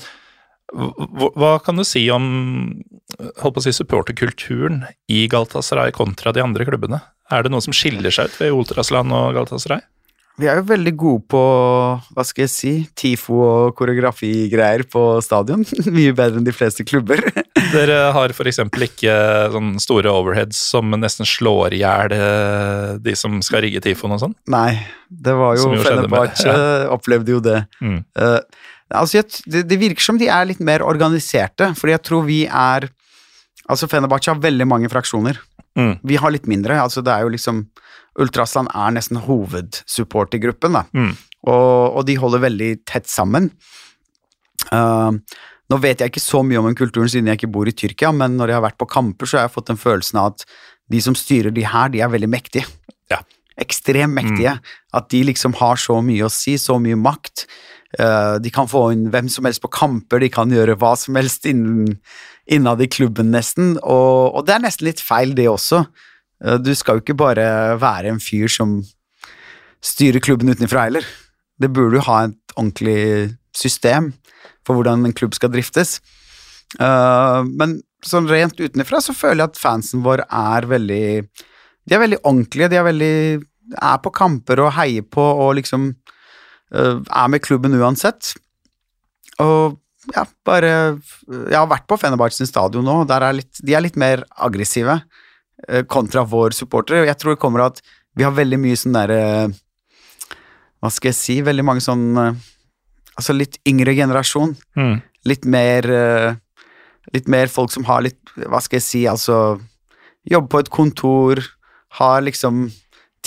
hva 0.68 1.54
kan 1.64 1.80
du 1.80 1.84
si 1.86 2.04
om 2.12 2.26
holdt 3.40 3.54
på 3.56 3.62
å 3.62 3.64
si, 3.64 3.72
supporterkulturen 3.72 4.82
i 5.08 5.24
Galatasaray 5.30 5.94
kontra 5.96 6.34
de 6.36 6.44
andre 6.44 6.66
klubbene? 6.68 7.00
Er 7.32 7.44
det 7.44 7.52
noe 7.52 7.64
som 7.64 7.76
skiller 7.76 8.12
seg 8.12 8.28
ut 8.28 8.40
ved 8.40 8.56
Ultrasland 8.56 9.12
og 9.12 9.32
Galatasaray? 9.36 9.84
Vi 10.38 10.46
er 10.46 10.60
jo 10.60 10.68
veldig 10.68 10.92
gode 10.94 11.24
på 11.32 11.40
hva 12.14 12.24
skal 12.26 12.44
jeg 12.44 12.52
si, 12.52 12.72
TIFO 12.94 13.38
og 13.42 13.72
koreografigreier 13.78 14.84
på 14.86 15.02
stadion. 15.24 15.64
Mye 15.96 16.14
bedre 16.14 16.38
enn 16.38 16.46
de 16.46 16.54
fleste 16.54 16.86
klubber. 16.86 17.24
Dere 17.74 18.12
har 18.14 18.30
f.eks. 18.30 18.60
ikke 18.86 19.16
sånne 19.54 19.82
store 19.82 20.12
overheads 20.14 20.60
som 20.70 20.94
nesten 20.94 21.26
slår 21.26 21.74
i 21.74 21.82
hjel 21.82 22.14
eh, 22.14 22.94
de 23.02 23.16
som 23.18 23.40
skal 23.42 23.66
rigge 23.66 23.82
TIFOen 23.82 24.14
og 24.14 24.22
sånn? 24.22 24.38
Nei, 24.54 24.78
det 25.10 25.34
var 25.36 25.58
jo 25.58 25.74
Fenerbahçe 25.82 26.46
ja. 26.54 26.86
opplevde 26.94 27.34
jo 27.34 27.42
det. 27.42 27.64
Mm. 27.82 28.04
Uh, 28.14 28.38
Altså, 28.94 29.22
det, 29.46 29.66
det, 29.68 29.78
virker 29.80 30.04
som 30.04 30.18
de 30.20 30.30
er 30.32 30.48
litt 30.48 30.62
mer 30.64 30.84
organiserte, 30.86 31.72
fordi 31.76 31.96
jeg 31.96 32.04
tror 32.08 32.24
vi 32.28 32.40
er 32.46 32.90
Altså, 33.68 33.84
Fenerbahçe 33.84 34.30
har 34.32 34.38
veldig 34.40 34.64
mange 34.64 34.88
fraksjoner. 34.88 35.36
Mm. 35.76 35.98
Vi 36.08 36.16
har 36.16 36.32
litt 36.32 36.46
mindre. 36.48 36.78
altså 36.80 37.02
Det 37.04 37.12
er 37.12 37.26
jo 37.26 37.32
liksom 37.34 37.66
Ultrasland 38.18 38.70
er 38.72 38.94
nesten 38.96 39.20
hovedsupportergruppen, 39.20 40.78
da. 40.78 40.86
Mm. 40.96 41.12
Og, 41.46 41.98
og, 41.98 42.00
de 42.08 42.16
holder 42.18 42.42
veldig 42.46 42.70
tett 42.88 43.10
sammen. 43.12 43.50
Uh, 44.72 45.12
nå 45.68 45.78
vet 45.84 46.00
jeg 46.00 46.10
ikke 46.10 46.24
så 46.24 46.40
mye 46.42 46.58
om 46.62 46.70
den 46.70 46.78
kulturen 46.78 47.10
siden 47.12 47.28
jeg 47.30 47.42
ikke 47.42 47.52
bor 47.54 47.68
i 47.68 47.76
Tyrkia, 47.76 48.10
men 48.16 48.38
når 48.40 48.50
jeg 48.50 48.58
har 48.58 48.66
vært 48.70 48.80
på 48.80 48.88
kamper, 48.90 49.28
så 49.28 49.38
har 49.38 49.46
jeg 49.46 49.54
fått 49.58 49.70
den 49.70 49.80
følelsen 49.80 50.20
av 50.20 50.32
at 50.32 50.46
de 50.88 51.02
som 51.04 51.16
styrer 51.18 51.52
de 51.54 51.66
her, 51.68 51.92
de 51.92 52.00
er 52.02 52.10
veldig 52.10 52.30
mektige. 52.32 52.64
Ja. 53.12 53.20
Ekstremt 53.60 54.16
mektige. 54.16 54.56
Mm. 54.56 54.76
At 54.96 55.10
de 55.12 55.22
liksom 55.28 55.54
har 55.60 55.80
så 55.80 56.00
mye 56.04 56.24
å 56.24 56.32
si, 56.32 56.56
så 56.60 56.78
mye 56.80 56.96
makt. 56.98 57.44
Eh, 57.96 58.34
de 58.44 58.50
kan 58.52 58.68
få 58.68 58.90
inn 58.92 59.06
hvem 59.12 59.30
som 59.32 59.48
helst 59.48 59.62
på 59.64 59.70
kamper, 59.72 60.20
de 60.20 60.28
kan 60.32 60.52
gjøre 60.52 60.76
hva 60.80 60.92
som 61.00 61.16
helst 61.16 61.48
innen, 61.48 61.96
innad 62.48 62.82
i 62.84 62.90
klubben, 62.90 63.32
nesten. 63.32 63.76
Og, 63.80 64.34
og, 64.34 64.44
det 64.48 64.56
er 64.56 64.64
nesten 64.66 64.90
litt 64.90 65.00
feil, 65.04 65.32
det 65.36 65.48
også. 65.48 65.86
Eh, 66.44 66.58
du 66.60 66.74
skal 66.76 66.98
jo 66.98 67.06
ikke 67.06 67.18
bare 67.18 67.48
være 67.80 68.12
en 68.12 68.22
fyr 68.22 68.50
som 68.52 68.80
styrer 69.84 70.20
klubben 70.24 70.52
utenfra 70.52 70.88
heller. 70.88 71.06
Det 71.58 71.72
burde 71.72 71.98
jo 71.98 72.06
ha 72.10 72.22
et 72.28 72.56
ordentlig 72.58 73.36
system 73.56 74.12
for 74.66 74.76
hvordan 74.76 75.06
en 75.06 75.16
klubb 75.16 75.36
skal 75.38 75.52
driftes. 75.54 75.98
Eh, 76.76 77.40
men 77.48 77.78
sånn 78.04 78.28
rent 78.28 78.60
utenfra 78.60 79.00
så 79.02 79.16
føler 79.16 79.42
jeg 79.46 79.54
at 79.54 79.62
fansen 79.62 80.04
vår 80.04 80.22
er 80.28 80.68
veldig 80.70 81.06
De 81.88 81.96
er 81.96 82.02
veldig 82.02 82.18
ordentlige, 82.20 82.68
de 82.68 82.76
er 82.76 82.84
veldig 82.84 83.14
er 83.80 83.98
på 84.04 84.12
kamper 84.12 84.60
og 84.60 84.74
heier 84.76 85.04
på 85.08 85.24
og 85.24 85.54
liksom 85.56 85.90
er 86.72 87.28
med 87.32 87.42
klubben 87.44 87.76
uansett. 87.78 88.34
Og 89.42 89.78
ja, 90.14 90.24
bare 90.46 90.70
Jeg 91.28 91.56
har 91.56 91.68
vært 91.68 91.86
på 91.88 91.98
Fenerbahçe 92.00 92.46
stadion 92.48 92.86
nå, 92.86 93.02
der 93.08 93.24
er 93.26 93.36
litt, 93.36 93.60
de 93.60 93.74
er 93.76 93.84
litt 93.84 93.98
mer 94.00 94.22
aggressive 94.40 95.00
eh, 95.68 95.84
kontra 95.84 96.24
vår 96.24 96.56
supportere. 96.56 97.06
Jeg 97.08 97.18
tror 97.20 97.34
det 97.34 97.42
kommer 97.42 97.66
at 97.66 97.82
vi 98.16 98.24
har 98.26 98.34
veldig 98.34 98.58
mye 98.60 98.78
sånn 98.78 98.96
derre 98.96 99.20
Hva 100.80 100.90
skal 100.90 101.12
jeg 101.12 101.18
si? 101.18 101.36
Veldig 101.44 101.64
mange 101.66 101.84
sånn 101.84 102.06
Altså 102.18 103.34
litt 103.34 103.58
yngre 103.66 103.94
generasjon. 103.98 104.56
Mm. 104.78 104.96
Litt 105.28 105.46
mer 105.46 105.86
Litt 107.14 107.28
mer 107.30 107.52
folk 107.52 107.70
som 107.74 107.86
har 107.88 108.02
litt 108.06 108.34
Hva 108.38 108.62
skal 108.64 108.80
jeg 108.80 108.86
si, 108.86 109.04
altså 109.10 109.58
Jobber 110.28 110.50
på 110.50 110.62
et 110.64 110.72
kontor, 110.74 111.40
har 112.00 112.24
liksom 112.26 112.66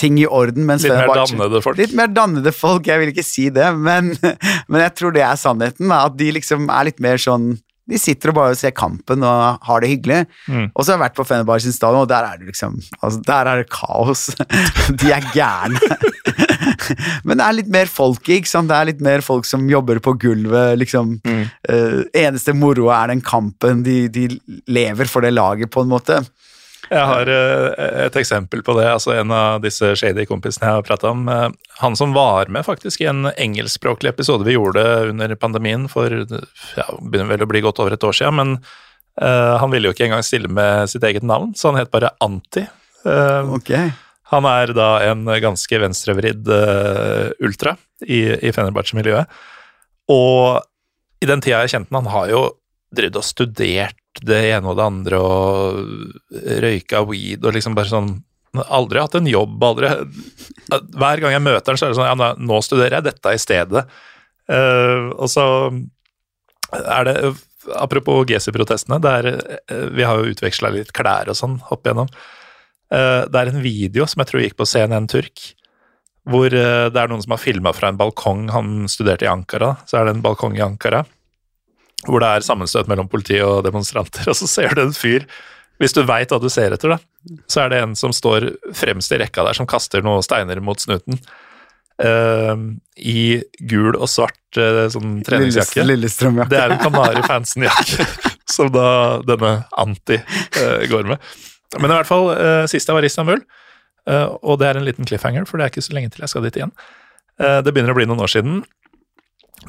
ting 0.00 0.18
i 0.20 0.26
orden. 0.26 0.66
litt 0.66 0.88
mer 0.88 1.12
dannede 1.14 1.62
folk? 1.64 1.78
Litt 1.78 1.96
mer 1.98 2.12
dannede 2.12 2.52
folk, 2.54 2.86
jeg 2.88 3.02
vil 3.02 3.12
ikke 3.12 3.26
si 3.26 3.48
det, 3.54 3.68
men, 3.76 4.14
men 4.70 4.86
jeg 4.86 4.96
tror 4.98 5.14
det 5.16 5.26
er 5.26 5.36
sannheten. 5.40 5.92
At 5.94 6.16
de 6.18 6.32
liksom 6.38 6.70
er 6.72 6.90
litt 6.90 7.02
mer 7.02 7.20
sånn 7.20 7.54
de 7.90 7.98
sitter 7.98 8.30
og 8.30 8.36
bare 8.38 8.56
ser 8.58 8.70
kampen 8.78 9.24
og 9.26 9.64
har 9.66 9.82
det 9.82 9.90
hyggelig. 9.90 10.20
Mm. 10.46 10.68
Og 10.70 10.84
så 10.84 10.92
har 10.92 10.96
jeg 10.96 11.02
vært 11.02 11.16
på 11.18 11.26
Fenerbahçe 11.26 11.72
stadion, 11.74 12.04
og 12.04 12.10
der 12.10 12.28
er 12.28 12.38
det 12.38 12.46
liksom 12.52 12.76
altså, 13.00 13.18
Der 13.26 13.50
er 13.50 13.62
det 13.62 13.72
kaos. 13.74 14.28
De 15.02 15.10
er 15.10 15.26
gærne. 15.34 15.80
Men 17.26 17.40
det 17.40 17.46
er 17.46 17.58
litt 17.58 17.72
mer 17.74 17.90
folk 17.90 18.30
ikke 18.30 18.50
sant. 18.50 18.70
Det 18.70 18.78
er 18.78 18.90
litt 18.92 19.02
mer 19.02 19.24
folk 19.26 19.48
som 19.48 19.66
jobber 19.70 19.98
på 20.04 20.14
gulvet, 20.22 20.78
liksom. 20.78 21.18
Mm. 21.26 21.42
Uh, 21.66 21.98
eneste 22.22 22.54
moroa 22.54 23.02
er 23.02 23.16
den 23.16 23.24
kampen. 23.26 23.82
De, 23.86 24.06
de, 24.12 24.28
lever 24.70 25.10
for 25.10 25.26
det 25.26 25.34
laget, 25.34 25.72
på 25.72 25.82
en 25.82 25.90
måte. 25.90 26.22
Jeg 26.92 27.08
har 27.08 27.30
uh, 27.32 27.66
et 28.04 28.16
eksempel 28.20 28.62
på 28.64 28.74
det. 28.76 28.86
altså 28.90 29.14
En 29.16 29.32
av 29.32 29.62
disse 29.64 29.94
shady 29.98 30.26
kompisene 30.28 30.68
jeg 30.68 30.78
har 30.78 30.86
prata 30.86 31.10
om. 31.14 31.24
Uh, 31.28 31.48
han 31.80 31.96
som 31.98 32.14
var 32.16 32.52
med 32.52 32.66
faktisk 32.66 33.00
i 33.04 33.08
en 33.10 33.30
engelskspråklig 33.32 34.12
episode 34.12 34.46
vi 34.48 34.58
gjorde 34.58 34.84
under 35.10 35.34
pandemien 35.40 35.88
for 35.92 36.12
ja, 36.12 36.86
begynner 37.00 37.32
vel 37.32 37.46
å 37.46 37.50
bli 37.50 37.64
godt 37.64 37.80
over 37.82 37.96
et 37.96 38.04
år 38.08 38.16
siden, 38.16 38.40
men 38.40 38.56
han 39.12 39.68
ville 39.68 39.90
jo 39.90 39.92
ikke 39.92 40.06
engang 40.06 40.22
stille 40.24 40.48
med 40.48 40.88
sitt 40.88 41.02
eget 41.04 41.24
navn, 41.28 41.50
så 41.52 41.68
han 41.68 41.76
het 41.82 41.90
bare 41.92 42.14
Anti. 42.24 42.62
okay. 43.52 43.90
Han 44.32 44.46
er 44.48 44.72
da 44.72 44.86
en 45.10 45.26
ganske 45.44 45.80
venstrevridd 45.82 46.48
uh, 46.48 47.28
ultra 47.44 47.74
i, 48.00 48.22
i 48.40 48.52
Fenerbahçe-miljøet. 48.56 49.28
Og 50.08 50.62
i 51.20 51.28
den 51.28 51.44
tida 51.44 51.60
jeg 51.60 51.74
kjente 51.74 51.92
han, 51.92 52.06
han 52.06 52.14
har 52.14 52.32
jo 52.32 52.42
drevet 52.96 53.20
og 53.20 53.26
studert 53.26 53.98
det 54.20 54.40
ene 54.52 54.68
og 54.68 54.76
det 54.78 54.84
andre 54.84 55.20
og 55.22 56.42
røyka 56.62 57.02
weed 57.08 57.46
og 57.46 57.56
liksom 57.56 57.78
bare 57.78 57.92
sånn 57.92 58.12
Aldri 58.52 59.00
hatt 59.00 59.14
en 59.16 59.28
jobb, 59.30 59.62
aldri 59.64 59.88
Hver 60.68 61.22
gang 61.22 61.32
jeg 61.32 61.44
møter 61.44 61.72
han, 61.72 61.78
så 61.80 61.86
er 61.86 61.94
det 61.94 61.96
sånn 61.96 62.10
Ja, 62.10 62.32
nå 62.36 62.58
studerer 62.60 62.98
jeg 62.98 63.06
dette 63.06 63.32
i 63.32 63.40
stedet. 63.40 63.86
Uh, 64.50 65.08
og 65.16 65.30
så 65.32 65.46
er 66.76 67.08
det 67.08 67.14
Apropos 67.80 68.26
GC-protestene, 68.28 68.98
uh, 69.00 69.88
vi 69.96 70.04
har 70.04 70.20
jo 70.20 70.34
utveksla 70.34 70.72
litt 70.74 70.92
klær 70.92 71.30
og 71.32 71.38
sånn 71.38 71.60
opp 71.72 71.86
igjennom. 71.86 72.10
Uh, 72.92 73.24
det 73.30 73.40
er 73.40 73.52
en 73.52 73.64
video 73.64 74.04
som 74.04 74.20
jeg 74.20 74.32
tror 74.32 74.44
gikk 74.44 74.58
på 74.60 74.68
CNN 74.68 75.08
Turk, 75.08 75.46
hvor 76.28 76.52
uh, 76.52 76.90
det 76.92 76.98
er 77.00 77.08
noen 77.08 77.24
som 77.24 77.32
har 77.32 77.40
filma 77.40 77.72
fra 77.72 77.88
en 77.88 78.00
balkong. 78.00 78.50
Han 78.52 78.90
studerte 78.92 79.24
i 79.24 79.32
Ankara, 79.32 79.76
så 79.88 80.00
er 80.00 80.10
det 80.10 80.18
en 80.18 80.24
balkong 80.26 80.58
i 80.58 80.66
Ankara 80.66 81.06
hvor 82.06 82.22
det 82.22 82.30
er 82.30 82.46
sammenstøt 82.46 82.90
mellom 82.90 83.08
politi 83.10 83.38
og 83.44 83.62
demonstranter, 83.66 84.26
og 84.30 84.38
så 84.38 84.48
ser 84.50 84.74
du 84.76 84.84
en 84.86 84.96
fyr 84.96 85.26
Hvis 85.82 85.94
du 85.96 86.02
veit 86.06 86.30
hva 86.30 86.38
du 86.42 86.48
ser 86.52 86.74
etter, 86.74 86.94
da, 86.94 86.98
så 87.50 87.64
er 87.64 87.72
det 87.72 87.80
en 87.82 87.96
som 87.98 88.12
står 88.14 88.52
fremst 88.76 89.12
i 89.14 89.18
rekka 89.18 89.42
der, 89.46 89.56
som 89.58 89.66
kaster 89.66 90.04
noen 90.04 90.22
steiner 90.22 90.60
mot 90.62 90.78
snuten. 90.78 91.18
Uh, 92.02 92.54
I 92.96 93.42
gul 93.68 93.96
og 93.96 94.08
svart 94.10 94.58
uh, 94.58 94.86
sånn 94.92 95.20
treningsjakke. 95.26 95.84
Lillestrømjakke. 95.86 96.50
Det 96.52 96.60
er 96.60 96.74
en 96.74 96.80
Kanari 96.84 97.24
Fansen-jakke 97.26 98.06
som 98.54 98.70
da 98.74 98.86
denne 99.26 99.52
Anti 99.78 100.20
uh, 100.20 100.84
går 100.90 101.10
med. 101.10 101.34
Men 101.78 101.88
i 101.88 101.96
hvert 101.96 102.08
fall, 102.08 102.26
sist 102.68 102.90
jeg 102.90 102.92
var 102.92 103.00
i 103.00 103.08
Istanbul, 103.08 103.38
og 104.44 104.58
det 104.60 104.66
er 104.68 104.76
en 104.76 104.84
liten 104.84 105.06
cliffhanger, 105.08 105.46
for 105.48 105.56
det 105.56 105.64
er 105.64 105.70
ikke 105.72 105.84
så 105.86 105.94
lenge 105.96 106.10
til 106.12 106.20
jeg 106.20 106.28
skal 106.28 106.44
dit 106.44 106.58
igjen. 106.58 106.72
Det 107.40 107.72
begynner 107.72 107.94
å 107.94 107.96
bli 107.96 108.04
noen 108.10 108.20
år 108.20 108.28
siden. 108.28 108.58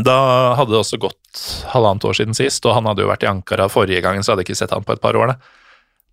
Da 0.03 0.18
hadde 0.57 0.73
det 0.73 0.80
også 0.80 0.97
gått 1.01 1.41
halvannet 1.73 2.05
år 2.10 2.18
siden 2.18 2.38
sist, 2.38 2.65
og 2.65 2.77
han 2.77 2.88
hadde 2.89 3.03
jo 3.05 3.11
vært 3.11 3.26
i 3.26 3.30
Ankara 3.30 3.68
forrige 3.69 4.01
gangen, 4.05 4.26
så 4.26 4.34
hadde 4.34 4.45
jeg 4.45 4.51
ikke 4.51 4.61
sett 4.64 4.73
han 4.73 4.85
på 4.88 4.95
et 4.95 5.03
par 5.03 5.18
år. 5.19 5.34
Da. 5.34 5.38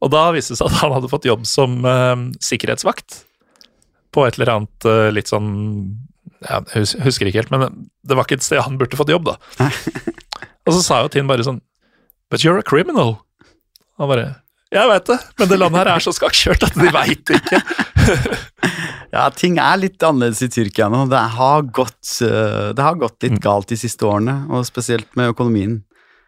Og 0.05 0.13
da 0.13 0.27
viste 0.37 0.53
det 0.53 0.61
seg 0.61 0.69
at 0.69 0.83
han 0.83 0.95
hadde 0.97 1.11
fått 1.13 1.29
jobb 1.29 1.47
som 1.49 1.81
sikkerhetsvakt 2.45 3.23
på 4.13 4.27
et 4.27 4.37
eller 4.37 4.53
annet 4.57 4.87
litt 5.15 5.31
sånn 5.31 5.51
Jeg 6.43 6.87
husker 7.05 7.29
ikke 7.29 7.45
helt, 7.45 7.53
men 7.55 7.89
det 8.03 8.17
var 8.19 8.27
ikke 8.27 8.41
et 8.41 8.45
sted 8.45 8.63
han 8.65 8.79
burde 8.81 8.99
fått 8.99 9.13
jobb, 9.13 9.29
da. 9.29 9.71
og 10.67 10.75
så 10.75 10.81
sa 10.83 11.01
jo 11.05 11.13
Tinn 11.13 11.31
bare 11.31 11.47
sånn 11.47 11.61
But 12.31 12.45
you're 12.45 12.61
a 12.61 12.67
criminal. 12.67 13.19
Han 14.01 14.11
bare 14.11 14.29
jeg 14.71 14.87
veit 14.87 15.09
det, 15.09 15.17
men 15.41 15.49
det 15.51 15.57
landet 15.59 15.81
her 15.81 15.89
er 15.97 16.03
så 16.05 16.13
skakkjørt 16.15 16.63
at 16.69 16.77
de 16.79 16.91
veit 16.95 17.33
ikke. 17.35 17.59
ja, 19.11 19.27
ting 19.35 19.59
er 19.59 19.79
litt 19.81 20.03
annerledes 20.03 20.43
i 20.47 20.51
Tyrkia 20.53 20.89
nå. 20.93 21.05
Det 21.11 21.21
har, 21.37 21.63
gått, 21.75 22.17
eh, 22.27 22.71
det 22.77 22.85
har 22.85 22.99
gått 23.01 23.19
litt 23.25 23.39
mm. 23.39 23.45
galt 23.45 23.71
de 23.73 23.79
siste 23.81 24.07
årene, 24.07 24.43
og 24.51 24.67
spesielt 24.69 25.09
med 25.19 25.33
økonomien. 25.35 25.81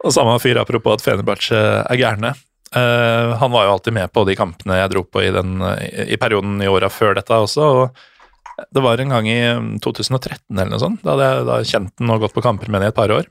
Og 0.03 0.15
samme 0.15 0.35
fyr, 0.43 0.59
apropos 0.59 0.99
at 0.99 1.05
Fenerbahçe 1.05 1.59
er 1.59 2.01
gærne. 2.01 2.35
Uh, 2.73 3.37
han 3.37 3.53
var 3.53 3.67
jo 3.67 3.75
alltid 3.75 3.93
med 3.93 4.09
på 4.17 4.23
de 4.25 4.33
kampene 4.33 4.79
jeg 4.79 4.91
dro 4.95 5.03
på 5.05 5.21
i, 5.21 5.29
den, 5.35 5.61
i 6.09 6.17
perioden 6.17 6.57
i 6.65 6.71
åra 6.73 6.89
før 6.89 7.19
dette 7.19 7.37
også. 7.37 7.67
og 7.69 8.65
Det 8.73 8.83
var 8.83 8.99
en 8.99 9.13
gang 9.13 9.29
i 9.29 9.41
2013 9.85 10.41
eller 10.57 10.73
noe 10.73 10.81
sånt, 10.81 11.03
da 11.05 11.13
hadde 11.13 11.29
jeg 11.29 11.49
da 11.51 11.59
kjent 11.69 11.93
den 12.01 12.15
og 12.15 12.25
gått 12.25 12.35
på 12.35 12.45
kamper 12.45 12.73
med 12.73 12.81
den 12.81 12.89
i 12.89 12.95
et 12.95 12.97
par 12.97 13.13
år. 13.13 13.29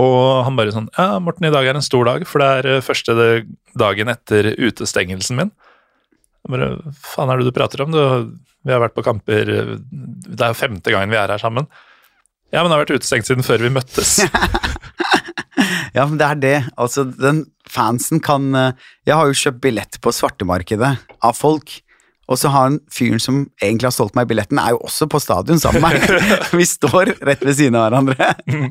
Og 0.00 0.44
han 0.46 0.56
bare 0.56 0.72
sånn 0.72 0.88
Ja, 0.96 1.18
Morten, 1.22 1.48
i 1.48 1.52
dag 1.52 1.66
er 1.66 1.76
en 1.76 1.84
stor 1.84 2.06
dag, 2.08 2.24
for 2.28 2.40
det 2.40 2.50
er 2.58 2.70
eh, 2.76 2.84
første 2.84 3.14
dagen 3.76 4.12
etter 4.12 4.54
utestengelsen 4.56 5.40
min. 5.40 5.52
Bare 6.50 6.74
Faen 7.00 7.32
er 7.32 7.40
det 7.40 7.48
du 7.48 7.56
prater 7.56 7.84
om? 7.84 7.94
Du, 7.94 8.00
vi 8.64 8.72
har 8.74 8.82
vært 8.82 8.96
på 8.96 9.04
kamper 9.06 9.48
Det 9.48 10.40
er 10.40 10.52
jo 10.52 10.58
femte 10.58 10.92
gangen 10.92 11.12
vi 11.12 11.20
er 11.20 11.32
her 11.32 11.40
sammen. 11.40 11.68
Ja, 12.52 12.62
men 12.62 12.70
det 12.70 12.76
har 12.76 12.84
vært 12.84 13.00
utestengt 13.00 13.26
siden 13.26 13.46
før 13.46 13.64
vi 13.64 13.72
møttes. 13.74 14.20
ja, 15.96 16.04
men 16.04 16.18
det 16.20 16.28
er 16.28 16.42
det. 16.42 16.58
Altså, 16.78 17.06
den 17.08 17.46
fansen 17.70 18.20
kan 18.22 18.52
eh, 18.54 18.84
Jeg 19.08 19.18
har 19.18 19.30
jo 19.30 19.40
kjøpt 19.40 19.64
billett 19.64 19.98
på 20.04 20.12
svartemarkedet 20.14 20.92
av 21.24 21.34
folk. 21.34 21.80
Og 22.30 22.38
så 22.40 22.48
har 22.48 22.70
han 22.70 22.78
fyren 22.92 23.20
som 23.20 23.42
egentlig 23.60 23.90
har 23.90 23.92
solgt 23.92 24.14
meg 24.16 24.28
billetten, 24.30 24.56
er 24.60 24.72
jo 24.72 24.80
også 24.86 25.08
på 25.12 25.20
stadion 25.20 25.60
sammen 25.60 25.82
med 25.84 25.98
meg. 25.98 26.30
Vi 26.58 26.64
står 26.68 27.12
rett 27.20 27.42
ved 27.44 27.58
siden 27.58 27.76
av 27.76 27.88
hverandre. 27.88 28.30
Mm. 28.48 28.70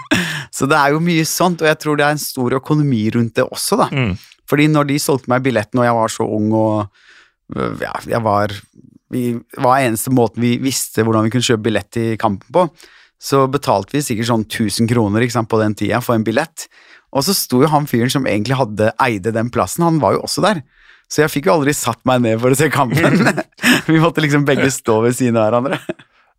Så 0.53 0.65
det 0.69 0.79
er 0.79 0.95
jo 0.95 1.03
mye 1.03 1.25
sånt, 1.29 1.61
og 1.61 1.69
jeg 1.69 1.79
tror 1.83 1.99
det 1.99 2.07
er 2.07 2.15
en 2.15 2.23
stor 2.23 2.55
økonomi 2.57 3.03
rundt 3.13 3.35
det 3.37 3.45
også, 3.45 3.77
da. 3.83 3.89
Mm. 3.93 4.15
Fordi 4.49 4.65
når 4.73 4.89
de 4.89 4.97
solgte 5.01 5.29
meg 5.31 5.45
billetten 5.45 5.79
og 5.81 5.85
jeg 5.85 5.97
var 5.99 6.13
så 6.15 6.25
ung 6.25 6.49
og 6.57 7.03
ja, 7.51 7.93
jeg 8.07 8.21
var 8.23 8.53
vi 9.13 9.37
var 9.61 9.83
eneste 9.83 10.11
måten 10.13 10.41
vi 10.41 10.55
visste 10.61 11.05
hvordan 11.05 11.27
vi 11.27 11.33
kunne 11.33 11.45
kjøpe 11.45 11.67
billett 11.67 11.89
til 11.93 12.15
kampen 12.21 12.49
på, 12.55 12.65
så 13.21 13.45
betalte 13.51 13.95
vi 13.95 14.03
sikkert 14.03 14.29
sånn 14.31 14.45
1000 14.47 14.89
kroner 14.89 15.25
sant, 15.31 15.49
på 15.51 15.59
den 15.61 15.75
tida 15.77 16.01
for 16.03 16.17
en 16.17 16.25
billett. 16.27 16.67
Og 17.13 17.25
så 17.27 17.35
sto 17.37 17.61
jo 17.61 17.69
han 17.69 17.85
fyren 17.89 18.11
som 18.11 18.25
egentlig 18.27 18.57
hadde 18.57 18.89
eide 19.03 19.33
den 19.35 19.51
plassen, 19.53 19.85
han 19.85 20.01
var 20.01 20.17
jo 20.17 20.23
også 20.25 20.43
der. 20.43 20.63
Så 21.11 21.21
jeg 21.21 21.29
fikk 21.29 21.47
jo 21.47 21.59
aldri 21.59 21.75
satt 21.77 22.01
meg 22.09 22.23
ned 22.23 22.41
for 22.41 22.53
å 22.53 22.57
se 22.57 22.71
kampen. 22.73 23.21
vi 23.91 24.01
måtte 24.01 24.23
liksom 24.23 24.47
begge 24.47 24.71
stå 24.73 24.97
ved 25.05 25.15
siden 25.19 25.37
av 25.37 25.51
hverandre. 25.51 25.77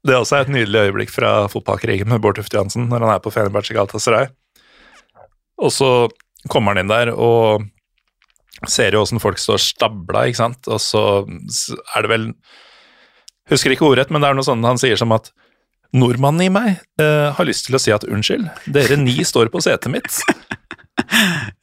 Det 0.04 0.12
er 0.12 0.20
også 0.20 0.42
et 0.42 0.50
nydelig 0.52 0.88
øyeblikk 0.88 1.12
fra 1.14 1.46
fotballkrigen 1.52 2.10
med 2.10 2.20
Bård 2.24 2.36
Tufte 2.36 2.58
Johansen 2.58 2.90
når 2.90 3.06
han 3.06 3.14
er 3.14 3.22
på 3.24 3.32
Fenerbahçe 3.32 3.76
Galatasaray. 3.76 4.26
Og 5.62 5.70
så 5.72 5.92
kommer 6.50 6.74
han 6.74 6.82
inn 6.82 6.90
der 6.90 7.14
og 7.14 7.64
ser 8.72 8.96
jo 8.96 9.02
åssen 9.04 9.22
folk 9.22 9.40
står 9.40 9.62
stabla, 9.62 10.26
ikke 10.28 10.42
sant, 10.42 10.68
og 10.68 10.80
så 10.82 11.24
er 11.24 12.06
det 12.06 12.12
vel 12.14 12.30
Husker 13.52 13.74
ikke 13.74 13.84
ordrett, 13.84 14.08
men 14.08 14.22
det 14.24 14.30
er 14.30 14.36
noe 14.38 14.46
sånn 14.46 14.64
han 14.64 14.78
sier 14.80 14.96
som 14.96 15.10
at 15.12 15.26
Nordmannen 15.94 16.46
i 16.46 16.50
meg 16.50 16.78
uh, 16.98 17.30
har 17.36 17.46
lyst 17.46 17.68
til 17.68 17.76
å 17.76 17.80
si 17.82 17.92
at 17.94 18.06
unnskyld, 18.08 18.48
dere 18.72 18.96
ni 18.98 19.18
står 19.26 19.52
på 19.52 19.62
setet 19.64 19.92
mitt. 19.92 20.22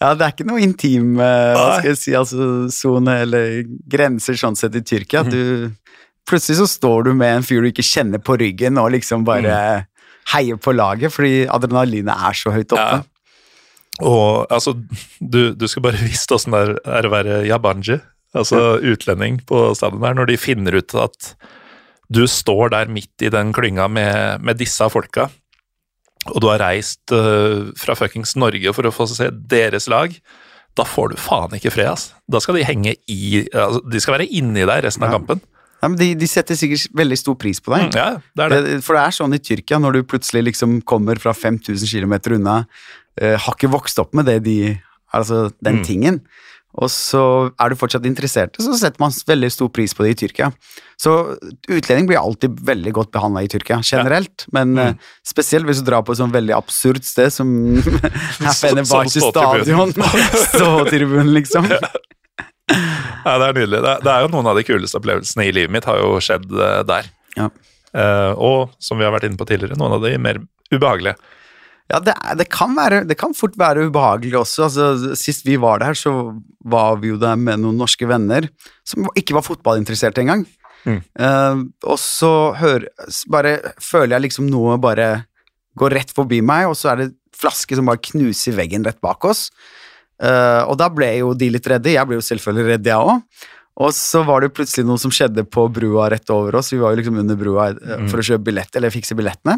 Ja, 0.02 0.11
det 0.18 0.26
er 0.26 0.34
ikke 0.34 0.45
noe 0.49 0.60
intim 0.60 1.14
uh, 1.15 1.53
hva 1.56 1.68
skal 1.78 1.91
jeg 1.91 1.99
si, 2.02 2.14
altså 2.18 2.48
sone 2.73 3.14
eller 3.23 3.61
grenser 3.90 4.36
sånn 4.38 4.57
sett 4.60 4.76
i 4.76 4.82
Tyrkia. 4.84 5.22
Mm. 5.23 5.30
Du, 5.32 5.94
plutselig 6.28 6.57
så 6.60 6.68
står 6.68 7.07
du 7.07 7.11
med 7.15 7.38
en 7.38 7.45
fyr 7.45 7.64
du 7.64 7.69
ikke 7.69 7.86
kjenner 7.86 8.22
på 8.23 8.36
ryggen 8.41 8.80
og 8.82 8.91
liksom 8.95 9.23
bare 9.28 9.53
mm. 9.53 9.88
heier 10.34 10.60
på 10.61 10.73
laget 10.76 11.15
fordi 11.15 11.45
adrenalinet 11.48 12.28
er 12.28 12.38
så 12.38 12.53
høyt 12.53 12.76
oppe. 12.76 12.99
Ja. 12.99 13.10
Og 13.99 14.47
altså, 14.53 14.76
du, 15.19 15.41
du 15.53 15.68
skal 15.68 15.85
bare 15.89 16.05
visst 16.09 16.31
åssen 16.31 16.55
det 16.55 16.80
er 16.88 17.07
å 17.07 17.13
være 17.13 17.41
yabanji, 17.49 17.99
altså 18.38 18.61
ja. 18.61 18.93
utlending 18.93 19.41
på 19.47 19.72
stadion 19.76 20.03
der, 20.05 20.15
når 20.22 20.31
de 20.31 20.39
finner 20.39 20.80
ut 20.80 20.95
at 20.95 21.34
du 22.11 22.23
står 22.27 22.72
der 22.73 22.91
midt 22.91 23.23
i 23.23 23.30
den 23.31 23.53
klynga 23.55 23.88
med, 23.91 24.43
med 24.43 24.59
disse 24.59 24.88
folka 24.91 25.30
og 26.30 26.41
du 26.43 26.49
har 26.51 26.61
reist 26.61 27.13
uh, 27.15 27.72
fra 27.80 27.95
fuckings 27.97 28.35
Norge 28.38 28.73
for 28.76 28.88
å 28.88 28.93
få 28.93 29.07
se 29.09 29.31
deres 29.31 29.88
lag, 29.89 30.13
da 30.77 30.85
får 30.88 31.13
du 31.13 31.19
faen 31.19 31.55
ikke 31.57 31.73
fred, 31.73 31.89
ass. 31.89 32.11
Da 32.31 32.39
skal 32.43 32.59
de 32.59 32.68
henge 32.68 32.93
i 33.11 33.47
altså, 33.49 33.81
De 33.91 33.99
skal 33.99 34.19
være 34.19 34.30
inni 34.30 34.63
deg 34.68 34.85
resten 34.85 35.07
av 35.07 35.15
kampen. 35.18 35.41
Ja, 35.81 35.89
men 35.89 35.97
de, 35.97 36.11
de, 36.13 36.27
setter 36.30 36.55
sikkert 36.55 36.93
veldig 36.93 37.18
stor 37.18 37.35
pris 37.41 37.57
på 37.63 37.73
deg. 37.73 37.88
Mm, 37.89 37.95
ja, 37.97 38.07
det 38.38 38.45
er 38.45 38.53
det. 38.53 38.76
For 38.85 38.95
det 38.95 39.01
er 39.01 39.15
sånn 39.18 39.34
i 39.34 39.41
Tyrkia, 39.41 39.80
når 39.81 39.97
du 39.97 40.07
plutselig 40.11 40.51
liksom 40.51 40.77
kommer 40.88 41.18
fra 41.19 41.34
5000 41.34 41.89
km 41.89 42.13
unna, 42.38 42.59
uh, 43.19 43.35
har 43.35 43.57
ikke 43.57 43.73
vokst 43.73 43.99
opp 44.01 44.15
med 44.17 44.29
det 44.31 44.41
de 44.47 44.61
Altså 45.11 45.49
den 45.59 45.81
mm. 45.81 45.83
tingen 45.83 46.17
og 46.79 46.88
så 46.88 47.21
er 47.59 47.71
du 47.71 47.75
fortsatt 47.75 48.05
interessert, 48.07 48.55
så 48.55 48.73
setter 48.79 49.01
man 49.03 49.11
veldig 49.27 49.49
stor 49.51 49.67
pris 49.75 49.91
på 49.95 50.05
det 50.05 50.13
i 50.13 50.19
Tyrkia. 50.21 50.51
Så 50.99 51.15
utlending 51.67 52.07
blir 52.07 52.21
alltid 52.21 52.61
veldig 52.63 52.93
godt 52.95 53.11
behandla 53.11 53.43
i 53.43 53.49
Tyrkia, 53.51 53.81
generelt. 53.83 54.45
Ja. 54.45 54.53
Men 54.55 54.71
mm. 54.77 54.95
uh, 54.95 55.17
spesielt 55.27 55.67
hvis 55.67 55.81
du 55.81 55.89
drar 55.89 56.05
på 56.07 56.15
et 56.15 56.21
sånn 56.21 56.31
veldig 56.31 56.55
absurd 56.55 57.03
sted 57.03 57.33
som 57.35 57.51
Fenerbahçe 58.61 59.23
stadion. 59.25 59.91
Ståtribunen, 60.53 61.33
liksom. 61.35 61.67
Ja. 61.67 61.81
ja. 62.71 63.35
det 63.35 63.49
er 63.49 63.59
nydelig. 63.59 63.81
Det 63.81 63.91
er, 63.97 64.07
det 64.07 64.15
er, 64.15 64.23
jo 64.23 64.31
noen 64.38 64.51
av 64.53 64.61
de 64.61 64.65
kuleste 64.67 65.01
opplevelsene 65.01 65.49
i 65.49 65.53
livet 65.57 65.75
mitt 65.75 65.89
har 65.89 65.99
jo 65.99 66.15
skjedd 66.23 66.47
uh, 66.55 66.79
der. 66.88 67.11
Ja. 67.35 67.51
Uh, 67.91 68.31
og 68.39 68.59
som 68.79 69.01
vi 69.01 69.03
har 69.03 69.11
vært 69.11 69.27
inne 69.27 69.39
på 69.39 69.49
tidligere, 69.49 69.75
noen 69.81 69.99
av 69.99 70.07
de 70.07 70.15
mer 70.23 70.39
ubehagelige. 70.71 71.19
Ja, 71.91 71.99
det, 71.99 72.15
det, 72.39 72.47
kan 72.53 72.72
være, 72.77 73.03
det, 73.07 73.18
kan 73.19 73.35
fort 73.35 73.57
være 73.59 73.89
ubehagelig 73.89 74.38
også. 74.39 74.69
Altså, 74.69 75.15
sist 75.19 75.43
vi 75.47 75.57
var 75.59 75.81
der, 75.84 75.97
så 75.97 76.13
var 76.63 77.01
vi 77.01 77.11
jo 77.11 77.19
der 77.19 77.35
med 77.39 77.59
noen 77.63 77.80
norske 77.81 78.07
venner 78.07 78.47
som 78.88 79.09
ikke 79.18 79.35
var 79.35 79.45
fotballinteresserte 79.45 80.23
engang. 80.23 80.45
Mm. 80.88 81.01
Uh, 81.19 81.65
og 81.85 81.99
så 82.01 82.31
hør, 82.57 82.88
bare 83.30 83.57
føler 83.84 84.15
jeg 84.15 84.30
liksom 84.30 84.47
noe 84.49 84.80
bare 84.81 85.27
går 85.77 85.97
rett 85.99 86.15
forbi 86.15 86.41
meg, 86.45 86.69
og 86.69 86.77
så 86.80 86.93
er 86.93 87.03
det 87.03 87.11
flaske 87.38 87.77
som 87.77 87.88
bare 87.89 88.01
knuser 88.11 88.55
veggen 88.57 88.85
rett 88.88 88.99
bak 89.03 89.27
oss. 89.27 89.49
Uh, 90.22 90.63
og 90.69 90.77
da 90.80 90.88
ble 90.93 91.09
jo 91.19 91.34
de 91.35 91.49
litt 91.51 91.68
redde. 91.68 91.95
Jeg 91.95 92.07
ble 92.07 92.19
jo 92.19 92.26
selvfølgelig 92.26 92.76
redd, 92.76 92.91
jeg 92.91 93.11
òg. 93.11 93.47
Og 93.81 93.93
så 93.95 94.22
var 94.27 94.43
det 94.43 94.51
plutselig 94.53 94.85
noe 94.85 94.99
som 94.99 95.13
skjedde 95.13 95.45
på 95.47 95.63
brua 95.73 96.09
rett 96.11 96.30
over 96.34 96.59
oss. 96.59 96.73
Vi 96.73 96.80
var 96.81 96.93
jo 96.93 96.99
liksom 96.99 97.18
under 97.22 97.39
brua 97.39 97.72
mm. 97.73 98.09
for 98.11 98.22
å 98.22 98.26
kjøpe 98.27 98.49
billett, 98.51 98.76
eller 98.77 98.93
fikse 98.93 99.15
billettene. 99.18 99.57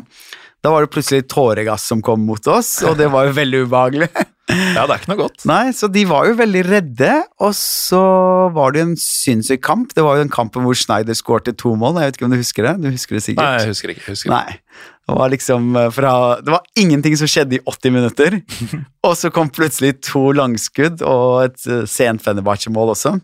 Da 0.63 0.71
var 0.71 0.85
det 0.85 0.93
plutselig 0.93 1.25
tåregass 1.27 1.89
som 1.91 2.01
kom 2.03 2.21
mot 2.23 2.47
oss, 2.47 2.77
og 2.87 2.95
det 2.99 3.09
var 3.11 3.27
jo 3.27 3.35
veldig 3.35 3.65
ubehagelig. 3.65 4.07
Ja, 4.51 4.83
det 4.83 4.93
er 4.93 5.01
ikke 5.01 5.11
noe 5.13 5.19
godt. 5.21 5.43
Nei, 5.47 5.71
så 5.75 5.87
de 5.91 6.01
var 6.07 6.27
jo 6.27 6.37
veldig 6.39 6.61
redde, 6.67 7.11
og 7.43 7.53
så 7.55 8.01
var 8.55 8.73
det 8.73 8.81
jo 8.81 8.87
en 8.89 8.97
sinnssyk 8.99 9.63
kamp. 9.63 9.93
Det 9.95 10.03
var 10.03 10.17
jo 10.17 10.25
den 10.25 10.31
kampen 10.33 10.65
hvor 10.67 10.77
Schneider 10.77 11.15
skårte 11.15 11.55
to 11.59 11.73
mål, 11.79 11.99
jeg 11.99 12.11
vet 12.11 12.19
ikke 12.19 12.27
om 12.27 12.35
du 12.35 12.39
husker 12.39 12.67
det? 12.67 12.73
Du 12.83 12.89
husker 12.91 13.19
det 13.19 13.23
sikkert? 13.25 13.43
Nei, 13.43 13.61
jeg 13.61 13.71
husker 13.73 13.93
ikke. 13.93 14.05
Jeg 14.07 14.17
husker. 14.17 14.35
Nei. 14.35 14.89
Det 15.03 15.15
var 15.19 15.31
liksom 15.33 15.75
eh, 15.75 15.89
fra 15.91 16.11
Det 16.39 16.51
var 16.53 16.61
ingenting 16.79 17.15
som 17.19 17.27
skjedde 17.27 17.57
i 17.57 17.61
80 17.67 17.95
minutter, 17.95 18.37
og 19.07 19.17
så 19.19 19.31
kom 19.35 19.51
plutselig 19.51 19.97
to 20.07 20.29
langskudd 20.35 21.03
og 21.03 21.49
et 21.49 21.67
uh, 21.67 21.83
sent 21.89 22.23
Fenerbahçe-mål 22.23 22.95
også. 22.95 23.17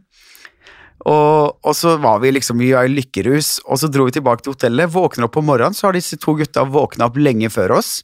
Og, 1.08 1.60
og, 1.64 1.74
så 1.78 1.96
var 2.02 2.20
vi 2.24 2.34
liksom 2.36 2.60
vi 2.60 2.74
var 2.76 2.88
i 2.88 2.92
lykkerus, 2.92 3.60
og 3.66 3.80
så 3.80 3.88
dro 3.92 4.10
vi 4.10 4.18
tilbake 4.18 4.44
til 4.44 4.56
hotellet. 4.56 4.92
Våkner 4.92 5.30
opp 5.30 5.38
på 5.38 5.46
morgenen, 5.46 5.78
så 5.78 5.88
har 5.88 5.96
disse 5.96 6.20
to 6.20 6.36
gutta 6.40 6.66
våkna 6.68 7.08
opp 7.08 7.20
lenge 7.20 7.52
før 7.54 7.78
oss. 7.80 8.02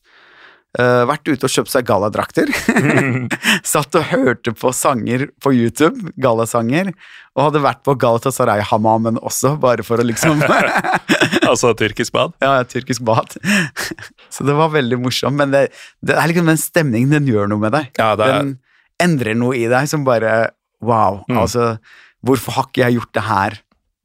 Uh, 0.75 1.05
vært 1.07 1.23
ute 1.29 1.47
og 1.47 1.51
kjøpt 1.51 1.71
seg 1.71 1.85
galladrakter. 1.87 2.49
Satt 3.73 3.95
og 3.95 4.09
hørte 4.09 4.51
på 4.55 4.71
sanger 4.75 5.29
på 5.43 5.53
YouTube, 5.55 6.11
gallasanger. 6.19 6.91
Og 7.35 7.45
hadde 7.45 7.61
vært 7.63 7.81
på 7.87 7.95
Galatasaray-hamamen 7.99 9.19
også, 9.23 9.53
bare 9.59 9.83
for 9.87 9.99
å 9.99 10.07
liksom 10.07 10.43
Altså 11.51 11.71
tyrkisk 11.79 12.15
bad? 12.15 12.35
Ja, 12.43 12.59
tyrkisk 12.67 13.03
bad. 13.07 13.35
Så 14.31 14.47
det 14.47 14.55
var 14.55 14.71
veldig 14.75 14.99
morsomt. 15.03 15.39
Men 15.39 15.51
det, 15.55 15.67
det, 16.03 16.15
er 16.15 16.31
liksom 16.31 16.51
den 16.51 16.59
stemningen, 16.59 17.11
den 17.17 17.31
gjør 17.31 17.51
noe 17.51 17.63
med 17.63 17.75
deg. 17.75 17.91
Ja, 17.99 18.13
er... 18.15 18.23
Den 18.23 18.53
endrer 19.03 19.35
noe 19.35 19.55
i 19.59 19.67
deg 19.71 19.91
som 19.91 20.07
bare 20.07 20.55
Wow. 20.85 21.23
Mm. 21.29 21.37
Altså, 21.39 21.77
hvorfor 22.25 22.57
har 22.57 22.69
ikke 22.69 22.83
jeg 22.83 22.99
gjort 22.99 23.15
det 23.15 23.25
her 23.29 23.57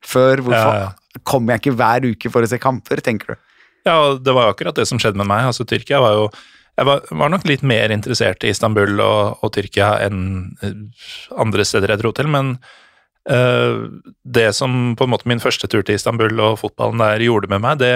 før? 0.04 0.44
Hvorfor 0.46 0.76
ja, 0.76 0.86
ja. 0.86 1.22
kommer 1.26 1.54
jeg 1.54 1.64
ikke 1.64 1.76
hver 1.80 2.08
uke 2.12 2.32
for 2.32 2.46
å 2.46 2.50
se 2.50 2.60
kamper, 2.62 3.02
tenker 3.04 3.34
du? 3.34 3.42
Ja, 3.88 3.96
det 4.20 4.32
var 4.36 4.48
jo 4.48 4.54
akkurat 4.54 4.76
det 4.76 4.86
som 4.88 5.00
skjedde 5.00 5.20
med 5.20 5.28
meg. 5.30 5.46
Altså, 5.48 5.64
Tyrkia 5.68 6.02
var 6.04 6.16
jo 6.18 6.30
jeg 6.80 6.86
var, 6.88 7.02
var, 7.12 7.28
nok 7.32 7.42
litt 7.48 7.64
mer 7.66 7.92
interessert 7.92 8.44
i 8.46 8.52
Istanbul 8.54 9.02
og, 9.04 9.40
og, 9.42 9.50
Tyrkia 9.52 9.98
enn 10.06 10.20
eh, 10.64 10.78
andre 11.36 11.66
steder 11.66 11.92
jeg 11.92 12.00
dro 12.00 12.12
til, 12.16 12.30
men 12.32 12.54
øh, 13.28 13.82
det 14.24 14.46
som 14.56 14.94
på 14.96 15.04
en 15.04 15.12
måte 15.12 15.28
min 15.28 15.42
første 15.42 15.68
tur 15.68 15.84
til 15.84 15.98
Istanbul 15.98 16.40
og 16.40 16.56
fotballen 16.62 17.02
der 17.02 17.26
gjorde 17.26 17.50
med 17.52 17.60
meg, 17.66 17.82
det, 17.82 17.92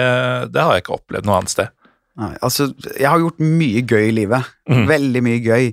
det 0.53 0.61
har 0.61 0.75
jeg 0.75 0.85
ikke 0.85 0.99
opplevd 0.99 1.25
noe 1.25 1.39
annet 1.39 1.55
sted. 1.55 1.73
Nei, 2.21 2.31
altså, 2.45 2.69
jeg 2.93 3.09
har 3.09 3.19
gjort 3.23 3.41
mye 3.43 3.81
gøy 3.83 4.05
i 4.11 4.15
livet. 4.21 4.53
Mm. 4.69 4.85
Veldig 4.87 5.23
mye 5.25 5.41
gøy. 5.43 5.65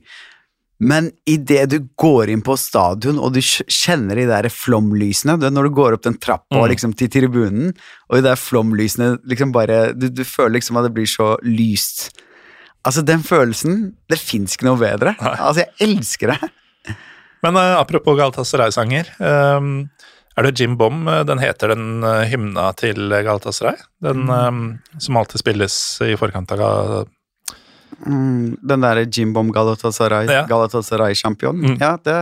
Men 0.83 1.13
idet 1.31 1.69
du 1.71 1.77
går 2.01 2.33
inn 2.33 2.43
på 2.43 2.57
stadion 2.59 3.21
og 3.23 3.37
du 3.37 3.41
kjenner 3.43 4.19
de 4.19 4.25
der 4.27 4.49
flomlysene 4.51 5.37
Når 5.39 5.69
du 5.69 5.77
går 5.77 5.97
opp 5.97 6.07
den 6.09 6.19
trappa 6.19 6.59
mm. 6.59 6.67
liksom, 6.73 6.97
til 6.99 7.11
tribunen, 7.13 7.71
og 8.11 8.19
de 8.19 8.27
der 8.27 8.41
flomlysene 8.41 9.15
liksom 9.31 9.55
bare 9.55 9.93
du, 9.95 10.09
du, 10.11 10.25
føler 10.27 10.57
liksom 10.59 10.81
at 10.81 10.89
det 10.89 10.95
blir 10.97 11.07
så 11.07 11.37
lyst. 11.47 12.09
Altså, 12.83 13.05
den 13.07 13.23
følelsen 13.23 13.93
Det 14.11 14.19
fins 14.19 14.57
ikke 14.57 14.67
noe 14.73 14.81
bedre. 14.81 15.15
Nei. 15.21 15.37
Altså, 15.39 15.63
jeg 15.63 15.93
elsker 15.93 16.35
det. 16.35 16.51
Men 17.43 17.59
uh, 17.59 17.79
apropos 17.79 18.19
Galatasaray-sanger. 18.19 19.15
Um, 19.23 19.89
er 20.39 20.47
det 20.47 20.55
Jim 20.59 20.77
Bom? 20.81 21.03
Eh, 21.11 21.25
den 21.29 21.43
heter 21.43 21.75
den 21.75 22.05
uh, 22.07 22.23
hymna 22.25 22.71
til 22.79 23.11
Galatasaray? 23.11 23.83
Den 24.03 24.31
um, 24.31 24.63
som 24.99 25.19
alltid 25.19 25.43
spilles 25.43 25.75
i 26.07 26.15
forkant 26.19 26.55
av 26.55 27.11
mm, 28.07 28.59
Den 28.63 28.85
derre 28.85 29.07
Jimbom 29.07 29.53
Galatasaray, 29.55 30.29
ja. 30.31 30.45
Galatasaray-champion? 30.51 31.63
Mm. 31.63 31.79
Ja, 31.81 31.97
det 32.03 32.19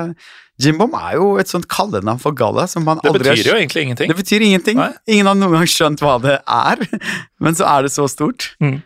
Jim 0.60 0.76
er 0.82 1.14
jo 1.16 1.30
et 1.40 1.48
sånt 1.48 1.66
kallenavn 1.72 2.20
for 2.20 2.36
Galla. 2.36 2.66
som 2.68 2.84
man 2.84 3.00
det 3.02 3.14
betyr 3.16 3.48
jo 3.48 3.56
egentlig 3.56 3.86
ingenting. 3.86 4.10
Det 4.10 4.16
betyr 4.18 4.44
ingenting. 4.44 4.76
Nei? 4.76 4.92
Ingen 5.08 5.30
har 5.30 5.38
noen 5.38 5.56
gang 5.56 5.70
skjønt 5.70 6.02
hva 6.04 6.18
det 6.20 6.36
er, 6.44 6.84
men 7.42 7.56
så 7.56 7.68
er 7.70 7.86
det 7.86 7.92
så 7.94 8.06
stort. 8.10 8.50
Mm. 8.60 8.80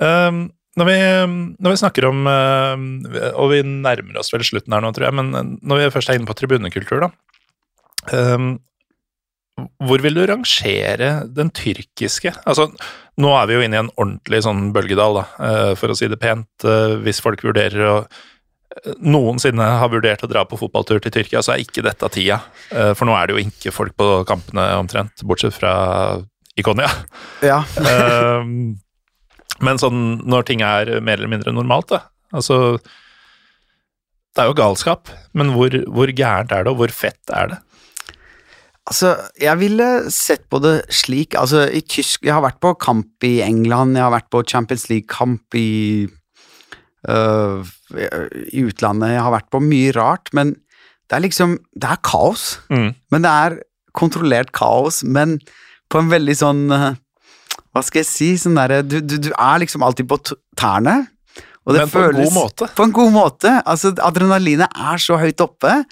Um, 0.00 0.40
når 0.78 0.86
vi, 0.86 0.98
når 1.58 1.72
vi, 1.72 1.78
snakker 1.80 2.06
om 2.08 2.28
eh, 2.30 3.32
Og 3.34 3.50
vi 3.50 3.58
nærmer 3.66 4.20
oss 4.20 4.30
vel 4.32 4.44
slutten 4.46 4.72
her 4.72 4.80
nå, 4.80 4.92
tror 4.96 5.08
jeg, 5.08 5.16
men 5.18 5.58
når 5.58 5.80
vi 5.80 5.88
først 5.96 6.12
er 6.12 6.16
inne 6.16 6.28
på 6.30 6.36
tribunekultur, 6.38 7.02
da. 7.02 7.10
Um, 8.14 8.54
hvor 9.86 10.02
vil 10.04 10.16
du 10.16 10.24
rangere 10.28 11.10
den 11.28 11.52
tyrkiske 11.54 12.32
Altså, 12.48 12.68
nå 13.20 13.30
er 13.36 13.48
vi 13.48 13.56
jo 13.56 13.62
inne 13.64 13.78
i 13.78 13.82
en 13.84 13.92
ordentlig 13.96 14.42
sånn 14.46 14.68
bølgedal, 14.74 15.20
da, 15.20 15.24
eh, 15.46 15.72
for 15.78 15.92
å 15.92 15.96
si 15.98 16.08
det 16.10 16.20
pent. 16.20 16.66
Hvis 17.04 17.22
folk 17.24 17.42
vurderer 17.44 17.86
å 17.88 17.94
noensinne 19.02 19.64
har 19.80 19.90
vurdert 19.90 20.22
å 20.22 20.30
dra 20.30 20.44
på 20.46 20.56
fotballtur 20.60 21.00
til 21.02 21.12
Tyrkia, 21.12 21.42
så 21.42 21.52
er 21.52 21.64
ikke 21.64 21.82
dette 21.82 22.06
tida. 22.14 22.38
For 22.70 23.02
nå 23.04 23.16
er 23.18 23.26
det 23.26 23.34
jo 23.34 23.42
ikke 23.42 23.72
folk 23.74 23.96
på 23.98 24.06
kampene 24.28 24.68
omtrent, 24.78 25.24
bortsett 25.26 25.56
fra 25.56 25.72
Ikonia. 26.60 26.88
Ja. 27.42 27.64
men 29.66 29.82
sånn 29.82 30.20
når 30.22 30.46
ting 30.48 30.62
er 30.64 31.00
mer 31.02 31.18
eller 31.18 31.32
mindre 31.34 31.54
normalt, 31.56 31.90
da. 31.90 32.04
Altså 32.30 32.78
Det 34.30 34.44
er 34.44 34.50
jo 34.50 34.58
galskap, 34.58 35.10
men 35.34 35.50
hvor, 35.56 35.74
hvor 35.90 36.12
gærent 36.14 36.52
er 36.54 36.64
det, 36.64 36.70
og 36.72 36.78
hvor 36.78 36.94
fett 36.94 37.34
er 37.34 37.50
det? 37.50 37.58
Altså, 38.88 39.12
jeg 39.38 39.60
ville 39.60 39.86
sett 40.10 40.46
på 40.50 40.58
det 40.64 40.86
slik 40.94 41.36
Altså, 41.38 41.66
i 41.68 41.82
tysk 41.84 42.24
Jeg 42.24 42.32
har 42.32 42.42
vært 42.42 42.62
på 42.64 42.72
kamp 42.80 43.26
i 43.28 43.42
England, 43.44 43.98
jeg 43.98 44.06
har 44.06 44.14
vært 44.14 44.30
på 44.32 44.40
Champions 44.48 44.88
League-kamp 44.88 45.58
i 45.58 46.08
øh, 47.10 47.68
I 48.48 48.64
utlandet, 48.64 49.12
jeg 49.14 49.26
har 49.26 49.34
vært 49.36 49.50
på 49.52 49.60
mye 49.62 49.92
rart, 49.94 50.32
men 50.32 50.56
det 51.10 51.18
er 51.18 51.26
liksom 51.26 51.58
Det 51.74 51.90
er 51.90 52.00
kaos. 52.06 52.56
Mm. 52.70 52.94
Men 53.12 53.26
det 53.26 53.30
er 53.44 53.60
kontrollert 53.92 54.52
kaos, 54.56 55.02
men 55.04 55.38
på 55.90 56.00
en 56.00 56.10
veldig 56.10 56.36
sånn 56.38 56.66
øh, 56.72 56.92
hva 57.70 57.82
skal 57.86 58.02
jeg 58.02 58.08
si, 58.08 58.28
sånn 58.38 58.58
derre 58.58 58.80
du, 58.82 58.98
du, 59.02 59.16
du, 59.22 59.30
er 59.30 59.62
liksom 59.62 59.84
alltid 59.86 60.08
på 60.10 60.18
tærne. 60.58 61.04
Men 61.68 61.84
på 61.86 62.00
føles, 62.00 62.16
en 62.16 62.24
god 62.24 62.34
måte. 62.34 62.68
På 62.74 62.86
en 62.86 62.94
god 62.96 63.12
måte. 63.14 63.52
Altså, 63.68 63.92
adrenalinet 64.02 64.72
er 64.74 65.02
så 65.02 65.18
høyt 65.20 65.42
oppe, 65.44 65.82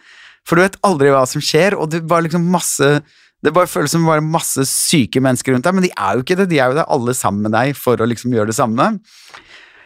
for 0.49 0.57
du 0.57 0.65
vet 0.65 0.79
aldri 0.89 1.13
hva 1.13 1.27
som 1.29 1.45
skjer, 1.45 1.77
og 1.77 1.91
det 1.93 2.07
bare 2.09 2.27
liksom 2.27 2.47
masse 2.53 2.99
det 3.45 3.53
bare 3.55 3.71
føles 3.71 3.93
som 3.95 4.07
bare 4.09 4.25
masse 4.25 4.65
syke 4.67 5.21
mennesker 5.23 5.55
rundt 5.55 5.67
deg, 5.69 5.77
men 5.77 5.85
de 5.85 5.93
er 5.95 6.17
jo 6.17 6.25
ikke 6.25 6.35
det. 6.41 6.49
De 6.51 6.57
er 6.59 6.73
jo 6.73 6.79
der 6.81 6.89
alle 6.91 7.13
sammen 7.15 7.45
med 7.47 7.53
deg 7.55 7.77
for 7.79 8.01
å 8.03 8.09
liksom 8.11 8.33
gjøre 8.35 8.51
det 8.51 8.57
samme. 8.57 8.89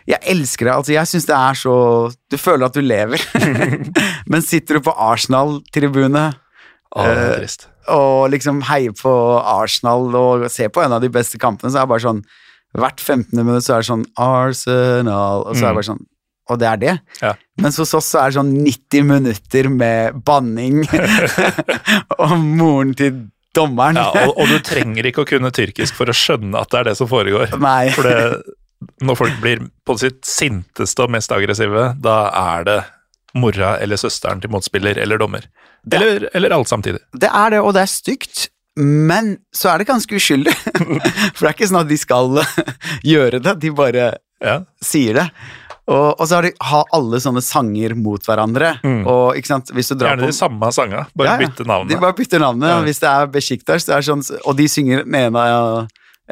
Jeg 0.08 0.24
elsker 0.32 0.66
det. 0.66 0.72
altså 0.72 0.94
Jeg 0.94 1.10
syns 1.10 1.28
det 1.28 1.34
er 1.36 1.58
så 1.60 1.74
Du 2.32 2.38
føler 2.40 2.64
at 2.66 2.74
du 2.74 2.80
lever. 2.80 3.20
men 4.32 4.46
sitter 4.46 4.80
du 4.80 4.86
på 4.88 4.96
Arsenal-tribune 4.96 6.30
trist 7.36 7.68
og 7.90 8.30
liksom 8.30 8.60
heier 8.68 8.94
på 8.94 9.12
Arsenal 9.40 10.12
og 10.14 10.46
ser 10.52 10.70
på 10.72 10.84
en 10.84 10.94
av 10.94 11.02
de 11.02 11.10
beste 11.12 11.38
kampene, 11.40 11.72
så 11.72 11.80
er 11.80 11.86
det 11.86 11.94
bare 11.94 12.06
sånn 12.06 12.24
Hvert 12.72 13.02
15. 13.02 13.36
minutt 13.36 13.66
så 13.66 13.74
er 13.74 13.82
det 13.82 13.88
sånn 13.90 14.04
Arsenal, 14.16 15.42
og 15.44 15.56
så 15.58 15.66
er 15.66 15.72
det 15.72 15.78
bare 15.80 15.88
sånn 15.90 16.04
og 16.52 16.60
det 16.62 16.68
er 16.70 16.80
det. 16.80 16.94
Ja. 17.20 17.34
Mens 17.62 17.78
hos 17.80 17.92
oss 17.96 18.10
så 18.14 18.22
er 18.22 18.32
det 18.32 18.38
sånn 18.38 18.52
90 18.64 19.06
minutter 19.08 19.68
med 19.72 20.22
banning 20.26 20.82
og 22.22 22.34
moren 22.40 22.94
til 22.98 23.26
dommeren. 23.56 24.00
Ja, 24.00 24.26
og, 24.26 24.36
og, 24.36 24.48
du 24.48 24.58
trenger 24.64 25.08
ikke 25.08 25.24
å 25.24 25.28
kunne 25.28 25.52
tyrkisk 25.54 25.96
for 25.98 26.08
å 26.08 26.16
skjønne 26.16 26.58
at 26.60 26.72
det 26.72 26.80
er 26.80 26.90
det 26.90 26.96
som 27.00 27.10
foregår. 27.10 27.52
Nei. 27.60 27.90
For 27.96 28.08
det, 28.08 28.42
når 29.04 29.20
folk 29.20 29.36
blir 29.42 29.66
på 29.86 29.98
sitt 30.00 30.22
sinteste 30.26 31.04
og 31.04 31.12
mest 31.14 31.34
aggressive, 31.34 31.92
da 32.02 32.16
er 32.56 32.68
det 32.68 32.78
mora 33.38 33.76
eller 33.80 34.00
søsteren 34.00 34.42
til 34.42 34.52
motspiller 34.52 34.98
eller 35.00 35.20
dommer. 35.20 35.46
Eller, 35.92 36.28
eller 36.36 36.54
alt 36.54 36.70
samtidig. 36.70 37.00
Det 37.12 37.28
er 37.28 37.54
det, 37.54 37.62
og 37.62 37.72
det 37.76 37.84
er 37.84 37.90
stygt. 37.90 38.48
Men 38.78 39.34
så 39.52 39.72
er 39.72 39.82
det 39.82 39.90
ganske 39.90 40.16
uskyldig. 40.16 40.52
For 41.34 41.44
det 41.44 41.48
er 41.50 41.56
ikke 41.56 41.68
sånn 41.68 41.82
at 41.82 41.90
de 41.90 41.98
skal 42.00 42.38
gjøre 43.12 43.42
det, 43.44 43.56
de 43.60 43.72
bare 43.76 44.06
ja. 44.42 44.62
sier 44.84 45.18
det. 45.18 45.26
Og, 45.90 46.08
og, 46.12 46.22
så 46.28 46.38
har 46.38 46.46
de 46.46 46.52
har 46.62 46.90
alle 46.94 47.18
sånne 47.22 47.42
sanger 47.42 47.96
mot 47.98 48.22
hverandre. 48.22 48.76
Mm. 48.86 49.02
Og 49.10 49.38
ikke 49.38 49.50
sant, 49.50 49.72
hvis 49.74 49.90
du 49.90 49.96
drar 49.96 50.14
Gjerne 50.14 50.28
på, 50.28 50.30
de 50.30 50.38
samme 50.38 50.70
sangene, 50.74 51.04
bare 51.18 51.32
ja, 51.32 51.38
bytte 51.42 51.66
navnet. 51.66 51.90
De 51.90 52.00
bare 52.04 52.16
bytter 52.18 52.42
navnet. 52.42 52.70
Ja. 52.70 52.80
Hvis 52.86 53.02
det 53.02 53.10
er 53.10 53.30
Besjiktas, 53.34 53.88
sånn, 54.06 54.22
og 54.46 54.58
de 54.58 54.68
synger 54.70 55.02
den 55.02 55.18
ene 55.18 55.46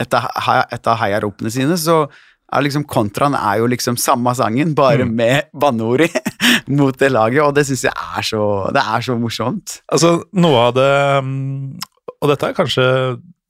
et 0.01 0.15
av 0.15 1.01
heiaropene 1.03 1.51
sine, 1.53 1.79
så 1.81 2.05
er 2.51 2.65
liksom 2.67 2.87
kontraen 2.91 3.37
er 3.39 3.61
jo 3.61 3.69
liksom 3.71 3.99
samme 4.01 4.33
sangen, 4.39 4.75
bare 4.79 5.07
mm. 5.07 5.13
med 5.19 5.51
banneord 5.55 6.07
i, 6.07 6.11
mot 6.79 6.97
det 6.99 7.11
laget, 7.13 7.43
og 7.45 7.55
det 7.57 7.67
syns 7.69 7.87
jeg 7.87 7.95
er 7.95 8.27
så, 8.27 8.45
det 8.75 8.83
er 8.83 9.07
så 9.07 9.19
morsomt. 9.19 9.81
Altså, 9.93 10.17
noe 10.35 10.65
av 10.69 10.75
det 10.79 10.91
Og 12.21 12.31
dette 12.31 12.51
er 12.51 12.57
kanskje 12.57 12.87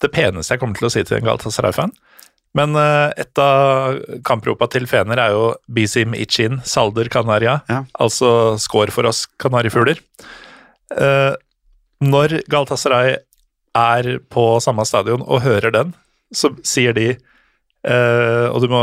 det 0.01 0.13
peneste 0.15 0.55
jeg 0.55 0.61
kommer 0.63 0.79
til 0.79 0.89
å 0.89 0.93
si 0.93 1.03
til 1.05 1.19
en 1.19 1.27
Galatasaray-fan, 1.27 1.93
men 2.59 2.75
uh, 2.75 3.13
et 3.21 3.39
av 3.39 4.01
kampropa 4.27 4.67
til 4.73 4.89
Fener 4.91 5.21
er 5.23 5.35
jo 5.37 5.45
Bisim 5.71 6.17
Ichin, 6.19 6.59
Salder 6.67 7.11
Canaria, 7.13 7.61
ja. 7.71 7.85
altså 7.95 8.59
'skår 8.59 8.91
for 8.95 9.07
oss 9.07 9.27
kanarifugler. 9.39 10.01
Uh, 10.91 11.39
når 12.03 12.41
Galatasaray 12.51 13.17
er 13.77 14.19
på 14.33 14.45
samme 14.65 14.85
stadion 14.89 15.23
og 15.23 15.45
hører 15.45 15.71
den, 15.75 15.95
så 16.35 16.51
sier 16.67 16.95
de 16.95 17.13
uh, 17.87 18.47
Og 18.51 18.63
du 18.63 18.69
må 18.71 18.83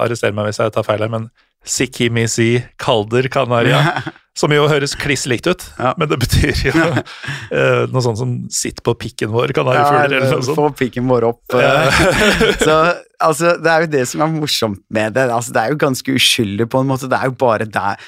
arrestere 0.00 0.32
meg 0.36 0.50
hvis 0.50 0.60
jeg 0.60 0.72
tar 0.74 0.84
feil 0.84 1.04
her, 1.04 1.12
men 1.12 1.30
Sikimisi 1.66 2.60
Kalder 2.78 3.28
Kanaria. 3.32 3.82
Som 4.36 4.52
jo 4.52 4.66
høres 4.68 4.92
kliss 5.00 5.22
likt 5.24 5.46
ut, 5.48 5.62
ja. 5.80 5.94
men 5.96 6.10
det 6.10 6.18
betyr 6.20 6.58
jo 6.68 6.74
uh, 6.76 7.86
noe 7.92 8.02
sånt 8.04 8.18
som 8.20 8.34
'sitt 8.52 8.82
på 8.84 8.92
pikken 9.00 9.30
vår', 9.32 9.54
kanarifugler 9.56 10.12
ja, 10.12 10.18
eller 10.18 10.34
noe 10.34 10.44
sånt. 10.44 10.58
Få 10.58 10.66
pikken 10.76 11.08
vår 11.08 11.24
opp. 11.30 11.56
så 12.68 12.76
altså, 13.20 13.56
det 13.62 13.72
er 13.72 13.84
jo 13.84 13.92
det 13.92 14.04
som 14.10 14.22
er 14.24 14.32
morsomt 14.34 14.82
med 14.92 15.16
det. 15.16 15.26
Altså, 15.30 15.54
det 15.54 15.62
er 15.62 15.72
jo 15.72 15.80
ganske 15.80 16.16
uskyldig 16.18 16.68
på 16.72 16.82
en 16.82 16.90
måte. 16.90 17.10
Det 17.10 17.18
er 17.18 17.30
jo 17.30 17.36
bare 17.40 17.68
der 17.68 18.00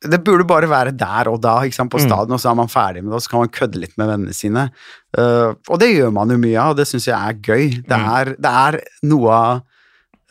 det 0.00 0.22
burde 0.24 0.46
bare 0.48 0.68
være 0.70 0.94
der 0.96 1.28
og 1.28 1.42
da, 1.44 1.58
på 1.60 2.00
stadion, 2.00 2.30
mm. 2.30 2.36
og 2.36 2.40
så 2.40 2.50
er 2.50 2.56
man 2.56 2.70
ferdig 2.72 3.02
med 3.04 3.10
det, 3.10 3.18
og 3.18 3.22
så 3.22 3.30
kan 3.30 3.42
man 3.42 3.52
kødde 3.52 3.80
litt 3.82 3.98
med 4.00 4.08
vennene 4.08 4.32
sine. 4.32 4.68
Uh, 5.12 5.52
og 5.68 5.80
det 5.82 5.90
gjør 5.92 6.14
man 6.16 6.32
jo 6.32 6.38
mye 6.40 6.56
av, 6.56 6.72
og 6.72 6.78
det 6.78 6.86
syns 6.88 7.08
jeg 7.10 7.16
er 7.16 7.36
gøy. 7.36 7.66
Det 7.84 7.98
mm. 8.00 8.06
er, 8.16 8.30
det 8.40 8.52
er 8.62 8.78
noe 9.10 9.34
av 9.34 9.60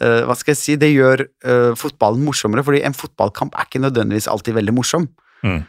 uh, 0.02 0.24
Hva 0.26 0.38
skal 0.40 0.56
jeg 0.56 0.62
si 0.62 0.78
Det 0.82 0.90
gjør 0.90 1.22
uh, 1.46 1.78
fotballen 1.78 2.26
morsommere, 2.26 2.66
fordi 2.66 2.82
en 2.88 2.98
fotballkamp 2.98 3.54
er 3.54 3.70
ikke 3.70 3.84
nødvendigvis 3.84 4.30
alltid 4.32 4.58
veldig 4.58 4.76
morsom. 4.80 5.10
Mm. 5.40 5.62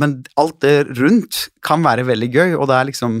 men 0.00 0.12
alt 0.40 0.62
det 0.64 0.86
rundt 0.96 1.42
kan 1.62 1.82
være 1.84 2.06
veldig 2.08 2.28
gøy, 2.32 2.54
og 2.56 2.70
det 2.70 2.76
er 2.78 2.86
liksom 2.88 3.18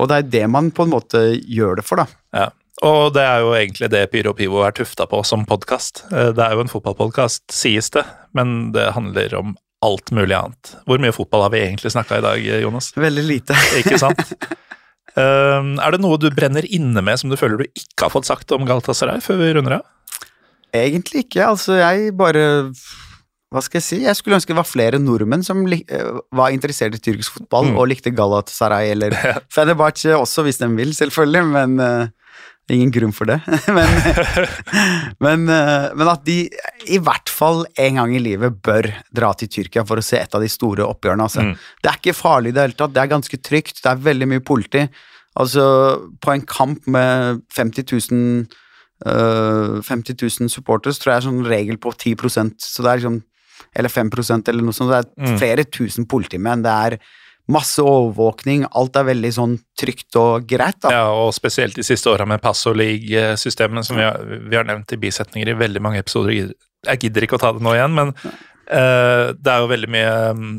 Og 0.00 0.08
det 0.08 0.16
er 0.16 0.30
det 0.32 0.46
man 0.48 0.70
på 0.72 0.86
en 0.86 0.90
måte 0.94 1.20
gjør 1.36 1.76
det 1.76 1.84
for, 1.84 2.00
da. 2.00 2.06
Ja. 2.32 2.46
Og 2.86 3.12
det 3.12 3.24
er 3.26 3.42
jo 3.44 3.50
egentlig 3.52 3.90
det 3.92 4.06
Pyro 4.12 4.32
Pivo 4.36 4.62
er 4.64 4.72
tufta 4.76 5.04
på 5.08 5.20
som 5.26 5.42
podkast. 5.48 6.06
Eh, 6.08 6.30
det 6.36 6.44
er 6.44 6.56
jo 6.56 6.64
en 6.64 6.72
fotballpodkast, 6.72 7.44
sies 7.52 7.92
det, 7.92 8.06
men 8.36 8.70
det 8.76 8.92
handler 8.96 9.34
om 9.36 9.52
alt 9.84 10.12
mulig 10.16 10.36
annet. 10.36 10.72
Hvor 10.88 11.00
mye 11.00 11.12
fotball 11.12 11.44
har 11.46 11.52
vi 11.54 11.60
egentlig 11.64 11.92
snakka 11.92 12.20
i 12.20 12.24
dag, 12.24 12.48
Jonas? 12.64 12.92
Veldig 12.96 13.26
lite. 13.26 13.56
Ikke 13.80 14.00
sant? 14.00 14.22
Um, 15.16 15.74
er 15.82 15.92
det 15.92 16.00
noe 16.00 16.20
du 16.20 16.28
brenner 16.32 16.64
inne 16.70 17.02
med 17.04 17.20
som 17.20 17.32
du 17.32 17.36
føler 17.36 17.58
du 17.58 17.64
ikke 17.66 18.06
har 18.06 18.12
fått 18.12 18.28
sagt 18.28 18.52
om 18.54 18.62
Galatasaray 18.62 19.18
før 19.24 19.40
vi 19.40 19.48
runder 19.56 19.80
av? 19.80 19.88
Egentlig 20.70 21.24
ikke. 21.24 21.48
Altså, 21.48 21.80
jeg 21.80 22.12
bare 22.14 22.44
hva 23.50 23.58
skal 23.64 23.80
jeg 23.80 23.86
si? 23.88 23.96
Jeg 24.04 24.14
skulle 24.14 24.36
ønske 24.38 24.52
det 24.52 24.60
var 24.60 24.68
flere 24.68 25.00
nordmenn 25.02 25.42
som 25.42 25.64
eh, 25.66 26.20
var 26.38 26.54
interessert 26.54 26.94
i 26.94 27.02
tyrkisk 27.02 27.40
fotball 27.40 27.72
mm. 27.72 27.80
og 27.82 27.88
likte 27.90 28.12
Galatasaray 28.14 28.92
eller 28.92 29.16
Fenerbahçe 29.56 30.14
også, 30.14 30.46
hvis 30.46 30.62
de 30.62 30.70
vil, 30.76 30.94
selvfølgelig, 30.94 31.42
men 31.56 31.74
uh, 31.82 32.19
Ingen 32.70 32.92
grunn 32.94 33.12
for 33.14 33.28
det. 33.28 33.38
men, 33.76 33.90
men, 35.18 35.46
eh, 35.50 35.86
men, 35.96 36.10
at 36.12 36.24
de 36.26 36.38
i 36.90 37.00
hvert 37.02 37.32
fall 37.32 37.64
en 37.82 38.00
gang 38.00 38.14
i 38.14 38.22
livet 38.22 38.60
bør 38.64 38.88
dra 39.16 39.32
til 39.38 39.50
Tyrkia 39.50 39.84
for 39.88 40.00
å 40.00 40.04
se 40.04 40.20
et 40.20 40.36
av 40.36 40.44
de 40.44 40.50
store 40.50 40.86
oppgjørene. 40.86 41.26
Altså. 41.26 41.44
Mm. 41.46 41.54
Det 41.82 41.90
er 41.90 42.00
ikke 42.00 42.16
farlig 42.16 42.52
i 42.52 42.56
det 42.56 42.66
hele 42.66 42.78
tatt, 42.78 42.94
det 42.94 43.02
er 43.02 43.14
ganske 43.14 43.40
trygt, 43.42 43.82
det 43.82 43.90
er 43.90 44.04
veldig 44.06 44.30
mye 44.30 44.44
politi. 44.46 44.84
Altså, 45.40 45.64
på 46.22 46.34
en 46.34 46.44
kamp 46.46 46.86
med 46.90 47.42
50 47.54 47.86
000, 48.10 48.60
uh, 49.06 49.80
50 49.86 50.18
000 50.18 50.52
supporters 50.52 50.98
tror 50.98 51.14
jeg 51.14 51.22
er 51.22 51.28
sånn 51.28 51.44
regel 51.46 51.78
på 51.80 51.92
10% 51.94 52.56
så 52.66 52.86
det 52.86 52.90
er 52.92 53.02
liksom 53.02 53.20
Eller 53.76 53.92
5% 53.92 54.48
eller 54.48 54.64
noe 54.64 54.74
sånt. 54.74 54.90
Det 54.90 54.98
er 54.98 55.30
mm. 55.30 55.36
flere 55.38 55.64
tusen 55.68 56.06
politimenn. 56.08 56.62
Det 56.64 56.72
er 56.72 56.94
masse 57.50 57.82
overvåkning, 57.82 58.64
alt 58.76 58.96
er 58.98 59.06
veldig 59.08 59.30
sånn 59.34 59.54
trygt 59.78 60.16
og 60.20 60.46
greit. 60.48 60.78
da. 60.84 60.92
Ja, 60.94 61.04
og 61.14 61.32
spesielt 61.34 61.78
de 61.78 61.84
siste 61.86 62.10
åra 62.12 62.26
med 62.28 62.42
pass 62.42 62.62
og 62.70 62.76
league-systemene, 62.78 63.84
som 63.86 63.98
vi 63.98 64.06
har, 64.06 64.20
vi 64.22 64.58
har, 64.58 64.66
nevnt 64.68 64.92
i 64.94 65.00
bisetninger 65.00 65.52
i 65.52 65.58
veldig 65.58 65.82
mange 65.82 66.02
episoder. 66.02 66.52
Jeg 66.86 67.02
gidder 67.04 67.26
ikke 67.26 67.38
å 67.38 67.42
ta 67.42 67.52
det 67.56 67.64
nå 67.64 67.74
igjen, 67.76 67.96
men 67.96 68.12
uh, 68.14 69.32
det 69.34 69.54
er 69.54 69.64
jo 69.64 69.72
veldig 69.72 69.90
mye 69.90 70.12
um, 70.34 70.50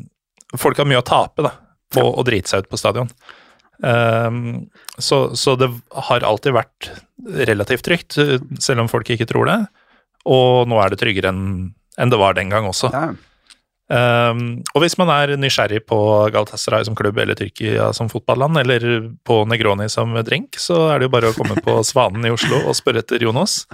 Folk 0.60 0.82
har 0.82 0.84
mye 0.84 1.00
å 1.00 1.08
tape 1.08 1.46
da, 1.46 1.54
på 1.96 2.02
ja. 2.04 2.10
å 2.12 2.24
drite 2.28 2.52
seg 2.52 2.66
ut 2.66 2.74
på 2.74 2.80
stadion. 2.80 3.08
Um, 3.80 4.68
så, 5.00 5.30
så, 5.40 5.56
det 5.56 5.70
har 6.10 6.26
alltid 6.28 6.58
vært 6.58 6.90
relativt 7.48 7.86
trygt, 7.88 8.18
selv 8.60 8.84
om 8.84 8.90
folk 8.92 9.08
ikke 9.16 9.30
tror 9.30 9.48
det. 9.48 9.56
Og 10.28 10.68
nå 10.68 10.76
er 10.84 10.92
det 10.92 11.00
tryggere 11.00 11.32
enn, 11.32 11.72
enn 11.96 12.12
det 12.12 12.20
var 12.20 12.36
den 12.36 12.52
gang 12.52 12.68
også. 12.68 12.92
Ja. 12.92 13.14
Um, 13.92 14.62
og 14.72 14.86
hvis 14.86 14.96
man 14.96 15.10
er 15.12 15.34
nysgjerrig 15.36 15.82
på 15.90 15.98
Galatasaray 16.32 16.86
som 16.88 16.96
klubb 16.96 17.18
eller 17.20 17.36
Tyrkia 17.36 17.90
som 17.96 18.08
fotballand, 18.12 18.62
eller 18.62 18.86
på 19.28 19.42
Negroni 19.52 19.90
som 19.92 20.16
drink, 20.24 20.56
så 20.62 20.86
er 20.94 21.02
det 21.02 21.10
jo 21.10 21.14
bare 21.18 21.32
å 21.32 21.36
komme 21.36 21.58
på 21.60 21.76
Svanen 21.90 22.28
i 22.28 22.32
Oslo 22.32 22.62
og 22.64 22.78
spørre 22.78 23.04
etter 23.04 23.24
Jonas. 23.26 23.66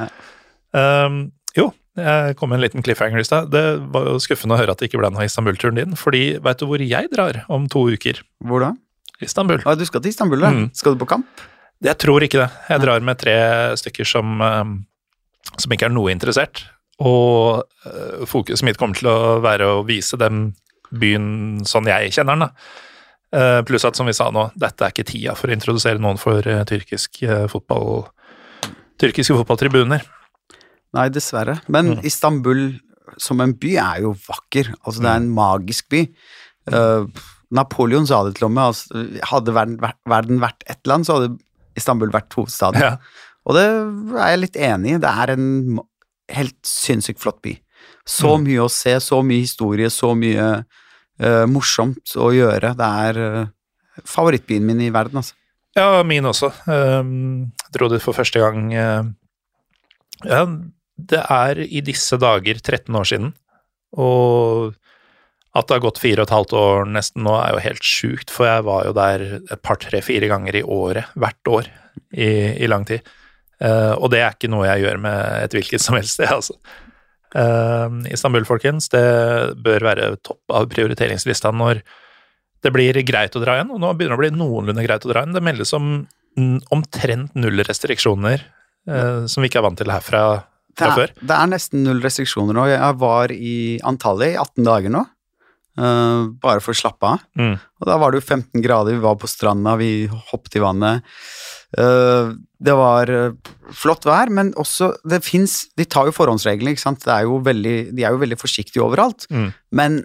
Um, 0.73 1.27
jo, 1.57 1.69
jeg 1.97 2.37
kom 2.39 2.49
med 2.49 2.59
en 2.59 2.65
liten 2.65 2.85
cliffhanger 2.85 3.21
i 3.21 3.27
stad. 3.27 3.51
Det 3.53 3.63
var 3.93 4.09
jo 4.09 4.17
skuffende 4.23 4.57
å 4.57 4.61
høre 4.61 4.73
at 4.73 4.81
det 4.81 4.89
ikke 4.89 5.03
ble 5.03 5.11
noe 5.13 5.27
Istanbul-turen 5.27 5.77
din, 5.83 5.93
fordi 5.99 6.23
veit 6.41 6.63
du 6.63 6.65
hvor 6.69 6.81
jeg 6.81 7.11
drar 7.13 7.43
om 7.53 7.69
to 7.69 7.85
uker? 7.93 8.23
Hvor 8.45 8.65
da? 8.65 8.71
Istanbul. 9.21 9.61
Ah, 9.65 9.77
du 9.77 9.85
skal 9.85 10.01
til 10.01 10.13
Istanbul, 10.13 10.41
da? 10.41 10.53
Mm. 10.53 10.65
Skal 10.77 10.93
du 10.93 11.01
på 11.01 11.09
kamp? 11.09 11.45
Jeg 11.85 11.97
tror 12.01 12.25
ikke 12.25 12.41
det. 12.41 12.49
Jeg 12.71 12.81
drar 12.81 13.05
med 13.05 13.21
tre 13.21 13.37
stykker 13.77 14.07
som, 14.07 14.41
um, 14.41 14.73
som 15.57 15.73
ikke 15.73 15.89
er 15.89 15.93
noe 15.93 16.13
interessert. 16.13 16.65
Og 17.05 17.61
uh, 17.85 18.25
fokuset 18.29 18.65
mitt 18.65 18.79
kommer 18.81 18.97
til 18.97 19.09
å 19.11 19.37
være 19.43 19.69
å 19.69 19.85
vise 19.85 20.17
dem 20.19 20.51
byen 20.89 21.65
sånn 21.67 21.89
jeg 21.89 22.13
kjenner 22.15 22.37
den. 22.37 22.47
da. 22.47 22.83
Uh, 23.27 23.61
pluss 23.67 23.85
at, 23.85 23.97
som 23.99 24.07
vi 24.07 24.15
sa 24.15 24.29
nå, 24.33 24.47
dette 24.57 24.85
er 24.85 24.93
ikke 24.93 25.07
tida 25.09 25.35
for 25.37 25.51
å 25.51 25.55
introdusere 25.55 26.01
noen 26.01 26.19
for 26.21 26.41
uh, 26.47 26.63
tyrkisk 26.67 27.21
fotball, 27.51 28.07
tyrkiske 29.01 29.35
fotballtribuner. 29.37 30.05
Nei, 30.97 31.07
dessverre. 31.13 31.59
Men 31.67 31.97
mm. 31.97 32.05
Istanbul 32.07 32.67
som 33.21 33.41
en 33.43 33.53
by 33.59 33.73
er 33.83 34.05
jo 34.05 34.13
vakker. 34.25 34.71
Altså, 34.81 35.01
det 35.03 35.09
er 35.11 35.19
en 35.19 35.27
mm. 35.29 35.35
magisk 35.37 35.89
by. 35.93 36.05
Napoleon 37.53 38.07
sa 38.07 38.23
det 38.25 38.37
til 38.37 38.47
og 38.47 38.55
med. 38.55 38.71
Altså, 38.71 39.03
hadde 39.29 39.53
verden, 39.55 39.77
verden, 40.09 40.41
vært 40.43 40.65
ett 40.71 40.89
land, 40.89 41.07
så 41.07 41.19
hadde 41.19 41.37
Istanbul 41.77 42.11
vært 42.15 42.35
hovedstaden. 42.35 42.81
Ja. 42.83 42.95
Og 43.47 43.55
det 43.55 43.63
er 43.67 44.33
jeg 44.33 44.41
litt 44.41 44.59
enig 44.59 44.95
i. 44.95 45.01
Det 45.03 45.11
er 45.11 45.35
en 45.35 45.47
helt 46.33 46.59
sinnssykt 46.67 47.21
flott 47.21 47.41
by. 47.45 47.55
Så 48.07 48.35
mm. 48.35 48.47
mye 48.47 48.63
å 48.63 48.71
se, 48.71 48.95
så 49.03 49.21
mye 49.25 49.43
historie, 49.43 49.89
så 49.93 50.13
mye 50.17 50.47
uh, 50.61 51.45
morsomt 51.51 52.15
å 52.19 52.31
gjøre. 52.35 52.73
Det 52.79 52.89
er 53.07 53.21
uh, 53.21 53.51
favorittbyen 54.07 54.65
min 54.67 54.85
i 54.87 54.93
verden, 54.93 55.21
altså. 55.21 55.35
Ja, 55.77 56.01
min 56.07 56.25
også. 56.25 56.49
Um, 56.65 57.51
dro 57.73 57.89
dit 57.91 58.01
for 58.01 58.17
første 58.17 58.41
gang 58.41 58.71
uh, 58.73 59.05
Ja, 60.25 60.41
det 60.97 61.21
er 61.21 61.61
i 61.61 61.83
disse 61.85 62.17
dager 62.17 62.57
13 62.57 62.95
år 62.97 63.05
siden, 63.05 63.33
og 63.93 64.73
at 65.57 65.67
det 65.67 65.77
har 65.77 65.85
gått 65.85 66.01
fire 66.01 66.21
og 66.21 66.27
et 66.27 66.33
halvt 66.33 66.55
år 66.57 66.89
nesten 66.89 67.23
nå, 67.25 67.35
er 67.37 67.53
jo 67.53 67.61
helt 67.63 67.85
sjukt, 67.85 68.33
for 68.33 68.49
jeg 68.49 68.65
var 68.67 68.87
jo 68.87 68.95
der 68.97 69.25
et 69.39 69.61
par, 69.65 69.79
tre, 69.81 70.01
fire 70.05 70.29
ganger 70.29 70.59
i 70.59 70.65
året 70.65 71.13
hvert 71.17 71.51
år 71.53 71.69
i, 72.13 72.29
i 72.61 72.69
lang 72.69 72.85
tid. 72.89 73.05
Uh, 73.63 73.95
og 73.97 74.11
det 74.13 74.21
er 74.21 74.35
ikke 74.35 74.51
noe 74.53 74.67
jeg 74.67 74.85
gjør 74.85 74.99
med 75.01 75.45
et 75.45 75.55
hvilket 75.57 75.83
som 75.83 75.97
helst 75.97 76.17
sted, 76.17 76.29
altså. 76.29 76.57
Uh, 77.35 78.03
Istanbul, 78.13 78.45
folkens, 78.47 78.89
det 78.93 79.03
bør 79.63 79.87
være 79.89 80.11
topp 80.25 80.53
av 80.55 80.69
prioriteringslista 80.71 81.51
når 81.51 81.81
det 82.65 82.73
blir 82.73 82.97
greit 83.05 83.35
å 83.37 83.41
dra 83.41 83.57
igjen, 83.57 83.73
og 83.73 83.81
nå 83.81 83.89
begynner 83.97 84.15
det 84.15 84.19
å 84.19 84.25
bli 84.25 84.37
noenlunde 84.37 84.85
greit 84.85 85.05
å 85.05 85.11
dra 85.11 85.23
igjen. 85.23 85.35
Det 85.35 85.45
meldes 85.45 85.73
om 85.77 85.97
omtrent 86.73 87.33
null 87.37 87.63
restriksjoner, 87.65 88.45
uh, 88.89 89.25
som 89.29 89.43
vi 89.43 89.49
ikke 89.51 89.61
er 89.61 89.67
vant 89.67 89.81
til 89.81 89.93
herfra 89.93 90.23
fra 90.77 90.89
det 90.89 90.97
før. 90.97 91.13
Det 91.19 91.37
er 91.37 91.51
nesten 91.51 91.85
null 91.85 92.01
restriksjoner 92.03 92.57
nå. 92.57 92.65
Jeg 92.71 92.97
var 93.01 93.33
i 93.33 93.55
Antalya 93.87 94.33
i 94.33 94.41
18 94.41 94.67
dager 94.67 94.93
nå. 94.93 95.05
Uh, 95.77 96.33
bare 96.41 96.61
for 96.63 96.73
å 96.73 96.77
slappe 96.77 97.05
av. 97.05 97.25
Mm. 97.37 97.55
Og 97.57 97.89
da 97.89 97.97
var 98.01 98.13
det 98.13 98.21
jo 98.21 98.25
15 98.25 98.63
grader, 98.65 98.97
vi 98.97 99.03
var 99.03 99.17
på 99.21 99.29
stranda, 99.29 99.75
vi 99.77 100.07
hoppet 100.31 100.57
i 100.57 100.63
vannet. 100.63 101.17
Uh, 101.77 102.33
det 102.57 102.73
var 102.73 103.09
uh, 103.09 103.33
flott 103.75 104.05
vær, 104.07 104.31
men 104.33 104.49
også 104.57 104.91
det 105.07 105.21
fins 105.25 105.67
De 105.77 105.85
tar 105.85 106.09
jo 106.09 106.15
forhåndsreglene, 106.15 106.73
ikke 106.73 106.85
sant. 106.87 107.05
Er 107.09 107.27
veldig, 107.27 107.75
de 107.93 108.05
er 108.05 108.15
jo 108.15 108.21
veldig 108.23 108.39
forsiktige 108.39 108.83
overalt. 108.85 109.27
Mm. 109.29 109.51
Men, 109.77 109.99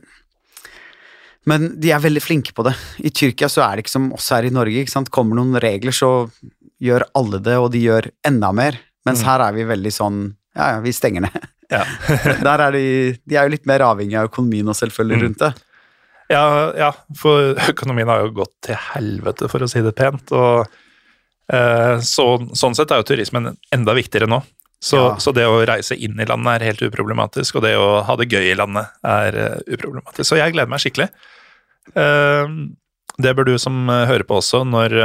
men 1.49 1.71
de 1.81 1.95
er 1.95 2.03
veldig 2.05 2.23
flinke 2.25 2.53
på 2.57 2.67
det. 2.69 2.75
I 3.01 3.13
Tyrkia 3.15 3.49
så 3.53 3.65
er 3.65 3.77
det 3.77 3.87
ikke 3.87 3.97
som 3.97 4.11
oss 4.17 4.29
her 4.35 4.45
i 4.45 4.53
Norge. 4.53 4.85
ikke 4.85 4.93
sant? 4.93 5.13
Kommer 5.15 5.41
noen 5.41 5.57
regler, 5.65 5.97
så 5.97 6.29
gjør 6.83 7.07
alle 7.17 7.41
det, 7.41 7.57
og 7.57 7.73
de 7.73 7.87
gjør 7.87 8.11
enda 8.29 8.53
mer. 8.57 8.79
Mens 9.09 9.25
mm. 9.25 9.31
her 9.31 9.49
er 9.49 9.57
vi 9.57 9.67
veldig 9.73 9.97
sånn 9.97 10.23
Ja, 10.53 10.75
ja, 10.77 10.79
vi 10.85 10.93
stenger 10.93 11.25
ned. 11.25 11.51
Ja. 11.73 11.87
Der 12.47 12.61
er 12.67 12.75
de 12.75 12.85
De 13.25 13.37
er 13.39 13.47
jo 13.47 13.55
litt 13.55 13.65
mer 13.67 13.81
avhengig 13.87 14.19
av 14.21 14.29
økonomien 14.29 14.69
og 14.69 14.77
selvfølgelig 14.77 15.17
mm. 15.17 15.25
rundt 15.25 15.45
det. 15.47 15.53
Ja, 16.33 16.45
ja, 16.77 16.93
for 17.17 17.57
økonomien 17.73 18.13
har 18.13 18.27
jo 18.27 18.35
gått 18.43 18.55
til 18.69 18.77
helvete, 18.93 19.49
for 19.49 19.65
å 19.65 19.71
si 19.71 19.81
det 19.85 19.97
pent. 19.97 20.29
og 20.37 20.69
Eh, 20.69 20.81
så, 21.53 22.27
sånn 22.57 22.77
sett 22.79 22.93
er 22.95 23.03
jo 23.03 23.09
turismen 23.13 23.51
enda 23.75 23.95
viktigere 23.99 24.29
nå. 24.31 24.39
Så, 24.83 24.99
ja. 24.99 25.11
så, 25.23 25.31
det 25.37 25.45
å 25.47 25.61
reise 25.69 25.95
inn 25.95 26.19
i 26.19 26.27
landet 26.27 26.57
er 26.57 26.73
helt 26.73 26.81
uproblematisk, 26.89 27.59
og 27.59 27.67
det 27.67 27.77
å 27.79 28.01
ha 28.03 28.17
det 28.19 28.27
gøy 28.33 28.49
i 28.51 28.57
landet 28.59 28.91
er 29.07 29.37
uh, 29.39 29.59
uproblematisk. 29.71 30.27
Så 30.27 30.41
jeg 30.41 30.57
gleder 30.57 30.73
meg 30.73 30.83
skikkelig. 30.83 31.07
Uh, 31.95 32.73
det 33.23 33.35
bør 33.39 33.53
du 33.53 33.55
som 33.63 33.85
hører 33.87 34.25
på 34.27 34.41
også, 34.41 34.65
når 34.67 34.97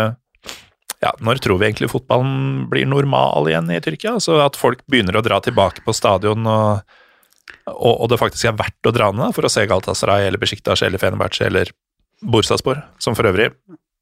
ja, 1.04 1.12
når 1.22 1.42
tror 1.44 1.60
vi 1.62 1.68
egentlig 1.68 1.92
fotballen 1.92 2.66
blir 2.72 2.88
normal 2.90 3.50
igjen 3.52 3.70
i 3.70 3.82
Tyrkia? 3.84 4.16
Altså 4.18 4.40
at 4.42 4.58
folk 4.58 4.82
begynner 4.90 5.20
å 5.20 5.26
dra 5.26 5.38
tilbake 5.44 5.84
på 5.86 5.94
stadion, 5.94 6.48
og, 6.50 6.96
og, 7.70 7.92
og 7.94 8.08
det 8.10 8.22
faktisk 8.22 8.50
er 8.50 8.58
verdt 8.58 8.90
å 8.90 8.96
dra 8.96 9.12
ned 9.14 9.36
for 9.38 9.46
å 9.46 9.52
se 9.52 9.68
Galatasaray 9.70 10.26
eller 10.26 10.42
Besjiktas 10.42 10.82
eller 10.88 11.02
Fenerbahçe 11.02 11.46
eller 11.52 11.70
Bursaspor, 12.26 12.82
som 13.04 13.14
for 13.18 13.30
øvrig 13.30 13.52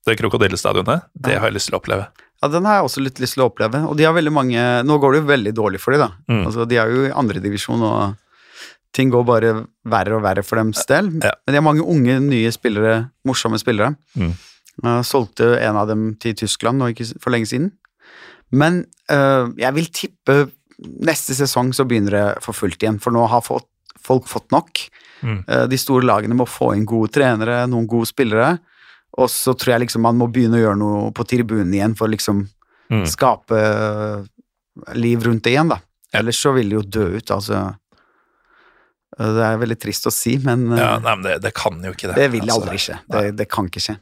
det 0.06 0.16
krokodillestadionet, 0.22 1.10
det 1.18 1.40
har 1.40 1.50
jeg 1.50 1.58
lyst 1.58 1.72
til 1.72 1.76
å 1.76 1.82
oppleve. 1.82 2.08
Ja, 2.46 2.52
den 2.54 2.68
har 2.70 2.78
jeg 2.78 2.90
også 2.90 3.02
litt 3.02 3.20
lyst 3.24 3.38
til 3.38 3.46
å 3.46 3.50
oppleve. 3.50 3.82
Og 3.90 3.98
de 3.98 4.06
har 4.06 4.14
veldig 4.14 4.34
mange 4.34 4.62
Nå 4.86 5.00
går 5.02 5.16
det 5.16 5.22
jo 5.24 5.30
veldig 5.32 5.54
dårlig 5.58 5.82
for 5.82 5.96
dem, 5.96 6.06
da. 6.06 6.30
Mm. 6.30 6.44
Altså, 6.46 6.68
de 6.70 6.78
er 6.78 6.92
jo 6.94 7.08
i 7.08 7.14
andredivisjon, 7.24 7.82
og 7.82 8.20
ting 8.96 9.10
går 9.12 9.26
bare 9.28 9.54
verre 9.92 10.20
og 10.20 10.22
verre 10.24 10.44
for 10.46 10.62
dems 10.62 10.86
del. 10.90 11.10
Ja. 11.26 11.34
Men 11.44 11.56
de 11.56 11.60
har 11.60 11.66
mange 11.66 11.88
unge, 11.96 12.20
nye 12.24 12.52
spillere, 12.54 13.00
morsomme 13.28 13.58
spillere. 13.60 13.96
Mm. 14.14 14.36
Jeg 14.86 15.08
solgte 15.10 15.56
en 15.64 15.80
av 15.80 15.90
dem 15.90 16.12
til 16.22 16.36
Tyskland 16.38 16.80
nå 16.80 16.92
ikke 16.94 17.08
for 17.24 17.34
lenge 17.34 17.50
siden. 17.50 17.72
Men 18.56 18.84
øh, 19.12 19.52
jeg 19.58 19.76
vil 19.76 19.90
tippe 19.90 20.38
neste 20.80 21.36
sesong 21.38 21.72
så 21.76 21.86
begynner 21.88 22.16
det 22.16 22.26
for 22.46 22.58
fullt 22.58 22.84
igjen, 22.84 23.00
for 23.02 23.16
nå 23.16 23.26
har 23.32 23.44
fått, 23.46 23.68
folk 24.06 24.30
fått 24.30 24.52
nok. 24.54 24.86
Mm. 25.26 25.40
Uh, 25.48 25.66
de 25.72 25.80
store 25.80 26.06
lagene 26.06 26.38
må 26.38 26.48
få 26.50 26.74
inn 26.76 26.86
gode 26.88 27.14
trenere, 27.16 27.64
noen 27.72 27.88
gode 27.90 28.10
spillere. 28.12 28.58
Og 29.22 29.32
så 29.32 29.56
tror 29.56 29.76
jeg 29.76 29.86
liksom 29.86 30.04
man 30.06 30.18
må 30.20 30.28
begynne 30.32 30.60
å 30.60 30.64
gjøre 30.64 30.80
noe 30.80 31.10
på 31.16 31.26
tribunen 31.30 31.74
igjen 31.76 31.96
for 31.98 32.10
å 32.10 32.14
liksom 32.14 32.44
mm. 32.92 33.06
skape 33.08 33.60
uh, 33.60 34.26
liv 34.98 35.24
rundt 35.24 35.46
det 35.46 35.56
igjen, 35.56 35.72
da. 35.72 35.80
Ellers 36.16 36.40
så 36.40 36.54
vil 36.56 36.72
det 36.72 36.80
jo 36.80 36.86
dø 36.98 37.06
ut, 37.18 37.32
altså. 37.32 37.62
Uh, 39.16 39.30
det 39.38 39.46
er 39.48 39.62
veldig 39.62 39.78
trist 39.80 40.10
å 40.10 40.14
si, 40.14 40.36
men, 40.44 40.68
ja, 40.76 40.98
nei, 41.00 41.14
men 41.14 41.24
det, 41.28 41.38
det, 41.46 41.54
kan 41.56 41.80
jo 41.80 41.94
ikke 41.96 42.12
det. 42.12 42.18
Det 42.20 42.28
vil 42.34 42.44
altså, 42.44 42.60
aldri 42.60 42.82
skje. 42.88 43.00
Det, 43.16 43.24
det, 43.40 43.48
kan 43.52 43.72
ikke 43.72 43.86
skje. 43.88 43.98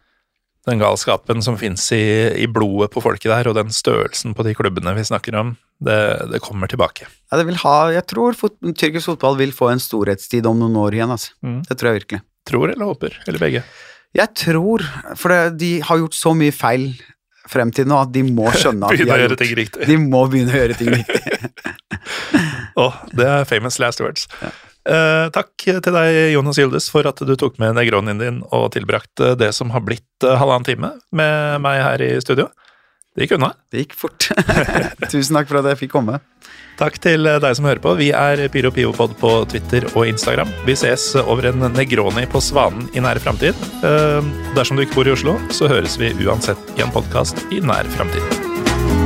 Den 0.65 0.80
galskapen 0.80 1.44
som 1.44 1.60
fins 1.60 1.85
i, 1.94 2.02
i, 2.40 2.48
blodet 2.49 2.90
på 2.94 3.03
folket 3.03 3.30
der, 3.30 3.52
og 3.52 3.57
den 3.60 3.73
størrelsen 3.76 4.34
på 4.34 4.45
de 4.48 4.56
klubbene 4.57 4.95
vi 4.98 5.06
snakker 5.06 5.38
om, 5.38 5.53
det, 5.84 5.99
det 6.31 6.41
kommer 6.41 6.72
tilbake. 6.72 7.06
Ja, 7.30 7.38
det 7.38 7.45
vil 7.52 7.60
ha, 7.65 7.77
jeg 7.94 8.07
tror 8.10 8.38
fot, 8.40 8.56
tyrkisk 8.64 9.11
fotball 9.11 9.38
vil 9.41 9.53
få 9.53 9.73
en 9.73 9.84
storhetstid 9.84 10.48
om 10.49 10.61
noen 10.64 10.80
år 10.81 10.98
igjen. 10.98 11.14
Altså. 11.14 11.35
Mm. 11.45 11.60
Det 11.68 11.77
tror 11.77 11.91
jeg 11.91 12.02
virkelig. 12.02 12.23
Tror 12.49 12.72
eller 12.72 12.90
håper, 12.90 13.22
eller 13.27 13.44
begge? 13.44 13.65
Jeg 14.14 14.30
tror, 14.38 14.84
for 15.18 15.34
det, 15.34 15.57
de 15.61 15.72
har 15.85 16.02
gjort 16.03 16.18
så 16.18 16.34
mye 16.38 16.53
feil 16.53 16.91
frem 17.49 17.72
til 17.76 17.88
nå 17.90 17.98
at 18.06 18.11
de 18.14 18.23
må 18.27 18.52
skjønne 18.60 18.90
at 18.90 18.99
de 18.99 19.10
har 19.10 19.26
gjort 19.26 19.41
ting 19.41 19.56
riktig. 19.60 19.88
De 19.90 19.98
må 20.02 20.26
begynne 20.31 20.53
å 20.53 20.61
gjøre 20.64 20.80
ting 20.81 20.94
riktig. 20.98 21.22
Oh, 22.73 22.95
det 23.14 23.27
er 23.30 23.44
famous 23.45 23.76
last 23.77 24.02
words. 24.02 24.23
Ja. 24.41 24.48
Eh, 24.84 25.27
takk 25.31 25.52
til 25.61 25.94
deg, 25.95 26.15
Jonas 26.34 26.57
Gildes, 26.57 26.88
for 26.91 27.06
at 27.07 27.22
du 27.22 27.35
tok 27.40 27.60
med 27.61 27.77
negronien 27.77 28.18
din 28.19 28.40
og 28.49 28.72
tilbrakte 28.73 29.35
det 29.40 29.52
som 29.56 29.69
har 29.76 29.84
blitt 29.85 30.26
uh, 30.26 30.34
halvannen 30.41 30.65
time 30.68 30.90
med 31.14 31.61
meg 31.64 31.77
her 31.85 32.03
i 32.03 32.10
studio. 32.26 32.49
Det 33.14 33.27
gikk 33.27 33.38
unna. 33.38 33.52
Det 33.72 33.85
gikk 33.85 33.95
fort. 33.95 34.27
Tusen 35.14 35.38
takk 35.38 35.52
for 35.52 35.61
at 35.61 35.69
jeg 35.69 35.84
fikk 35.85 35.94
komme. 35.94 36.18
Takk 36.79 36.97
til 37.03 37.27
deg 37.27 37.57
som 37.57 37.67
hører 37.69 37.81
på. 37.83 37.93
Vi 37.99 38.09
er 38.17 38.41
Pyro 38.53 38.71
Pivopod 38.73 39.13
på 39.19 39.33
Twitter 39.51 39.85
og 39.93 40.07
Instagram. 40.09 40.49
Vi 40.67 40.77
ses 40.79 41.11
over 41.21 41.51
en 41.51 41.67
Negroni 41.75 42.25
på 42.29 42.41
Svanen 42.41 42.89
i 42.97 43.03
nær 43.03 43.21
framtid. 43.23 43.57
Eh, 43.85 44.31
dersom 44.57 44.79
du 44.79 44.85
ikke 44.85 45.01
bor 45.01 45.11
i 45.11 45.15
Oslo, 45.15 45.37
så 45.53 45.69
høres 45.71 45.99
vi 46.01 46.15
uansett 46.25 46.73
i 46.77 46.85
en 46.85 46.93
podkast 46.93 47.45
i 47.53 47.61
nær 47.63 47.89
framtid. 47.97 49.02